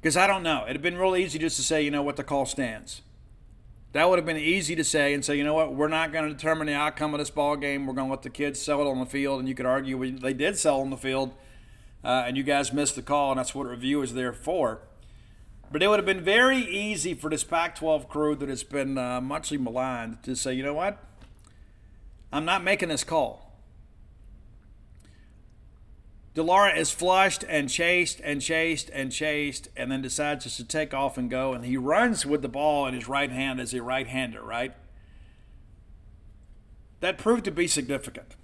Because 0.00 0.16
I 0.16 0.28
don't 0.28 0.44
know. 0.44 0.62
It'd 0.64 0.76
have 0.76 0.82
been 0.82 0.98
real 0.98 1.16
easy 1.16 1.38
just 1.38 1.56
to 1.56 1.62
say, 1.62 1.82
you 1.82 1.90
know 1.90 2.02
what, 2.02 2.14
the 2.14 2.22
call 2.22 2.46
stands. 2.46 3.02
That 3.92 4.08
would 4.08 4.18
have 4.18 4.26
been 4.26 4.36
easy 4.36 4.76
to 4.76 4.84
say 4.84 5.14
and 5.14 5.24
say, 5.24 5.36
you 5.36 5.42
know 5.42 5.54
what, 5.54 5.74
we're 5.74 5.88
not 5.88 6.12
going 6.12 6.28
to 6.28 6.32
determine 6.32 6.68
the 6.68 6.74
outcome 6.74 7.14
of 7.14 7.18
this 7.18 7.30
ball 7.30 7.56
game. 7.56 7.86
We're 7.86 7.94
going 7.94 8.06
to 8.06 8.12
let 8.12 8.22
the 8.22 8.30
kids 8.30 8.60
sell 8.60 8.80
it 8.82 8.86
on 8.86 9.00
the 9.00 9.06
field. 9.06 9.40
And 9.40 9.48
you 9.48 9.54
could 9.54 9.66
argue 9.66 9.96
we, 9.98 10.12
they 10.12 10.34
did 10.34 10.56
sell 10.58 10.80
on 10.80 10.90
the 10.90 10.96
field, 10.96 11.32
uh, 12.04 12.24
and 12.26 12.36
you 12.36 12.44
guys 12.44 12.72
missed 12.72 12.94
the 12.94 13.02
call, 13.02 13.32
and 13.32 13.40
that's 13.40 13.54
what 13.54 13.66
review 13.66 14.02
is 14.02 14.14
there 14.14 14.32
for. 14.32 14.82
But 15.70 15.82
it 15.82 15.88
would 15.88 15.98
have 15.98 16.06
been 16.06 16.22
very 16.22 16.58
easy 16.58 17.14
for 17.14 17.28
this 17.28 17.44
Pac 17.44 17.74
12 17.76 18.08
crew 18.08 18.34
that 18.36 18.48
has 18.48 18.62
been 18.62 18.96
uh, 18.96 19.20
muchly 19.20 19.58
maligned 19.58 20.22
to 20.22 20.36
say, 20.36 20.54
you 20.54 20.62
know 20.62 20.74
what, 20.74 21.02
I'm 22.32 22.44
not 22.44 22.62
making 22.62 22.88
this 22.88 23.04
call. 23.04 23.58
de 26.34 26.42
Laura 26.42 26.76
is 26.76 26.90
flushed 26.90 27.44
and 27.48 27.68
chased 27.68 28.20
and 28.22 28.40
chased 28.42 28.90
and 28.92 29.10
chased 29.10 29.68
and 29.76 29.90
then 29.90 30.02
decides 30.02 30.44
just 30.44 30.58
to 30.58 30.64
take 30.64 30.94
off 30.94 31.18
and 31.18 31.30
go. 31.30 31.52
And 31.52 31.64
he 31.64 31.76
runs 31.76 32.24
with 32.24 32.42
the 32.42 32.48
ball 32.48 32.86
in 32.86 32.94
his 32.94 33.08
right 33.08 33.30
hand 33.30 33.60
as 33.60 33.74
a 33.74 33.82
right 33.82 34.06
hander, 34.06 34.42
right? 34.42 34.74
That 37.00 37.18
proved 37.18 37.44
to 37.46 37.50
be 37.50 37.66
significant. 37.66 38.34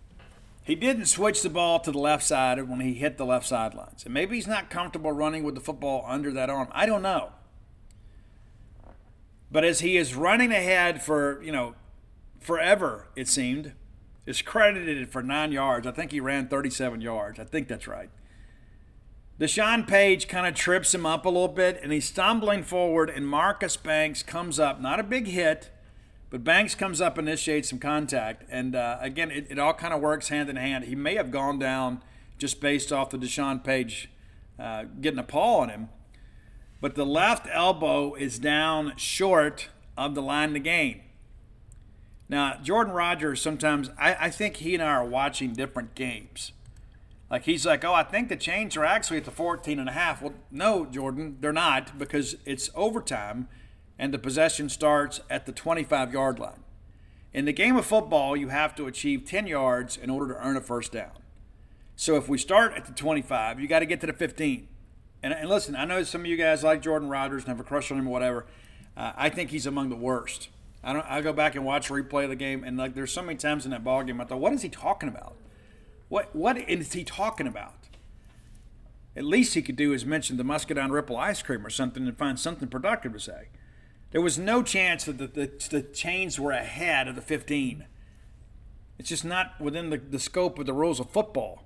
He 0.65 0.75
didn't 0.75 1.07
switch 1.07 1.43
the 1.43 1.51
ball 1.51 1.81
to 1.81 1.91
the 1.91 1.99
left 1.99 2.23
side 2.23 2.69
when 2.69 2.81
he 2.81 2.95
hit 2.95 3.19
the 3.19 3.27
left 3.27 3.47
sidelines. 3.47 4.05
And 4.05 4.15
maybe 4.15 4.37
he's 4.37 4.47
not 4.47 4.71
comfortable 4.71 5.11
running 5.11 5.43
with 5.43 5.55
the 5.55 5.61
football 5.61 6.05
under 6.07 6.31
that 6.33 6.49
arm. 6.49 6.69
I 6.73 6.87
don't 6.87 7.03
know. 7.03 7.33
But 9.51 9.65
as 9.65 9.81
he 9.81 9.97
is 9.97 10.15
running 10.15 10.53
ahead 10.53 11.03
for, 11.03 11.43
you 11.43 11.53
know, 11.53 11.75
forever, 12.41 13.09
it 13.17 13.29
seemed, 13.29 13.73
is 14.25 14.41
credited 14.41 15.11
for 15.11 15.23
nine 15.23 15.53
yards. 15.53 15.87
I 15.87 15.91
think 15.91 16.13
he 16.13 16.21
ran 16.21 16.49
37 16.49 17.01
yards. 17.01 17.41
I 17.41 17.45
think 17.45 17.69
that's 17.69 17.89
right. 17.89 18.11
Deshaun 19.41 19.87
Page 19.89 20.29
kind 20.29 20.47
of 20.47 20.55
trips 20.55 20.95
him 20.95 21.05
up 21.05 21.27
a 21.27 21.29
little 21.29 21.49
bit, 21.49 21.81
and 21.83 21.91
he's 21.91 22.05
stumbling 22.05 22.63
forward, 22.63 23.11
and 23.11 23.27
Marcus 23.27 23.77
Banks 23.77 24.23
comes 24.23 24.61
up. 24.61 24.81
Not 24.81 25.01
a 25.01 25.03
big 25.03 25.27
hit, 25.27 25.71
but 26.33 26.43
Banks 26.43 26.75
comes 26.75 27.03
up, 27.03 27.19
initiates 27.19 27.69
some 27.69 27.79
contact. 27.79 28.45
And 28.49 28.75
uh, 28.75 28.97
again, 29.03 29.31
it, 29.31 29.49
it 29.51 29.59
all 29.59 29.75
kind 29.75 29.93
of 29.93 30.01
works 30.01 30.31
hand 30.31 30.49
in 30.49 30.57
hand. 30.57 30.85
He 30.85 30.95
may 30.95 31.15
have 31.17 31.31
gone 31.31 31.59
down 31.59 32.03
just 32.39 32.59
based 32.59 32.91
off 32.91 33.11
the 33.11 33.19
Deshaun 33.19 33.63
Page 33.63 34.09
uh, 34.59 34.85
getting 34.99 35.19
a 35.19 35.25
paw 35.25 35.59
on 35.59 35.69
him, 35.69 35.91
but 36.81 36.95
the 36.95 37.05
left 37.05 37.47
elbow 37.53 38.15
is 38.15 38.39
down 38.39 38.97
short 38.97 39.69
of 39.99 40.15
the 40.15 40.23
line 40.23 40.49
of 40.49 40.55
the 40.55 40.61
game. 40.61 41.03
Now, 42.31 42.57
Jordan 42.63 42.95
Rodgers, 42.95 43.43
sometimes 43.43 43.91
I, 43.99 44.17
I 44.19 44.31
think 44.31 44.57
he 44.57 44.73
and 44.73 44.83
I 44.83 44.87
are 44.87 45.05
watching 45.05 45.53
different 45.53 45.95
games. 45.95 46.53
Like 47.31 47.45
he's 47.45 47.67
like, 47.67 47.85
oh, 47.85 47.93
I 47.93 48.05
think 48.05 48.31
the 48.31 48.37
chains 48.37 48.75
are 48.79 48.87
actually 48.87 49.19
at 49.19 49.27
the 49.27 49.31
14 49.31 49.79
and 49.79 49.89
a 49.89 49.93
half. 49.93 50.23
Well, 50.23 50.33
no, 50.51 50.87
Jordan, 50.87 51.37
they're 51.41 51.53
not 51.53 51.99
because 51.99 52.37
it's 52.47 52.71
overtime 52.75 53.49
and 53.99 54.13
the 54.13 54.19
possession 54.19 54.69
starts 54.69 55.21
at 55.31 55.47
the 55.47 55.53
25 55.53 56.13
yard 56.13 56.39
line. 56.39 56.63
In 57.33 57.45
the 57.45 57.53
game 57.53 57.77
of 57.77 57.87
football, 57.87 58.37
you 58.37 58.49
have 58.49 58.75
to 58.77 58.87
achieve 58.87 59.25
10 59.25 59.47
yards 59.47 59.97
in 59.97 60.11
order 60.11 60.35
to 60.35 60.47
earn 60.47 60.57
a 60.57 60.61
first 60.61 60.93
down. 60.93 61.13
So 61.97 62.17
if 62.17 62.29
we 62.29 62.37
start 62.37 62.75
at 62.75 62.85
the 62.87 62.93
25, 62.93 63.61
you 63.61 63.69
got 63.69 63.79
to 63.79 63.87
get 63.87 64.01
to 64.03 64.07
the 64.07 64.13
15. 64.13 64.69
And, 65.23 65.33
and, 65.33 65.49
listen, 65.49 65.77
I 65.77 65.85
know 65.85 66.03
some 66.03 66.23
of 66.23 66.27
you 66.27 66.37
guys 66.37 66.65
like 66.65 66.83
Jordan 66.83 67.09
Rodgers 67.09 67.45
and 67.45 67.49
have 67.49 67.61
a 67.61 67.65
crush 67.65 67.91
on 67.93 67.99
him 67.99 68.09
or 68.09 68.11
whatever. 68.11 68.47
Uh, 68.97 69.13
I 69.17 69.29
think 69.29 69.51
he's 69.51 69.67
among 69.67 69.89
the 69.89 69.97
worst. 69.97 70.49
I 70.85 70.93
don't. 70.93 71.07
I 71.09 71.21
go 71.21 71.33
back 71.33 71.55
and 71.55 71.65
watch 71.65 71.89
replay 71.89 72.25
of 72.25 72.31
the 72.31 72.37
game, 72.37 72.65
and 72.65 72.77
like 72.77 72.95
there's 72.95 73.13
so 73.13 73.23
many 73.23 73.39
times 73.39 73.65
in 73.65 73.71
that 73.71 73.85
ball 73.85 74.03
game, 74.03 74.21
I 74.21 74.25
thought, 74.25 74.41
what 74.41 74.53
is 74.53 74.63
he 74.63 74.69
talking 74.69 75.09
about? 75.09 75.37
What 76.09 76.35
what 76.35 76.59
is 76.59 76.93
he 76.93 77.05
talking 77.05 77.47
about? 77.47 77.75
At 79.15 79.25
least 79.25 79.55
he 79.55 79.63
could 79.63 79.77
do 79.77 79.93
is 79.93 80.05
mention 80.05 80.39
the 80.39 80.45
Muscadine 80.45 80.91
Ripple 80.91 81.17
ice 81.17 81.41
cream 81.41 81.65
or 81.65 81.71
something 81.71 82.07
and 82.07 82.17
find 82.17 82.39
something 82.39 82.69
productive 82.69 83.13
to 83.13 83.21
say. 83.21 83.49
There 84.13 84.21
was 84.21 84.39
no 84.39 84.63
chance 84.63 85.05
that 85.05 85.19
the, 85.19 85.27
the, 85.27 85.51
the 85.71 85.83
chains 85.83 86.39
were 86.39 86.53
ahead 86.53 87.09
of 87.09 87.15
the 87.15 87.23
15. 87.23 87.87
It's 88.99 89.09
just 89.09 89.25
not 89.25 89.59
within 89.59 89.91
the, 89.91 89.97
the 89.97 90.19
scope 90.19 90.59
of 90.59 90.67
the 90.67 90.75
rules 90.75 91.01
of 91.01 91.11
football. 91.11 91.65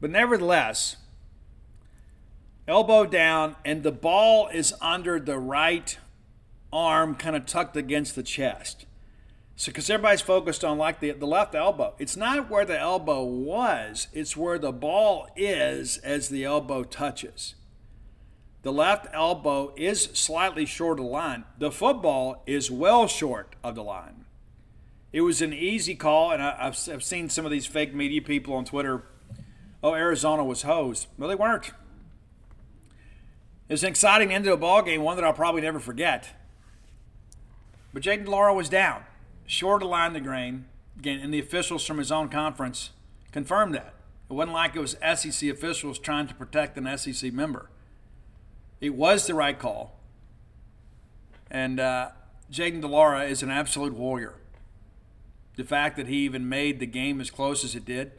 But 0.00 0.10
nevertheless, 0.10 0.96
elbow 2.68 3.06
down, 3.06 3.56
and 3.64 3.82
the 3.82 3.90
ball 3.90 4.48
is 4.48 4.74
under 4.80 5.18
the 5.18 5.38
right 5.38 5.98
arm 6.70 7.14
kind 7.14 7.34
of 7.34 7.46
tucked 7.46 7.76
against 7.76 8.14
the 8.14 8.22
chest. 8.22 8.84
So, 9.56 9.72
because 9.72 9.90
everybody's 9.90 10.20
focused 10.20 10.64
on 10.64 10.78
like 10.78 11.00
the, 11.00 11.10
the 11.12 11.26
left 11.26 11.54
elbow, 11.54 11.94
it's 11.98 12.16
not 12.16 12.48
where 12.48 12.64
the 12.64 12.78
elbow 12.78 13.24
was, 13.24 14.06
it's 14.12 14.36
where 14.36 14.58
the 14.58 14.70
ball 14.70 15.28
is 15.34 15.96
as 15.98 16.28
the 16.28 16.44
elbow 16.44 16.84
touches. 16.84 17.54
The 18.68 18.72
left 18.74 19.06
elbow 19.14 19.72
is 19.78 20.10
slightly 20.12 20.66
short 20.66 20.98
of 20.98 21.06
the 21.06 21.10
line. 21.10 21.44
The 21.56 21.70
football 21.70 22.42
is 22.46 22.70
well 22.70 23.06
short 23.08 23.56
of 23.64 23.74
the 23.76 23.82
line. 23.82 24.26
It 25.10 25.22
was 25.22 25.40
an 25.40 25.54
easy 25.54 25.94
call, 25.94 26.32
and 26.32 26.42
I, 26.42 26.64
have 26.64 27.02
seen 27.02 27.30
some 27.30 27.46
of 27.46 27.50
these 27.50 27.64
fake 27.64 27.94
media 27.94 28.20
people 28.20 28.52
on 28.52 28.66
Twitter. 28.66 29.06
Oh, 29.82 29.94
Arizona 29.94 30.44
was 30.44 30.64
hosed. 30.64 31.06
Well, 31.16 31.30
they 31.30 31.34
weren't. 31.34 31.68
It 33.68 33.72
was 33.72 33.82
an 33.84 33.88
exciting 33.88 34.34
end 34.34 34.44
to 34.44 34.52
a 34.52 34.58
ball 34.58 34.82
game, 34.82 35.00
one 35.00 35.16
that 35.16 35.24
I'll 35.24 35.32
probably 35.32 35.62
never 35.62 35.80
forget. 35.80 36.28
But 37.94 38.02
Jayden 38.02 38.26
de 38.26 38.30
Laura 38.30 38.52
was 38.52 38.68
down, 38.68 39.04
short 39.46 39.82
of 39.82 39.88
line 39.88 40.12
the 40.12 40.20
grain. 40.20 40.66
Again, 40.98 41.20
and 41.20 41.32
the 41.32 41.40
officials 41.40 41.86
from 41.86 41.96
his 41.96 42.12
own 42.12 42.28
conference 42.28 42.90
confirmed 43.32 43.74
that. 43.76 43.94
It 44.28 44.34
wasn't 44.34 44.52
like 44.52 44.76
it 44.76 44.80
was 44.80 44.98
SEC 45.14 45.48
officials 45.48 45.98
trying 45.98 46.26
to 46.26 46.34
protect 46.34 46.76
an 46.76 46.98
SEC 46.98 47.32
member. 47.32 47.70
It 48.80 48.94
was 48.94 49.26
the 49.26 49.34
right 49.34 49.58
call. 49.58 49.98
And 51.50 51.80
uh, 51.80 52.10
Jayden 52.52 52.80
de 52.80 52.86
Laura 52.86 53.24
is 53.24 53.42
an 53.42 53.50
absolute 53.50 53.94
warrior. 53.94 54.34
The 55.56 55.64
fact 55.64 55.96
that 55.96 56.06
he 56.06 56.18
even 56.18 56.48
made 56.48 56.78
the 56.78 56.86
game 56.86 57.20
as 57.20 57.30
close 57.30 57.64
as 57.64 57.74
it 57.74 57.84
did 57.84 58.12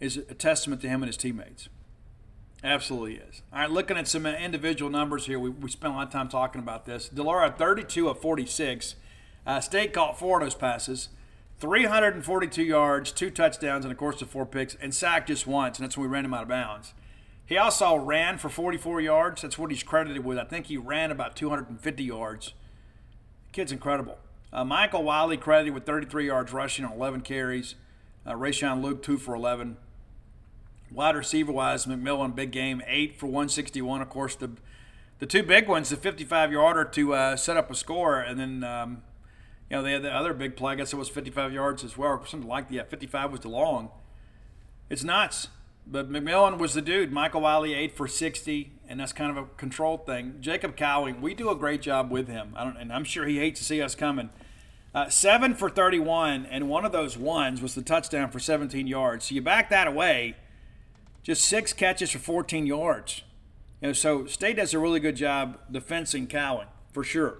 is 0.00 0.16
a 0.16 0.34
testament 0.34 0.82
to 0.82 0.88
him 0.88 1.02
and 1.02 1.08
his 1.08 1.16
teammates. 1.16 1.68
Absolutely 2.62 3.14
is. 3.14 3.42
All 3.52 3.60
right, 3.60 3.70
looking 3.70 3.96
at 3.96 4.08
some 4.08 4.26
individual 4.26 4.90
numbers 4.90 5.26
here, 5.26 5.38
we, 5.38 5.50
we 5.50 5.70
spent 5.70 5.94
a 5.94 5.96
lot 5.96 6.08
of 6.08 6.12
time 6.12 6.28
talking 6.28 6.60
about 6.60 6.86
this. 6.86 7.08
de 7.08 7.22
Laura, 7.22 7.54
32 7.56 8.08
of 8.08 8.20
46. 8.20 8.96
Uh, 9.46 9.60
State 9.60 9.92
caught 9.92 10.18
four 10.18 10.38
of 10.38 10.44
those 10.44 10.54
passes. 10.54 11.08
342 11.60 12.62
yards, 12.62 13.10
two 13.12 13.30
touchdowns, 13.30 13.84
and 13.84 13.90
of 13.90 13.98
course 13.98 14.20
the 14.20 14.26
four 14.26 14.46
picks, 14.46 14.74
and 14.76 14.94
sacked 14.94 15.28
just 15.28 15.46
once, 15.46 15.78
and 15.78 15.84
that's 15.84 15.96
when 15.96 16.08
we 16.08 16.12
ran 16.12 16.24
him 16.24 16.34
out 16.34 16.42
of 16.42 16.48
bounds. 16.48 16.94
He 17.48 17.56
also 17.56 17.96
ran 17.96 18.36
for 18.36 18.50
44 18.50 19.00
yards. 19.00 19.40
That's 19.40 19.56
what 19.56 19.70
he's 19.70 19.82
credited 19.82 20.22
with. 20.22 20.38
I 20.38 20.44
think 20.44 20.66
he 20.66 20.76
ran 20.76 21.10
about 21.10 21.34
250 21.34 22.04
yards. 22.04 22.52
kid's 23.52 23.72
incredible. 23.72 24.18
Uh, 24.52 24.64
Michael 24.64 25.02
Wiley 25.02 25.38
credited 25.38 25.72
with 25.72 25.86
33 25.86 26.26
yards 26.26 26.52
rushing 26.52 26.84
on 26.84 26.92
11 26.92 27.22
carries. 27.22 27.74
Uh, 28.26 28.32
Rayshon 28.32 28.82
Luke, 28.82 29.02
2 29.02 29.16
for 29.16 29.34
11. 29.34 29.78
Wide 30.92 31.16
receiver 31.16 31.50
wise, 31.50 31.86
McMillan, 31.86 32.34
big 32.34 32.50
game, 32.50 32.82
8 32.86 33.18
for 33.18 33.26
161. 33.26 34.02
Of 34.02 34.10
course, 34.10 34.34
the 34.36 34.50
the 35.18 35.26
two 35.26 35.42
big 35.42 35.66
ones, 35.68 35.88
the 35.90 35.96
55 35.96 36.52
yarder 36.52 36.84
to 36.84 37.14
uh, 37.14 37.36
set 37.36 37.56
up 37.56 37.70
a 37.70 37.74
score, 37.74 38.20
and 38.20 38.38
then 38.38 38.62
um, 38.62 39.02
you 39.68 39.76
know 39.76 39.82
they 39.82 39.92
had 39.92 40.02
the 40.02 40.14
other 40.14 40.32
big 40.32 40.54
play. 40.54 40.72
I 40.72 40.76
guess 40.76 40.92
it 40.92 40.96
was 40.96 41.08
55 41.08 41.52
yards 41.52 41.82
as 41.82 41.98
well, 41.98 42.24
something 42.24 42.48
like 42.48 42.70
that. 42.70 42.88
55 42.88 43.32
was 43.32 43.40
the 43.40 43.48
long. 43.48 43.90
It's 44.88 45.02
nuts. 45.02 45.48
But 45.90 46.10
McMillan 46.10 46.58
was 46.58 46.74
the 46.74 46.82
dude. 46.82 47.12
Michael 47.12 47.40
Wiley, 47.40 47.72
8 47.72 47.96
for 47.96 48.06
60, 48.06 48.72
and 48.86 49.00
that's 49.00 49.14
kind 49.14 49.30
of 49.30 49.38
a 49.38 49.46
controlled 49.56 50.04
thing. 50.04 50.34
Jacob 50.40 50.76
Cowing, 50.76 51.22
we 51.22 51.32
do 51.32 51.48
a 51.48 51.54
great 51.54 51.80
job 51.80 52.10
with 52.10 52.28
him. 52.28 52.52
I 52.56 52.64
don't, 52.64 52.76
and 52.76 52.92
I'm 52.92 53.04
sure 53.04 53.26
he 53.26 53.38
hates 53.38 53.60
to 53.60 53.64
see 53.64 53.80
us 53.80 53.94
coming. 53.94 54.28
Uh, 54.94 55.08
7 55.08 55.54
for 55.54 55.70
31, 55.70 56.46
and 56.46 56.68
one 56.68 56.84
of 56.84 56.92
those 56.92 57.16
ones 57.16 57.62
was 57.62 57.74
the 57.74 57.80
touchdown 57.80 58.30
for 58.30 58.38
17 58.38 58.86
yards. 58.86 59.26
So 59.26 59.34
you 59.34 59.40
back 59.40 59.70
that 59.70 59.86
away, 59.86 60.36
just 61.22 61.44
six 61.44 61.72
catches 61.72 62.10
for 62.10 62.18
14 62.18 62.66
yards. 62.66 63.22
You 63.80 63.88
know, 63.88 63.92
so 63.94 64.26
State 64.26 64.56
does 64.56 64.74
a 64.74 64.78
really 64.78 65.00
good 65.00 65.16
job 65.16 65.58
defending 65.70 66.26
Cowing, 66.26 66.66
for 66.92 67.02
sure. 67.02 67.38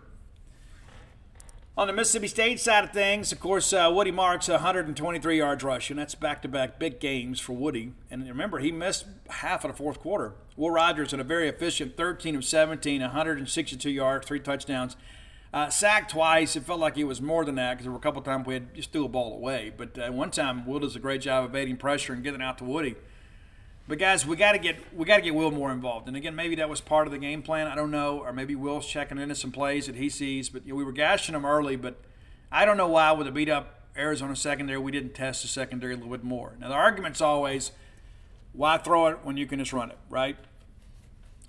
On 1.78 1.86
the 1.86 1.92
Mississippi 1.92 2.26
State 2.26 2.58
side 2.58 2.82
of 2.82 2.90
things, 2.90 3.30
of 3.30 3.38
course, 3.38 3.72
uh, 3.72 3.88
Woody 3.94 4.10
Marks 4.10 4.48
123 4.48 5.38
yards 5.38 5.62
rushing. 5.62 5.96
That's 5.96 6.16
back-to-back 6.16 6.80
big 6.80 6.98
games 6.98 7.38
for 7.38 7.52
Woody. 7.52 7.92
And 8.10 8.26
remember, 8.26 8.58
he 8.58 8.72
missed 8.72 9.06
half 9.30 9.64
of 9.64 9.70
the 9.70 9.76
fourth 9.76 10.00
quarter. 10.00 10.34
Will 10.56 10.72
Rogers 10.72 11.12
had 11.12 11.20
a 11.20 11.24
very 11.24 11.48
efficient 11.48 11.96
13 11.96 12.34
of 12.34 12.44
17, 12.44 13.00
162 13.00 13.90
yards, 13.90 14.26
three 14.26 14.40
touchdowns. 14.40 14.96
Uh, 15.54 15.68
sacked 15.68 16.10
twice. 16.10 16.56
It 16.56 16.64
felt 16.64 16.80
like 16.80 16.96
he 16.96 17.04
was 17.04 17.22
more 17.22 17.44
than 17.44 17.54
that 17.54 17.74
because 17.74 17.84
there 17.84 17.92
were 17.92 17.98
a 17.98 18.02
couple 18.02 18.22
times 18.22 18.44
we 18.44 18.54
had 18.54 18.74
just 18.74 18.90
threw 18.90 19.04
a 19.04 19.08
ball 19.08 19.34
away. 19.34 19.72
But 19.76 19.96
uh, 19.96 20.10
one 20.10 20.32
time, 20.32 20.66
Will 20.66 20.80
does 20.80 20.96
a 20.96 20.98
great 20.98 21.20
job 21.20 21.44
of 21.44 21.50
evading 21.50 21.76
pressure 21.76 22.12
and 22.12 22.24
getting 22.24 22.42
out 22.42 22.58
to 22.58 22.64
Woody. 22.64 22.96
But 23.88 23.98
guys, 23.98 24.26
we 24.26 24.36
got 24.36 24.52
to 24.52 24.58
get 24.58 24.76
we 24.94 25.06
got 25.06 25.16
to 25.16 25.22
get 25.22 25.34
Will 25.34 25.50
more 25.50 25.72
involved. 25.72 26.08
And 26.08 26.16
again, 26.16 26.34
maybe 26.34 26.54
that 26.56 26.68
was 26.68 26.82
part 26.82 27.06
of 27.06 27.12
the 27.12 27.18
game 27.18 27.40
plan. 27.40 27.66
I 27.66 27.74
don't 27.74 27.90
know, 27.90 28.18
or 28.18 28.34
maybe 28.34 28.54
Will's 28.54 28.86
checking 28.86 29.16
into 29.16 29.34
some 29.34 29.50
plays 29.50 29.86
that 29.86 29.96
he 29.96 30.10
sees. 30.10 30.50
But 30.50 30.66
you 30.66 30.74
know, 30.74 30.76
we 30.76 30.84
were 30.84 30.92
gashing 30.92 31.34
him 31.34 31.46
early, 31.46 31.74
but 31.74 31.96
I 32.52 32.66
don't 32.66 32.76
know 32.76 32.88
why 32.88 33.12
with 33.12 33.26
a 33.26 33.32
beat 33.32 33.48
up 33.48 33.88
Arizona 33.96 34.36
secondary 34.36 34.78
we 34.78 34.92
didn't 34.92 35.14
test 35.14 35.40
the 35.40 35.48
secondary 35.48 35.94
a 35.94 35.96
little 35.96 36.12
bit 36.12 36.22
more. 36.22 36.52
Now 36.60 36.68
the 36.68 36.74
argument's 36.74 37.22
always, 37.22 37.72
why 38.52 38.76
throw 38.76 39.06
it 39.06 39.20
when 39.22 39.38
you 39.38 39.46
can 39.46 39.58
just 39.58 39.72
run 39.72 39.90
it, 39.90 39.98
right? 40.10 40.36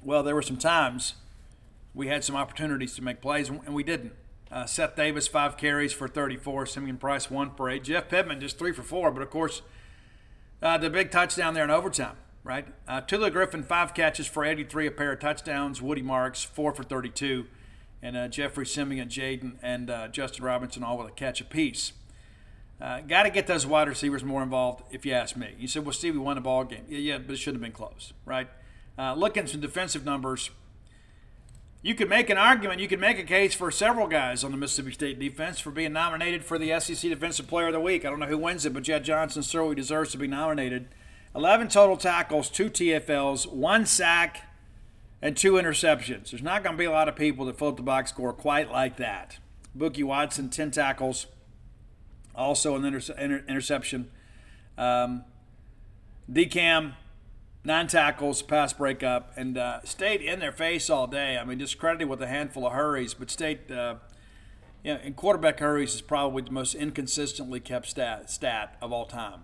Well, 0.02 0.24
there 0.24 0.34
were 0.34 0.42
some 0.42 0.58
times 0.58 1.16
we 1.94 2.08
had 2.08 2.24
some 2.24 2.38
opportunities 2.38 2.96
to 2.96 3.04
make 3.04 3.20
plays 3.22 3.50
and 3.50 3.74
we 3.74 3.84
didn't. 3.84 4.14
Uh, 4.50 4.66
Seth 4.66 4.96
Davis 4.96 5.28
five 5.28 5.58
carries 5.58 5.92
for 5.92 6.08
34, 6.08 6.68
Simeon 6.68 6.98
Price 6.98 7.30
one 7.30 7.52
for 7.54 7.70
eight, 7.70 7.84
Jeff 7.84 8.08
Pittman 8.08 8.40
just 8.40 8.58
three 8.58 8.72
for 8.72 8.82
four. 8.82 9.12
But 9.12 9.24
of 9.24 9.30
course, 9.30 9.62
uh, 10.62 10.78
the 10.78 10.90
big 10.90 11.12
touchdown 11.12 11.54
there 11.54 11.66
in 11.66 11.70
overtime 11.70 12.16
right? 12.50 12.66
Uh, 12.88 13.00
Tulu 13.00 13.30
Griffin, 13.30 13.62
five 13.62 13.94
catches 13.94 14.26
for 14.26 14.44
83, 14.44 14.88
a 14.88 14.92
pair 14.92 15.12
of 15.12 15.20
touchdowns. 15.20 15.84
Woody 15.84 16.02
Marks, 16.02 16.44
four 16.44 16.74
for 16.74 16.82
32. 16.82 17.46
And 18.02 18.18
uh, 18.18 18.28
Jeffrey 18.28 18.66
Simeon, 18.66 19.08
Jaden, 19.08 19.58
and 19.62 19.92
uh, 19.92 20.08
Justin 20.08 20.44
Robinson 20.44 20.84
all 20.84 20.98
with 20.98 21.10
a 21.10 21.12
catch 21.12 21.42
apiece. 21.42 21.94
Uh, 22.82 23.02
Got 23.02 23.24
to 23.24 23.30
get 23.30 23.46
those 23.46 23.68
wide 23.68 23.88
receivers 23.88 24.24
more 24.24 24.42
involved, 24.42 24.82
if 24.90 25.06
you 25.06 25.14
ask 25.14 25.36
me. 25.36 25.54
You 25.60 25.68
said, 25.68 25.86
well, 25.86 25.94
Steve, 25.94 26.16
we 26.16 26.22
won 26.22 26.36
the 26.36 26.42
ball 26.42 26.64
game. 26.64 26.86
Yeah, 26.90 26.98
yeah 26.98 27.18
but 27.20 27.34
it 27.34 27.38
should 27.38 27.54
have 27.54 27.62
been 27.62 27.72
close, 27.72 28.14
right? 28.26 28.50
Uh, 28.98 29.14
looking 29.14 29.44
at 29.44 29.50
some 29.50 29.62
defensive 29.62 30.04
numbers, 30.04 30.50
you 31.84 31.94
could 31.94 32.10
make 32.10 32.32
an 32.32 32.38
argument, 32.40 32.80
you 32.80 32.88
could 32.88 33.00
make 33.00 33.20
a 33.20 33.24
case 33.24 33.54
for 33.54 33.70
several 33.70 34.08
guys 34.08 34.44
on 34.44 34.50
the 34.50 34.58
Mississippi 34.58 34.92
State 34.92 35.20
defense 35.20 35.60
for 35.60 35.70
being 35.70 35.94
nominated 35.94 36.44
for 36.44 36.58
the 36.58 36.80
SEC 36.80 37.12
Defensive 37.12 37.48
Player 37.48 37.68
of 37.68 37.74
the 37.74 37.80
Week. 37.80 38.06
I 38.06 38.10
don't 38.10 38.20
know 38.20 38.26
who 38.26 38.40
wins 38.40 38.66
it, 38.66 38.74
but 38.74 38.82
Jett 38.82 39.04
Johnson 39.04 39.44
certainly 39.44 39.76
deserves 39.76 40.12
to 40.14 40.18
be 40.18 40.28
nominated. 40.28 40.88
11 41.36 41.70
total 41.70 41.98
tackles, 41.98 42.50
two 42.50 42.70
TFLs, 42.70 43.52
one 43.52 43.86
sack, 43.86 44.50
and 45.22 45.36
two 45.36 45.54
interceptions. 45.54 46.32
There's 46.32 46.42
not 46.42 46.64
going 46.64 46.76
to 46.76 46.80
be 46.80 46.86
a 46.86 46.92
lot 46.92 47.08
of 47.08 47.16
people 47.16 47.46
that 47.46 47.58
fill 47.58 47.72
the 47.72 47.82
box 47.82 48.12
score 48.12 48.34
quite 48.34 48.72
like 48.72 48.98
that. 48.98 49.38
Bookie 49.76 50.04
Watson, 50.04 50.50
10 50.50 50.72
tackles, 50.72 51.28
also 52.34 52.76
an 52.76 52.86
inter- 52.86 53.14
inter- 53.18 53.44
interception. 53.48 54.10
Um, 54.78 55.24
DCAM, 56.32 56.94
nine 57.64 57.88
tackles, 57.88 58.42
pass 58.42 58.74
breakup, 58.74 59.32
and 59.36 59.58
uh, 59.58 59.82
stayed 59.84 60.22
in 60.22 60.40
their 60.40 60.52
face 60.52 60.90
all 60.90 61.06
day. 61.08 61.38
I 61.38 61.44
mean, 61.44 61.58
discredited 61.58 62.10
with 62.10 62.22
a 62.22 62.28
handful 62.28 62.66
of 62.66 62.74
hurries, 62.74 63.14
but 63.14 63.30
stayed. 63.30 63.72
Uh, 63.72 63.96
you 64.84 64.94
know, 64.94 65.00
in 65.02 65.14
quarterback 65.14 65.60
hurries 65.60 65.94
is 65.94 66.02
probably 66.02 66.42
the 66.44 66.52
most 66.52 66.74
inconsistently 66.74 67.60
kept 67.60 67.88
stat, 67.88 68.30
stat 68.30 68.78
of 68.82 68.94
all 68.94 69.06
time. 69.06 69.42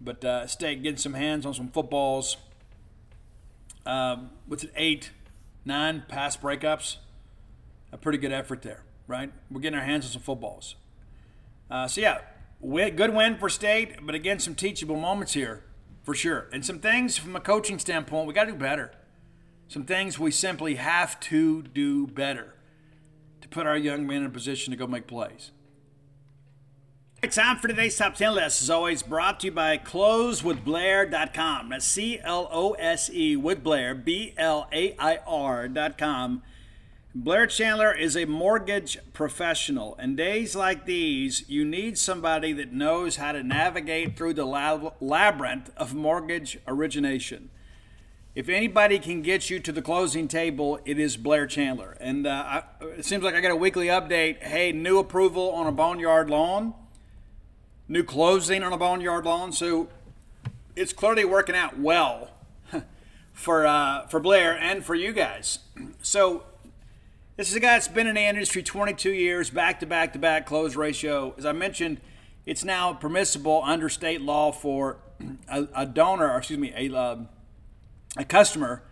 But 0.00 0.24
uh, 0.24 0.46
State 0.46 0.82
getting 0.82 0.98
some 0.98 1.14
hands 1.14 1.44
on 1.44 1.54
some 1.54 1.68
footballs. 1.68 2.36
Um, 3.84 4.30
what's 4.46 4.64
it, 4.64 4.72
eight, 4.76 5.10
nine 5.64 6.04
pass 6.08 6.36
breakups? 6.36 6.96
A 7.92 7.98
pretty 7.98 8.18
good 8.18 8.32
effort 8.32 8.62
there, 8.62 8.82
right? 9.06 9.32
We're 9.50 9.60
getting 9.60 9.78
our 9.78 9.84
hands 9.84 10.06
on 10.06 10.12
some 10.12 10.22
footballs. 10.22 10.76
Uh, 11.70 11.86
so, 11.86 12.00
yeah, 12.00 12.20
good 12.62 13.14
win 13.14 13.36
for 13.38 13.48
State, 13.48 14.04
but 14.04 14.14
again, 14.14 14.38
some 14.38 14.54
teachable 14.54 14.96
moments 14.96 15.32
here 15.34 15.64
for 16.02 16.14
sure. 16.14 16.48
And 16.52 16.64
some 16.64 16.78
things 16.78 17.16
from 17.16 17.36
a 17.36 17.40
coaching 17.40 17.78
standpoint, 17.78 18.26
we 18.26 18.34
got 18.34 18.44
to 18.44 18.52
do 18.52 18.58
better. 18.58 18.92
Some 19.68 19.84
things 19.84 20.18
we 20.18 20.30
simply 20.30 20.76
have 20.76 21.20
to 21.20 21.62
do 21.62 22.06
better 22.06 22.54
to 23.40 23.48
put 23.48 23.66
our 23.66 23.76
young 23.76 24.06
men 24.06 24.18
in 24.18 24.26
a 24.26 24.30
position 24.30 24.72
to 24.72 24.76
go 24.76 24.86
make 24.86 25.06
plays. 25.06 25.52
Time 27.28 27.58
for 27.58 27.68
today's 27.68 27.96
top 27.96 28.14
10 28.16 28.34
list 28.34 28.62
is 28.62 28.70
always 28.70 29.04
brought 29.04 29.40
to 29.40 29.46
you 29.48 29.52
by 29.52 29.76
closewithblair.com. 29.78 31.68
That's 31.68 31.84
C 31.84 32.18
L 32.18 32.48
O 32.50 32.72
S 32.72 33.08
E 33.12 33.36
with 33.36 33.62
Blair, 33.62 33.94
B 33.94 34.34
L 34.36 34.66
A 34.72 34.96
I 34.98 35.18
R.com. 35.26 36.42
Blair 37.14 37.46
Chandler 37.46 37.94
is 37.94 38.16
a 38.16 38.24
mortgage 38.24 38.98
professional. 39.12 39.94
and 39.96 40.16
days 40.16 40.56
like 40.56 40.86
these, 40.86 41.48
you 41.48 41.64
need 41.64 41.98
somebody 41.98 42.52
that 42.54 42.72
knows 42.72 43.16
how 43.16 43.30
to 43.32 43.44
navigate 43.44 44.16
through 44.16 44.34
the 44.34 44.46
labyrinth 45.00 45.70
of 45.76 45.94
mortgage 45.94 46.58
origination. 46.66 47.50
If 48.34 48.48
anybody 48.48 48.98
can 48.98 49.22
get 49.22 49.50
you 49.50 49.60
to 49.60 49.70
the 49.70 49.82
closing 49.82 50.26
table, 50.26 50.80
it 50.84 50.98
is 50.98 51.16
Blair 51.16 51.46
Chandler. 51.46 51.96
And 52.00 52.26
uh, 52.26 52.30
I, 52.30 52.62
it 52.96 53.04
seems 53.04 53.22
like 53.22 53.34
I 53.34 53.40
got 53.40 53.52
a 53.52 53.56
weekly 53.56 53.86
update. 53.86 54.42
Hey, 54.42 54.72
new 54.72 54.98
approval 54.98 55.50
on 55.50 55.66
a 55.66 55.72
boneyard 55.72 56.30
loan 56.30 56.74
new 57.90 58.04
closing 58.04 58.62
on 58.62 58.72
a 58.72 58.78
boneyard 58.78 59.26
lawn. 59.26 59.52
So 59.52 59.88
it's 60.76 60.94
clearly 60.94 61.24
working 61.24 61.56
out 61.56 61.78
well 61.78 62.30
for 63.34 63.66
uh, 63.66 64.06
for 64.06 64.20
Blair 64.20 64.56
and 64.58 64.82
for 64.82 64.94
you 64.94 65.12
guys. 65.12 65.58
So 66.02 66.44
this 67.36 67.50
is 67.50 67.56
a 67.56 67.60
guy 67.60 67.72
that's 67.72 67.88
been 67.88 68.06
in 68.06 68.14
the 68.14 68.22
industry 68.22 68.62
22 68.62 69.12
years, 69.12 69.50
back 69.50 69.80
to 69.80 69.86
back 69.86 70.12
to 70.12 70.18
back 70.18 70.46
close 70.46 70.76
ratio. 70.76 71.34
As 71.36 71.44
I 71.44 71.52
mentioned, 71.52 72.00
it's 72.46 72.64
now 72.64 72.92
permissible 72.94 73.62
under 73.64 73.88
state 73.88 74.20
law 74.20 74.52
for 74.52 74.98
a, 75.48 75.66
a 75.74 75.86
donor, 75.86 76.30
or 76.30 76.38
excuse 76.38 76.58
me, 76.58 76.72
a 76.76 76.96
uh, 76.96 77.16
a 78.16 78.24
customer 78.24 78.82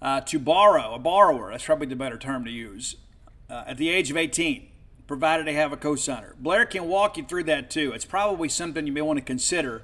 uh, 0.00 0.20
to 0.22 0.38
borrow 0.38 0.94
a 0.94 0.98
borrower. 0.98 1.50
That's 1.50 1.64
probably 1.64 1.86
the 1.86 1.96
better 1.96 2.18
term 2.18 2.44
to 2.44 2.50
use 2.50 2.96
uh, 3.50 3.64
at 3.66 3.76
the 3.76 3.90
age 3.90 4.10
of 4.10 4.16
18 4.16 4.68
provided 5.08 5.46
they 5.46 5.54
have 5.54 5.72
a 5.72 5.76
co-signer. 5.76 6.36
Blair 6.38 6.66
can 6.66 6.86
walk 6.86 7.16
you 7.16 7.24
through 7.24 7.44
that 7.44 7.70
too. 7.70 7.92
It's 7.92 8.04
probably 8.04 8.48
something 8.48 8.86
you 8.86 8.92
may 8.92 9.00
want 9.00 9.18
to 9.18 9.24
consider 9.24 9.82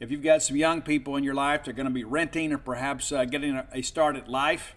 if 0.00 0.10
you've 0.10 0.22
got 0.22 0.42
some 0.42 0.56
young 0.56 0.82
people 0.82 1.14
in 1.14 1.22
your 1.22 1.34
life 1.34 1.64
that 1.64 1.70
are 1.70 1.74
going 1.74 1.86
to 1.86 1.92
be 1.92 2.02
renting 2.02 2.52
or 2.52 2.58
perhaps 2.58 3.12
uh, 3.12 3.24
getting 3.26 3.60
a, 3.72 3.82
start 3.82 4.16
at 4.16 4.28
life. 4.28 4.74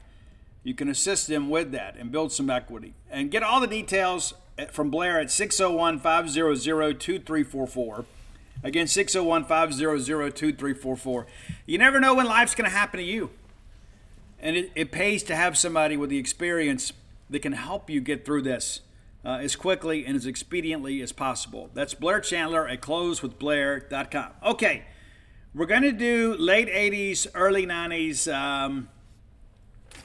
You 0.63 0.75
can 0.75 0.89
assist 0.89 1.27
them 1.27 1.49
with 1.49 1.71
that 1.71 1.95
and 1.95 2.11
build 2.11 2.31
some 2.31 2.49
equity. 2.49 2.93
And 3.09 3.31
get 3.31 3.41
all 3.41 3.61
the 3.61 3.67
details 3.67 4.33
from 4.71 4.91
Blair 4.91 5.19
at 5.19 5.31
601 5.31 5.99
500 5.99 6.99
2344. 6.99 8.05
Again, 8.63 8.87
601 8.87 9.45
500 9.45 10.35
2344. 10.35 11.25
You 11.65 11.77
never 11.77 11.99
know 11.99 12.15
when 12.15 12.25
life's 12.25 12.53
going 12.53 12.69
to 12.69 12.75
happen 12.75 12.99
to 12.99 13.05
you. 13.05 13.29
And 14.39 14.57
it, 14.57 14.71
it 14.75 14.91
pays 14.91 15.23
to 15.23 15.35
have 15.35 15.57
somebody 15.57 15.95
with 15.95 16.09
the 16.09 16.17
experience 16.17 16.91
that 17.29 17.39
can 17.39 17.53
help 17.53 17.89
you 17.89 18.01
get 18.01 18.25
through 18.25 18.41
this 18.41 18.81
uh, 19.25 19.39
as 19.41 19.55
quickly 19.55 20.05
and 20.05 20.15
as 20.15 20.25
expediently 20.25 21.01
as 21.01 21.11
possible. 21.11 21.69
That's 21.73 21.93
Blair 21.93 22.19
Chandler 22.19 22.67
at 22.67 22.81
closewithblair.com. 22.81 24.31
Okay, 24.45 24.85
we're 25.53 25.65
going 25.65 25.81
to 25.81 25.91
do 25.91 26.35
late 26.37 26.67
80s, 26.67 27.27
early 27.33 27.65
90s 27.65 28.31
um, 28.31 28.89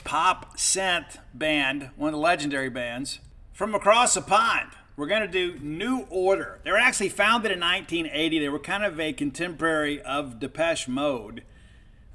pop 0.04 0.56
synth 0.56 1.18
band, 1.34 1.90
one 1.96 2.08
of 2.08 2.12
the 2.12 2.18
legendary 2.20 2.70
bands, 2.70 3.20
from 3.52 3.74
across 3.74 4.14
the 4.14 4.22
pond. 4.22 4.70
we're 4.96 5.06
going 5.06 5.22
to 5.22 5.28
do 5.28 5.58
New 5.60 6.06
Order. 6.08 6.60
They 6.64 6.70
were 6.70 6.78
actually 6.78 7.10
founded 7.10 7.52
in 7.52 7.60
1980. 7.60 8.38
They 8.38 8.48
were 8.48 8.58
kind 8.58 8.84
of 8.84 8.98
a 8.98 9.12
contemporary 9.12 10.00
of 10.00 10.40
Depeche 10.40 10.88
Mode. 10.88 11.42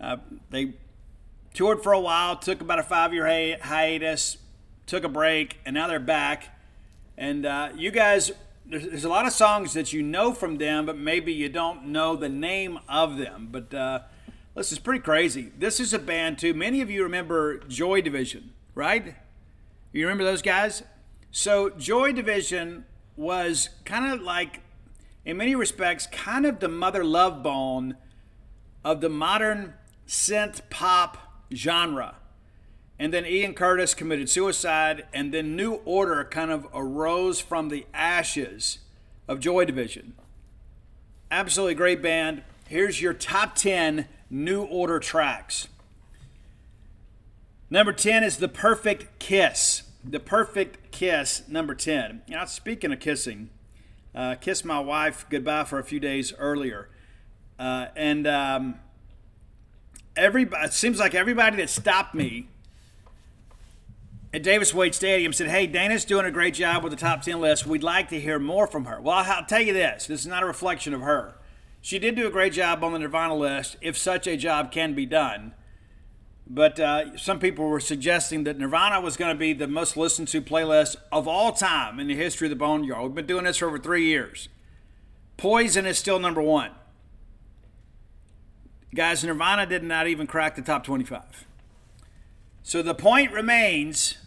Uh, 0.02 0.18
they 0.50 0.74
toured 1.54 1.84
for 1.84 1.94
a 1.94 2.00
while, 2.00 2.36
took 2.36 2.62
about 2.62 2.80
a 2.80 2.84
five 2.84 3.14
year 3.14 3.28
hi- 3.28 3.60
hiatus, 3.62 4.38
took 4.86 5.04
a 5.04 5.10
break, 5.10 5.60
and 5.66 5.74
now 5.74 5.88
they're 5.88 6.00
back. 6.00 6.55
And 7.18 7.46
uh, 7.46 7.70
you 7.76 7.92
guys, 7.92 8.32
there's, 8.66 8.88
there's, 8.88 9.06
a 9.06 9.10
lot 9.10 9.26
of 9.26 9.32
songs 9.32 9.74
that 9.74 9.94
you 9.94 10.02
know 10.02 10.34
from 10.34 10.58
them, 10.58 10.86
but 10.86 10.98
maybe 10.98 11.32
you 11.32 11.50
don't 11.50 11.88
know 11.88 12.16
the 12.16 12.30
name 12.30 12.80
of 12.90 13.18
them. 13.18 13.50
But 13.52 13.74
uh, 13.74 14.00
this 14.56 14.72
is 14.72 14.80
pretty 14.80 15.02
crazy. 15.02 15.52
This 15.58 15.80
is 15.80 15.94
a 15.94 16.00
band, 16.00 16.40
too. 16.40 16.54
Many 16.54 16.82
of 16.82 16.90
you 16.90 17.04
remember 17.04 17.60
Joy 17.60 18.02
Division, 18.02 18.52
right? 18.74 19.16
You 19.94 20.06
remember 20.06 20.24
those 20.24 20.42
guys? 20.42 20.84
So, 21.32 21.70
Joy 21.70 22.12
Division 22.12 22.86
was 23.16 23.70
kind 23.86 24.14
of 24.14 24.22
like, 24.22 24.62
in 25.24 25.38
many 25.38 25.56
respects, 25.56 26.08
kind 26.08 26.46
of 26.46 26.60
the 26.60 26.68
mother 26.68 27.04
love 27.04 27.42
bone 27.42 27.96
of 28.84 29.02
the 29.02 29.10
modern 29.10 29.74
synth 30.08 30.62
pop 30.70 31.18
genre. 31.54 32.16
And 32.98 33.14
then 33.14 33.26
Ian 33.26 33.54
Curtis 33.54 33.94
committed 33.94 34.30
suicide, 34.30 35.06
and 35.14 35.34
then 35.34 35.56
New 35.56 35.82
Order 35.86 36.24
kind 36.24 36.50
of 36.50 36.68
arose 36.74 37.42
from 37.42 37.70
the 37.70 37.86
ashes 37.94 38.80
of 39.28 39.40
Joy 39.40 39.66
Division. 39.66 40.14
Absolutely 41.30 41.76
great 41.76 42.02
band. 42.02 42.44
Here's 42.68 43.02
your 43.02 43.14
top 43.14 43.56
10 43.56 44.08
New 44.30 44.64
Order 44.64 45.00
tracks. 45.00 45.68
Number 47.70 47.92
10 47.92 48.24
is 48.24 48.38
The 48.38 48.48
Perfect 48.48 49.20
Kiss. 49.20 49.84
The 50.04 50.20
Perfect 50.20 50.92
Kiss, 50.92 51.44
number 51.50 51.76
10. 51.76 52.22
Now, 52.30 52.46
speaking 52.46 52.94
of 52.94 53.00
kissing, 53.00 53.50
uh, 54.14 54.36
kissed 54.36 54.64
my 54.64 54.80
wife 54.80 55.26
goodbye 55.30 55.66
for 55.66 55.80
a 55.80 55.84
few 55.84 56.00
days 56.00 56.34
earlier. 56.38 56.90
Uh, 57.60 57.88
and 57.96 58.26
um, 58.26 58.80
everybody, 60.16 60.66
it 60.66 60.74
seems 60.74 61.00
like 61.00 61.14
everybody 61.14 61.58
that 61.58 61.70
stopped 61.70 62.16
me 62.16 62.48
at 64.36 64.44
Davis 64.44 64.74
Wade 64.74 64.94
Stadium 64.94 65.32
said, 65.32 65.48
Hey, 65.48 65.66
Dana's 65.66 66.04
doing 66.04 66.26
a 66.26 66.32
great 66.32 66.56
job 66.56 66.84
with 66.84 66.92
the 66.92 66.98
top 66.98 67.22
10 67.22 67.40
list. 67.40 67.66
We'd 67.66 67.84
like 67.84 68.10
to 68.10 68.20
hear 68.20 68.38
more 68.38 68.68
from 68.68 68.84
her. 68.84 69.00
Well, 69.00 69.24
I'll 69.26 69.46
tell 69.46 69.62
you 69.62 69.72
this 69.72 70.08
this 70.08 70.20
is 70.20 70.28
not 70.28 70.44
a 70.44 70.46
reflection 70.46 70.94
of 70.94 71.00
her. 71.00 71.36
She 71.80 72.00
did 72.00 72.16
do 72.16 72.28
a 72.28 72.32
great 72.32 72.52
job 72.52 72.84
on 72.84 72.92
the 72.92 73.00
Nirvana 73.00 73.34
list, 73.34 73.78
if 73.80 73.98
such 73.98 74.28
a 74.28 74.36
job 74.36 74.74
can 74.74 74.94
be 74.94 75.06
done. 75.06 75.54
But 76.46 76.80
uh, 76.82 77.16
some 77.16 77.40
people 77.40 77.66
were 77.66 77.80
suggesting 77.80 78.44
that 78.44 78.60
Nirvana 78.60 79.00
was 79.00 79.16
going 79.16 79.34
to 79.34 79.40
be 79.40 79.54
the 79.54 79.68
most 79.68 79.96
listened 79.96 80.28
to 80.30 80.42
playlist 80.42 80.98
of 81.14 81.30
all 81.30 81.54
time 81.54 81.98
in 81.98 82.08
the 82.08 82.16
history 82.16 82.48
of 82.48 82.50
the 82.50 82.58
Boneyard. 82.58 83.04
We've 83.04 83.16
been 83.16 83.26
doing 83.26 83.46
this 83.46 83.58
for 83.58 83.68
over 83.68 83.80
three 83.80 84.06
years. 84.06 84.50
Poison 85.38 85.86
is 85.86 85.98
still 85.98 86.20
number 86.20 86.42
one. 86.42 86.72
Guys, 88.94 89.24
Nirvana 89.24 89.66
did 89.66 89.84
not 89.84 90.08
even 90.08 90.28
crack 90.28 90.56
the 90.58 90.62
top 90.62 90.84
25. 90.84 91.48
So 92.64 92.82
the 92.82 92.96
point 92.96 93.32
remains 93.32 94.18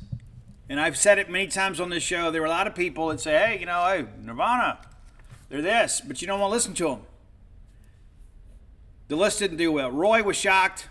and 0.69 0.81
I've 0.81 0.97
said 0.97 1.19
it 1.19 1.31
many 1.31 1.47
times 1.47 1.81
on 1.81 1.91
this 1.91 2.03
show. 2.03 2.31
There 2.31 2.43
were 2.43 2.47
a 2.47 2.51
lot 2.51 2.67
of 2.67 2.75
people 2.75 3.09
that 3.09 3.21
say, 3.21 3.39
hey, 3.39 3.61
you 3.61 3.67
know, 3.67 3.85
hey, 3.87 4.07
Nirvana, 4.23 4.79
they're 5.49 5.63
this, 5.63 6.01
but 6.01 6.21
you 6.21 6.27
don't 6.27 6.41
want 6.41 6.51
to 6.51 6.55
listen 6.55 6.75
to 6.75 6.89
them. 6.89 7.01
The 9.09 9.17
list 9.17 9.39
didn't 9.39 9.57
do 9.57 9.73
well. 9.73 9.91
Roy 9.91 10.23
was 10.23 10.37
shocked. 10.37 10.89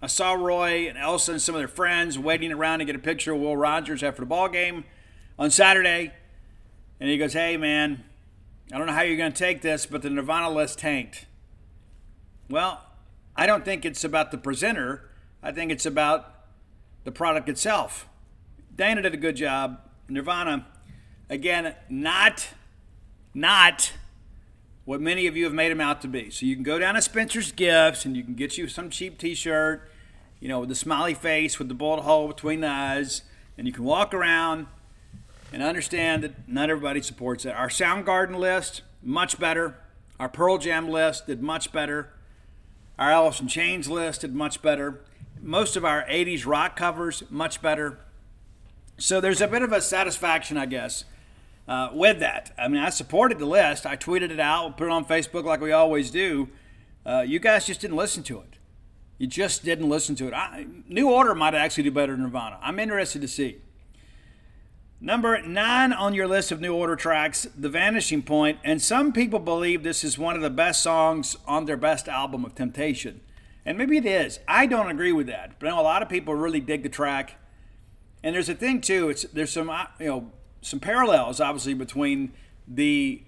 I 0.00 0.06
saw 0.06 0.34
Roy 0.34 0.88
and 0.88 0.96
Elsa 0.96 1.32
and 1.32 1.42
some 1.42 1.56
of 1.56 1.60
their 1.60 1.66
friends 1.66 2.16
waiting 2.16 2.52
around 2.52 2.78
to 2.78 2.84
get 2.84 2.94
a 2.94 3.00
picture 3.00 3.32
of 3.32 3.40
Will 3.40 3.56
Rogers 3.56 4.02
after 4.04 4.20
the 4.20 4.26
ball 4.26 4.48
game 4.48 4.84
on 5.36 5.50
Saturday. 5.50 6.12
And 7.00 7.10
he 7.10 7.18
goes, 7.18 7.32
hey, 7.32 7.56
man, 7.56 8.04
I 8.72 8.78
don't 8.78 8.86
know 8.86 8.92
how 8.92 9.02
you're 9.02 9.16
going 9.16 9.32
to 9.32 9.38
take 9.38 9.62
this, 9.62 9.86
but 9.86 10.02
the 10.02 10.10
Nirvana 10.10 10.50
list 10.50 10.78
tanked. 10.78 11.26
Well, 12.48 12.84
I 13.34 13.46
don't 13.46 13.64
think 13.64 13.84
it's 13.84 14.04
about 14.04 14.30
the 14.30 14.38
presenter. 14.38 15.10
I 15.42 15.50
think 15.50 15.72
it's 15.72 15.86
about 15.86 16.34
the 17.02 17.10
product 17.10 17.48
itself. 17.48 18.08
Dana 18.78 19.02
did 19.02 19.12
a 19.12 19.18
good 19.18 19.34
job. 19.34 19.80
Nirvana, 20.08 20.64
again, 21.28 21.74
not, 21.90 22.50
not 23.34 23.92
what 24.84 25.00
many 25.00 25.26
of 25.26 25.36
you 25.36 25.44
have 25.44 25.52
made 25.52 25.70
them 25.70 25.80
out 25.80 26.00
to 26.02 26.08
be. 26.08 26.30
So 26.30 26.46
you 26.46 26.54
can 26.54 26.62
go 26.62 26.78
down 26.78 26.94
to 26.94 27.02
Spencer's 27.02 27.50
Gifts 27.50 28.04
and 28.04 28.16
you 28.16 28.22
can 28.22 28.34
get 28.34 28.56
you 28.56 28.68
some 28.68 28.88
cheap 28.88 29.18
T-shirt, 29.18 29.90
you 30.38 30.46
know, 30.48 30.60
with 30.60 30.68
the 30.68 30.76
smiley 30.76 31.12
face 31.12 31.58
with 31.58 31.66
the 31.66 31.74
bullet 31.74 32.02
hole 32.02 32.28
between 32.28 32.60
the 32.60 32.68
eyes, 32.68 33.22
and 33.58 33.66
you 33.66 33.72
can 33.72 33.82
walk 33.82 34.14
around 34.14 34.68
and 35.52 35.60
understand 35.60 36.22
that 36.22 36.48
not 36.48 36.70
everybody 36.70 37.02
supports 37.02 37.42
that. 37.42 37.56
Our 37.56 37.68
Soundgarden 37.68 38.36
list 38.36 38.82
much 39.02 39.40
better. 39.40 39.74
Our 40.20 40.28
Pearl 40.28 40.56
Jam 40.56 40.88
list 40.88 41.26
did 41.26 41.42
much 41.42 41.72
better. 41.72 42.10
Our 42.96 43.10
Alice 43.10 43.40
in 43.40 43.48
Chains 43.48 43.88
list 43.88 44.20
did 44.20 44.36
much 44.36 44.62
better. 44.62 45.00
Most 45.42 45.74
of 45.74 45.84
our 45.84 46.04
80s 46.04 46.46
rock 46.46 46.76
covers 46.76 47.24
much 47.28 47.60
better. 47.60 47.98
So 48.98 49.20
there's 49.20 49.40
a 49.40 49.46
bit 49.46 49.62
of 49.62 49.72
a 49.72 49.80
satisfaction, 49.80 50.56
I 50.56 50.66
guess, 50.66 51.04
uh, 51.68 51.90
with 51.92 52.18
that. 52.18 52.52
I 52.58 52.66
mean, 52.66 52.82
I 52.82 52.90
supported 52.90 53.38
the 53.38 53.46
list. 53.46 53.86
I 53.86 53.96
tweeted 53.96 54.30
it 54.30 54.40
out, 54.40 54.76
put 54.76 54.88
it 54.88 54.90
on 54.90 55.04
Facebook 55.04 55.44
like 55.44 55.60
we 55.60 55.70
always 55.70 56.10
do. 56.10 56.48
Uh, 57.06 57.20
you 57.20 57.38
guys 57.38 57.64
just 57.64 57.80
didn't 57.80 57.96
listen 57.96 58.24
to 58.24 58.40
it. 58.40 58.58
You 59.16 59.28
just 59.28 59.64
didn't 59.64 59.88
listen 59.88 60.16
to 60.16 60.26
it. 60.26 60.34
I, 60.34 60.66
New 60.88 61.10
Order 61.10 61.34
might 61.36 61.54
actually 61.54 61.84
do 61.84 61.92
better 61.92 62.12
than 62.12 62.22
Nirvana. 62.22 62.58
I'm 62.60 62.80
interested 62.80 63.22
to 63.22 63.28
see. 63.28 63.58
Number 65.00 65.40
nine 65.42 65.92
on 65.92 66.12
your 66.12 66.26
list 66.26 66.50
of 66.50 66.60
New 66.60 66.74
Order 66.74 66.96
tracks, 66.96 67.46
The 67.56 67.68
Vanishing 67.68 68.22
Point, 68.22 68.58
and 68.64 68.82
some 68.82 69.12
people 69.12 69.38
believe 69.38 69.84
this 69.84 70.02
is 70.02 70.18
one 70.18 70.34
of 70.34 70.42
the 70.42 70.50
best 70.50 70.82
songs 70.82 71.36
on 71.46 71.66
their 71.66 71.76
best 71.76 72.08
album 72.08 72.44
of 72.44 72.56
Temptation. 72.56 73.20
And 73.64 73.78
maybe 73.78 73.96
it 73.96 74.06
is. 74.06 74.40
I 74.48 74.66
don't 74.66 74.90
agree 74.90 75.12
with 75.12 75.28
that, 75.28 75.60
but 75.60 75.68
I 75.68 75.70
know 75.70 75.80
a 75.80 75.82
lot 75.82 76.02
of 76.02 76.08
people 76.08 76.34
really 76.34 76.60
dig 76.60 76.82
the 76.82 76.88
track. 76.88 77.36
And 78.22 78.34
there's 78.34 78.48
a 78.48 78.54
thing 78.54 78.80
too. 78.80 79.10
It's 79.10 79.22
there's 79.24 79.52
some 79.52 79.70
uh, 79.70 79.86
you 80.00 80.06
know 80.06 80.32
some 80.60 80.80
parallels 80.80 81.40
obviously 81.40 81.74
between 81.74 82.32
the 82.66 83.22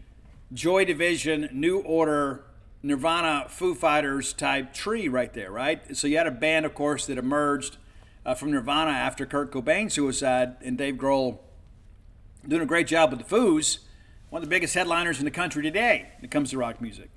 Joy 0.53 0.85
Division, 0.85 1.49
New 1.53 1.79
Order, 1.81 2.45
Nirvana, 2.83 3.47
Foo 3.49 3.75
Fighters 3.75 4.33
type 4.33 4.75
tree 4.75 5.07
right 5.07 5.33
there, 5.33 5.51
right? 5.51 5.97
So 5.97 6.07
you 6.07 6.17
had 6.17 6.27
a 6.27 6.33
band, 6.33 6.67
of 6.67 6.75
course, 6.75 7.07
that 7.07 7.19
emerged 7.19 7.77
uh, 8.27 8.35
from 8.35 8.51
Nirvana 8.51 8.91
after 8.91 9.27
Kurt 9.27 9.53
Cobain's 9.53 9.95
suicide, 9.95 10.57
and 10.63 10.77
Dave 10.77 10.97
Grohl 10.97 11.39
doing 12.47 12.63
a 12.63 12.67
great 12.67 12.87
job 12.87 13.11
with 13.11 13.21
the 13.21 13.37
Foos, 13.37 13.79
one 14.31 14.43
of 14.43 14.49
the 14.49 14.51
biggest 14.51 14.75
headliners 14.75 15.19
in 15.19 15.25
the 15.25 15.31
country 15.31 15.63
today 15.63 16.09
when 16.17 16.25
it 16.25 16.31
comes 16.31 16.51
to 16.51 16.59
rock 16.59 16.81
music. 16.81 17.11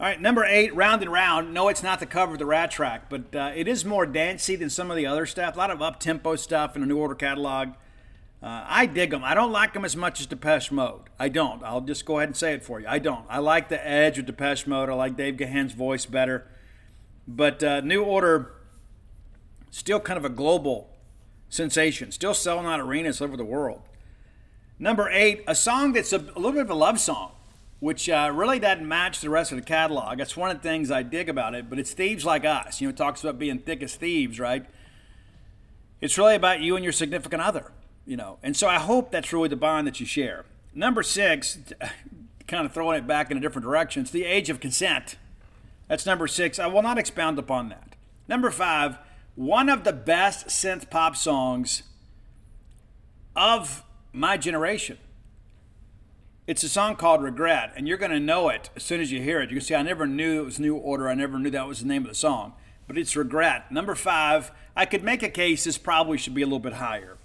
All 0.00 0.08
right, 0.08 0.20
number 0.20 0.44
eight, 0.44 0.74
Round 0.74 1.02
and 1.02 1.12
Round. 1.12 1.54
No, 1.54 1.68
it's 1.68 1.82
not 1.82 2.00
the 2.00 2.06
cover 2.06 2.32
of 2.32 2.40
the 2.40 2.46
Ratt 2.46 2.72
Track, 2.72 3.08
but 3.08 3.32
uh, 3.32 3.52
it 3.54 3.68
is 3.68 3.84
more 3.84 4.06
dancey 4.06 4.56
than 4.56 4.68
some 4.68 4.90
of 4.90 4.96
the 4.96 5.06
other 5.06 5.24
stuff. 5.24 5.54
A 5.54 5.58
lot 5.58 5.70
of 5.70 5.80
up 5.80 6.00
tempo 6.00 6.34
stuff 6.34 6.74
in 6.74 6.80
the 6.80 6.86
New 6.88 6.98
Order 6.98 7.14
catalog. 7.14 7.68
Uh, 8.42 8.64
I 8.66 8.86
dig 8.86 9.10
them. 9.10 9.22
I 9.22 9.34
don't 9.34 9.52
like 9.52 9.72
them 9.72 9.84
as 9.84 9.94
much 9.94 10.18
as 10.18 10.26
Depeche 10.26 10.72
Mode. 10.72 11.02
I 11.16 11.28
don't. 11.28 11.62
I'll 11.62 11.80
just 11.80 12.04
go 12.06 12.18
ahead 12.18 12.28
and 12.28 12.36
say 12.36 12.54
it 12.54 12.64
for 12.64 12.80
you. 12.80 12.86
I 12.88 12.98
don't. 12.98 13.24
I 13.28 13.38
like 13.38 13.68
the 13.68 13.86
edge 13.86 14.18
of 14.18 14.26
Depeche 14.26 14.66
Mode. 14.66 14.90
I 14.90 14.94
like 14.94 15.16
Dave 15.16 15.36
Gahan's 15.36 15.74
voice 15.74 16.06
better. 16.06 16.48
But 17.28 17.62
uh, 17.62 17.80
New 17.80 18.02
Order, 18.02 18.52
still 19.70 20.00
kind 20.00 20.18
of 20.18 20.24
a 20.24 20.28
global 20.28 20.90
sensation, 21.48 22.10
still 22.10 22.34
selling 22.34 22.66
out 22.66 22.80
arenas 22.80 23.20
all 23.20 23.28
over 23.28 23.36
the 23.36 23.44
world. 23.44 23.82
Number 24.76 25.08
eight, 25.08 25.44
a 25.46 25.54
song 25.54 25.92
that's 25.92 26.12
a, 26.12 26.18
a 26.18 26.34
little 26.34 26.52
bit 26.52 26.62
of 26.62 26.70
a 26.70 26.74
love 26.74 26.98
song 26.98 27.33
which 27.80 28.08
uh, 28.08 28.30
really 28.32 28.58
doesn't 28.58 28.86
match 28.86 29.20
the 29.20 29.30
rest 29.30 29.52
of 29.52 29.58
the 29.58 29.64
catalog. 29.64 30.18
That's 30.18 30.36
one 30.36 30.50
of 30.50 30.56
the 30.56 30.62
things 30.62 30.90
I 30.90 31.02
dig 31.02 31.28
about 31.28 31.54
it. 31.54 31.68
But 31.68 31.78
it's 31.78 31.92
thieves 31.92 32.24
like 32.24 32.44
us. 32.44 32.80
You 32.80 32.88
know, 32.88 32.90
it 32.90 32.96
talks 32.96 33.22
about 33.22 33.38
being 33.38 33.58
thick 33.58 33.82
as 33.82 33.94
thieves, 33.94 34.40
right? 34.40 34.66
It's 36.00 36.18
really 36.18 36.34
about 36.34 36.60
you 36.60 36.76
and 36.76 36.84
your 36.84 36.92
significant 36.92 37.42
other, 37.42 37.72
you 38.06 38.16
know. 38.16 38.38
And 38.42 38.56
so 38.56 38.68
I 38.68 38.78
hope 38.78 39.10
that's 39.10 39.32
really 39.32 39.48
the 39.48 39.56
bond 39.56 39.86
that 39.86 40.00
you 40.00 40.06
share. 40.06 40.44
Number 40.74 41.02
six, 41.02 41.58
kind 42.46 42.66
of 42.66 42.72
throwing 42.72 42.98
it 42.98 43.06
back 43.06 43.30
in 43.30 43.36
a 43.36 43.40
different 43.40 43.64
direction, 43.64 44.02
it's 44.02 44.10
the 44.10 44.24
age 44.24 44.50
of 44.50 44.60
consent. 44.60 45.16
That's 45.88 46.06
number 46.06 46.26
six. 46.26 46.58
I 46.58 46.66
will 46.66 46.82
not 46.82 46.98
expound 46.98 47.38
upon 47.38 47.68
that. 47.68 47.96
Number 48.28 48.50
five, 48.50 48.98
one 49.34 49.68
of 49.68 49.84
the 49.84 49.92
best 49.92 50.46
synth 50.48 50.88
pop 50.90 51.16
songs 51.16 51.82
of 53.36 53.82
my 54.12 54.36
generation. 54.36 54.98
It's 56.46 56.62
a 56.62 56.68
song 56.68 56.96
called 56.96 57.22
Regret, 57.22 57.72
and 57.74 57.88
you're 57.88 57.96
going 57.96 58.10
to 58.10 58.20
know 58.20 58.50
it 58.50 58.68
as 58.76 58.82
soon 58.82 59.00
as 59.00 59.10
you 59.10 59.22
hear 59.22 59.40
it. 59.40 59.48
You 59.48 59.56
can 59.56 59.64
see 59.64 59.74
I 59.74 59.80
never 59.80 60.06
knew 60.06 60.42
it 60.42 60.44
was 60.44 60.60
New 60.60 60.76
Order. 60.76 61.08
I 61.08 61.14
never 61.14 61.38
knew 61.38 61.48
that 61.48 61.66
was 61.66 61.80
the 61.80 61.86
name 61.86 62.02
of 62.02 62.10
the 62.10 62.14
song. 62.14 62.52
But 62.86 62.98
it's 62.98 63.16
Regret. 63.16 63.72
Number 63.72 63.94
five, 63.94 64.52
I 64.76 64.84
could 64.84 65.02
make 65.02 65.22
a 65.22 65.30
case 65.30 65.64
this 65.64 65.78
probably 65.78 66.18
should 66.18 66.34
be 66.34 66.42
a 66.42 66.46
little 66.46 66.58
bit 66.58 66.74
higher. 66.74 67.16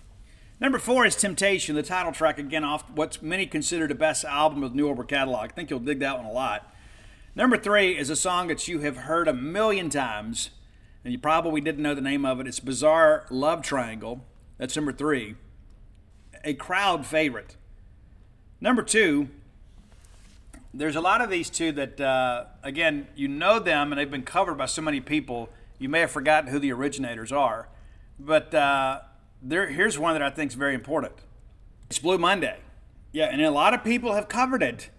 Number 0.61 0.79
four 0.79 1.05
is 1.05 1.17
Temptation, 1.17 1.75
the 1.75 1.83
title 1.83 2.13
track, 2.13 2.39
again, 2.39 2.63
off 2.63 2.89
what's 2.91 3.21
many 3.21 3.45
consider 3.45 3.87
the 3.87 3.95
best 3.95 4.23
album 4.23 4.63
of 4.63 4.71
the 4.71 4.77
New 4.77 4.87
Order 4.87 5.03
catalog. 5.03 5.49
I 5.51 5.53
think 5.53 5.69
you'll 5.69 5.79
dig 5.79 5.99
that 5.99 6.15
one 6.15 6.25
a 6.25 6.31
lot. 6.31 6.73
Number 7.35 7.57
three 7.57 7.97
is 7.97 8.09
a 8.09 8.15
song 8.15 8.47
that 8.47 8.69
you 8.69 8.79
have 8.79 8.95
heard 8.95 9.27
a 9.27 9.33
million 9.33 9.89
times, 9.89 10.51
and 11.03 11.11
you 11.11 11.19
probably 11.19 11.59
didn't 11.59 11.83
know 11.83 11.93
the 11.93 11.99
name 11.99 12.23
of 12.23 12.39
it. 12.39 12.47
It's 12.47 12.61
Bizarre 12.61 13.25
Love 13.29 13.63
Triangle. 13.63 14.23
That's 14.57 14.77
number 14.77 14.93
three. 14.93 15.35
A 16.45 16.53
crowd 16.53 17.05
favorite 17.05 17.57
Number 18.61 18.83
two, 18.83 19.29
there's 20.73 20.95
a 20.95 21.01
lot 21.01 21.21
of 21.21 21.29
these 21.29 21.49
two 21.49 21.71
that, 21.73 21.99
uh, 22.01 22.45
again, 22.61 23.07
you 23.15 23.27
know 23.27 23.59
them 23.59 23.91
and 23.91 23.99
they've 23.99 24.11
been 24.11 24.23
covered 24.23 24.55
by 24.55 24.65
so 24.65 24.81
many 24.81 24.99
people, 24.99 25.49
you 25.79 25.87
may 25.87 26.01
have 26.01 26.11
forgotten 26.11 26.49
who 26.49 26.59
the 26.59 26.71
originators 26.71 27.31
are. 27.31 27.69
But 28.19 28.53
uh, 28.53 28.99
there, 29.41 29.67
here's 29.67 29.97
one 29.97 30.13
that 30.13 30.21
I 30.21 30.29
think 30.29 30.51
is 30.51 30.55
very 30.55 30.75
important 30.75 31.13
it's 31.89 31.99
Blue 31.99 32.17
Monday. 32.17 32.57
Yeah, 33.11 33.25
and 33.25 33.41
a 33.41 33.49
lot 33.49 33.73
of 33.73 33.83
people 33.83 34.13
have 34.13 34.27
covered 34.27 34.61
it, 34.61 34.89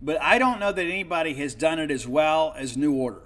but 0.00 0.20
I 0.20 0.38
don't 0.38 0.60
know 0.60 0.70
that 0.70 0.84
anybody 0.84 1.34
has 1.34 1.54
done 1.54 1.80
it 1.80 1.90
as 1.90 2.06
well 2.06 2.54
as 2.56 2.76
New 2.76 2.94
Order. 2.94 3.22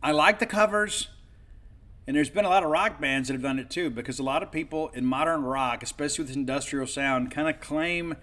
I 0.00 0.12
like 0.12 0.38
the 0.38 0.46
covers, 0.46 1.08
and 2.06 2.16
there's 2.16 2.30
been 2.30 2.44
a 2.44 2.48
lot 2.48 2.62
of 2.62 2.70
rock 2.70 3.00
bands 3.00 3.26
that 3.26 3.34
have 3.34 3.42
done 3.42 3.58
it 3.58 3.70
too, 3.70 3.90
because 3.90 4.20
a 4.20 4.22
lot 4.22 4.44
of 4.44 4.52
people 4.52 4.90
in 4.90 5.04
modern 5.04 5.42
rock, 5.42 5.82
especially 5.82 6.24
with 6.24 6.36
industrial 6.36 6.86
sound, 6.86 7.32
kind 7.32 7.48
of 7.48 7.60
claim 7.60 8.14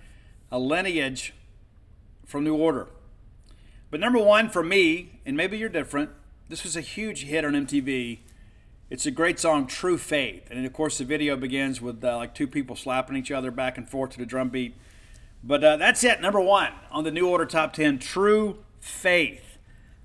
a 0.52 0.60
lineage 0.60 1.34
from 2.26 2.44
New 2.44 2.56
Order. 2.56 2.88
But 3.90 4.00
number 4.00 4.20
one 4.20 4.50
for 4.50 4.64
me, 4.64 5.20
and 5.26 5.36
maybe 5.36 5.58
you're 5.58 5.70
different, 5.70 6.10
this 6.50 6.64
was 6.64 6.76
a 6.76 6.82
huge 6.82 7.26
hit 7.26 7.46
on 7.46 7.54
MTV. 7.54 8.20
It's 8.90 9.06
a 9.06 9.12
great 9.12 9.40
song, 9.40 9.68
True 9.68 9.98
Faith. 9.98 10.48
And 10.52 10.66
of 10.66 10.74
course, 10.74 10.98
the 10.98 11.06
video 11.06 11.36
begins 11.38 11.82
with 11.82 12.04
uh, 12.04 12.18
like 12.18 12.36
two 12.36 12.48
people 12.48 12.76
slapping 12.76 13.16
each 13.16 13.32
other 13.32 13.52
back 13.52 13.78
and 13.78 13.90
forth 13.90 14.12
to 14.12 14.18
the 14.18 14.26
drum 14.26 14.50
beat. 14.50 14.76
But 15.44 15.64
uh, 15.64 15.78
that's 15.78 16.04
it, 16.04 16.22
number 16.22 16.40
one 16.40 16.72
on 16.92 17.04
the 17.04 17.12
New 17.12 17.28
Order 17.28 17.46
Top 17.46 17.74
10, 17.74 18.00
True 18.00 18.58
Faith. 18.80 19.58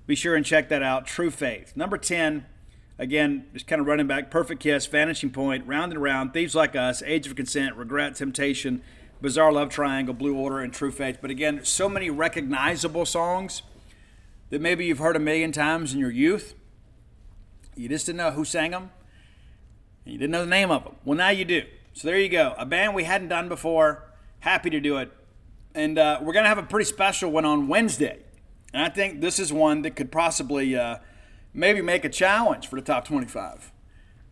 Be 0.05 0.15
sure 0.15 0.35
and 0.35 0.45
check 0.45 0.69
that 0.69 0.81
out, 0.81 1.05
True 1.05 1.29
Faith. 1.29 1.73
Number 1.75 1.97
10, 1.97 2.45
again, 2.97 3.45
just 3.53 3.67
kind 3.67 3.79
of 3.79 3.87
running 3.87 4.07
back, 4.07 4.31
Perfect 4.31 4.61
Kiss, 4.61 4.85
Vanishing 4.85 5.29
Point, 5.29 5.67
Round 5.67 5.91
and 5.91 6.01
Round, 6.01 6.33
Thieves 6.33 6.55
Like 6.55 6.75
Us, 6.75 7.03
Age 7.03 7.27
of 7.27 7.35
Consent, 7.35 7.75
Regret, 7.75 8.15
Temptation, 8.15 8.81
Bizarre 9.21 9.51
Love 9.51 9.69
Triangle, 9.69 10.13
Blue 10.13 10.35
Order, 10.35 10.59
and 10.59 10.71
True 10.71 10.91
Faith. 10.91 11.17
But 11.21 11.31
again, 11.31 11.63
so 11.63 11.89
many 11.89 12.09
recognizable 12.09 13.05
songs 13.05 13.63
that 14.49 14.61
maybe 14.61 14.85
you've 14.85 14.99
heard 14.99 15.15
a 15.15 15.19
million 15.19 15.51
times 15.51 15.93
in 15.93 15.99
your 15.99 16.11
youth. 16.11 16.53
You 17.75 17.89
just 17.89 18.05
didn't 18.05 18.17
know 18.17 18.31
who 18.31 18.45
sang 18.45 18.71
them, 18.71 18.91
and 20.05 20.13
you 20.13 20.19
didn't 20.19 20.31
know 20.31 20.41
the 20.43 20.49
name 20.49 20.71
of 20.71 20.83
them. 20.83 20.95
Well, 21.03 21.17
now 21.17 21.29
you 21.29 21.45
do. 21.45 21.63
So 21.93 22.07
there 22.07 22.19
you 22.19 22.29
go. 22.29 22.53
A 22.57 22.65
band 22.65 22.93
we 22.93 23.05
hadn't 23.05 23.29
done 23.29 23.49
before. 23.49 24.03
Happy 24.39 24.69
to 24.69 24.79
do 24.79 24.97
it. 24.97 25.11
And 25.73 25.97
uh, 25.97 26.19
we're 26.21 26.33
going 26.33 26.45
to 26.45 26.49
have 26.49 26.57
a 26.57 26.63
pretty 26.63 26.85
special 26.85 27.31
one 27.31 27.45
on 27.45 27.67
Wednesday. 27.67 28.19
And 28.73 28.83
I 28.83 28.89
think 28.89 29.21
this 29.21 29.39
is 29.39 29.51
one 29.51 29.81
that 29.81 29.95
could 29.95 30.11
possibly 30.11 30.75
uh, 30.75 30.97
maybe 31.53 31.81
make 31.81 32.05
a 32.05 32.09
challenge 32.09 32.67
for 32.67 32.75
the 32.75 32.81
top 32.81 33.05
25. 33.05 33.71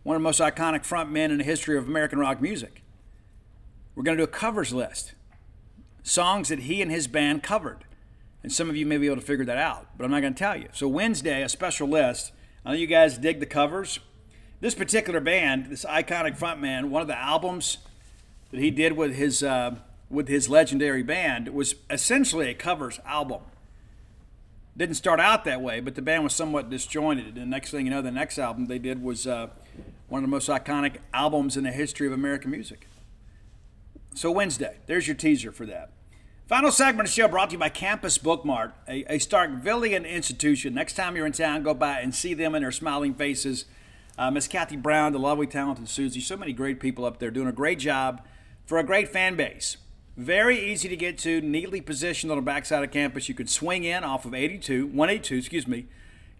One 0.02 0.16
of 0.16 0.22
the 0.22 0.24
most 0.24 0.40
iconic 0.40 0.86
frontmen 0.86 1.30
in 1.30 1.38
the 1.38 1.44
history 1.44 1.76
of 1.76 1.88
American 1.88 2.20
rock 2.20 2.40
music. 2.40 2.82
We're 3.96 4.02
going 4.02 4.18
to 4.18 4.24
do 4.24 4.30
a 4.30 4.32
covers 4.32 4.72
list. 4.72 5.14
Songs 6.04 6.50
that 6.50 6.60
he 6.60 6.80
and 6.82 6.90
his 6.90 7.08
band 7.08 7.42
covered. 7.42 7.84
And 8.42 8.52
some 8.52 8.70
of 8.70 8.76
you 8.76 8.86
may 8.86 8.98
be 8.98 9.06
able 9.06 9.16
to 9.16 9.22
figure 9.22 9.44
that 9.46 9.58
out, 9.58 9.88
but 9.96 10.04
I'm 10.04 10.10
not 10.12 10.20
going 10.20 10.34
to 10.34 10.38
tell 10.38 10.56
you. 10.56 10.68
So, 10.72 10.86
Wednesday, 10.86 11.42
a 11.42 11.48
special 11.48 11.88
list. 11.88 12.30
I 12.64 12.70
know 12.70 12.76
you 12.76 12.86
guys 12.86 13.18
dig 13.18 13.40
the 13.40 13.46
covers. 13.46 13.98
This 14.60 14.74
particular 14.74 15.18
band, 15.18 15.66
this 15.66 15.84
iconic 15.84 16.38
frontman, 16.38 16.90
one 16.90 17.02
of 17.02 17.08
the 17.08 17.18
albums 17.18 17.78
that 18.52 18.60
he 18.60 18.70
did 18.70 18.92
with 18.92 19.14
his, 19.14 19.42
uh, 19.42 19.76
with 20.08 20.28
his 20.28 20.48
legendary 20.48 21.02
band 21.02 21.48
was 21.48 21.74
essentially 21.90 22.48
a 22.48 22.54
covers 22.54 23.00
album. 23.04 23.40
Didn't 24.76 24.96
start 24.96 25.20
out 25.20 25.44
that 25.44 25.62
way, 25.62 25.80
but 25.80 25.94
the 25.94 26.02
band 26.02 26.22
was 26.22 26.34
somewhat 26.34 26.70
disjointed. 26.70 27.28
And 27.28 27.36
the 27.36 27.46
next 27.46 27.70
thing 27.70 27.86
you 27.86 27.90
know, 27.90 28.02
the 28.02 28.10
next 28.10 28.38
album 28.38 28.66
they 28.66 28.78
did 28.78 29.02
was 29.02 29.26
uh, 29.26 29.48
one 30.08 30.22
of 30.22 30.28
the 30.28 30.30
most 30.30 30.48
iconic 30.48 30.98
albums 31.14 31.56
in 31.56 31.64
the 31.64 31.72
history 31.72 32.06
of 32.06 32.12
American 32.12 32.50
music. 32.50 32.86
So, 34.16 34.30
Wednesday, 34.30 34.78
there's 34.86 35.06
your 35.06 35.14
teaser 35.14 35.52
for 35.52 35.66
that. 35.66 35.90
Final 36.46 36.70
segment 36.70 37.06
of 37.06 37.14
the 37.14 37.20
show 37.20 37.28
brought 37.28 37.50
to 37.50 37.52
you 37.52 37.58
by 37.58 37.68
Campus 37.68 38.16
Bookmart, 38.16 38.72
a, 38.88 39.04
a 39.12 39.18
Starkvillian 39.18 40.08
institution. 40.08 40.72
Next 40.72 40.94
time 40.94 41.16
you're 41.16 41.26
in 41.26 41.32
town, 41.32 41.62
go 41.62 41.74
by 41.74 42.00
and 42.00 42.14
see 42.14 42.32
them 42.32 42.54
and 42.54 42.64
their 42.64 42.72
smiling 42.72 43.12
faces. 43.12 43.66
Uh, 44.16 44.30
Miss 44.30 44.48
Kathy 44.48 44.76
Brown, 44.76 45.12
the 45.12 45.18
lovely, 45.18 45.46
talented 45.46 45.90
Susie, 45.90 46.20
so 46.20 46.34
many 46.34 46.54
great 46.54 46.80
people 46.80 47.04
up 47.04 47.18
there 47.18 47.30
doing 47.30 47.46
a 47.46 47.52
great 47.52 47.78
job 47.78 48.22
for 48.64 48.78
a 48.78 48.84
great 48.84 49.10
fan 49.10 49.36
base. 49.36 49.76
Very 50.16 50.58
easy 50.58 50.88
to 50.88 50.96
get 50.96 51.18
to, 51.18 51.42
neatly 51.42 51.82
positioned 51.82 52.32
on 52.32 52.38
the 52.38 52.42
backside 52.42 52.82
of 52.82 52.90
campus. 52.90 53.28
You 53.28 53.34
could 53.34 53.50
swing 53.50 53.84
in 53.84 54.02
off 54.02 54.24
of 54.24 54.32
82, 54.32 54.86
182, 54.86 55.36
excuse 55.36 55.68
me. 55.68 55.88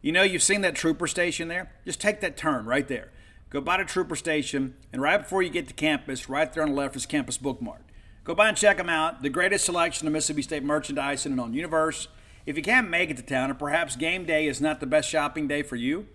You 0.00 0.12
know, 0.12 0.22
you've 0.22 0.42
seen 0.42 0.62
that 0.62 0.76
trooper 0.76 1.06
station 1.06 1.48
there? 1.48 1.72
Just 1.84 2.00
take 2.00 2.22
that 2.22 2.38
turn 2.38 2.64
right 2.64 2.88
there. 2.88 3.10
Go 3.56 3.62
by 3.62 3.78
the 3.78 3.86
trooper 3.86 4.16
station, 4.16 4.74
and 4.92 5.00
right 5.00 5.16
before 5.16 5.42
you 5.42 5.48
get 5.48 5.66
to 5.68 5.72
campus, 5.72 6.28
right 6.28 6.52
there 6.52 6.62
on 6.62 6.68
the 6.68 6.74
left 6.74 6.94
is 6.94 7.06
Campus 7.06 7.38
Bookmart. 7.38 7.80
Go 8.22 8.34
by 8.34 8.48
and 8.48 8.56
check 8.58 8.76
them 8.76 8.90
out. 8.90 9.22
The 9.22 9.30
greatest 9.30 9.64
selection 9.64 10.06
of 10.06 10.12
Mississippi 10.12 10.42
State 10.42 10.62
merchandise 10.62 11.24
in 11.24 11.32
and 11.32 11.40
on 11.40 11.54
Universe. 11.54 12.08
If 12.44 12.58
you 12.58 12.62
can't 12.62 12.90
make 12.90 13.08
it 13.08 13.16
to 13.16 13.22
town, 13.22 13.50
or 13.50 13.54
perhaps 13.54 13.96
game 13.96 14.26
day 14.26 14.46
is 14.46 14.60
not 14.60 14.80
the 14.80 14.86
best 14.86 15.08
shopping 15.08 15.48
day 15.48 15.62
for 15.62 15.76
you, 15.76 16.06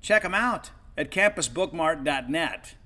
check 0.00 0.22
them 0.22 0.32
out 0.32 0.70
at 0.96 1.10
campusbookmart.net. 1.10 2.76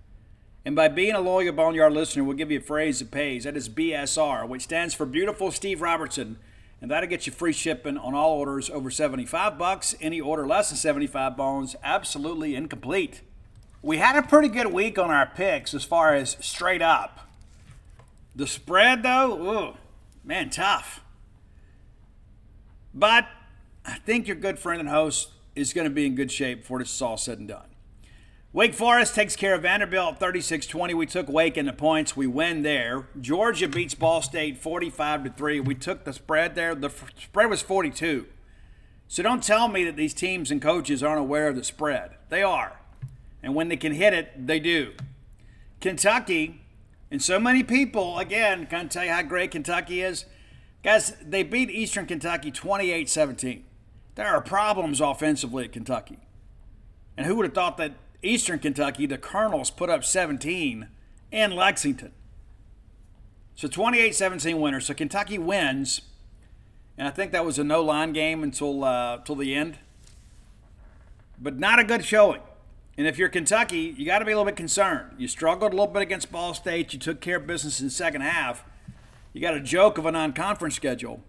And 0.64 0.74
by 0.74 0.89
being 0.89 1.14
a 1.14 1.20
loyal 1.20 1.52
Boneyard 1.52 1.93
listener, 1.93 2.24
we'll 2.24 2.36
give 2.36 2.51
you 2.51 2.59
a 2.59 2.60
phrase 2.60 2.98
that 2.98 3.12
pays. 3.12 3.44
That 3.44 3.56
is 3.56 3.68
BSR, 3.68 4.48
which 4.48 4.62
stands 4.62 4.93
for 4.93 5.06
Beautiful 5.06 5.52
Steve 5.52 5.82
Robertson. 5.82 6.40
And 6.81 6.90
that'll 6.90 7.09
get 7.09 7.28
you 7.28 7.32
free 7.32 7.52
shipping 7.52 7.97
on 7.97 8.12
all 8.12 8.40
orders 8.40 8.68
over 8.70 8.90
75 8.90 9.56
bucks. 9.56 9.94
Any 10.01 10.20
order 10.20 10.48
less 10.48 10.70
than 10.70 10.78
75 10.78 11.36
bones, 11.36 11.77
absolutely 11.85 12.56
incomplete. 12.56 13.23
We 13.86 13.98
had 13.98 14.16
a 14.16 14.22
pretty 14.22 14.48
good 14.48 14.72
week 14.72 14.98
on 14.98 15.12
our 15.12 15.26
picks 15.26 15.72
as 15.72 15.84
far 15.84 16.12
as 16.12 16.36
straight 16.40 16.82
up. 16.82 17.20
The 18.34 18.44
spread, 18.44 19.04
though, 19.04 19.40
ooh, 19.40 19.76
man, 20.24 20.50
tough. 20.50 21.04
But 22.92 23.28
I 23.84 23.98
think 23.98 24.26
your 24.26 24.34
good 24.34 24.58
friend 24.58 24.80
and 24.80 24.88
host 24.88 25.28
is 25.54 25.72
going 25.72 25.84
to 25.84 25.94
be 25.94 26.04
in 26.04 26.16
good 26.16 26.32
shape 26.32 26.62
before 26.62 26.80
this 26.80 26.92
is 26.92 27.00
all 27.00 27.16
said 27.16 27.38
and 27.38 27.46
done. 27.46 27.68
Wake 28.52 28.74
Forest 28.74 29.14
takes 29.14 29.36
care 29.36 29.54
of 29.54 29.62
Vanderbilt 29.62 30.18
36 30.18 30.66
20. 30.66 30.92
We 30.92 31.06
took 31.06 31.28
Wake 31.28 31.56
in 31.56 31.66
the 31.66 31.72
points. 31.72 32.16
We 32.16 32.26
win 32.26 32.62
there. 32.62 33.06
Georgia 33.20 33.68
beats 33.68 33.94
Ball 33.94 34.20
State 34.20 34.58
45 34.58 35.22
to 35.22 35.30
3. 35.30 35.60
We 35.60 35.76
took 35.76 36.02
the 36.02 36.12
spread 36.12 36.56
there. 36.56 36.74
The 36.74 36.88
f- 36.88 37.12
spread 37.22 37.48
was 37.48 37.62
42. 37.62 38.26
So 39.06 39.22
don't 39.22 39.44
tell 39.44 39.68
me 39.68 39.84
that 39.84 39.94
these 39.94 40.12
teams 40.12 40.50
and 40.50 40.60
coaches 40.60 41.04
aren't 41.04 41.20
aware 41.20 41.46
of 41.46 41.54
the 41.54 41.62
spread. 41.62 42.16
They 42.30 42.42
are. 42.42 42.76
And 43.47 43.55
when 43.55 43.68
they 43.68 43.77
can 43.77 43.93
hit 43.93 44.12
it, 44.12 44.48
they 44.48 44.59
do. 44.59 44.93
Kentucky, 45.81 46.62
and 47.12 47.23
so 47.23 47.39
many 47.39 47.62
people, 47.62 48.18
again, 48.18 48.66
can't 48.66 48.90
tell 48.90 49.05
you 49.05 49.12
how 49.12 49.23
great 49.23 49.52
Kentucky 49.52 50.02
is. 50.02 50.24
Guys, 50.82 51.12
they 51.23 51.44
beat 51.44 51.70
Eastern 51.70 52.06
Kentucky 52.06 52.51
28 52.51 53.09
17. 53.09 53.64
There 54.16 54.27
are 54.27 54.40
problems 54.40 55.01
offensively 55.01 55.62
at 55.62 55.70
Kentucky. 55.70 56.18
And 57.16 57.24
who 57.24 57.36
would 57.36 57.47
have 57.47 57.55
thought 57.55 57.77
that 57.77 57.93
Eastern 58.20 58.59
Kentucky, 58.59 59.06
the 59.06 59.16
Colonels 59.16 59.70
put 59.70 59.90
up 59.90 60.02
17 60.02 60.89
in 61.31 61.51
Lexington. 61.52 62.10
So 63.55 63.68
28 63.68 64.12
17 64.12 64.60
winner. 64.60 64.81
So 64.81 64.93
Kentucky 64.93 65.39
wins. 65.39 66.01
And 66.98 67.06
I 67.06 67.12
think 67.12 67.31
that 67.31 67.44
was 67.44 67.60
a 67.60 67.64
no 67.64 67.81
line 67.81 68.12
game 68.12 68.43
until, 68.43 68.82
uh, 68.82 69.18
until 69.18 69.36
the 69.36 69.55
end. 69.55 69.78
But 71.40 71.60
not 71.60 71.78
a 71.78 71.85
good 71.85 72.05
showing. 72.05 72.40
And 72.98 73.06
if 73.06 73.18
you're 73.18 73.28
Kentucky, 73.28 73.94
you 73.97 74.06
got 74.06 74.20
to 74.20 74.24
be 74.24 74.32
a 74.32 74.36
little 74.36 74.51
bit 74.51 74.56
concerned. 74.56 75.16
You 75.18 75.28
struggled 75.28 75.73
a 75.73 75.77
little 75.77 75.93
bit 75.93 76.02
against 76.02 76.32
Ball 76.32 76.55
State. 76.55 76.93
You 76.94 76.98
took 76.98 77.20
care 77.20 77.36
of 77.36 77.47
business 77.47 77.81
in 77.81 77.86
the 77.86 77.90
second 77.90 78.23
half. 78.23 78.64
You 79.32 79.40
got 79.40 79.55
a 79.55 79.60
joke 79.60 79.98
of 79.98 80.06
a 80.06 80.12
non 80.12 80.32
conference 80.32 80.77
schedule. 80.77 81.23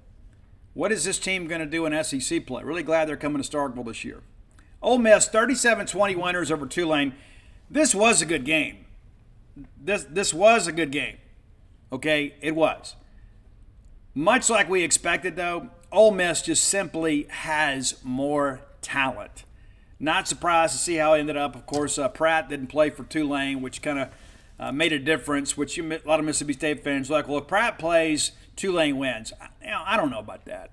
What 0.73 0.91
is 0.91 1.03
this 1.03 1.19
team 1.19 1.47
going 1.47 1.59
to 1.59 1.65
do 1.65 1.85
in 1.85 2.03
SEC 2.03 2.45
play? 2.45 2.63
Really 2.63 2.83
glad 2.83 3.07
they're 3.07 3.17
coming 3.17 3.41
to 3.41 3.49
Starkville 3.49 3.85
this 3.85 4.05
year. 4.05 4.21
Ole 4.81 4.99
Miss 4.99 5.27
37-20 5.27 6.15
winners 6.15 6.51
over 6.51 6.67
Tulane. 6.67 7.15
This 7.69 7.93
was 7.93 8.21
a 8.21 8.25
good 8.25 8.45
game. 8.45 8.85
This 9.83 10.03
this 10.03 10.33
was 10.33 10.67
a 10.67 10.71
good 10.71 10.91
game. 10.91 11.17
Okay, 11.91 12.35
it 12.41 12.55
was. 12.55 12.95
Much 14.13 14.49
like 14.49 14.69
we 14.69 14.83
expected 14.83 15.35
though, 15.35 15.69
Ole 15.91 16.11
Miss 16.11 16.41
just 16.43 16.63
simply 16.63 17.25
has 17.29 17.95
more 18.03 18.61
talent. 18.81 19.45
Not 19.99 20.27
surprised 20.27 20.73
to 20.73 20.79
see 20.79 20.95
how 20.95 21.13
it 21.13 21.19
ended 21.19 21.37
up. 21.37 21.55
Of 21.55 21.65
course, 21.65 21.97
uh, 21.97 22.07
Pratt 22.09 22.49
didn't 22.49 22.67
play 22.67 22.89
for 22.89 23.03
Tulane, 23.03 23.61
which 23.61 23.81
kind 23.81 23.99
of 23.99 24.09
uh, 24.59 24.71
made 24.71 24.93
a 24.93 24.99
difference. 24.99 25.57
Which 25.57 25.77
you, 25.77 25.91
a 25.91 25.99
lot 26.05 26.19
of 26.19 26.25
Mississippi 26.25 26.53
State 26.53 26.83
fans 26.83 27.09
like, 27.09 27.27
well, 27.27 27.39
if 27.39 27.47
Pratt 27.47 27.79
plays, 27.79 28.31
Tulane 28.55 28.97
wins. 28.97 29.33
You 29.61 29.71
know, 29.71 29.83
I 29.85 29.97
don't 29.97 30.11
know 30.11 30.19
about 30.19 30.45
that. 30.45 30.71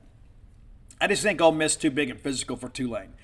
I 1.00 1.06
just 1.06 1.22
think 1.22 1.40
Ole 1.40 1.52
Miss 1.52 1.76
too 1.76 1.90
big 1.90 2.10
and 2.10 2.20
physical 2.20 2.56
for 2.56 2.68
Tulane. 2.68 3.14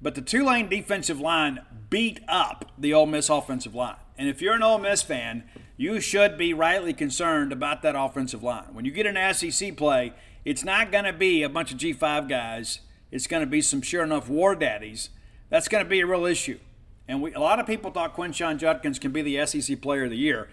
But 0.00 0.14
the 0.14 0.22
Tulane 0.22 0.68
defensive 0.68 1.20
line 1.20 1.60
beat 1.90 2.20
up 2.28 2.72
the 2.78 2.94
Ole 2.94 3.06
Miss 3.06 3.28
offensive 3.28 3.74
line. 3.74 3.96
And 4.16 4.28
if 4.28 4.40
you're 4.40 4.54
an 4.54 4.62
Ole 4.62 4.78
Miss 4.78 5.02
fan, 5.02 5.44
you 5.76 6.00
should 6.00 6.38
be 6.38 6.54
rightly 6.54 6.92
concerned 6.92 7.52
about 7.52 7.82
that 7.82 7.96
offensive 7.96 8.42
line. 8.42 8.72
When 8.72 8.84
you 8.84 8.90
get 8.90 9.06
an 9.06 9.34
SEC 9.34 9.76
play, 9.76 10.12
it's 10.44 10.64
not 10.64 10.92
going 10.92 11.04
to 11.04 11.12
be 11.12 11.42
a 11.42 11.48
bunch 11.48 11.72
of 11.72 11.78
G5 11.78 12.28
guys. 12.28 12.80
It's 13.10 13.26
going 13.26 13.42
to 13.42 13.46
be 13.46 13.60
some 13.60 13.82
sure 13.82 14.04
enough 14.04 14.28
war 14.28 14.54
daddies. 14.54 15.10
That's 15.50 15.68
going 15.68 15.84
to 15.84 15.88
be 15.88 16.00
a 16.00 16.06
real 16.06 16.26
issue. 16.26 16.58
And 17.06 17.22
we, 17.22 17.32
a 17.32 17.40
lot 17.40 17.58
of 17.58 17.66
people 17.66 17.90
thought 17.90 18.14
Quinshon 18.14 18.58
Judkins 18.58 18.98
can 18.98 19.12
be 19.12 19.22
the 19.22 19.46
SEC 19.46 19.80
Player 19.80 20.04
of 20.04 20.10
the 20.10 20.16
Year. 20.16 20.48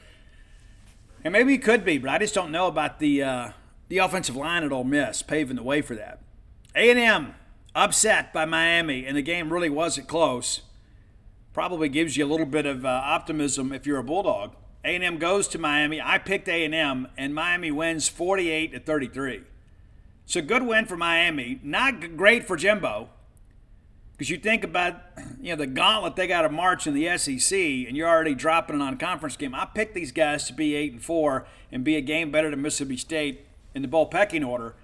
And 1.24 1.34
maybe 1.34 1.52
he 1.54 1.58
could 1.58 1.84
be, 1.84 1.98
but 1.98 2.10
I 2.10 2.18
just 2.20 2.34
don't 2.34 2.52
know 2.52 2.68
about 2.68 3.00
the 3.00 3.24
uh, 3.24 3.50
the 3.88 3.98
offensive 3.98 4.36
line 4.36 4.64
at 4.64 4.72
Ole 4.72 4.84
Miss 4.84 5.22
paving 5.22 5.56
the 5.56 5.64
way 5.64 5.82
for 5.82 5.96
that. 5.96 6.20
A&M 6.76 7.36
upset 7.74 8.34
by 8.34 8.46
Miami, 8.46 9.06
and 9.06 9.18
the 9.18 9.22
game 9.22 9.52
really 9.52 9.70
wasn't 9.70 10.08
close. 10.08 10.62
Probably 11.54 11.90
gives 11.90 12.18
you 12.18 12.26
a 12.26 12.28
little 12.28 12.46
bit 12.46 12.66
of 12.66 12.86
uh, 12.86 13.02
optimism 13.04 13.72
if 13.72 13.86
you're 13.86 14.00
a 14.00 14.04
Bulldog. 14.04 14.56
A&M 14.84 15.18
goes 15.18 15.48
to 15.50 15.58
Miami. 15.58 16.02
I 16.02 16.18
picked 16.20 16.48
A&M, 16.48 17.08
and 17.18 17.34
Miami 17.34 17.72
wins 17.72 18.08
48 18.08 18.74
to 18.74 18.80
33. 18.80 19.42
It's 20.26 20.36
a 20.36 20.42
good 20.42 20.64
win 20.64 20.86
for 20.86 20.98
Miami. 20.98 21.60
Not 21.64 22.18
great 22.18 22.46
for 22.46 22.56
Jimbo, 22.56 23.10
because 24.16 24.30
you 24.30 24.38
think 24.38 24.64
about 24.64 24.96
you 25.42 25.50
know 25.50 25.58
the 25.58 25.68
gauntlet 25.68 26.16
they 26.16 26.28
got 26.28 26.44
to 26.44 26.50
march 26.50 26.88
in 26.88 26.94
the 26.94 27.18
SEC, 27.18 27.58
and 27.58 27.98
you're 27.98 28.08
already 28.08 28.36
dropping 28.36 28.78
it 28.78 28.82
on 28.82 28.94
a 28.94 28.98
conference 28.98 29.36
game. 29.38 29.54
I 29.54 29.66
picked 29.66 29.94
these 29.94 30.12
guys 30.12 30.48
to 30.48 30.54
be 30.54 30.76
eight 30.76 30.94
and 30.94 31.04
four 31.04 31.46
and 31.72 31.84
be 31.84 31.96
a 31.96 32.02
game 32.02 32.32
better 32.32 32.50
than 32.50 32.62
Mississippi 32.62 32.98
State 32.98 33.46
in 33.74 33.82
the 33.82 33.88
bowl 33.88 34.06
pecking 34.06 34.44
order. 34.44 34.76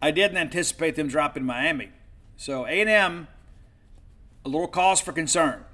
I 0.00 0.10
didn't 0.10 0.36
anticipate 0.36 0.96
them 0.96 1.08
dropping 1.08 1.44
Miami, 1.44 1.90
so 2.36 2.66
A&M 2.66 3.28
a 4.44 4.48
little 4.48 4.68
cause 4.68 5.00
for 5.00 5.12
concern. 5.12 5.64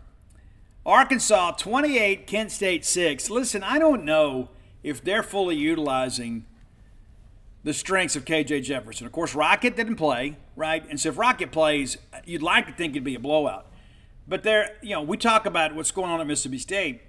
Arkansas 0.86 1.52
28, 1.52 2.26
Kent 2.26 2.52
State 2.52 2.84
6. 2.84 3.28
Listen, 3.28 3.62
I 3.62 3.78
don't 3.78 4.04
know 4.04 4.48
if 4.82 5.02
they're 5.02 5.22
fully 5.22 5.56
utilizing 5.56 6.46
the 7.62 7.74
strengths 7.74 8.16
of 8.16 8.24
KJ 8.24 8.62
Jefferson. 8.62 9.06
Of 9.06 9.12
course, 9.12 9.34
Rocket 9.34 9.76
didn't 9.76 9.96
play, 9.96 10.36
right? 10.56 10.84
And 10.88 10.98
so 10.98 11.10
if 11.10 11.18
Rocket 11.18 11.52
plays, 11.52 11.98
you'd 12.24 12.42
like 12.42 12.66
to 12.66 12.72
think 12.72 12.92
it'd 12.92 13.04
be 13.04 13.14
a 13.14 13.20
blowout. 13.20 13.66
But 14.26 14.42
there, 14.42 14.76
you 14.82 14.90
know, 14.90 15.02
we 15.02 15.16
talk 15.16 15.44
about 15.44 15.74
what's 15.74 15.90
going 15.90 16.10
on 16.10 16.20
at 16.20 16.26
Mississippi 16.26 16.58
State. 16.58 17.02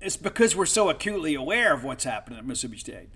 It's 0.00 0.16
because 0.16 0.54
we're 0.54 0.66
so 0.66 0.90
acutely 0.90 1.34
aware 1.34 1.72
of 1.72 1.84
what's 1.84 2.04
happening 2.04 2.38
at 2.38 2.46
Mississippi 2.46 2.78
State. 2.78 3.08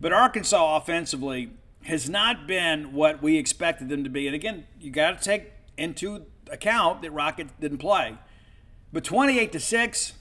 But 0.00 0.12
Arkansas 0.12 0.76
offensively 0.76 1.50
has 1.84 2.08
not 2.10 2.46
been 2.46 2.92
what 2.92 3.22
we 3.22 3.38
expected 3.38 3.88
them 3.88 4.04
to 4.04 4.10
be. 4.10 4.26
And 4.26 4.34
again, 4.34 4.66
you 4.80 4.90
got 4.90 5.20
to 5.20 5.24
take 5.24 5.52
into 5.76 6.26
account 6.50 7.02
that 7.02 7.12
Rocket 7.12 7.48
didn't 7.60 7.78
play. 7.78 8.16
But 8.92 9.04
28 9.04 9.52
to 9.52 9.60
6, 9.60 10.12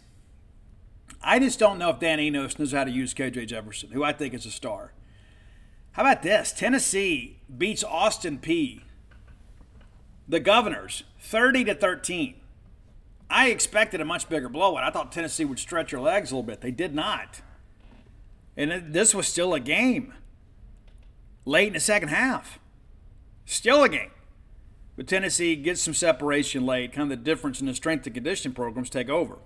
I 1.23 1.39
just 1.39 1.59
don't 1.59 1.79
know 1.79 1.89
if 1.89 1.99
Dan 1.99 2.19
Enos 2.19 2.59
knows 2.59 2.71
how 2.71 2.83
to 2.83 2.91
use 2.91 3.13
KJ 3.13 3.47
Jefferson, 3.47 3.91
who 3.91 4.03
I 4.03 4.13
think 4.13 4.33
is 4.33 4.45
a 4.45 4.51
star. 4.51 4.93
How 5.95 6.01
about 6.01 6.23
this? 6.23 6.51
Tennessee 6.51 7.39
beats 7.57 7.81
Austin 7.81 8.37
Peay. 8.37 8.81
The 10.27 10.41
Governors, 10.41 11.05
30 11.21 11.63
to 11.65 11.73
13. 11.73 12.35
I 13.29 13.47
expected 13.47 14.01
a 14.01 14.05
much 14.05 14.27
bigger 14.27 14.49
blowout. 14.49 14.83
I 14.83 14.89
thought 14.89 15.13
Tennessee 15.13 15.45
would 15.45 15.57
stretch 15.57 15.91
their 15.91 16.01
legs 16.01 16.31
a 16.31 16.35
little 16.35 16.45
bit. 16.45 16.59
They 16.59 16.71
did 16.71 16.93
not. 16.93 17.39
And 18.57 18.93
this 18.93 19.15
was 19.15 19.25
still 19.25 19.53
a 19.53 19.59
game. 19.61 20.13
Late 21.45 21.67
in 21.67 21.73
the 21.73 21.79
second 21.79 22.09
half. 22.09 22.59
Still 23.45 23.81
a 23.81 23.87
game. 23.87 24.11
But 24.97 25.07
Tennessee 25.07 25.55
gets 25.55 25.81
some 25.81 25.93
separation 25.93 26.65
late. 26.65 26.91
Kind 26.91 27.09
of 27.09 27.17
the 27.17 27.23
difference 27.23 27.61
in 27.61 27.67
the 27.67 27.73
strength 27.73 28.05
and 28.05 28.13
conditioning 28.13 28.53
programs 28.53 28.89
take 28.89 29.09
over. 29.09 29.37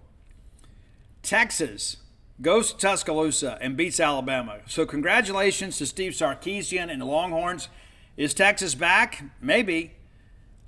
Texas 1.21 1.97
goes 2.41 2.71
to 2.71 2.77
Tuscaloosa 2.77 3.57
and 3.61 3.75
beats 3.75 3.99
Alabama. 3.99 4.59
So 4.67 4.85
congratulations 4.85 5.77
to 5.77 5.85
Steve 5.85 6.13
Sarkisian 6.13 6.91
and 6.91 7.01
the 7.01 7.05
Longhorns. 7.05 7.69
Is 8.15 8.33
Texas 8.33 8.75
back? 8.75 9.23
Maybe. 9.41 9.93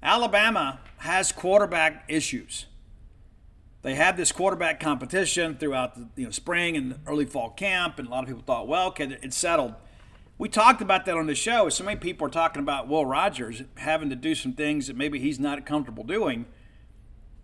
Alabama 0.03 0.79
has 0.97 1.31
quarterback 1.31 2.05
issues. 2.07 2.65
They 3.83 3.95
had 3.95 4.15
this 4.15 4.31
quarterback 4.31 4.79
competition 4.79 5.57
throughout 5.57 5.95
the 5.95 6.07
you 6.21 6.25
know, 6.25 6.31
spring 6.31 6.77
and 6.77 6.99
early 7.07 7.25
fall 7.25 7.49
camp, 7.49 7.97
and 7.97 8.07
a 8.07 8.11
lot 8.11 8.23
of 8.23 8.27
people 8.27 8.43
thought, 8.45 8.67
well, 8.67 8.87
okay, 8.89 9.17
it's 9.21 9.37
settled. 9.37 9.73
We 10.37 10.49
talked 10.49 10.81
about 10.81 11.05
that 11.05 11.17
on 11.17 11.27
the 11.27 11.35
show. 11.35 11.69
So 11.69 11.83
many 11.83 11.99
people 11.99 12.27
are 12.27 12.31
talking 12.31 12.61
about 12.61 12.87
Will 12.87 13.05
Rogers 13.05 13.63
having 13.77 14.09
to 14.09 14.15
do 14.15 14.35
some 14.35 14.53
things 14.53 14.87
that 14.87 14.95
maybe 14.95 15.19
he's 15.19 15.39
not 15.39 15.65
comfortable 15.65 16.03
doing. 16.03 16.45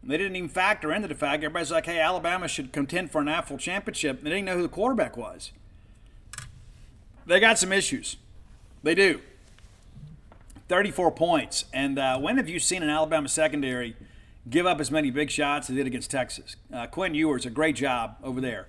They 0.07 0.17
didn't 0.17 0.37
even 0.37 0.49
factor 0.49 0.93
into 0.93 1.09
the 1.09 1.15
fact 1.15 1.43
everybody's 1.43 1.69
like, 1.69 1.85
hey, 1.85 1.99
Alabama 1.99 2.47
should 2.47 2.71
contend 2.71 3.11
for 3.11 3.19
an 3.19 3.25
national 3.25 3.59
championship. 3.59 4.23
They 4.23 4.29
didn't 4.29 4.45
know 4.45 4.55
who 4.55 4.61
the 4.61 4.69
quarterback 4.69 5.17
was. 5.17 5.51
They 7.25 7.41
got 7.41 7.59
some 7.59 7.73
issues. 7.73 8.15
They 8.83 8.95
do. 8.95 9.19
34 10.69 11.11
points. 11.11 11.65
And 11.73 11.99
uh, 11.99 12.19
when 12.19 12.37
have 12.37 12.47
you 12.47 12.57
seen 12.57 12.83
an 12.83 12.89
Alabama 12.89 13.27
secondary 13.27 13.97
give 14.49 14.65
up 14.65 14.79
as 14.79 14.89
many 14.89 15.11
big 15.11 15.29
shots 15.29 15.69
as 15.69 15.75
they 15.75 15.81
did 15.81 15.87
against 15.87 16.09
Texas? 16.09 16.55
Uh, 16.73 16.87
Quinn 16.87 17.13
Ewers, 17.13 17.45
a 17.45 17.49
great 17.49 17.75
job 17.75 18.15
over 18.23 18.39
there. 18.39 18.67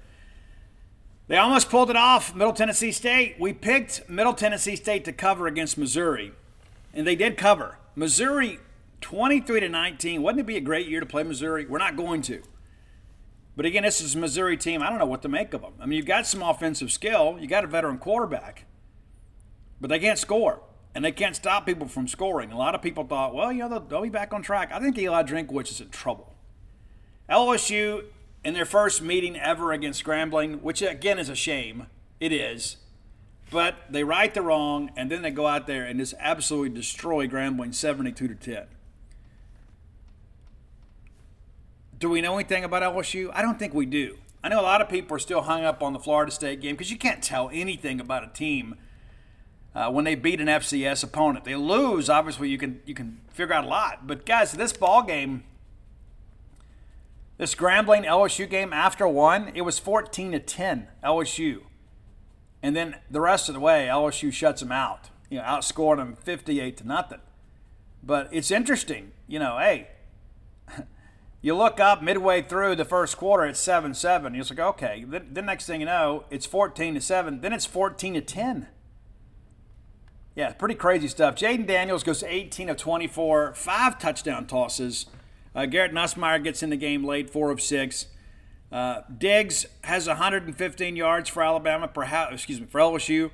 They 1.28 1.36
almost 1.36 1.70
pulled 1.70 1.88
it 1.88 1.96
off, 1.96 2.34
Middle 2.34 2.52
Tennessee 2.52 2.90
State. 2.90 3.36
We 3.38 3.52
picked 3.52 4.08
Middle 4.08 4.32
Tennessee 4.32 4.74
State 4.74 5.04
to 5.04 5.12
cover 5.12 5.46
against 5.46 5.78
Missouri, 5.78 6.32
and 6.92 7.06
they 7.06 7.14
did 7.14 7.36
cover. 7.36 7.78
Missouri 7.94 8.58
23 9.00 9.60
to 9.60 9.68
19. 9.68 10.22
Wouldn't 10.22 10.40
it 10.40 10.46
be 10.46 10.56
a 10.56 10.60
great 10.60 10.88
year 10.88 11.00
to 11.00 11.06
play 11.06 11.22
Missouri? 11.22 11.66
We're 11.66 11.78
not 11.78 11.96
going 11.96 12.22
to. 12.22 12.42
But 13.56 13.66
again, 13.66 13.82
this 13.82 14.00
is 14.00 14.14
a 14.14 14.18
Missouri 14.18 14.56
team. 14.56 14.82
I 14.82 14.88
don't 14.88 14.98
know 14.98 15.06
what 15.06 15.22
to 15.22 15.28
make 15.28 15.52
of 15.52 15.62
them. 15.62 15.72
I 15.80 15.86
mean, 15.86 15.96
you've 15.96 16.06
got 16.06 16.26
some 16.26 16.42
offensive 16.42 16.92
skill, 16.92 17.38
you 17.40 17.48
got 17.48 17.64
a 17.64 17.66
veteran 17.66 17.98
quarterback, 17.98 18.66
but 19.80 19.88
they 19.88 19.98
can't 19.98 20.18
score, 20.18 20.62
and 20.94 21.04
they 21.04 21.10
can't 21.10 21.34
stop 21.34 21.66
people 21.66 21.88
from 21.88 22.06
scoring. 22.06 22.52
A 22.52 22.56
lot 22.56 22.76
of 22.76 22.82
people 22.82 23.04
thought, 23.04 23.34
well, 23.34 23.50
you 23.50 23.60
know, 23.60 23.68
they'll, 23.68 23.80
they'll 23.80 24.02
be 24.02 24.10
back 24.10 24.32
on 24.32 24.42
track. 24.42 24.70
I 24.72 24.78
think 24.78 24.96
Eli 24.96 25.24
Drinkwitz 25.24 25.72
is 25.72 25.80
in 25.80 25.88
trouble. 25.88 26.34
LSU 27.28 28.04
in 28.44 28.54
their 28.54 28.64
first 28.64 29.02
meeting 29.02 29.36
ever 29.36 29.72
against 29.72 30.04
Grambling, 30.04 30.62
which 30.62 30.80
again 30.80 31.18
is 31.18 31.28
a 31.28 31.34
shame. 31.34 31.88
It 32.20 32.32
is. 32.32 32.76
But 33.50 33.76
they 33.90 34.04
right 34.04 34.32
the 34.32 34.42
wrong, 34.42 34.90
and 34.96 35.10
then 35.10 35.22
they 35.22 35.30
go 35.30 35.46
out 35.46 35.66
there 35.66 35.84
and 35.84 35.98
just 35.98 36.14
absolutely 36.18 36.70
destroy 36.70 37.26
Grambling 37.26 37.74
72 37.74 38.28
to 38.28 38.34
10. 38.34 38.66
Do 41.98 42.08
we 42.08 42.20
know 42.20 42.34
anything 42.34 42.64
about 42.64 42.82
LSU? 42.82 43.30
I 43.34 43.42
don't 43.42 43.58
think 43.58 43.74
we 43.74 43.86
do. 43.86 44.18
I 44.42 44.48
know 44.48 44.60
a 44.60 44.62
lot 44.62 44.80
of 44.80 44.88
people 44.88 45.16
are 45.16 45.20
still 45.20 45.42
hung 45.42 45.64
up 45.64 45.82
on 45.82 45.92
the 45.92 45.98
Florida 45.98 46.30
State 46.30 46.60
game 46.60 46.74
because 46.76 46.90
you 46.90 46.98
can't 46.98 47.22
tell 47.22 47.50
anything 47.52 48.00
about 48.00 48.22
a 48.22 48.28
team 48.28 48.76
uh, 49.74 49.90
when 49.90 50.04
they 50.04 50.14
beat 50.14 50.40
an 50.40 50.46
FCS 50.46 51.02
opponent. 51.02 51.44
They 51.44 51.56
lose, 51.56 52.08
obviously, 52.08 52.48
you 52.48 52.58
can 52.58 52.80
you 52.86 52.94
can 52.94 53.20
figure 53.32 53.54
out 53.54 53.64
a 53.64 53.68
lot. 53.68 54.06
But 54.06 54.24
guys, 54.24 54.52
this 54.52 54.72
ball 54.72 55.02
game 55.02 55.42
this 57.38 57.54
Grambling 57.54 58.04
LSU 58.04 58.50
game 58.50 58.72
after 58.72 59.06
one, 59.06 59.52
it 59.54 59.60
was 59.60 59.78
14 59.78 60.32
to 60.32 60.40
10 60.40 60.88
LSU. 61.04 61.60
And 62.60 62.74
then 62.74 62.96
the 63.08 63.20
rest 63.20 63.48
of 63.48 63.54
the 63.54 63.60
way, 63.60 63.86
LSU 63.88 64.32
shuts 64.32 64.60
them 64.60 64.72
out, 64.72 65.10
you 65.30 65.38
know, 65.38 65.44
outscoring 65.44 65.98
them 65.98 66.16
58 66.16 66.76
to 66.78 66.86
nothing. 66.86 67.20
But 68.02 68.28
it's 68.32 68.50
interesting, 68.50 69.12
you 69.28 69.38
know, 69.38 69.56
hey, 69.58 69.86
you 71.40 71.54
look 71.54 71.78
up 71.78 72.02
midway 72.02 72.42
through 72.42 72.76
the 72.76 72.84
first 72.84 73.16
quarter, 73.16 73.44
it's 73.44 73.60
7 73.60 73.94
7. 73.94 74.34
You're 74.34 74.44
like, 74.44 74.58
okay. 74.58 75.04
Then, 75.06 75.28
the 75.32 75.42
next 75.42 75.66
thing 75.66 75.80
you 75.80 75.86
know, 75.86 76.24
it's 76.30 76.46
14 76.46 76.94
to 76.94 77.00
7. 77.00 77.40
Then 77.40 77.52
it's 77.52 77.66
14 77.66 78.14
to 78.14 78.20
10. 78.20 78.68
Yeah, 80.34 80.52
pretty 80.52 80.74
crazy 80.74 81.08
stuff. 81.08 81.34
Jayden 81.34 81.66
Daniels 81.66 82.02
goes 82.02 82.22
18 82.22 82.68
of 82.68 82.76
24, 82.76 83.54
five 83.54 83.98
touchdown 83.98 84.46
tosses. 84.46 85.06
Uh, 85.54 85.66
Garrett 85.66 85.92
Nussmeier 85.92 86.42
gets 86.42 86.62
in 86.62 86.70
the 86.70 86.76
game 86.76 87.04
late, 87.04 87.30
four 87.30 87.50
of 87.50 87.60
six. 87.60 88.06
Uh, 88.70 89.00
Diggs 89.16 89.66
has 89.82 90.06
115 90.06 90.94
yards 90.94 91.28
for 91.28 91.42
Alabama, 91.42 91.88
perhaps, 91.88 92.34
excuse 92.34 92.60
me, 92.60 92.66
for 92.66 92.80
LSU. 92.80 93.30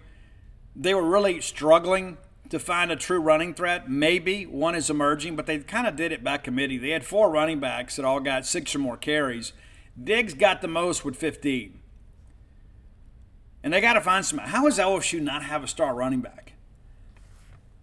They 0.76 0.94
were 0.94 1.02
really 1.02 1.40
struggling 1.40 2.18
to 2.54 2.58
find 2.58 2.90
a 2.90 2.96
true 2.96 3.20
running 3.20 3.52
threat. 3.52 3.90
Maybe 3.90 4.46
one 4.46 4.74
is 4.74 4.88
emerging, 4.88 5.36
but 5.36 5.46
they 5.46 5.58
kind 5.58 5.86
of 5.86 5.94
did 5.96 6.10
it 6.10 6.24
by 6.24 6.38
committee. 6.38 6.78
They 6.78 6.90
had 6.90 7.04
four 7.04 7.30
running 7.30 7.60
backs 7.60 7.96
that 7.96 8.04
all 8.04 8.20
got 8.20 8.46
six 8.46 8.74
or 8.74 8.78
more 8.78 8.96
carries. 8.96 9.52
Diggs 10.02 10.34
got 10.34 10.62
the 10.62 10.68
most 10.68 11.04
with 11.04 11.16
15. 11.16 11.78
And 13.62 13.72
they 13.72 13.80
got 13.80 13.94
to 13.94 14.00
find 14.00 14.24
some. 14.24 14.38
How 14.38 14.64
does 14.64 14.78
LSU 14.78 15.20
not 15.20 15.44
have 15.44 15.62
a 15.62 15.68
star 15.68 15.94
running 15.94 16.20
back? 16.20 16.54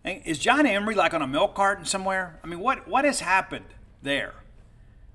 Is 0.03 0.39
John 0.39 0.65
Emery 0.65 0.95
like 0.95 1.13
on 1.13 1.21
a 1.21 1.27
milk 1.27 1.53
carton 1.53 1.85
somewhere? 1.85 2.39
I 2.43 2.47
mean, 2.47 2.59
what 2.59 2.87
what 2.87 3.05
has 3.05 3.19
happened? 3.19 3.65
there. 4.01 4.33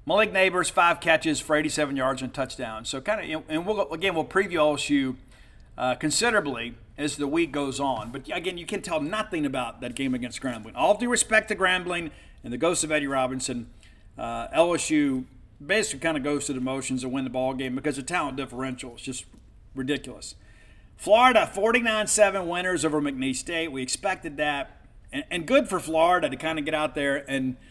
Malik 0.04 0.32
Nabers, 0.32 0.70
five 0.70 1.00
catches 1.00 1.40
for 1.40 1.56
87 1.56 1.96
yards 1.96 2.22
and 2.22 2.32
touchdown. 2.32 2.84
So 2.84 3.00
kind 3.00 3.34
of, 3.34 3.42
and 3.48 3.66
we'll 3.66 3.92
again 3.92 4.14
we'll 4.14 4.24
preview 4.24 4.54
LSU 4.54 5.16
uh, 5.76 5.96
considerably 5.96 6.74
as 6.98 7.16
the 7.16 7.27
week 7.27 7.52
goes 7.52 7.78
on. 7.78 8.10
But 8.10 8.28
again, 8.32 8.59
you 8.59 8.66
can 8.66 8.82
tell 8.82 9.01
nothing 9.01 9.44
about 9.44 9.81
that 9.81 9.94
game 9.94 10.14
against 10.14 10.40
Grambling. 10.40 10.73
All 10.74 10.97
due 10.97 11.09
respect 11.09 11.48
to 11.48 11.56
Grambling 11.56 12.10
and 12.43 12.52
the 12.52 12.59
ghost 12.59 12.85
of 12.85 12.93
Eddie 12.93 13.06
Robinson, 13.06 13.68
uh, 14.18 14.48
LSU 14.48 15.24
basically 15.64 16.01
kind 16.01 16.16
of 16.16 16.23
goes 16.23 16.47
through 16.47 16.56
the 16.56 16.60
motions 16.60 17.05
and 17.05 17.12
win 17.12 17.24
the 17.24 17.31
ball 17.31 17.55
game 17.55 17.74
because 17.74 17.97
the 17.97 18.02
talent 18.02 18.36
differential 18.36 18.97
is 18.97 19.02
just 19.02 19.24
ridiculous. 19.74 20.35
Florida 20.97 21.51
49-7 21.55 22.47
winners 22.47 22.85
over 22.85 23.01
McNeese 23.01 23.36
State. 23.36 23.70
We 23.70 23.82
expected 23.82 24.36
that, 24.39 24.81
and, 25.12 25.24
and 25.31 25.47
good 25.47 25.68
for 25.68 25.78
Florida 25.78 26.31
to 26.31 26.36
kind 26.36 26.59
of 26.59 26.64
get 26.64 26.74
out 26.74 26.94
there 26.94 27.24
and– 27.28 27.56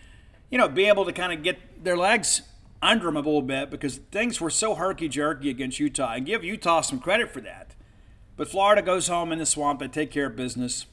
you 0.49 0.57
know, 0.57 0.67
be 0.67 0.85
able 0.85 1.05
to 1.05 1.11
kind 1.11 1.33
of 1.33 1.43
get 1.43 1.83
their 1.83 1.97
legs 1.97 2.41
under 2.81 3.05
them 3.05 3.15
a 3.15 3.19
little 3.19 3.41
bit 3.41 3.69
because 3.69 3.97
things 3.97 4.39
were 4.39 4.49
so 4.49 4.75
herky 4.75 5.09
jerky 5.09 5.49
against 5.49 5.79
Utah, 5.79 6.13
and 6.13 6.25
give 6.25 6.43
Utah 6.43 6.81
some 6.81 6.99
credit 6.99 7.31
for 7.31 7.41
that. 7.41 7.75
But 8.37 8.49
Florida 8.49 8.81
goes 8.81 9.07
home 9.07 9.31
in 9.31 9.39
the 9.39 9.45
swamp. 9.45 9.79
They 9.79 9.87
take 9.87 10.11
care 10.11 10.27
of 10.27 10.35
business. 10.35 10.85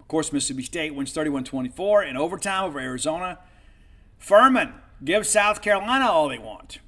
Of 0.00 0.08
course, 0.08 0.32
Mississippi 0.32 0.62
State 0.62 0.94
wins 0.94 1.12
31 1.12 1.44
24 1.44 2.04
in 2.04 2.16
overtime 2.16 2.64
over 2.64 2.80
Arizona. 2.80 3.38
Furman 4.18 4.74
gives 5.04 5.28
South 5.28 5.62
Carolina 5.62 6.06
all 6.06 6.28
they 6.28 6.38
want. 6.38 6.78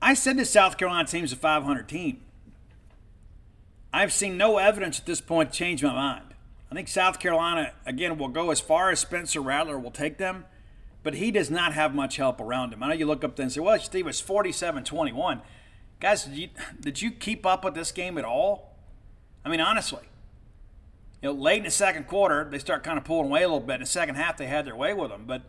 I 0.00 0.14
said 0.14 0.36
the 0.36 0.44
South 0.44 0.78
Carolina 0.78 1.08
team's 1.08 1.32
a 1.32 1.36
500 1.36 1.88
team. 1.88 2.20
I've 3.92 4.12
seen 4.12 4.36
no 4.36 4.58
evidence 4.58 5.00
at 5.00 5.06
this 5.06 5.20
point 5.20 5.52
to 5.52 5.58
change 5.58 5.82
my 5.82 5.92
mind. 5.92 6.34
I 6.70 6.74
think 6.74 6.88
South 6.88 7.18
Carolina, 7.18 7.72
again, 7.86 8.18
will 8.18 8.28
go 8.28 8.50
as 8.50 8.60
far 8.60 8.90
as 8.90 9.00
Spencer 9.00 9.40
Rattler 9.40 9.78
will 9.78 9.90
take 9.90 10.18
them, 10.18 10.44
but 11.02 11.14
he 11.14 11.30
does 11.30 11.50
not 11.50 11.72
have 11.72 11.94
much 11.94 12.16
help 12.16 12.40
around 12.40 12.72
him. 12.72 12.82
I 12.82 12.88
know 12.88 12.94
you 12.94 13.06
look 13.06 13.24
up 13.24 13.36
there 13.36 13.44
and 13.44 13.52
say, 13.52 13.60
well, 13.60 13.78
Steve, 13.78 14.06
it's 14.06 14.20
47 14.20 14.84
21. 14.84 15.40
Guys, 16.00 16.24
did 16.24 16.36
you, 16.36 16.48
did 16.80 17.02
you 17.02 17.10
keep 17.10 17.44
up 17.44 17.64
with 17.64 17.74
this 17.74 17.90
game 17.90 18.18
at 18.18 18.24
all? 18.24 18.76
I 19.44 19.48
mean, 19.48 19.60
honestly. 19.60 20.02
You 21.22 21.30
know, 21.30 21.40
late 21.40 21.58
in 21.58 21.64
the 21.64 21.70
second 21.70 22.06
quarter, 22.06 22.46
they 22.48 22.60
start 22.60 22.84
kind 22.84 22.96
of 22.96 23.04
pulling 23.04 23.26
away 23.26 23.42
a 23.42 23.48
little 23.48 23.60
bit. 23.60 23.74
In 23.74 23.80
the 23.80 23.86
second 23.86 24.14
half, 24.14 24.36
they 24.36 24.46
had 24.46 24.64
their 24.64 24.76
way 24.76 24.94
with 24.94 25.10
them. 25.10 25.24
But 25.26 25.42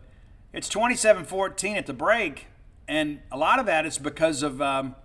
it's 0.52 0.68
27 0.68 1.24
14 1.24 1.76
at 1.76 1.86
the 1.86 1.92
break, 1.92 2.46
and 2.88 3.20
a 3.30 3.36
lot 3.36 3.60
of 3.60 3.66
that 3.66 3.86
is 3.86 3.96
because 3.98 4.42
of, 4.42 4.60
um, 4.60 4.96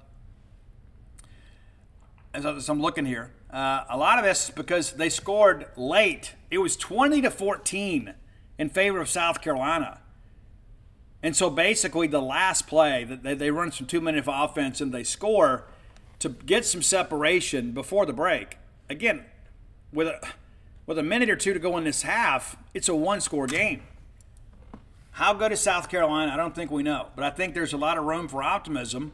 as 2.34 2.68
I'm 2.68 2.82
looking 2.82 3.06
here, 3.06 3.32
uh, 3.52 3.84
a 3.88 3.98
lot 3.98 4.18
of 4.18 4.26
this 4.26 4.46
is 4.46 4.56
because 4.56 4.94
they 4.94 5.10
scored 5.10 5.68
late. 5.78 6.34
It 6.50 6.58
was 6.58 6.76
20 6.76 7.22
to 7.22 7.30
14 7.30 8.16
in 8.58 8.70
favor 8.70 9.00
of 9.00 9.08
South 9.08 9.42
Carolina. 9.42 10.00
And 11.24 11.36
so 11.36 11.50
basically, 11.50 12.08
the 12.08 12.22
last 12.22 12.68
play, 12.68 13.04
they, 13.04 13.34
they 13.34 13.52
run 13.52 13.72
some 13.72 13.88
two 13.88 14.02
minute 14.02 14.26
offense 14.28 14.82
and 14.82 14.94
they 14.94 15.04
score 15.04 15.66
to 16.20 16.30
get 16.30 16.66
some 16.66 16.82
separation 16.82 17.72
before 17.72 18.06
the 18.06 18.14
break. 18.14 18.58
Again, 18.90 19.26
with 19.92 20.08
a, 20.08 20.20
with 20.86 21.00
a 21.00 21.04
minute 21.04 21.30
or 21.30 21.36
two 21.36 21.54
to 21.54 21.60
go 21.60 21.78
in 21.78 21.84
this 21.84 22.04
half, 22.04 22.56
it's 22.74 22.90
a 22.90 22.96
one 22.96 23.22
score 23.22 23.48
game. 23.48 23.82
How 25.12 25.34
good 25.34 25.52
is 25.52 25.62
South 25.62 25.90
Carolina? 25.90 26.32
I 26.34 26.38
don't 26.38 26.54
think 26.54 26.70
we 26.70 26.84
know. 26.84 27.08
But 27.16 27.24
I 27.24 27.30
think 27.30 27.54
there's 27.54 27.74
a 27.74 27.78
lot 27.78 27.98
of 27.98 28.04
room 28.04 28.28
for 28.28 28.44
optimism 28.44 29.14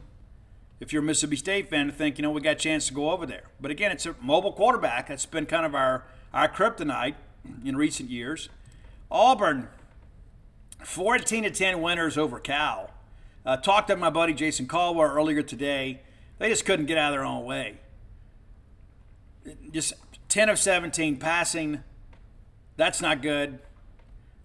if 0.82 0.92
you're 0.92 1.00
a 1.00 1.04
Mississippi 1.04 1.36
State 1.36 1.70
fan 1.70 1.86
to 1.86 1.92
think, 1.92 2.18
you 2.18 2.22
know, 2.22 2.32
we 2.32 2.40
got 2.40 2.56
a 2.56 2.56
chance 2.56 2.88
to 2.88 2.92
go 2.92 3.12
over 3.12 3.24
there. 3.24 3.44
But 3.60 3.70
again, 3.70 3.92
it's 3.92 4.04
a 4.04 4.16
mobile 4.20 4.52
quarterback. 4.52 5.06
That's 5.06 5.24
been 5.24 5.46
kind 5.46 5.64
of 5.64 5.76
our, 5.76 6.02
our 6.34 6.48
kryptonite 6.48 7.14
in 7.64 7.76
recent 7.76 8.10
years. 8.10 8.48
Auburn 9.08 9.68
14 10.86 11.44
to 11.44 11.50
10 11.50 11.80
winners 11.80 12.18
over 12.18 12.38
Cal. 12.38 12.90
Uh, 13.44 13.56
talked 13.56 13.88
to 13.88 13.96
my 13.96 14.10
buddy 14.10 14.32
Jason 14.32 14.66
Caldwell 14.66 15.10
earlier 15.10 15.42
today. 15.42 16.00
They 16.38 16.48
just 16.48 16.64
couldn't 16.64 16.86
get 16.86 16.98
out 16.98 17.12
of 17.12 17.18
their 17.18 17.24
own 17.24 17.44
way. 17.44 17.78
Just 19.72 19.94
10 20.28 20.48
of 20.48 20.58
17 20.58 21.16
passing. 21.16 21.82
That's 22.76 23.00
not 23.00 23.22
good. 23.22 23.58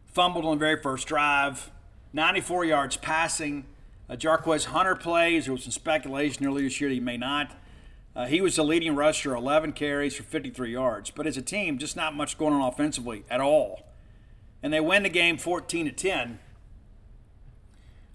Fumbled 0.06 0.46
on 0.46 0.58
the 0.58 0.60
very 0.60 0.82
first 0.82 1.08
drive. 1.08 1.72
94 2.14 2.66
yards 2.66 2.98
passing. 2.98 3.66
Uh, 4.10 4.16
Jarquez 4.16 4.66
Hunter 4.66 4.96
plays. 4.96 5.46
There 5.46 5.54
was 5.54 5.64
some 5.64 5.72
speculation 5.72 6.46
earlier 6.46 6.66
this 6.66 6.82
year 6.82 6.90
that 6.90 6.96
he 6.96 7.00
may 7.00 7.18
not. 7.18 7.56
Uh, 8.16 8.26
he 8.26 8.42
was 8.42 8.56
the 8.56 8.64
leading 8.64 8.96
rusher, 8.96 9.36
11 9.36 9.74
carries 9.74 10.16
for 10.16 10.24
53 10.24 10.72
yards. 10.72 11.12
But 11.12 11.28
as 11.28 11.38
a 11.38 11.42
team, 11.42 11.78
just 11.78 11.96
not 11.96 12.16
much 12.16 12.38
going 12.38 12.54
on 12.54 12.62
offensively 12.62 13.24
at 13.30 13.40
all 13.40 13.87
and 14.62 14.74
they 14.74 14.80
win 14.80 15.04
the 15.04 15.10
game 15.10 15.38
14 15.38 15.86
to 15.86 15.92
10. 15.92 16.40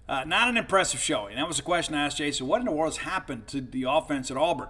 Uh, 0.07 0.23
not 0.25 0.49
an 0.49 0.57
impressive 0.57 0.99
showing. 0.99 1.35
That 1.37 1.47
was 1.47 1.59
a 1.59 1.63
question 1.63 1.95
I 1.95 2.05
asked 2.05 2.17
Jason. 2.17 2.47
What 2.47 2.59
in 2.59 2.65
the 2.65 2.71
world 2.71 2.93
has 2.93 3.03
happened 3.03 3.47
to 3.47 3.61
the 3.61 3.85
offense 3.87 4.29
at 4.29 4.37
Auburn? 4.37 4.67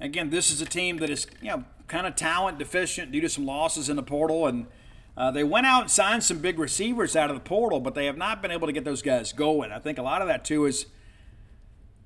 Again, 0.00 0.30
this 0.30 0.50
is 0.50 0.60
a 0.60 0.66
team 0.66 0.96
that 0.98 1.10
is 1.10 1.26
you 1.40 1.48
know 1.48 1.64
kind 1.88 2.06
of 2.06 2.16
talent 2.16 2.58
deficient 2.58 3.12
due 3.12 3.20
to 3.20 3.28
some 3.28 3.44
losses 3.44 3.88
in 3.88 3.96
the 3.96 4.02
portal, 4.02 4.46
and 4.46 4.66
uh, 5.16 5.30
they 5.30 5.44
went 5.44 5.66
out 5.66 5.82
and 5.82 5.90
signed 5.90 6.24
some 6.24 6.38
big 6.38 6.58
receivers 6.58 7.14
out 7.14 7.30
of 7.30 7.36
the 7.36 7.42
portal, 7.42 7.80
but 7.80 7.94
they 7.94 8.06
have 8.06 8.16
not 8.16 8.40
been 8.40 8.50
able 8.50 8.66
to 8.66 8.72
get 8.72 8.84
those 8.84 9.02
guys 9.02 9.32
going. 9.32 9.70
I 9.70 9.78
think 9.78 9.98
a 9.98 10.02
lot 10.02 10.22
of 10.22 10.28
that 10.28 10.44
too 10.44 10.64
is 10.64 10.86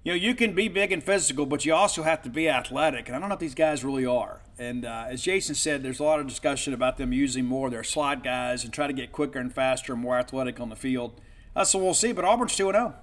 you 0.08 0.14
know, 0.14 0.20
you 0.20 0.34
can 0.34 0.54
be 0.54 0.68
big 0.68 0.90
and 0.90 1.04
physical, 1.04 1.44
but 1.44 1.66
you 1.66 1.74
also 1.74 2.02
have 2.02 2.22
to 2.22 2.30
be 2.30 2.48
athletic. 2.48 3.08
And 3.08 3.14
I 3.14 3.20
don't 3.20 3.28
know 3.28 3.34
if 3.34 3.40
these 3.40 3.54
guys 3.54 3.84
really 3.84 4.06
are. 4.06 4.40
And 4.58 4.86
uh, 4.86 5.04
as 5.08 5.20
Jason 5.20 5.54
said, 5.54 5.82
there's 5.82 6.00
a 6.00 6.02
lot 6.02 6.18
of 6.18 6.26
discussion 6.26 6.72
about 6.72 6.96
them 6.96 7.12
using 7.12 7.44
more 7.44 7.68
their 7.68 7.84
slot 7.84 8.24
guys 8.24 8.64
and 8.64 8.72
try 8.72 8.86
to 8.86 8.94
get 8.94 9.12
quicker 9.12 9.38
and 9.38 9.52
faster 9.52 9.92
and 9.92 10.00
more 10.00 10.16
athletic 10.16 10.60
on 10.60 10.70
the 10.70 10.76
field. 10.76 11.20
Uh, 11.54 11.62
so 11.62 11.78
we'll 11.78 11.92
see. 11.92 12.12
But 12.12 12.24
Auburn's 12.24 12.56
2 12.56 12.72
0. 12.72 12.94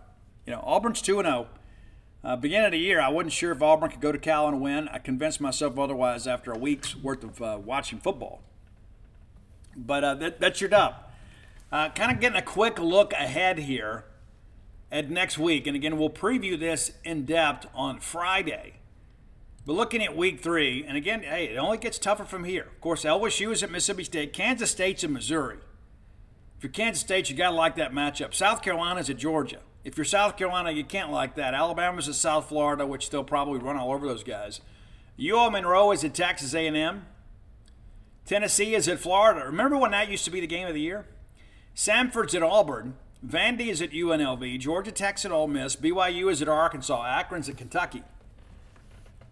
You 0.48 0.54
know, 0.54 0.64
Auburn's 0.66 1.00
2 1.00 1.22
0. 1.22 1.48
Uh, 2.24 2.36
beginning 2.38 2.66
of 2.66 2.72
the 2.72 2.80
year, 2.80 3.00
I 3.00 3.10
wasn't 3.10 3.34
sure 3.34 3.52
if 3.52 3.62
Auburn 3.62 3.92
could 3.92 4.02
go 4.02 4.12
to 4.12 4.18
Cal 4.18 4.48
and 4.48 4.60
win. 4.60 4.88
I 4.88 4.98
convinced 4.98 5.40
myself 5.40 5.78
otherwise 5.78 6.26
after 6.26 6.52
a 6.52 6.58
week's 6.58 6.96
worth 6.96 7.24
of 7.24 7.40
uh, 7.40 7.60
watching 7.64 8.00
football. 8.00 8.42
But 9.78 10.04
uh, 10.04 10.16
that, 10.16 10.40
that's 10.40 10.60
your 10.60 10.72
dub. 10.72 10.96
Uh, 11.72 11.90
kind 11.90 12.12
of 12.12 12.20
getting 12.20 12.40
a 12.40 12.42
quick 12.42 12.80
look 12.80 13.14
ahead 13.14 13.60
here 13.60 14.06
at 14.96 15.10
next 15.10 15.38
week. 15.38 15.68
And 15.68 15.76
again, 15.76 15.98
we'll 15.98 16.10
preview 16.10 16.58
this 16.58 16.94
in 17.04 17.26
depth 17.26 17.68
on 17.76 18.00
Friday. 18.00 18.76
But 19.66 19.74
looking 19.74 20.02
at 20.02 20.16
week 20.16 20.40
three, 20.40 20.86
and 20.88 20.96
again, 20.96 21.24
hey, 21.24 21.46
it 21.46 21.58
only 21.58 21.78
gets 21.78 21.98
tougher 21.98 22.24
from 22.24 22.46
here. 22.46 22.64
Of 22.64 22.80
course, 22.80 23.04
LSU 23.04 23.52
is 23.52 23.62
at 23.62 23.72
Mississippi 23.72 24.06
State, 24.06 24.32
Kansas 24.32 24.72
State's 24.72 25.04
in 25.04 25.12
Missouri. 25.12 25.58
If 26.58 26.64
you're 26.64 26.72
Kansas 26.72 27.02
State, 27.02 27.30
you 27.30 27.36
got 27.36 27.50
to 27.50 27.56
like 27.56 27.76
that 27.76 27.92
matchup. 27.92 28.34
South 28.34 28.62
Carolina's 28.62 29.10
at 29.10 29.18
Georgia. 29.18 29.60
If 29.84 29.98
you're 29.98 30.06
South 30.06 30.38
Carolina, 30.38 30.72
you 30.72 30.86
can't 30.86 31.12
like 31.12 31.36
that. 31.36 31.54
Alabama's 31.54 32.08
at 32.08 32.16
South 32.16 32.48
Florida, 32.48 32.88
which 32.88 33.10
they'll 33.10 33.24
probably 33.24 33.60
run 33.60 33.76
all 33.76 33.92
over 33.92 34.08
those 34.08 34.24
guys. 34.24 34.62
UL 35.20 35.52
Monroe 35.52 35.92
is 35.92 36.04
at 36.06 36.14
Texas 36.14 36.54
A&M. 36.54 37.06
Tennessee 38.26 38.74
is 38.74 38.88
at 38.88 39.00
Florida. 39.00 39.46
Remember 39.46 39.78
when 39.78 39.92
that 39.92 40.10
used 40.10 40.26
to 40.26 40.32
be 40.32 40.40
the 40.40 40.48
game 40.48 40.68
of 40.68 40.74
the 40.74 40.82
year? 40.82 41.06
Samford's 41.76 42.34
at 42.34 42.42
Auburn. 42.42 42.96
Vandy 43.26 43.68
is 43.68 43.82
at 43.82 43.92
UNLV, 43.92 44.60
Georgia 44.60 44.92
Tech's 44.92 45.26
at 45.26 45.32
Ole 45.32 45.48
Miss, 45.48 45.76
BYU 45.76 46.30
is 46.30 46.42
at 46.42 46.48
Arkansas, 46.48 47.04
Akron's 47.04 47.50
at 47.50 47.58
Kentucky. 47.58 48.04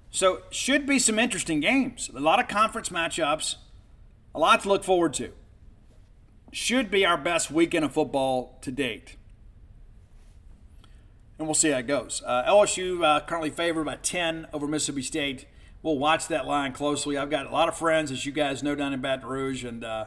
So 0.09 0.41
should 0.49 0.87
be 0.87 0.99
some 0.99 1.19
interesting 1.19 1.59
games. 1.59 2.09
A 2.15 2.19
lot 2.19 2.39
of 2.39 2.47
conference 2.47 2.89
matchups, 2.89 3.55
a 4.33 4.39
lot 4.39 4.61
to 4.61 4.69
look 4.69 4.83
forward 4.83 5.13
to. 5.15 5.31
Should 6.51 6.89
be 6.89 7.05
our 7.05 7.17
best 7.17 7.51
weekend 7.51 7.85
of 7.85 7.93
football 7.93 8.57
to 8.61 8.71
date. 8.71 9.15
And 11.37 11.47
we'll 11.47 11.55
see 11.55 11.71
how 11.71 11.79
it 11.79 11.87
goes. 11.87 12.21
Uh, 12.25 12.43
LSU 12.47 13.03
uh, 13.03 13.19
currently 13.21 13.49
favored 13.49 13.85
by 13.85 13.97
10 13.97 14.47
over 14.53 14.67
Mississippi 14.67 15.01
State. 15.01 15.45
We'll 15.81 15.97
watch 15.97 16.27
that 16.27 16.45
line 16.45 16.73
closely. 16.73 17.17
I've 17.17 17.31
got 17.31 17.47
a 17.47 17.49
lot 17.49 17.67
of 17.67 17.75
friends, 17.75 18.11
as 18.11 18.25
you 18.25 18.31
guys 18.31 18.63
know, 18.63 18.75
down 18.75 18.93
in 18.93 19.01
Baton 19.01 19.27
Rouge, 19.27 19.63
and 19.63 19.83
uh, 19.83 20.05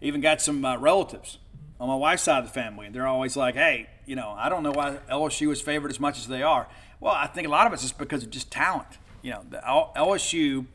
even 0.00 0.20
got 0.20 0.40
some 0.40 0.64
uh, 0.64 0.76
relatives 0.78 1.38
on 1.80 1.88
my 1.88 1.96
wife's 1.96 2.22
side 2.22 2.38
of 2.38 2.44
the 2.46 2.52
family, 2.52 2.86
and 2.86 2.94
they're 2.94 3.06
always 3.06 3.36
like, 3.36 3.54
"Hey, 3.54 3.88
you 4.06 4.16
know, 4.16 4.34
I 4.36 4.48
don't 4.48 4.62
know 4.62 4.72
why 4.72 4.98
LSU 5.08 5.50
is 5.50 5.60
favored 5.60 5.90
as 5.90 6.00
much 6.00 6.18
as 6.18 6.28
they 6.28 6.42
are." 6.42 6.68
Well, 7.00 7.14
I 7.14 7.26
think 7.26 7.46
a 7.46 7.50
lot 7.50 7.66
of 7.66 7.72
it's 7.72 7.82
just 7.82 7.98
because 7.98 8.22
of 8.22 8.30
just 8.30 8.50
talent. 8.50 8.98
You 9.22 9.32
know, 9.32 9.44
the 9.48 9.58
LSU, 9.96 10.66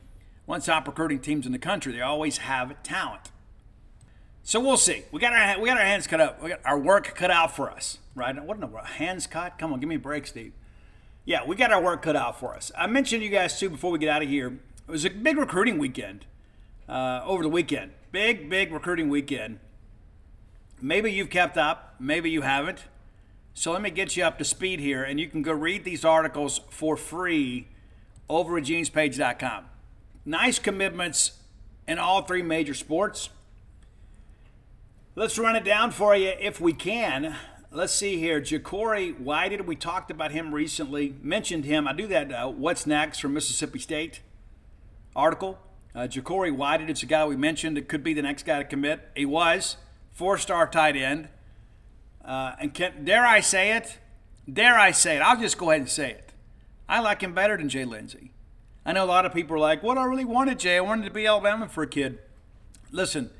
one 0.46 0.60
top 0.60 0.86
recruiting 0.86 1.20
teams 1.20 1.46
in 1.46 1.52
the 1.52 1.58
country, 1.58 1.92
they 1.92 2.00
always 2.00 2.38
have 2.38 2.82
talent. 2.82 3.30
So 4.42 4.60
we'll 4.60 4.78
see. 4.78 5.04
We 5.12 5.20
got 5.20 5.34
our 5.34 5.60
we 5.60 5.68
got 5.68 5.76
our 5.76 5.84
hands 5.84 6.06
cut 6.06 6.20
up. 6.20 6.42
We 6.42 6.48
got 6.48 6.60
our 6.64 6.78
work 6.78 7.14
cut 7.14 7.30
out 7.30 7.54
for 7.54 7.70
us, 7.70 7.98
right? 8.14 8.34
What 8.42 8.56
in 8.56 8.60
the 8.60 8.78
hands 8.78 9.26
cut? 9.26 9.58
Come 9.58 9.72
on, 9.72 9.80
give 9.80 9.88
me 9.88 9.96
a 9.96 9.98
break, 9.98 10.26
Steve. 10.26 10.52
Yeah, 11.24 11.44
we 11.44 11.56
got 11.56 11.70
our 11.70 11.82
work 11.82 12.00
cut 12.00 12.16
out 12.16 12.40
for 12.40 12.54
us. 12.54 12.72
I 12.76 12.86
mentioned 12.86 13.22
you 13.22 13.28
guys 13.28 13.60
too 13.60 13.68
before 13.68 13.90
we 13.90 13.98
get 13.98 14.08
out 14.08 14.22
of 14.22 14.28
here. 14.30 14.58
It 14.88 14.90
was 14.90 15.04
a 15.04 15.10
big 15.10 15.36
recruiting 15.36 15.76
weekend 15.76 16.24
uh, 16.88 17.20
over 17.26 17.42
the 17.42 17.50
weekend. 17.50 17.92
Big, 18.10 18.48
big 18.48 18.72
recruiting 18.72 19.10
weekend. 19.10 19.60
Maybe 20.80 21.12
you've 21.12 21.30
kept 21.30 21.56
up, 21.56 21.94
maybe 21.98 22.30
you 22.30 22.42
haven't. 22.42 22.84
So 23.54 23.72
let 23.72 23.82
me 23.82 23.90
get 23.90 24.16
you 24.16 24.24
up 24.24 24.38
to 24.38 24.44
speed 24.44 24.78
here, 24.78 25.02
and 25.02 25.18
you 25.18 25.26
can 25.26 25.42
go 25.42 25.52
read 25.52 25.84
these 25.84 26.04
articles 26.04 26.60
for 26.70 26.96
free 26.96 27.66
over 28.28 28.56
at 28.58 28.64
genespage.com. 28.64 29.64
Nice 30.24 30.58
commitments 30.58 31.32
in 31.88 31.98
all 31.98 32.22
three 32.22 32.42
major 32.42 32.74
sports. 32.74 33.30
Let's 35.16 35.36
run 35.38 35.56
it 35.56 35.64
down 35.64 35.90
for 35.90 36.14
you 36.14 36.32
if 36.38 36.60
we 36.60 36.72
can. 36.72 37.34
Let's 37.72 37.92
see 37.92 38.18
here. 38.18 38.40
Ja'Cory 38.40 39.18
Whitehead, 39.18 39.66
we 39.66 39.74
talked 39.74 40.10
about 40.12 40.30
him 40.30 40.54
recently, 40.54 41.16
mentioned 41.20 41.64
him. 41.64 41.88
I 41.88 41.92
do 41.92 42.06
that 42.06 42.32
uh, 42.32 42.48
What's 42.48 42.86
Next 42.86 43.18
from 43.18 43.34
Mississippi 43.34 43.80
State 43.80 44.20
article. 45.16 45.58
Uh, 45.94 46.00
Ja'Cory 46.00 46.54
Whitehead, 46.54 46.88
it's 46.88 47.02
a 47.02 47.06
guy 47.06 47.26
we 47.26 47.36
mentioned. 47.36 47.76
It 47.76 47.88
could 47.88 48.04
be 48.04 48.14
the 48.14 48.22
next 48.22 48.44
guy 48.46 48.58
to 48.58 48.64
commit. 48.64 49.08
He 49.16 49.26
was 49.26 49.76
four 50.18 50.36
star 50.36 50.66
tight 50.66 50.96
end. 50.96 51.28
Uh, 52.24 52.54
and 52.60 52.74
can, 52.74 53.04
dare 53.04 53.24
I 53.24 53.40
say 53.40 53.76
it? 53.76 53.98
Dare 54.52 54.78
I 54.78 54.90
say 54.90 55.16
it? 55.16 55.20
I'll 55.20 55.40
just 55.40 55.56
go 55.56 55.70
ahead 55.70 55.80
and 55.80 55.88
say 55.88 56.10
it. 56.10 56.32
I 56.88 57.00
like 57.00 57.22
him 57.22 57.32
better 57.32 57.56
than 57.56 57.68
Jay 57.68 57.84
Lindsey. 57.84 58.32
I 58.84 58.92
know 58.92 59.04
a 59.04 59.06
lot 59.06 59.24
of 59.24 59.32
people 59.32 59.56
are 59.56 59.60
like, 59.60 59.82
what 59.82 59.96
I 59.96 60.04
really 60.04 60.24
wanted, 60.24 60.58
Jay. 60.58 60.76
I 60.76 60.80
wanted 60.80 61.04
to 61.04 61.10
be 61.10 61.26
Alabama 61.26 61.68
for 61.68 61.82
a 61.82 61.86
kid. 61.86 62.18
Listen, 62.90 63.30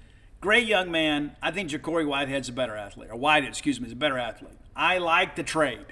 Great 0.40 0.68
young 0.68 0.90
man. 0.90 1.34
I 1.42 1.50
think 1.50 1.70
Ja'Cory 1.70 2.06
Whitehead's 2.06 2.48
a 2.48 2.52
better 2.52 2.76
athlete, 2.76 3.10
or 3.10 3.16
Whitehead, 3.16 3.50
excuse 3.50 3.80
me, 3.80 3.86
is 3.86 3.92
a 3.92 3.96
better 3.96 4.18
athlete. 4.18 4.58
I 4.76 4.98
like 4.98 5.34
the 5.34 5.42
trade. 5.42 5.86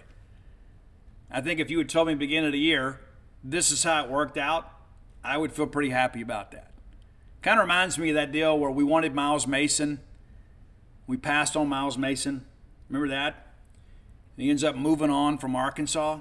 I 1.30 1.40
think 1.40 1.58
if 1.58 1.68
you 1.68 1.78
had 1.78 1.88
told 1.88 2.06
me 2.06 2.14
beginning 2.14 2.46
of 2.46 2.52
the 2.52 2.58
year, 2.58 3.00
this 3.42 3.72
is 3.72 3.82
how 3.82 4.04
it 4.04 4.10
worked 4.10 4.38
out, 4.38 4.70
I 5.24 5.36
would 5.36 5.52
feel 5.52 5.66
pretty 5.66 5.90
happy 5.90 6.22
about 6.22 6.52
that. 6.52 6.70
Kind 7.42 7.58
of 7.58 7.64
reminds 7.64 7.98
me 7.98 8.10
of 8.10 8.14
that 8.14 8.30
deal 8.30 8.56
where 8.56 8.70
we 8.70 8.84
wanted 8.84 9.14
Miles 9.14 9.48
Mason. 9.48 10.00
We 11.06 11.16
passed 11.16 11.56
on 11.56 11.68
Miles 11.68 11.96
Mason. 11.96 12.44
Remember 12.88 13.08
that? 13.08 13.52
And 14.36 14.44
he 14.44 14.50
ends 14.50 14.64
up 14.64 14.76
moving 14.76 15.10
on 15.10 15.38
from 15.38 15.56
Arkansas. 15.56 16.20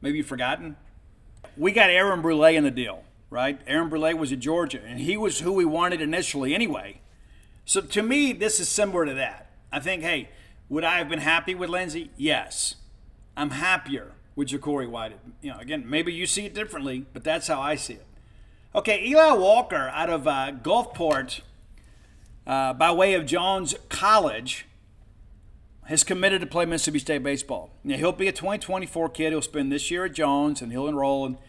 Maybe 0.00 0.18
you've 0.18 0.26
forgotten. 0.26 0.76
We 1.56 1.72
got 1.72 1.90
Aaron 1.90 2.22
Brule 2.22 2.44
in 2.44 2.64
the 2.64 2.70
deal 2.70 3.04
right? 3.32 3.58
Aaron 3.66 3.88
Brule 3.88 4.14
was 4.14 4.30
at 4.30 4.40
Georgia, 4.40 4.80
and 4.86 5.00
he 5.00 5.16
was 5.16 5.40
who 5.40 5.52
we 5.52 5.64
wanted 5.64 6.02
initially 6.02 6.54
anyway. 6.54 7.00
So 7.64 7.80
to 7.80 8.02
me, 8.02 8.32
this 8.32 8.60
is 8.60 8.68
similar 8.68 9.06
to 9.06 9.14
that. 9.14 9.50
I 9.72 9.80
think, 9.80 10.02
hey, 10.02 10.28
would 10.68 10.84
I 10.84 10.98
have 10.98 11.08
been 11.08 11.20
happy 11.20 11.54
with 11.54 11.70
Lindsey? 11.70 12.10
Yes. 12.18 12.76
I'm 13.34 13.50
happier 13.50 14.12
with 14.36 14.48
Ja'Cory 14.48 14.88
White. 14.88 15.18
You 15.40 15.52
know, 15.52 15.58
again, 15.58 15.88
maybe 15.88 16.12
you 16.12 16.26
see 16.26 16.44
it 16.44 16.52
differently, 16.52 17.06
but 17.14 17.24
that's 17.24 17.48
how 17.48 17.58
I 17.58 17.74
see 17.74 17.94
it. 17.94 18.06
Okay, 18.74 19.02
Eli 19.02 19.32
Walker 19.32 19.90
out 19.94 20.10
of 20.10 20.28
uh, 20.28 20.52
Gulfport, 20.62 21.40
uh, 22.46 22.72
by 22.74 22.90
way 22.92 23.14
of 23.14 23.26
Jones 23.26 23.74
College, 23.88 24.66
has 25.86 26.04
committed 26.04 26.40
to 26.40 26.46
play 26.46 26.64
Mississippi 26.64 27.00
State 27.00 27.22
baseball. 27.22 27.70
Now, 27.82 27.96
he'll 27.96 28.12
be 28.12 28.28
a 28.28 28.32
2024 28.32 29.08
kid. 29.08 29.32
He'll 29.32 29.42
spend 29.42 29.72
this 29.72 29.90
year 29.90 30.04
at 30.04 30.14
Jones, 30.14 30.62
and 30.62 30.72
he'll 30.72 30.88
enroll 30.88 31.26
in– 31.26 31.38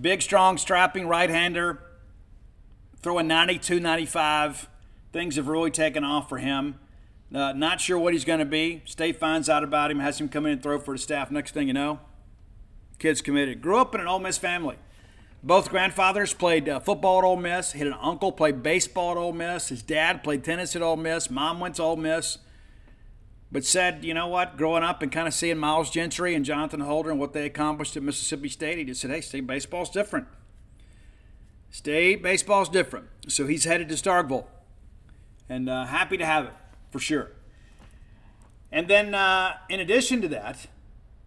Big, 0.00 0.22
strong, 0.22 0.58
strapping 0.58 1.06
right 1.06 1.30
hander, 1.30 1.80
throwing 3.00 3.28
92, 3.28 3.78
95. 3.78 4.68
Things 5.12 5.36
have 5.36 5.46
really 5.46 5.70
taken 5.70 6.02
off 6.02 6.28
for 6.28 6.38
him. 6.38 6.80
Uh, 7.32 7.52
not 7.52 7.80
sure 7.80 7.96
what 7.96 8.12
he's 8.12 8.24
going 8.24 8.40
to 8.40 8.44
be. 8.44 8.82
State 8.86 9.16
finds 9.16 9.48
out 9.48 9.62
about 9.62 9.92
him, 9.92 10.00
has 10.00 10.20
him 10.20 10.28
come 10.28 10.46
in 10.46 10.52
and 10.52 10.62
throw 10.62 10.80
for 10.80 10.94
the 10.94 10.98
staff. 10.98 11.30
Next 11.30 11.52
thing 11.52 11.68
you 11.68 11.74
know, 11.74 12.00
kid's 12.98 13.20
committed. 13.20 13.62
Grew 13.62 13.78
up 13.78 13.94
in 13.94 14.00
an 14.00 14.08
Ole 14.08 14.18
Miss 14.18 14.36
family. 14.36 14.76
Both 15.44 15.68
grandfathers 15.68 16.34
played 16.34 16.68
uh, 16.68 16.80
football 16.80 17.18
at 17.18 17.24
Ole 17.24 17.36
Miss. 17.36 17.72
Hit 17.72 17.86
an 17.86 17.94
uncle 18.00 18.32
played 18.32 18.62
baseball 18.62 19.12
at 19.12 19.16
Ole 19.16 19.32
Miss. 19.32 19.68
His 19.68 19.82
dad 19.82 20.24
played 20.24 20.42
tennis 20.42 20.74
at 20.74 20.82
Ole 20.82 20.96
Miss. 20.96 21.30
Mom 21.30 21.60
went 21.60 21.76
to 21.76 21.82
Ole 21.82 21.96
Miss 21.96 22.38
but 23.54 23.64
said, 23.64 24.04
you 24.04 24.12
know 24.12 24.26
what, 24.26 24.56
growing 24.56 24.82
up 24.82 25.00
and 25.00 25.12
kind 25.12 25.28
of 25.28 25.32
seeing 25.32 25.56
Miles 25.58 25.88
Gentry 25.88 26.34
and 26.34 26.44
Jonathan 26.44 26.80
Holder 26.80 27.12
and 27.12 27.20
what 27.20 27.34
they 27.34 27.46
accomplished 27.46 27.96
at 27.96 28.02
Mississippi 28.02 28.48
State, 28.48 28.78
he 28.78 28.84
just 28.84 29.00
said, 29.00 29.12
hey, 29.12 29.20
state 29.20 29.46
baseball's 29.46 29.90
different. 29.90 30.26
State 31.70 32.20
baseball's 32.20 32.68
different. 32.68 33.06
So 33.28 33.46
he's 33.46 33.62
headed 33.62 33.88
to 33.90 33.94
Starkville. 33.94 34.46
And 35.48 35.70
uh, 35.70 35.84
happy 35.84 36.16
to 36.16 36.26
have 36.26 36.46
it, 36.46 36.52
for 36.90 36.98
sure. 36.98 37.30
And 38.72 38.88
then, 38.88 39.14
uh, 39.14 39.52
in 39.68 39.78
addition 39.78 40.20
to 40.22 40.28
that, 40.28 40.66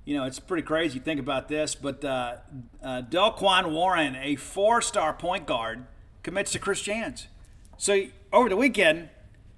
you 0.08 0.16
know, 0.16 0.24
it's 0.24 0.40
pretty 0.40 0.64
crazy. 0.64 1.00
Think 1.00 1.20
about 1.20 1.50
this, 1.50 1.76
but 1.76 2.06
uh, 2.06 2.38
uh, 2.82 3.02
Delquan 3.10 3.74
Warren, 3.74 4.16
a 4.16 4.38
four-star 4.38 5.12
point 5.12 5.46
guard, 5.46 5.86
commits 6.24 6.54
to 6.54 6.60
Chris 6.60 6.82
Jans. 6.82 7.28
So 7.76 8.04
over 8.32 8.48
the 8.48 8.56
weekend, 8.56 9.10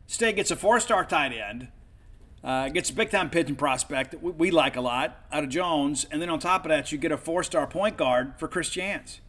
State 0.07 0.37
gets 0.37 0.49
a 0.49 0.55
four-star 0.55 1.05
tight 1.05 1.33
end, 1.33 1.67
uh, 2.43 2.69
gets 2.69 2.89
a 2.89 2.93
big 2.93 3.11
time 3.11 3.29
pitching 3.29 3.57
prospect 3.57 4.09
that 4.09 4.23
we, 4.23 4.31
we, 4.31 4.49
like 4.49 4.75
a 4.75 4.81
lot 4.81 5.23
out 5.31 5.43
of 5.43 5.51
Jones. 5.51 6.07
And 6.09 6.19
then 6.19 6.31
on 6.31 6.39
top 6.39 6.65
of 6.65 6.69
that, 6.69 6.91
you 6.91 6.97
get 6.97 7.11
a 7.11 7.17
four 7.17 7.43
star 7.43 7.67
point 7.67 7.95
guard 7.95 8.33
for 8.39 8.47
Chris 8.47 8.71
Jans. 8.71 9.21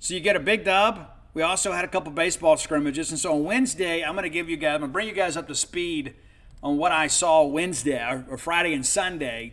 So 0.00 0.14
you 0.14 0.20
get 0.20 0.36
a 0.36 0.40
big 0.40 0.64
dub. 0.64 1.06
We 1.34 1.42
also 1.42 1.72
had 1.72 1.84
a 1.84 1.88
couple 1.88 2.10
baseball 2.12 2.56
scrimmages. 2.56 3.10
And 3.10 3.20
so 3.20 3.34
on 3.34 3.44
Wednesday, 3.44 4.02
I'm 4.02 4.14
going 4.14 4.22
to 4.22 4.30
give 4.30 4.48
you 4.48 4.56
guys, 4.56 4.76
I'm 4.76 4.80
going 4.80 4.90
to 4.90 4.94
bring 4.94 5.08
you 5.08 5.12
guys 5.12 5.36
up 5.36 5.48
to 5.48 5.54
speed 5.54 6.14
on 6.62 6.78
what 6.78 6.92
I 6.92 7.08
saw 7.08 7.44
Wednesday 7.44 8.24
or 8.26 8.38
Friday 8.38 8.72
and 8.72 8.86
Sunday 8.86 9.52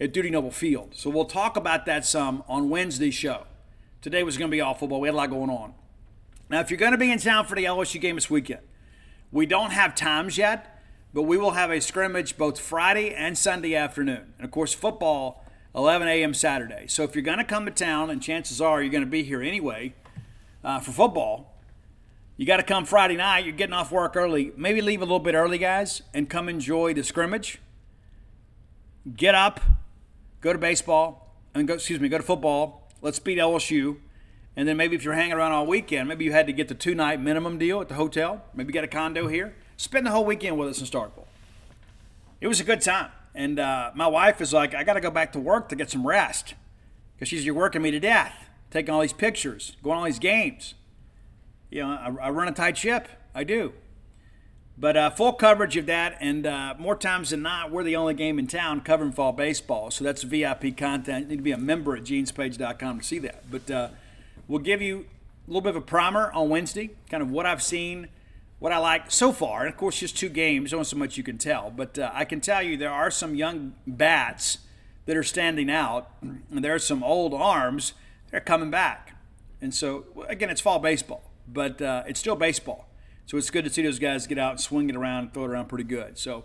at 0.00 0.12
Dudy 0.12 0.30
Noble 0.30 0.50
Field. 0.50 0.94
So 0.94 1.10
we'll 1.10 1.24
talk 1.26 1.56
about 1.56 1.86
that 1.86 2.04
some 2.04 2.42
on 2.48 2.70
Wednesday's 2.70 3.14
show. 3.14 3.44
Today 4.00 4.22
was 4.22 4.36
going 4.36 4.50
to 4.50 4.54
be 4.54 4.60
all 4.60 4.74
football. 4.74 5.00
We 5.00 5.08
had 5.08 5.14
a 5.14 5.16
lot 5.16 5.30
going 5.30 5.50
on. 5.50 5.74
Now, 6.48 6.60
if 6.60 6.70
you're 6.70 6.78
going 6.78 6.92
to 6.92 6.98
be 6.98 7.12
in 7.12 7.18
town 7.18 7.46
for 7.46 7.54
the 7.54 7.64
LSU 7.64 8.00
game 8.00 8.16
this 8.16 8.30
weekend, 8.30 8.62
we 9.30 9.46
don't 9.46 9.70
have 9.70 9.94
times 9.94 10.38
yet 10.38 10.80
but 11.12 11.22
we 11.22 11.36
will 11.36 11.52
have 11.52 11.70
a 11.70 11.80
scrimmage 11.80 12.36
both 12.36 12.58
Friday 12.58 13.12
and 13.12 13.36
Sunday 13.36 13.74
afternoon. 13.74 14.32
And 14.38 14.44
of 14.44 14.50
course, 14.50 14.72
football 14.72 15.44
11 15.74 16.08
a.m. 16.08 16.34
Saturday. 16.34 16.86
So 16.86 17.02
if 17.02 17.14
you're 17.14 17.22
going 17.22 17.38
to 17.38 17.44
come 17.44 17.64
to 17.66 17.70
town, 17.70 18.10
and 18.10 18.22
chances 18.22 18.60
are 18.60 18.82
you're 18.82 18.92
going 18.92 19.04
to 19.04 19.10
be 19.10 19.22
here 19.22 19.42
anyway 19.42 19.94
uh, 20.64 20.80
for 20.80 20.92
football, 20.92 21.54
you 22.36 22.46
got 22.46 22.56
to 22.56 22.62
come 22.62 22.84
Friday 22.84 23.16
night. 23.16 23.44
You're 23.44 23.54
getting 23.54 23.74
off 23.74 23.92
work 23.92 24.16
early. 24.16 24.52
Maybe 24.56 24.80
leave 24.80 25.00
a 25.00 25.04
little 25.04 25.18
bit 25.18 25.34
early, 25.34 25.58
guys, 25.58 26.02
and 26.14 26.28
come 26.28 26.48
enjoy 26.48 26.94
the 26.94 27.04
scrimmage. 27.04 27.60
Get 29.16 29.34
up, 29.34 29.60
go 30.40 30.52
to 30.52 30.58
baseball, 30.58 31.34
and 31.54 31.66
go. 31.66 31.74
Excuse 31.74 32.00
me, 32.00 32.08
go 32.08 32.18
to 32.18 32.24
football. 32.24 32.88
Let's 33.02 33.18
beat 33.18 33.38
LSU. 33.38 33.98
And 34.56 34.68
then 34.68 34.76
maybe 34.76 34.96
if 34.96 35.04
you're 35.04 35.14
hanging 35.14 35.32
around 35.32 35.52
all 35.52 35.66
weekend, 35.66 36.08
maybe 36.08 36.24
you 36.24 36.32
had 36.32 36.46
to 36.46 36.52
get 36.52 36.68
the 36.68 36.74
two 36.74 36.94
night 36.94 37.20
minimum 37.20 37.56
deal 37.56 37.80
at 37.80 37.88
the 37.88 37.94
hotel. 37.94 38.42
Maybe 38.54 38.68
you 38.68 38.74
got 38.74 38.84
a 38.84 38.88
condo 38.88 39.28
here 39.28 39.54
spend 39.80 40.04
the 40.04 40.10
whole 40.10 40.26
weekend 40.26 40.58
with 40.58 40.68
us 40.68 40.78
in 40.78 40.86
Starkville. 40.86 41.24
It 42.40 42.48
was 42.48 42.60
a 42.60 42.64
good 42.64 42.82
time. 42.82 43.10
And 43.34 43.58
uh, 43.58 43.92
my 43.94 44.06
wife 44.06 44.42
is 44.42 44.52
like, 44.52 44.74
I 44.74 44.84
got 44.84 44.94
to 44.94 45.00
go 45.00 45.10
back 45.10 45.32
to 45.32 45.40
work 45.40 45.70
to 45.70 45.76
get 45.76 45.90
some 45.90 46.06
rest 46.06 46.54
because 47.14 47.28
she's 47.28 47.46
you're 47.46 47.54
working 47.54 47.80
me 47.80 47.90
to 47.90 48.00
death, 48.00 48.34
taking 48.70 48.92
all 48.92 49.00
these 49.00 49.14
pictures, 49.14 49.76
going 49.82 49.98
all 49.98 50.04
these 50.04 50.18
games. 50.18 50.74
You 51.70 51.82
know, 51.82 51.88
I, 51.88 52.26
I 52.26 52.30
run 52.30 52.48
a 52.48 52.52
tight 52.52 52.76
ship. 52.76 53.08
I 53.34 53.44
do. 53.44 53.72
But 54.80 54.96
uh, 54.96 55.10
full 55.10 55.34
coverage 55.34 55.76
of 55.76 55.86
that, 55.86 56.16
and 56.20 56.46
uh, 56.46 56.74
more 56.78 56.96
times 56.96 57.30
than 57.30 57.42
not, 57.42 57.70
we're 57.70 57.84
the 57.84 57.96
only 57.96 58.14
game 58.14 58.38
in 58.38 58.46
town 58.46 58.80
covering 58.80 59.12
fall 59.12 59.32
baseball. 59.32 59.90
So 59.90 60.04
that's 60.04 60.22
VIP 60.22 60.74
content. 60.76 61.24
You 61.24 61.28
need 61.28 61.36
to 61.36 61.42
be 61.42 61.52
a 61.52 61.58
member 61.58 61.94
at 61.96 62.04
genespage.com 62.04 63.00
to 63.00 63.04
see 63.04 63.18
that. 63.18 63.50
But 63.50 63.70
uh, 63.70 63.88
we'll 64.48 64.60
give 64.60 64.80
you 64.80 65.04
a 65.46 65.50
little 65.50 65.60
bit 65.60 65.70
of 65.70 65.76
a 65.76 65.86
primer 65.86 66.32
on 66.32 66.48
Wednesday, 66.48 66.90
kind 67.10 67.22
of 67.22 67.30
what 67.30 67.46
I've 67.46 67.62
seen– 67.62 68.08
what 68.60 68.72
I 68.72 68.78
like 68.78 69.10
so 69.10 69.32
far, 69.32 69.60
and 69.60 69.70
of 69.70 69.76
course, 69.76 69.98
just 69.98 70.16
two 70.16 70.28
games, 70.28 70.72
not 70.72 70.86
so 70.86 70.96
much 70.96 71.16
you 71.16 71.24
can 71.24 71.38
tell, 71.38 71.72
but 71.74 71.98
uh, 71.98 72.10
I 72.12 72.26
can 72.26 72.40
tell 72.42 72.62
you 72.62 72.76
there 72.76 72.92
are 72.92 73.10
some 73.10 73.34
young 73.34 73.74
bats 73.86 74.58
that 75.06 75.16
are 75.16 75.22
standing 75.22 75.70
out, 75.70 76.10
and 76.20 76.62
there 76.62 76.74
are 76.74 76.78
some 76.78 77.02
old 77.02 77.32
arms 77.32 77.94
that 78.30 78.36
are 78.36 78.44
coming 78.44 78.70
back. 78.70 79.16
And 79.62 79.74
so, 79.74 80.04
again, 80.28 80.50
it's 80.50 80.60
fall 80.60 80.78
baseball, 80.78 81.22
but 81.48 81.80
uh, 81.80 82.04
it's 82.06 82.20
still 82.20 82.36
baseball. 82.36 82.86
So 83.30 83.36
it's 83.36 83.48
good 83.48 83.62
to 83.62 83.70
see 83.70 83.82
those 83.82 84.00
guys 84.00 84.26
get 84.26 84.38
out 84.38 84.60
swing 84.60 84.90
it 84.90 84.96
around 84.96 85.22
and 85.22 85.32
throw 85.32 85.44
it 85.44 85.50
around 85.50 85.68
pretty 85.68 85.84
good. 85.84 86.18
So, 86.18 86.42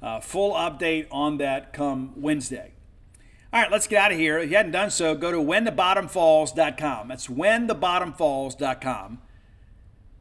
uh, 0.00 0.20
full 0.20 0.52
update 0.54 1.08
on 1.10 1.38
that 1.38 1.72
come 1.72 2.12
Wednesday. 2.14 2.74
All 3.52 3.60
right, 3.60 3.72
let's 3.72 3.88
get 3.88 4.00
out 4.00 4.12
of 4.12 4.18
here. 4.18 4.38
If 4.38 4.48
you 4.48 4.56
hadn't 4.56 4.70
done 4.70 4.92
so, 4.92 5.16
go 5.16 5.32
to 5.32 5.38
whenthebottomfalls.com. 5.38 7.08
That's 7.08 7.26
whenthebottomfalls.com 7.26 9.18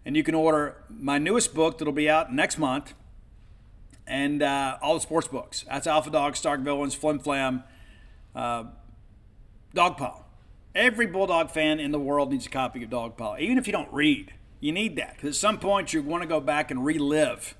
and 0.05 0.17
you 0.17 0.23
can 0.23 0.33
order 0.33 0.77
my 0.89 1.19
newest 1.19 1.53
book 1.53 1.77
that'll 1.77 1.93
be 1.93 2.09
out 2.09 2.33
next 2.33 2.57
month 2.57 2.95
and 4.07 4.41
uh, 4.41 4.79
all 4.81 4.95
the 4.95 5.01
sports 5.01 5.27
books. 5.27 5.65
That's 5.69 5.85
Alpha 5.85 6.09
Dog, 6.09 6.35
Stark 6.35 6.61
Villains, 6.61 6.95
Flim 6.95 7.19
Flam, 7.19 7.63
uh, 8.35 8.63
Dogpile. 9.75 10.23
Every 10.73 11.05
Bulldog 11.05 11.51
fan 11.51 11.79
in 11.79 11.91
the 11.91 11.99
world 11.99 12.31
needs 12.31 12.47
a 12.47 12.49
copy 12.49 12.83
of 12.83 12.89
Dog 12.89 13.19
Dogpile, 13.19 13.39
even 13.39 13.59
if 13.59 13.67
you 13.67 13.73
don't 13.73 13.93
read. 13.93 14.33
You 14.59 14.71
need 14.71 14.95
that 14.95 15.15
because 15.15 15.29
at 15.29 15.35
some 15.35 15.59
point 15.59 15.93
you 15.93 16.01
want 16.01 16.23
to 16.23 16.27
go 16.27 16.39
back 16.39 16.71
and 16.71 16.83
relive 16.83 17.55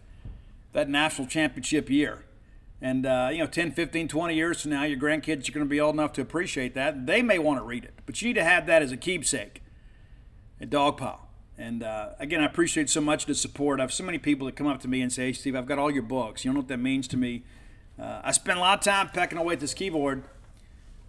that 0.73 0.89
national 0.89 1.27
championship 1.27 1.89
year. 1.89 2.25
And, 2.81 3.05
uh, 3.05 3.29
you 3.31 3.39
know, 3.39 3.47
10, 3.47 3.71
15, 3.71 4.07
20 4.07 4.35
years 4.35 4.61
from 4.61 4.71
now, 4.71 4.83
your 4.83 4.99
grandkids 4.99 5.49
are 5.49 5.51
going 5.51 5.65
to 5.65 5.69
be 5.69 5.79
old 5.79 5.95
enough 5.95 6.13
to 6.13 6.21
appreciate 6.21 6.75
that. 6.75 7.07
They 7.07 7.23
may 7.23 7.39
want 7.39 7.59
to 7.59 7.63
read 7.63 7.83
it, 7.83 7.93
but 8.05 8.21
you 8.21 8.27
need 8.27 8.35
to 8.35 8.43
have 8.43 8.67
that 8.67 8.83
as 8.83 8.91
a 8.91 8.97
keepsake 8.97 9.63
at 10.61 10.69
Dogpile. 10.69 11.21
And 11.57 11.81
uh, 11.81 12.09
again, 12.19 12.41
I 12.41 12.45
appreciate 12.45 12.89
so 12.89 13.01
much 13.01 13.25
the 13.25 13.33
support. 13.33 13.79
I 13.79 13.83
have 13.83 13.93
so 13.93 14.03
many 14.03 14.19
people 14.19 14.45
that 14.45 14.55
come 14.55 14.67
up 14.67 14.79
to 14.81 14.87
me 14.87 15.01
and 15.01 15.11
say, 15.11 15.27
"Hey, 15.27 15.33
Steve, 15.33 15.55
I've 15.55 15.65
got 15.65 15.79
all 15.79 15.89
your 15.89 16.03
books. 16.03 16.45
You 16.45 16.53
know 16.53 16.59
what 16.59 16.67
that 16.67 16.77
means 16.77 17.07
to 17.07 17.17
me." 17.17 17.43
Uh, 17.99 18.21
I 18.23 18.31
spend 18.31 18.59
a 18.59 18.61
lot 18.61 18.77
of 18.77 18.83
time 18.83 19.09
pecking 19.09 19.39
away 19.39 19.53
at 19.55 19.59
this 19.59 19.73
keyboard, 19.73 20.23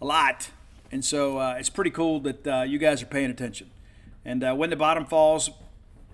a 0.01 0.07
lot, 0.07 0.49
and 0.91 1.05
so 1.05 1.37
uh, 1.37 1.57
it's 1.59 1.69
pretty 1.69 1.91
cool 1.91 2.19
that 2.21 2.47
uh, 2.47 2.63
you 2.63 2.79
guys 2.79 3.03
are 3.03 3.07
paying 3.07 3.31
attention. 3.31 3.69
And 4.25 4.43
uh, 4.43 4.55
when 4.55 4.71
the 4.71 4.77
bottom 4.77 5.05
falls, 5.05 5.51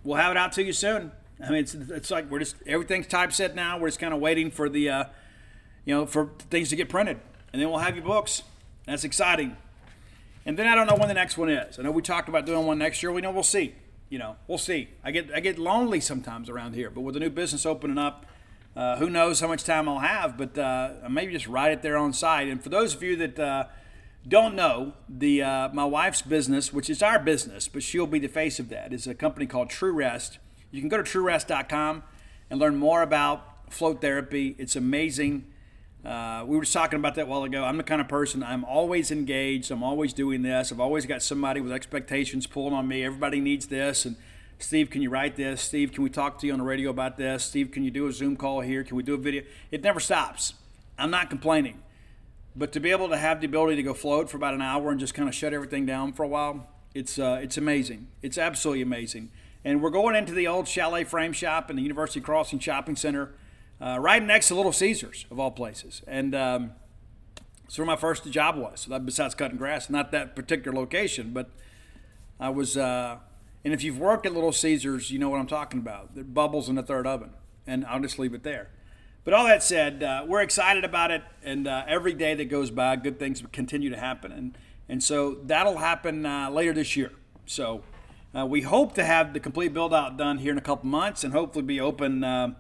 we'll 0.05 0.17
have 0.17 0.31
it 0.31 0.37
out 0.37 0.53
to 0.53 0.63
you 0.63 0.73
soon. 0.73 1.11
I 1.45 1.51
mean, 1.51 1.61
it's, 1.61 1.75
it's 1.75 2.11
like 2.11 2.31
we're 2.31 2.39
just 2.39 2.57
everything's 2.67 3.09
typeset 3.09 3.55
now. 3.55 3.79
We're 3.79 3.89
just 3.89 3.99
kind 3.99 4.15
of 4.15 4.21
waiting 4.21 4.51
for 4.51 4.69
the, 4.69 4.89
uh, 4.89 5.05
you 5.85 5.95
know, 5.95 6.07
for 6.07 6.31
things 6.51 6.69
to 6.69 6.77
get 6.77 6.89
printed, 6.89 7.19
and 7.53 7.61
then 7.61 7.69
we'll 7.71 7.81
have 7.81 7.97
your 7.97 8.05
books. 8.05 8.43
That's 8.87 9.05
exciting. 9.05 9.57
And 10.47 10.59
then 10.59 10.67
I 10.67 10.75
don't 10.75 10.87
know 10.87 10.97
when 10.97 11.09
the 11.09 11.15
next 11.15 11.39
one 11.39 11.49
is. 11.49 11.79
I 11.79 11.83
know 11.83 11.91
we 11.91 12.03
talked 12.03 12.29
about 12.29 12.47
doing 12.47 12.67
one 12.67 12.79
next 12.79 13.03
year. 13.03 13.11
We 13.11 13.23
know 13.23 13.31
we'll 13.31 13.43
see 13.43 13.75
you 14.15 14.19
know, 14.19 14.37
we'll 14.47 14.59
see. 14.59 14.89
I 15.03 15.11
get 15.11 15.33
I 15.35 15.41
get 15.41 15.59
lonely 15.59 15.99
sometimes 15.99 16.49
around 16.49 16.75
here, 16.75 16.89
but 16.89 17.01
with 17.01 17.15
the 17.15 17.21
new 17.21 17.31
business 17.31 17.67
opening 17.67 17.99
up, 17.99 18.27
uh, 18.77 18.97
who 18.97 19.11
knows 19.11 19.41
how 19.41 19.49
much 19.49 19.65
time 19.65 19.89
I'll 19.89 19.99
have? 19.99 20.37
But 20.37 20.57
uh, 20.57 21.09
maybe 21.11 21.33
just 21.33 21.49
write 21.49 21.73
it 21.73 21.83
there 21.83 21.97
on 21.97 22.13
site. 22.13 22.49
And 22.49 22.63
for 22.63 22.69
those 22.69 22.95
of 22.95 23.03
you 23.03 23.17
that 23.17 23.39
uh, 23.39 23.65
don't 24.27 24.55
know, 24.55 24.95
the 25.09 25.43
uh, 25.43 25.69
my 25.73 25.85
wife's 25.85 26.23
business, 26.23 26.73
which 26.73 26.89
is 26.89 27.03
our 27.03 27.19
business, 27.19 27.69
but 27.69 27.83
she'll 27.83 28.07
be 28.07 28.19
the 28.19 28.29
face 28.29 28.59
of 28.59 28.71
that, 28.71 28.93
is 28.93 29.07
a 29.07 29.15
company 29.15 29.47
called 29.47 29.71
True 29.71 29.93
Rest. 29.93 30.39
You 30.71 30.81
can 30.81 30.89
go 30.89 30.97
to 30.97 31.03
truerest.com 31.03 32.03
and 32.51 32.61
learn 32.61 32.77
more 32.77 33.03
about 33.03 33.73
float 33.73 34.01
therapy. 34.01 34.57
It's 34.59 34.77
amazing. 34.77 35.47
Uh, 36.05 36.45
we 36.47 36.57
were 36.57 36.63
just 36.63 36.75
talking 36.75 36.99
about 36.99 37.15
that 37.15 37.23
a 37.23 37.27
while 37.27 37.45
ago. 37.45 37.65
I'm 37.65 37.77
the 37.77 37.83
kind 37.83 38.01
of 38.01 38.09
person 38.09 38.43
I'm 38.43 38.65
always 38.65 39.11
engaged. 39.11 39.71
I'm 39.71 39.83
always 39.83 40.13
doing 40.13 40.43
this. 40.43 40.71
I've 40.71 40.81
always 40.81 41.07
got 41.07 41.23
somebody 41.23 41.61
with 41.61 41.73
expectations 41.73 42.47
pulling 42.47 42.75
on 42.75 42.87
me. 42.89 43.05
Everybody 43.05 43.41
needs 43.41 43.67
this. 43.67 44.05
And 44.05 44.17
Steve, 44.59 44.91
can 44.91 45.01
you 45.01 45.11
write 45.11 45.37
this? 45.37 45.61
Steve, 45.61 45.93
can 45.93 46.03
we 46.03 46.11
talk 46.11 46.39
to 46.41 46.47
you 46.47 46.53
on 46.53 46.59
the 46.59 46.65
radio 46.65 46.91
about 46.91 47.17
this? 47.17 47.45
Steve, 47.45 47.71
can 47.71 47.85
you 47.85 47.91
do 47.91 48.07
a 48.07 48.13
Zoom 48.13 48.37
call 48.37 48.61
here? 48.61 48.85
Can 48.85 48.97
we 48.97 49.03
do 49.03 49.15
a 49.15 49.19
video? 49.19 49.43
It 49.71 49.83
never 49.83 50.01
stops. 50.01 50.55
I'm 50.99 51.11
not 51.11 51.31
complaining. 51.31 51.84
But 52.57 52.73
to 52.73 52.81
be 52.81 52.91
able 52.91 53.09
to 53.09 53.17
have 53.17 53.41
the 53.41 53.47
ability 53.47 53.77
to 53.77 53.83
go 53.83 53.95
float 53.95 54.31
for 54.31 54.37
about 54.37 54.55
an 54.55 54.63
hour 54.63 54.91
and 54.91 55.01
just 55.01 55.15
kind 55.15 55.29
of 55.29 55.35
shut 55.35 55.53
everything 55.53 55.87
down 55.87 56.13
for 56.13 56.23
a 56.23 56.29
while, 56.29 56.69
it's 56.95 57.19
uh, 57.19 57.41
it's 57.43 57.57
amazing. 57.57 58.09
It's 58.23 58.39
absolutely 58.39 58.83
amazing. 58.83 59.31
And 59.65 59.83
we're 59.83 59.91
going 59.91 60.15
into 60.15 60.33
the 60.33 60.47
old 60.47 60.69
Chalet 60.69 61.05
Frame 61.05 61.33
Shop 61.33 61.71
in 61.71 61.77
the 61.77 61.83
University 61.83 62.21
Crossing 62.21 62.59
Shopping 62.59 62.97
Center, 62.97 63.35
uh, 63.81 63.99
right 63.99 64.23
next 64.23 64.49
to 64.49 64.55
Little 64.55 64.73
Caesars 64.73 65.27
of 65.31 65.41
all 65.41 65.51
places. 65.51 66.03
And 66.07 66.35
um, 66.35 66.73
where 67.77 67.87
my 67.87 67.97
first 67.97 68.31
job 68.31 68.57
was. 68.57 68.83
So 68.83 68.91
that, 68.91 69.05
besides 69.05 69.35
cutting 69.35 69.57
grass, 69.57 69.91
not 69.91 70.13
that 70.13 70.37
particular 70.37 70.77
location, 70.77 71.33
but 71.33 71.51
I 72.39 72.51
was. 72.51 72.77
Uh, 72.77 73.19
and 73.65 73.73
if 73.73 73.83
you've 73.83 73.99
worked 73.99 74.27
at 74.27 74.35
Little 74.35 74.53
Caesars, 74.53 75.11
you 75.11 75.19
know 75.19 75.31
what 75.31 75.41
I'm 75.41 75.47
talking 75.47 75.81
about. 75.81 76.15
The 76.15 76.23
bubbles 76.23 76.69
in 76.69 76.75
the 76.75 76.83
third 76.83 77.07
oven. 77.07 77.31
And 77.67 77.87
I'll 77.87 78.01
just 78.01 78.19
leave 78.19 78.35
it 78.35 78.43
there. 78.43 78.69
But 79.25 79.33
all 79.33 79.47
that 79.47 79.63
said, 79.63 80.03
uh, 80.03 80.25
we're 80.27 80.43
excited 80.43 80.85
about 80.85 81.11
it, 81.11 81.23
and 81.43 81.67
uh, 81.67 81.85
every 81.89 82.13
day 82.13 82.35
that 82.35 82.45
goes 82.51 82.71
by, 82.71 82.97
good 82.97 83.19
things 83.19 83.43
continue 83.53 83.89
to 83.89 83.97
happen, 83.97 84.31
and 84.31 84.59
and 84.87 85.03
so 85.03 85.39
that'll 85.43 85.79
happen 85.79 86.27
uh, 86.27 86.51
later 86.51 86.75
this 86.75 86.95
year. 86.95 87.11
So 87.47 87.83
uh, 88.37 88.45
we 88.45 88.61
hope 88.61 88.95
to 88.97 89.05
have 89.05 89.33
the 89.33 89.41
complete 89.41 89.73
build 89.73 89.95
out 89.95 90.19
done 90.19 90.39
here 90.39 90.53
in 90.53 90.59
a 90.59 90.63
couple 90.63 90.91
months, 90.91 91.25
and 91.25 91.33
hopefully 91.33 91.65
be 91.65 91.81
open. 91.81 92.23
Um, 92.23 92.57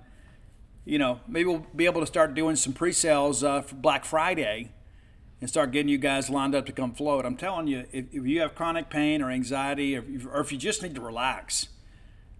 you 0.86 0.98
know, 0.98 1.20
maybe 1.28 1.50
we'll 1.50 1.66
be 1.76 1.84
able 1.84 2.00
to 2.00 2.06
start 2.06 2.34
doing 2.34 2.56
some 2.56 2.72
pre-sales 2.72 3.44
uh, 3.44 3.60
for 3.60 3.74
Black 3.74 4.06
Friday, 4.06 4.72
and 5.42 5.50
start 5.50 5.70
getting 5.70 5.90
you 5.90 5.98
guys 5.98 6.30
lined 6.30 6.54
up 6.54 6.64
to 6.64 6.72
come 6.72 6.94
float. 6.94 7.26
I'm 7.26 7.36
telling 7.36 7.66
you, 7.66 7.84
if, 7.92 8.06
if 8.10 8.26
you 8.26 8.40
have 8.40 8.54
chronic 8.54 8.88
pain 8.88 9.20
or 9.20 9.30
anxiety, 9.30 9.98
or 9.98 10.04
or 10.32 10.40
if 10.40 10.50
you 10.50 10.56
just 10.56 10.82
need 10.82 10.94
to 10.94 11.02
relax 11.02 11.68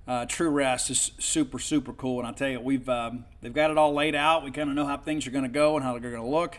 uh, 0.07 0.27
True 0.27 0.51
Rest 0.51 0.91
is 0.91 1.13
super 1.19 1.59
super 1.59 1.93
cool, 1.93 2.19
and 2.19 2.29
I 2.29 2.33
tell 2.33 2.49
you, 2.49 2.61
we've 2.61 2.89
um, 2.89 3.25
they've 3.41 3.53
got 3.53 3.71
it 3.71 3.79
all 3.79 3.95
laid 3.95 4.15
out. 4.15 4.45
We 4.45 4.51
kind 4.51 4.69
of 4.69 4.77
know 4.77 4.87
how 4.87 4.97
things 4.97 5.27
are 5.27 5.31
going 5.31 5.45
to 5.45 5.51
go 5.51 5.77
and 5.77 5.85
how 5.85 5.99
they're 5.99 6.11
going 6.11 6.23
to 6.23 6.29
look, 6.29 6.59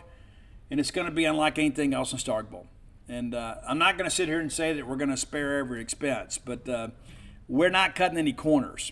and 0.70 0.80
it's 0.80 0.90
going 0.90 1.06
to 1.06 1.12
be 1.12 1.24
unlike 1.24 1.58
anything 1.58 1.94
else 1.94 2.12
in 2.12 2.18
Starkville. 2.18 2.66
And 3.08 3.34
uh, 3.34 3.56
I'm 3.66 3.78
not 3.78 3.96
going 3.96 4.10
to 4.10 4.14
sit 4.14 4.26
here 4.28 4.40
and 4.40 4.52
say 4.52 4.72
that 4.72 4.86
we're 4.86 4.96
going 4.96 5.10
to 5.10 5.16
spare 5.16 5.58
every 5.58 5.80
expense, 5.80 6.38
but 6.38 6.68
uh, 6.68 6.88
we're 7.46 7.70
not 7.70 7.94
cutting 7.94 8.18
any 8.18 8.32
corners 8.32 8.90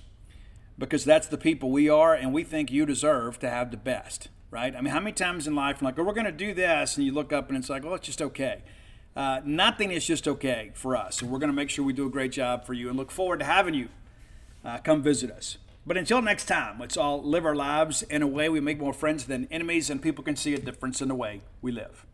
because 0.78 1.04
that's 1.04 1.26
the 1.26 1.38
people 1.38 1.70
we 1.70 1.88
are, 1.88 2.14
and 2.14 2.32
we 2.32 2.44
think 2.44 2.70
you 2.70 2.86
deserve 2.86 3.38
to 3.40 3.50
have 3.50 3.70
the 3.70 3.76
best, 3.76 4.28
right? 4.50 4.74
I 4.74 4.80
mean, 4.80 4.92
how 4.92 5.00
many 5.00 5.12
times 5.12 5.46
in 5.46 5.54
life, 5.54 5.82
like, 5.82 5.98
oh, 5.98 6.04
we're 6.04 6.12
going 6.12 6.26
to 6.26 6.32
do 6.32 6.54
this, 6.54 6.96
and 6.96 7.04
you 7.04 7.12
look 7.12 7.32
up 7.32 7.48
and 7.48 7.58
it's 7.58 7.68
like, 7.68 7.84
well, 7.84 7.94
it's 7.94 8.06
just 8.06 8.22
okay. 8.22 8.62
Uh, 9.16 9.40
nothing 9.44 9.92
is 9.92 10.06
just 10.06 10.26
okay 10.26 10.72
for 10.74 10.96
us. 10.96 11.16
So 11.16 11.26
we're 11.26 11.38
going 11.38 11.50
to 11.50 11.56
make 11.56 11.70
sure 11.70 11.84
we 11.84 11.92
do 11.92 12.06
a 12.06 12.10
great 12.10 12.32
job 12.32 12.64
for 12.64 12.72
you 12.72 12.88
and 12.88 12.96
look 12.96 13.12
forward 13.12 13.38
to 13.40 13.44
having 13.44 13.74
you 13.74 13.88
uh, 14.64 14.78
come 14.78 15.02
visit 15.02 15.30
us. 15.30 15.58
But 15.86 15.96
until 15.96 16.22
next 16.22 16.46
time, 16.46 16.78
let's 16.80 16.96
all 16.96 17.22
live 17.22 17.44
our 17.44 17.54
lives 17.54 18.02
in 18.02 18.22
a 18.22 18.26
way 18.26 18.48
we 18.48 18.60
make 18.60 18.78
more 18.78 18.94
friends 18.94 19.26
than 19.26 19.46
enemies 19.50 19.90
and 19.90 20.00
people 20.00 20.24
can 20.24 20.36
see 20.36 20.54
a 20.54 20.58
difference 20.58 21.02
in 21.02 21.08
the 21.08 21.14
way 21.14 21.42
we 21.60 21.72
live. 21.72 22.06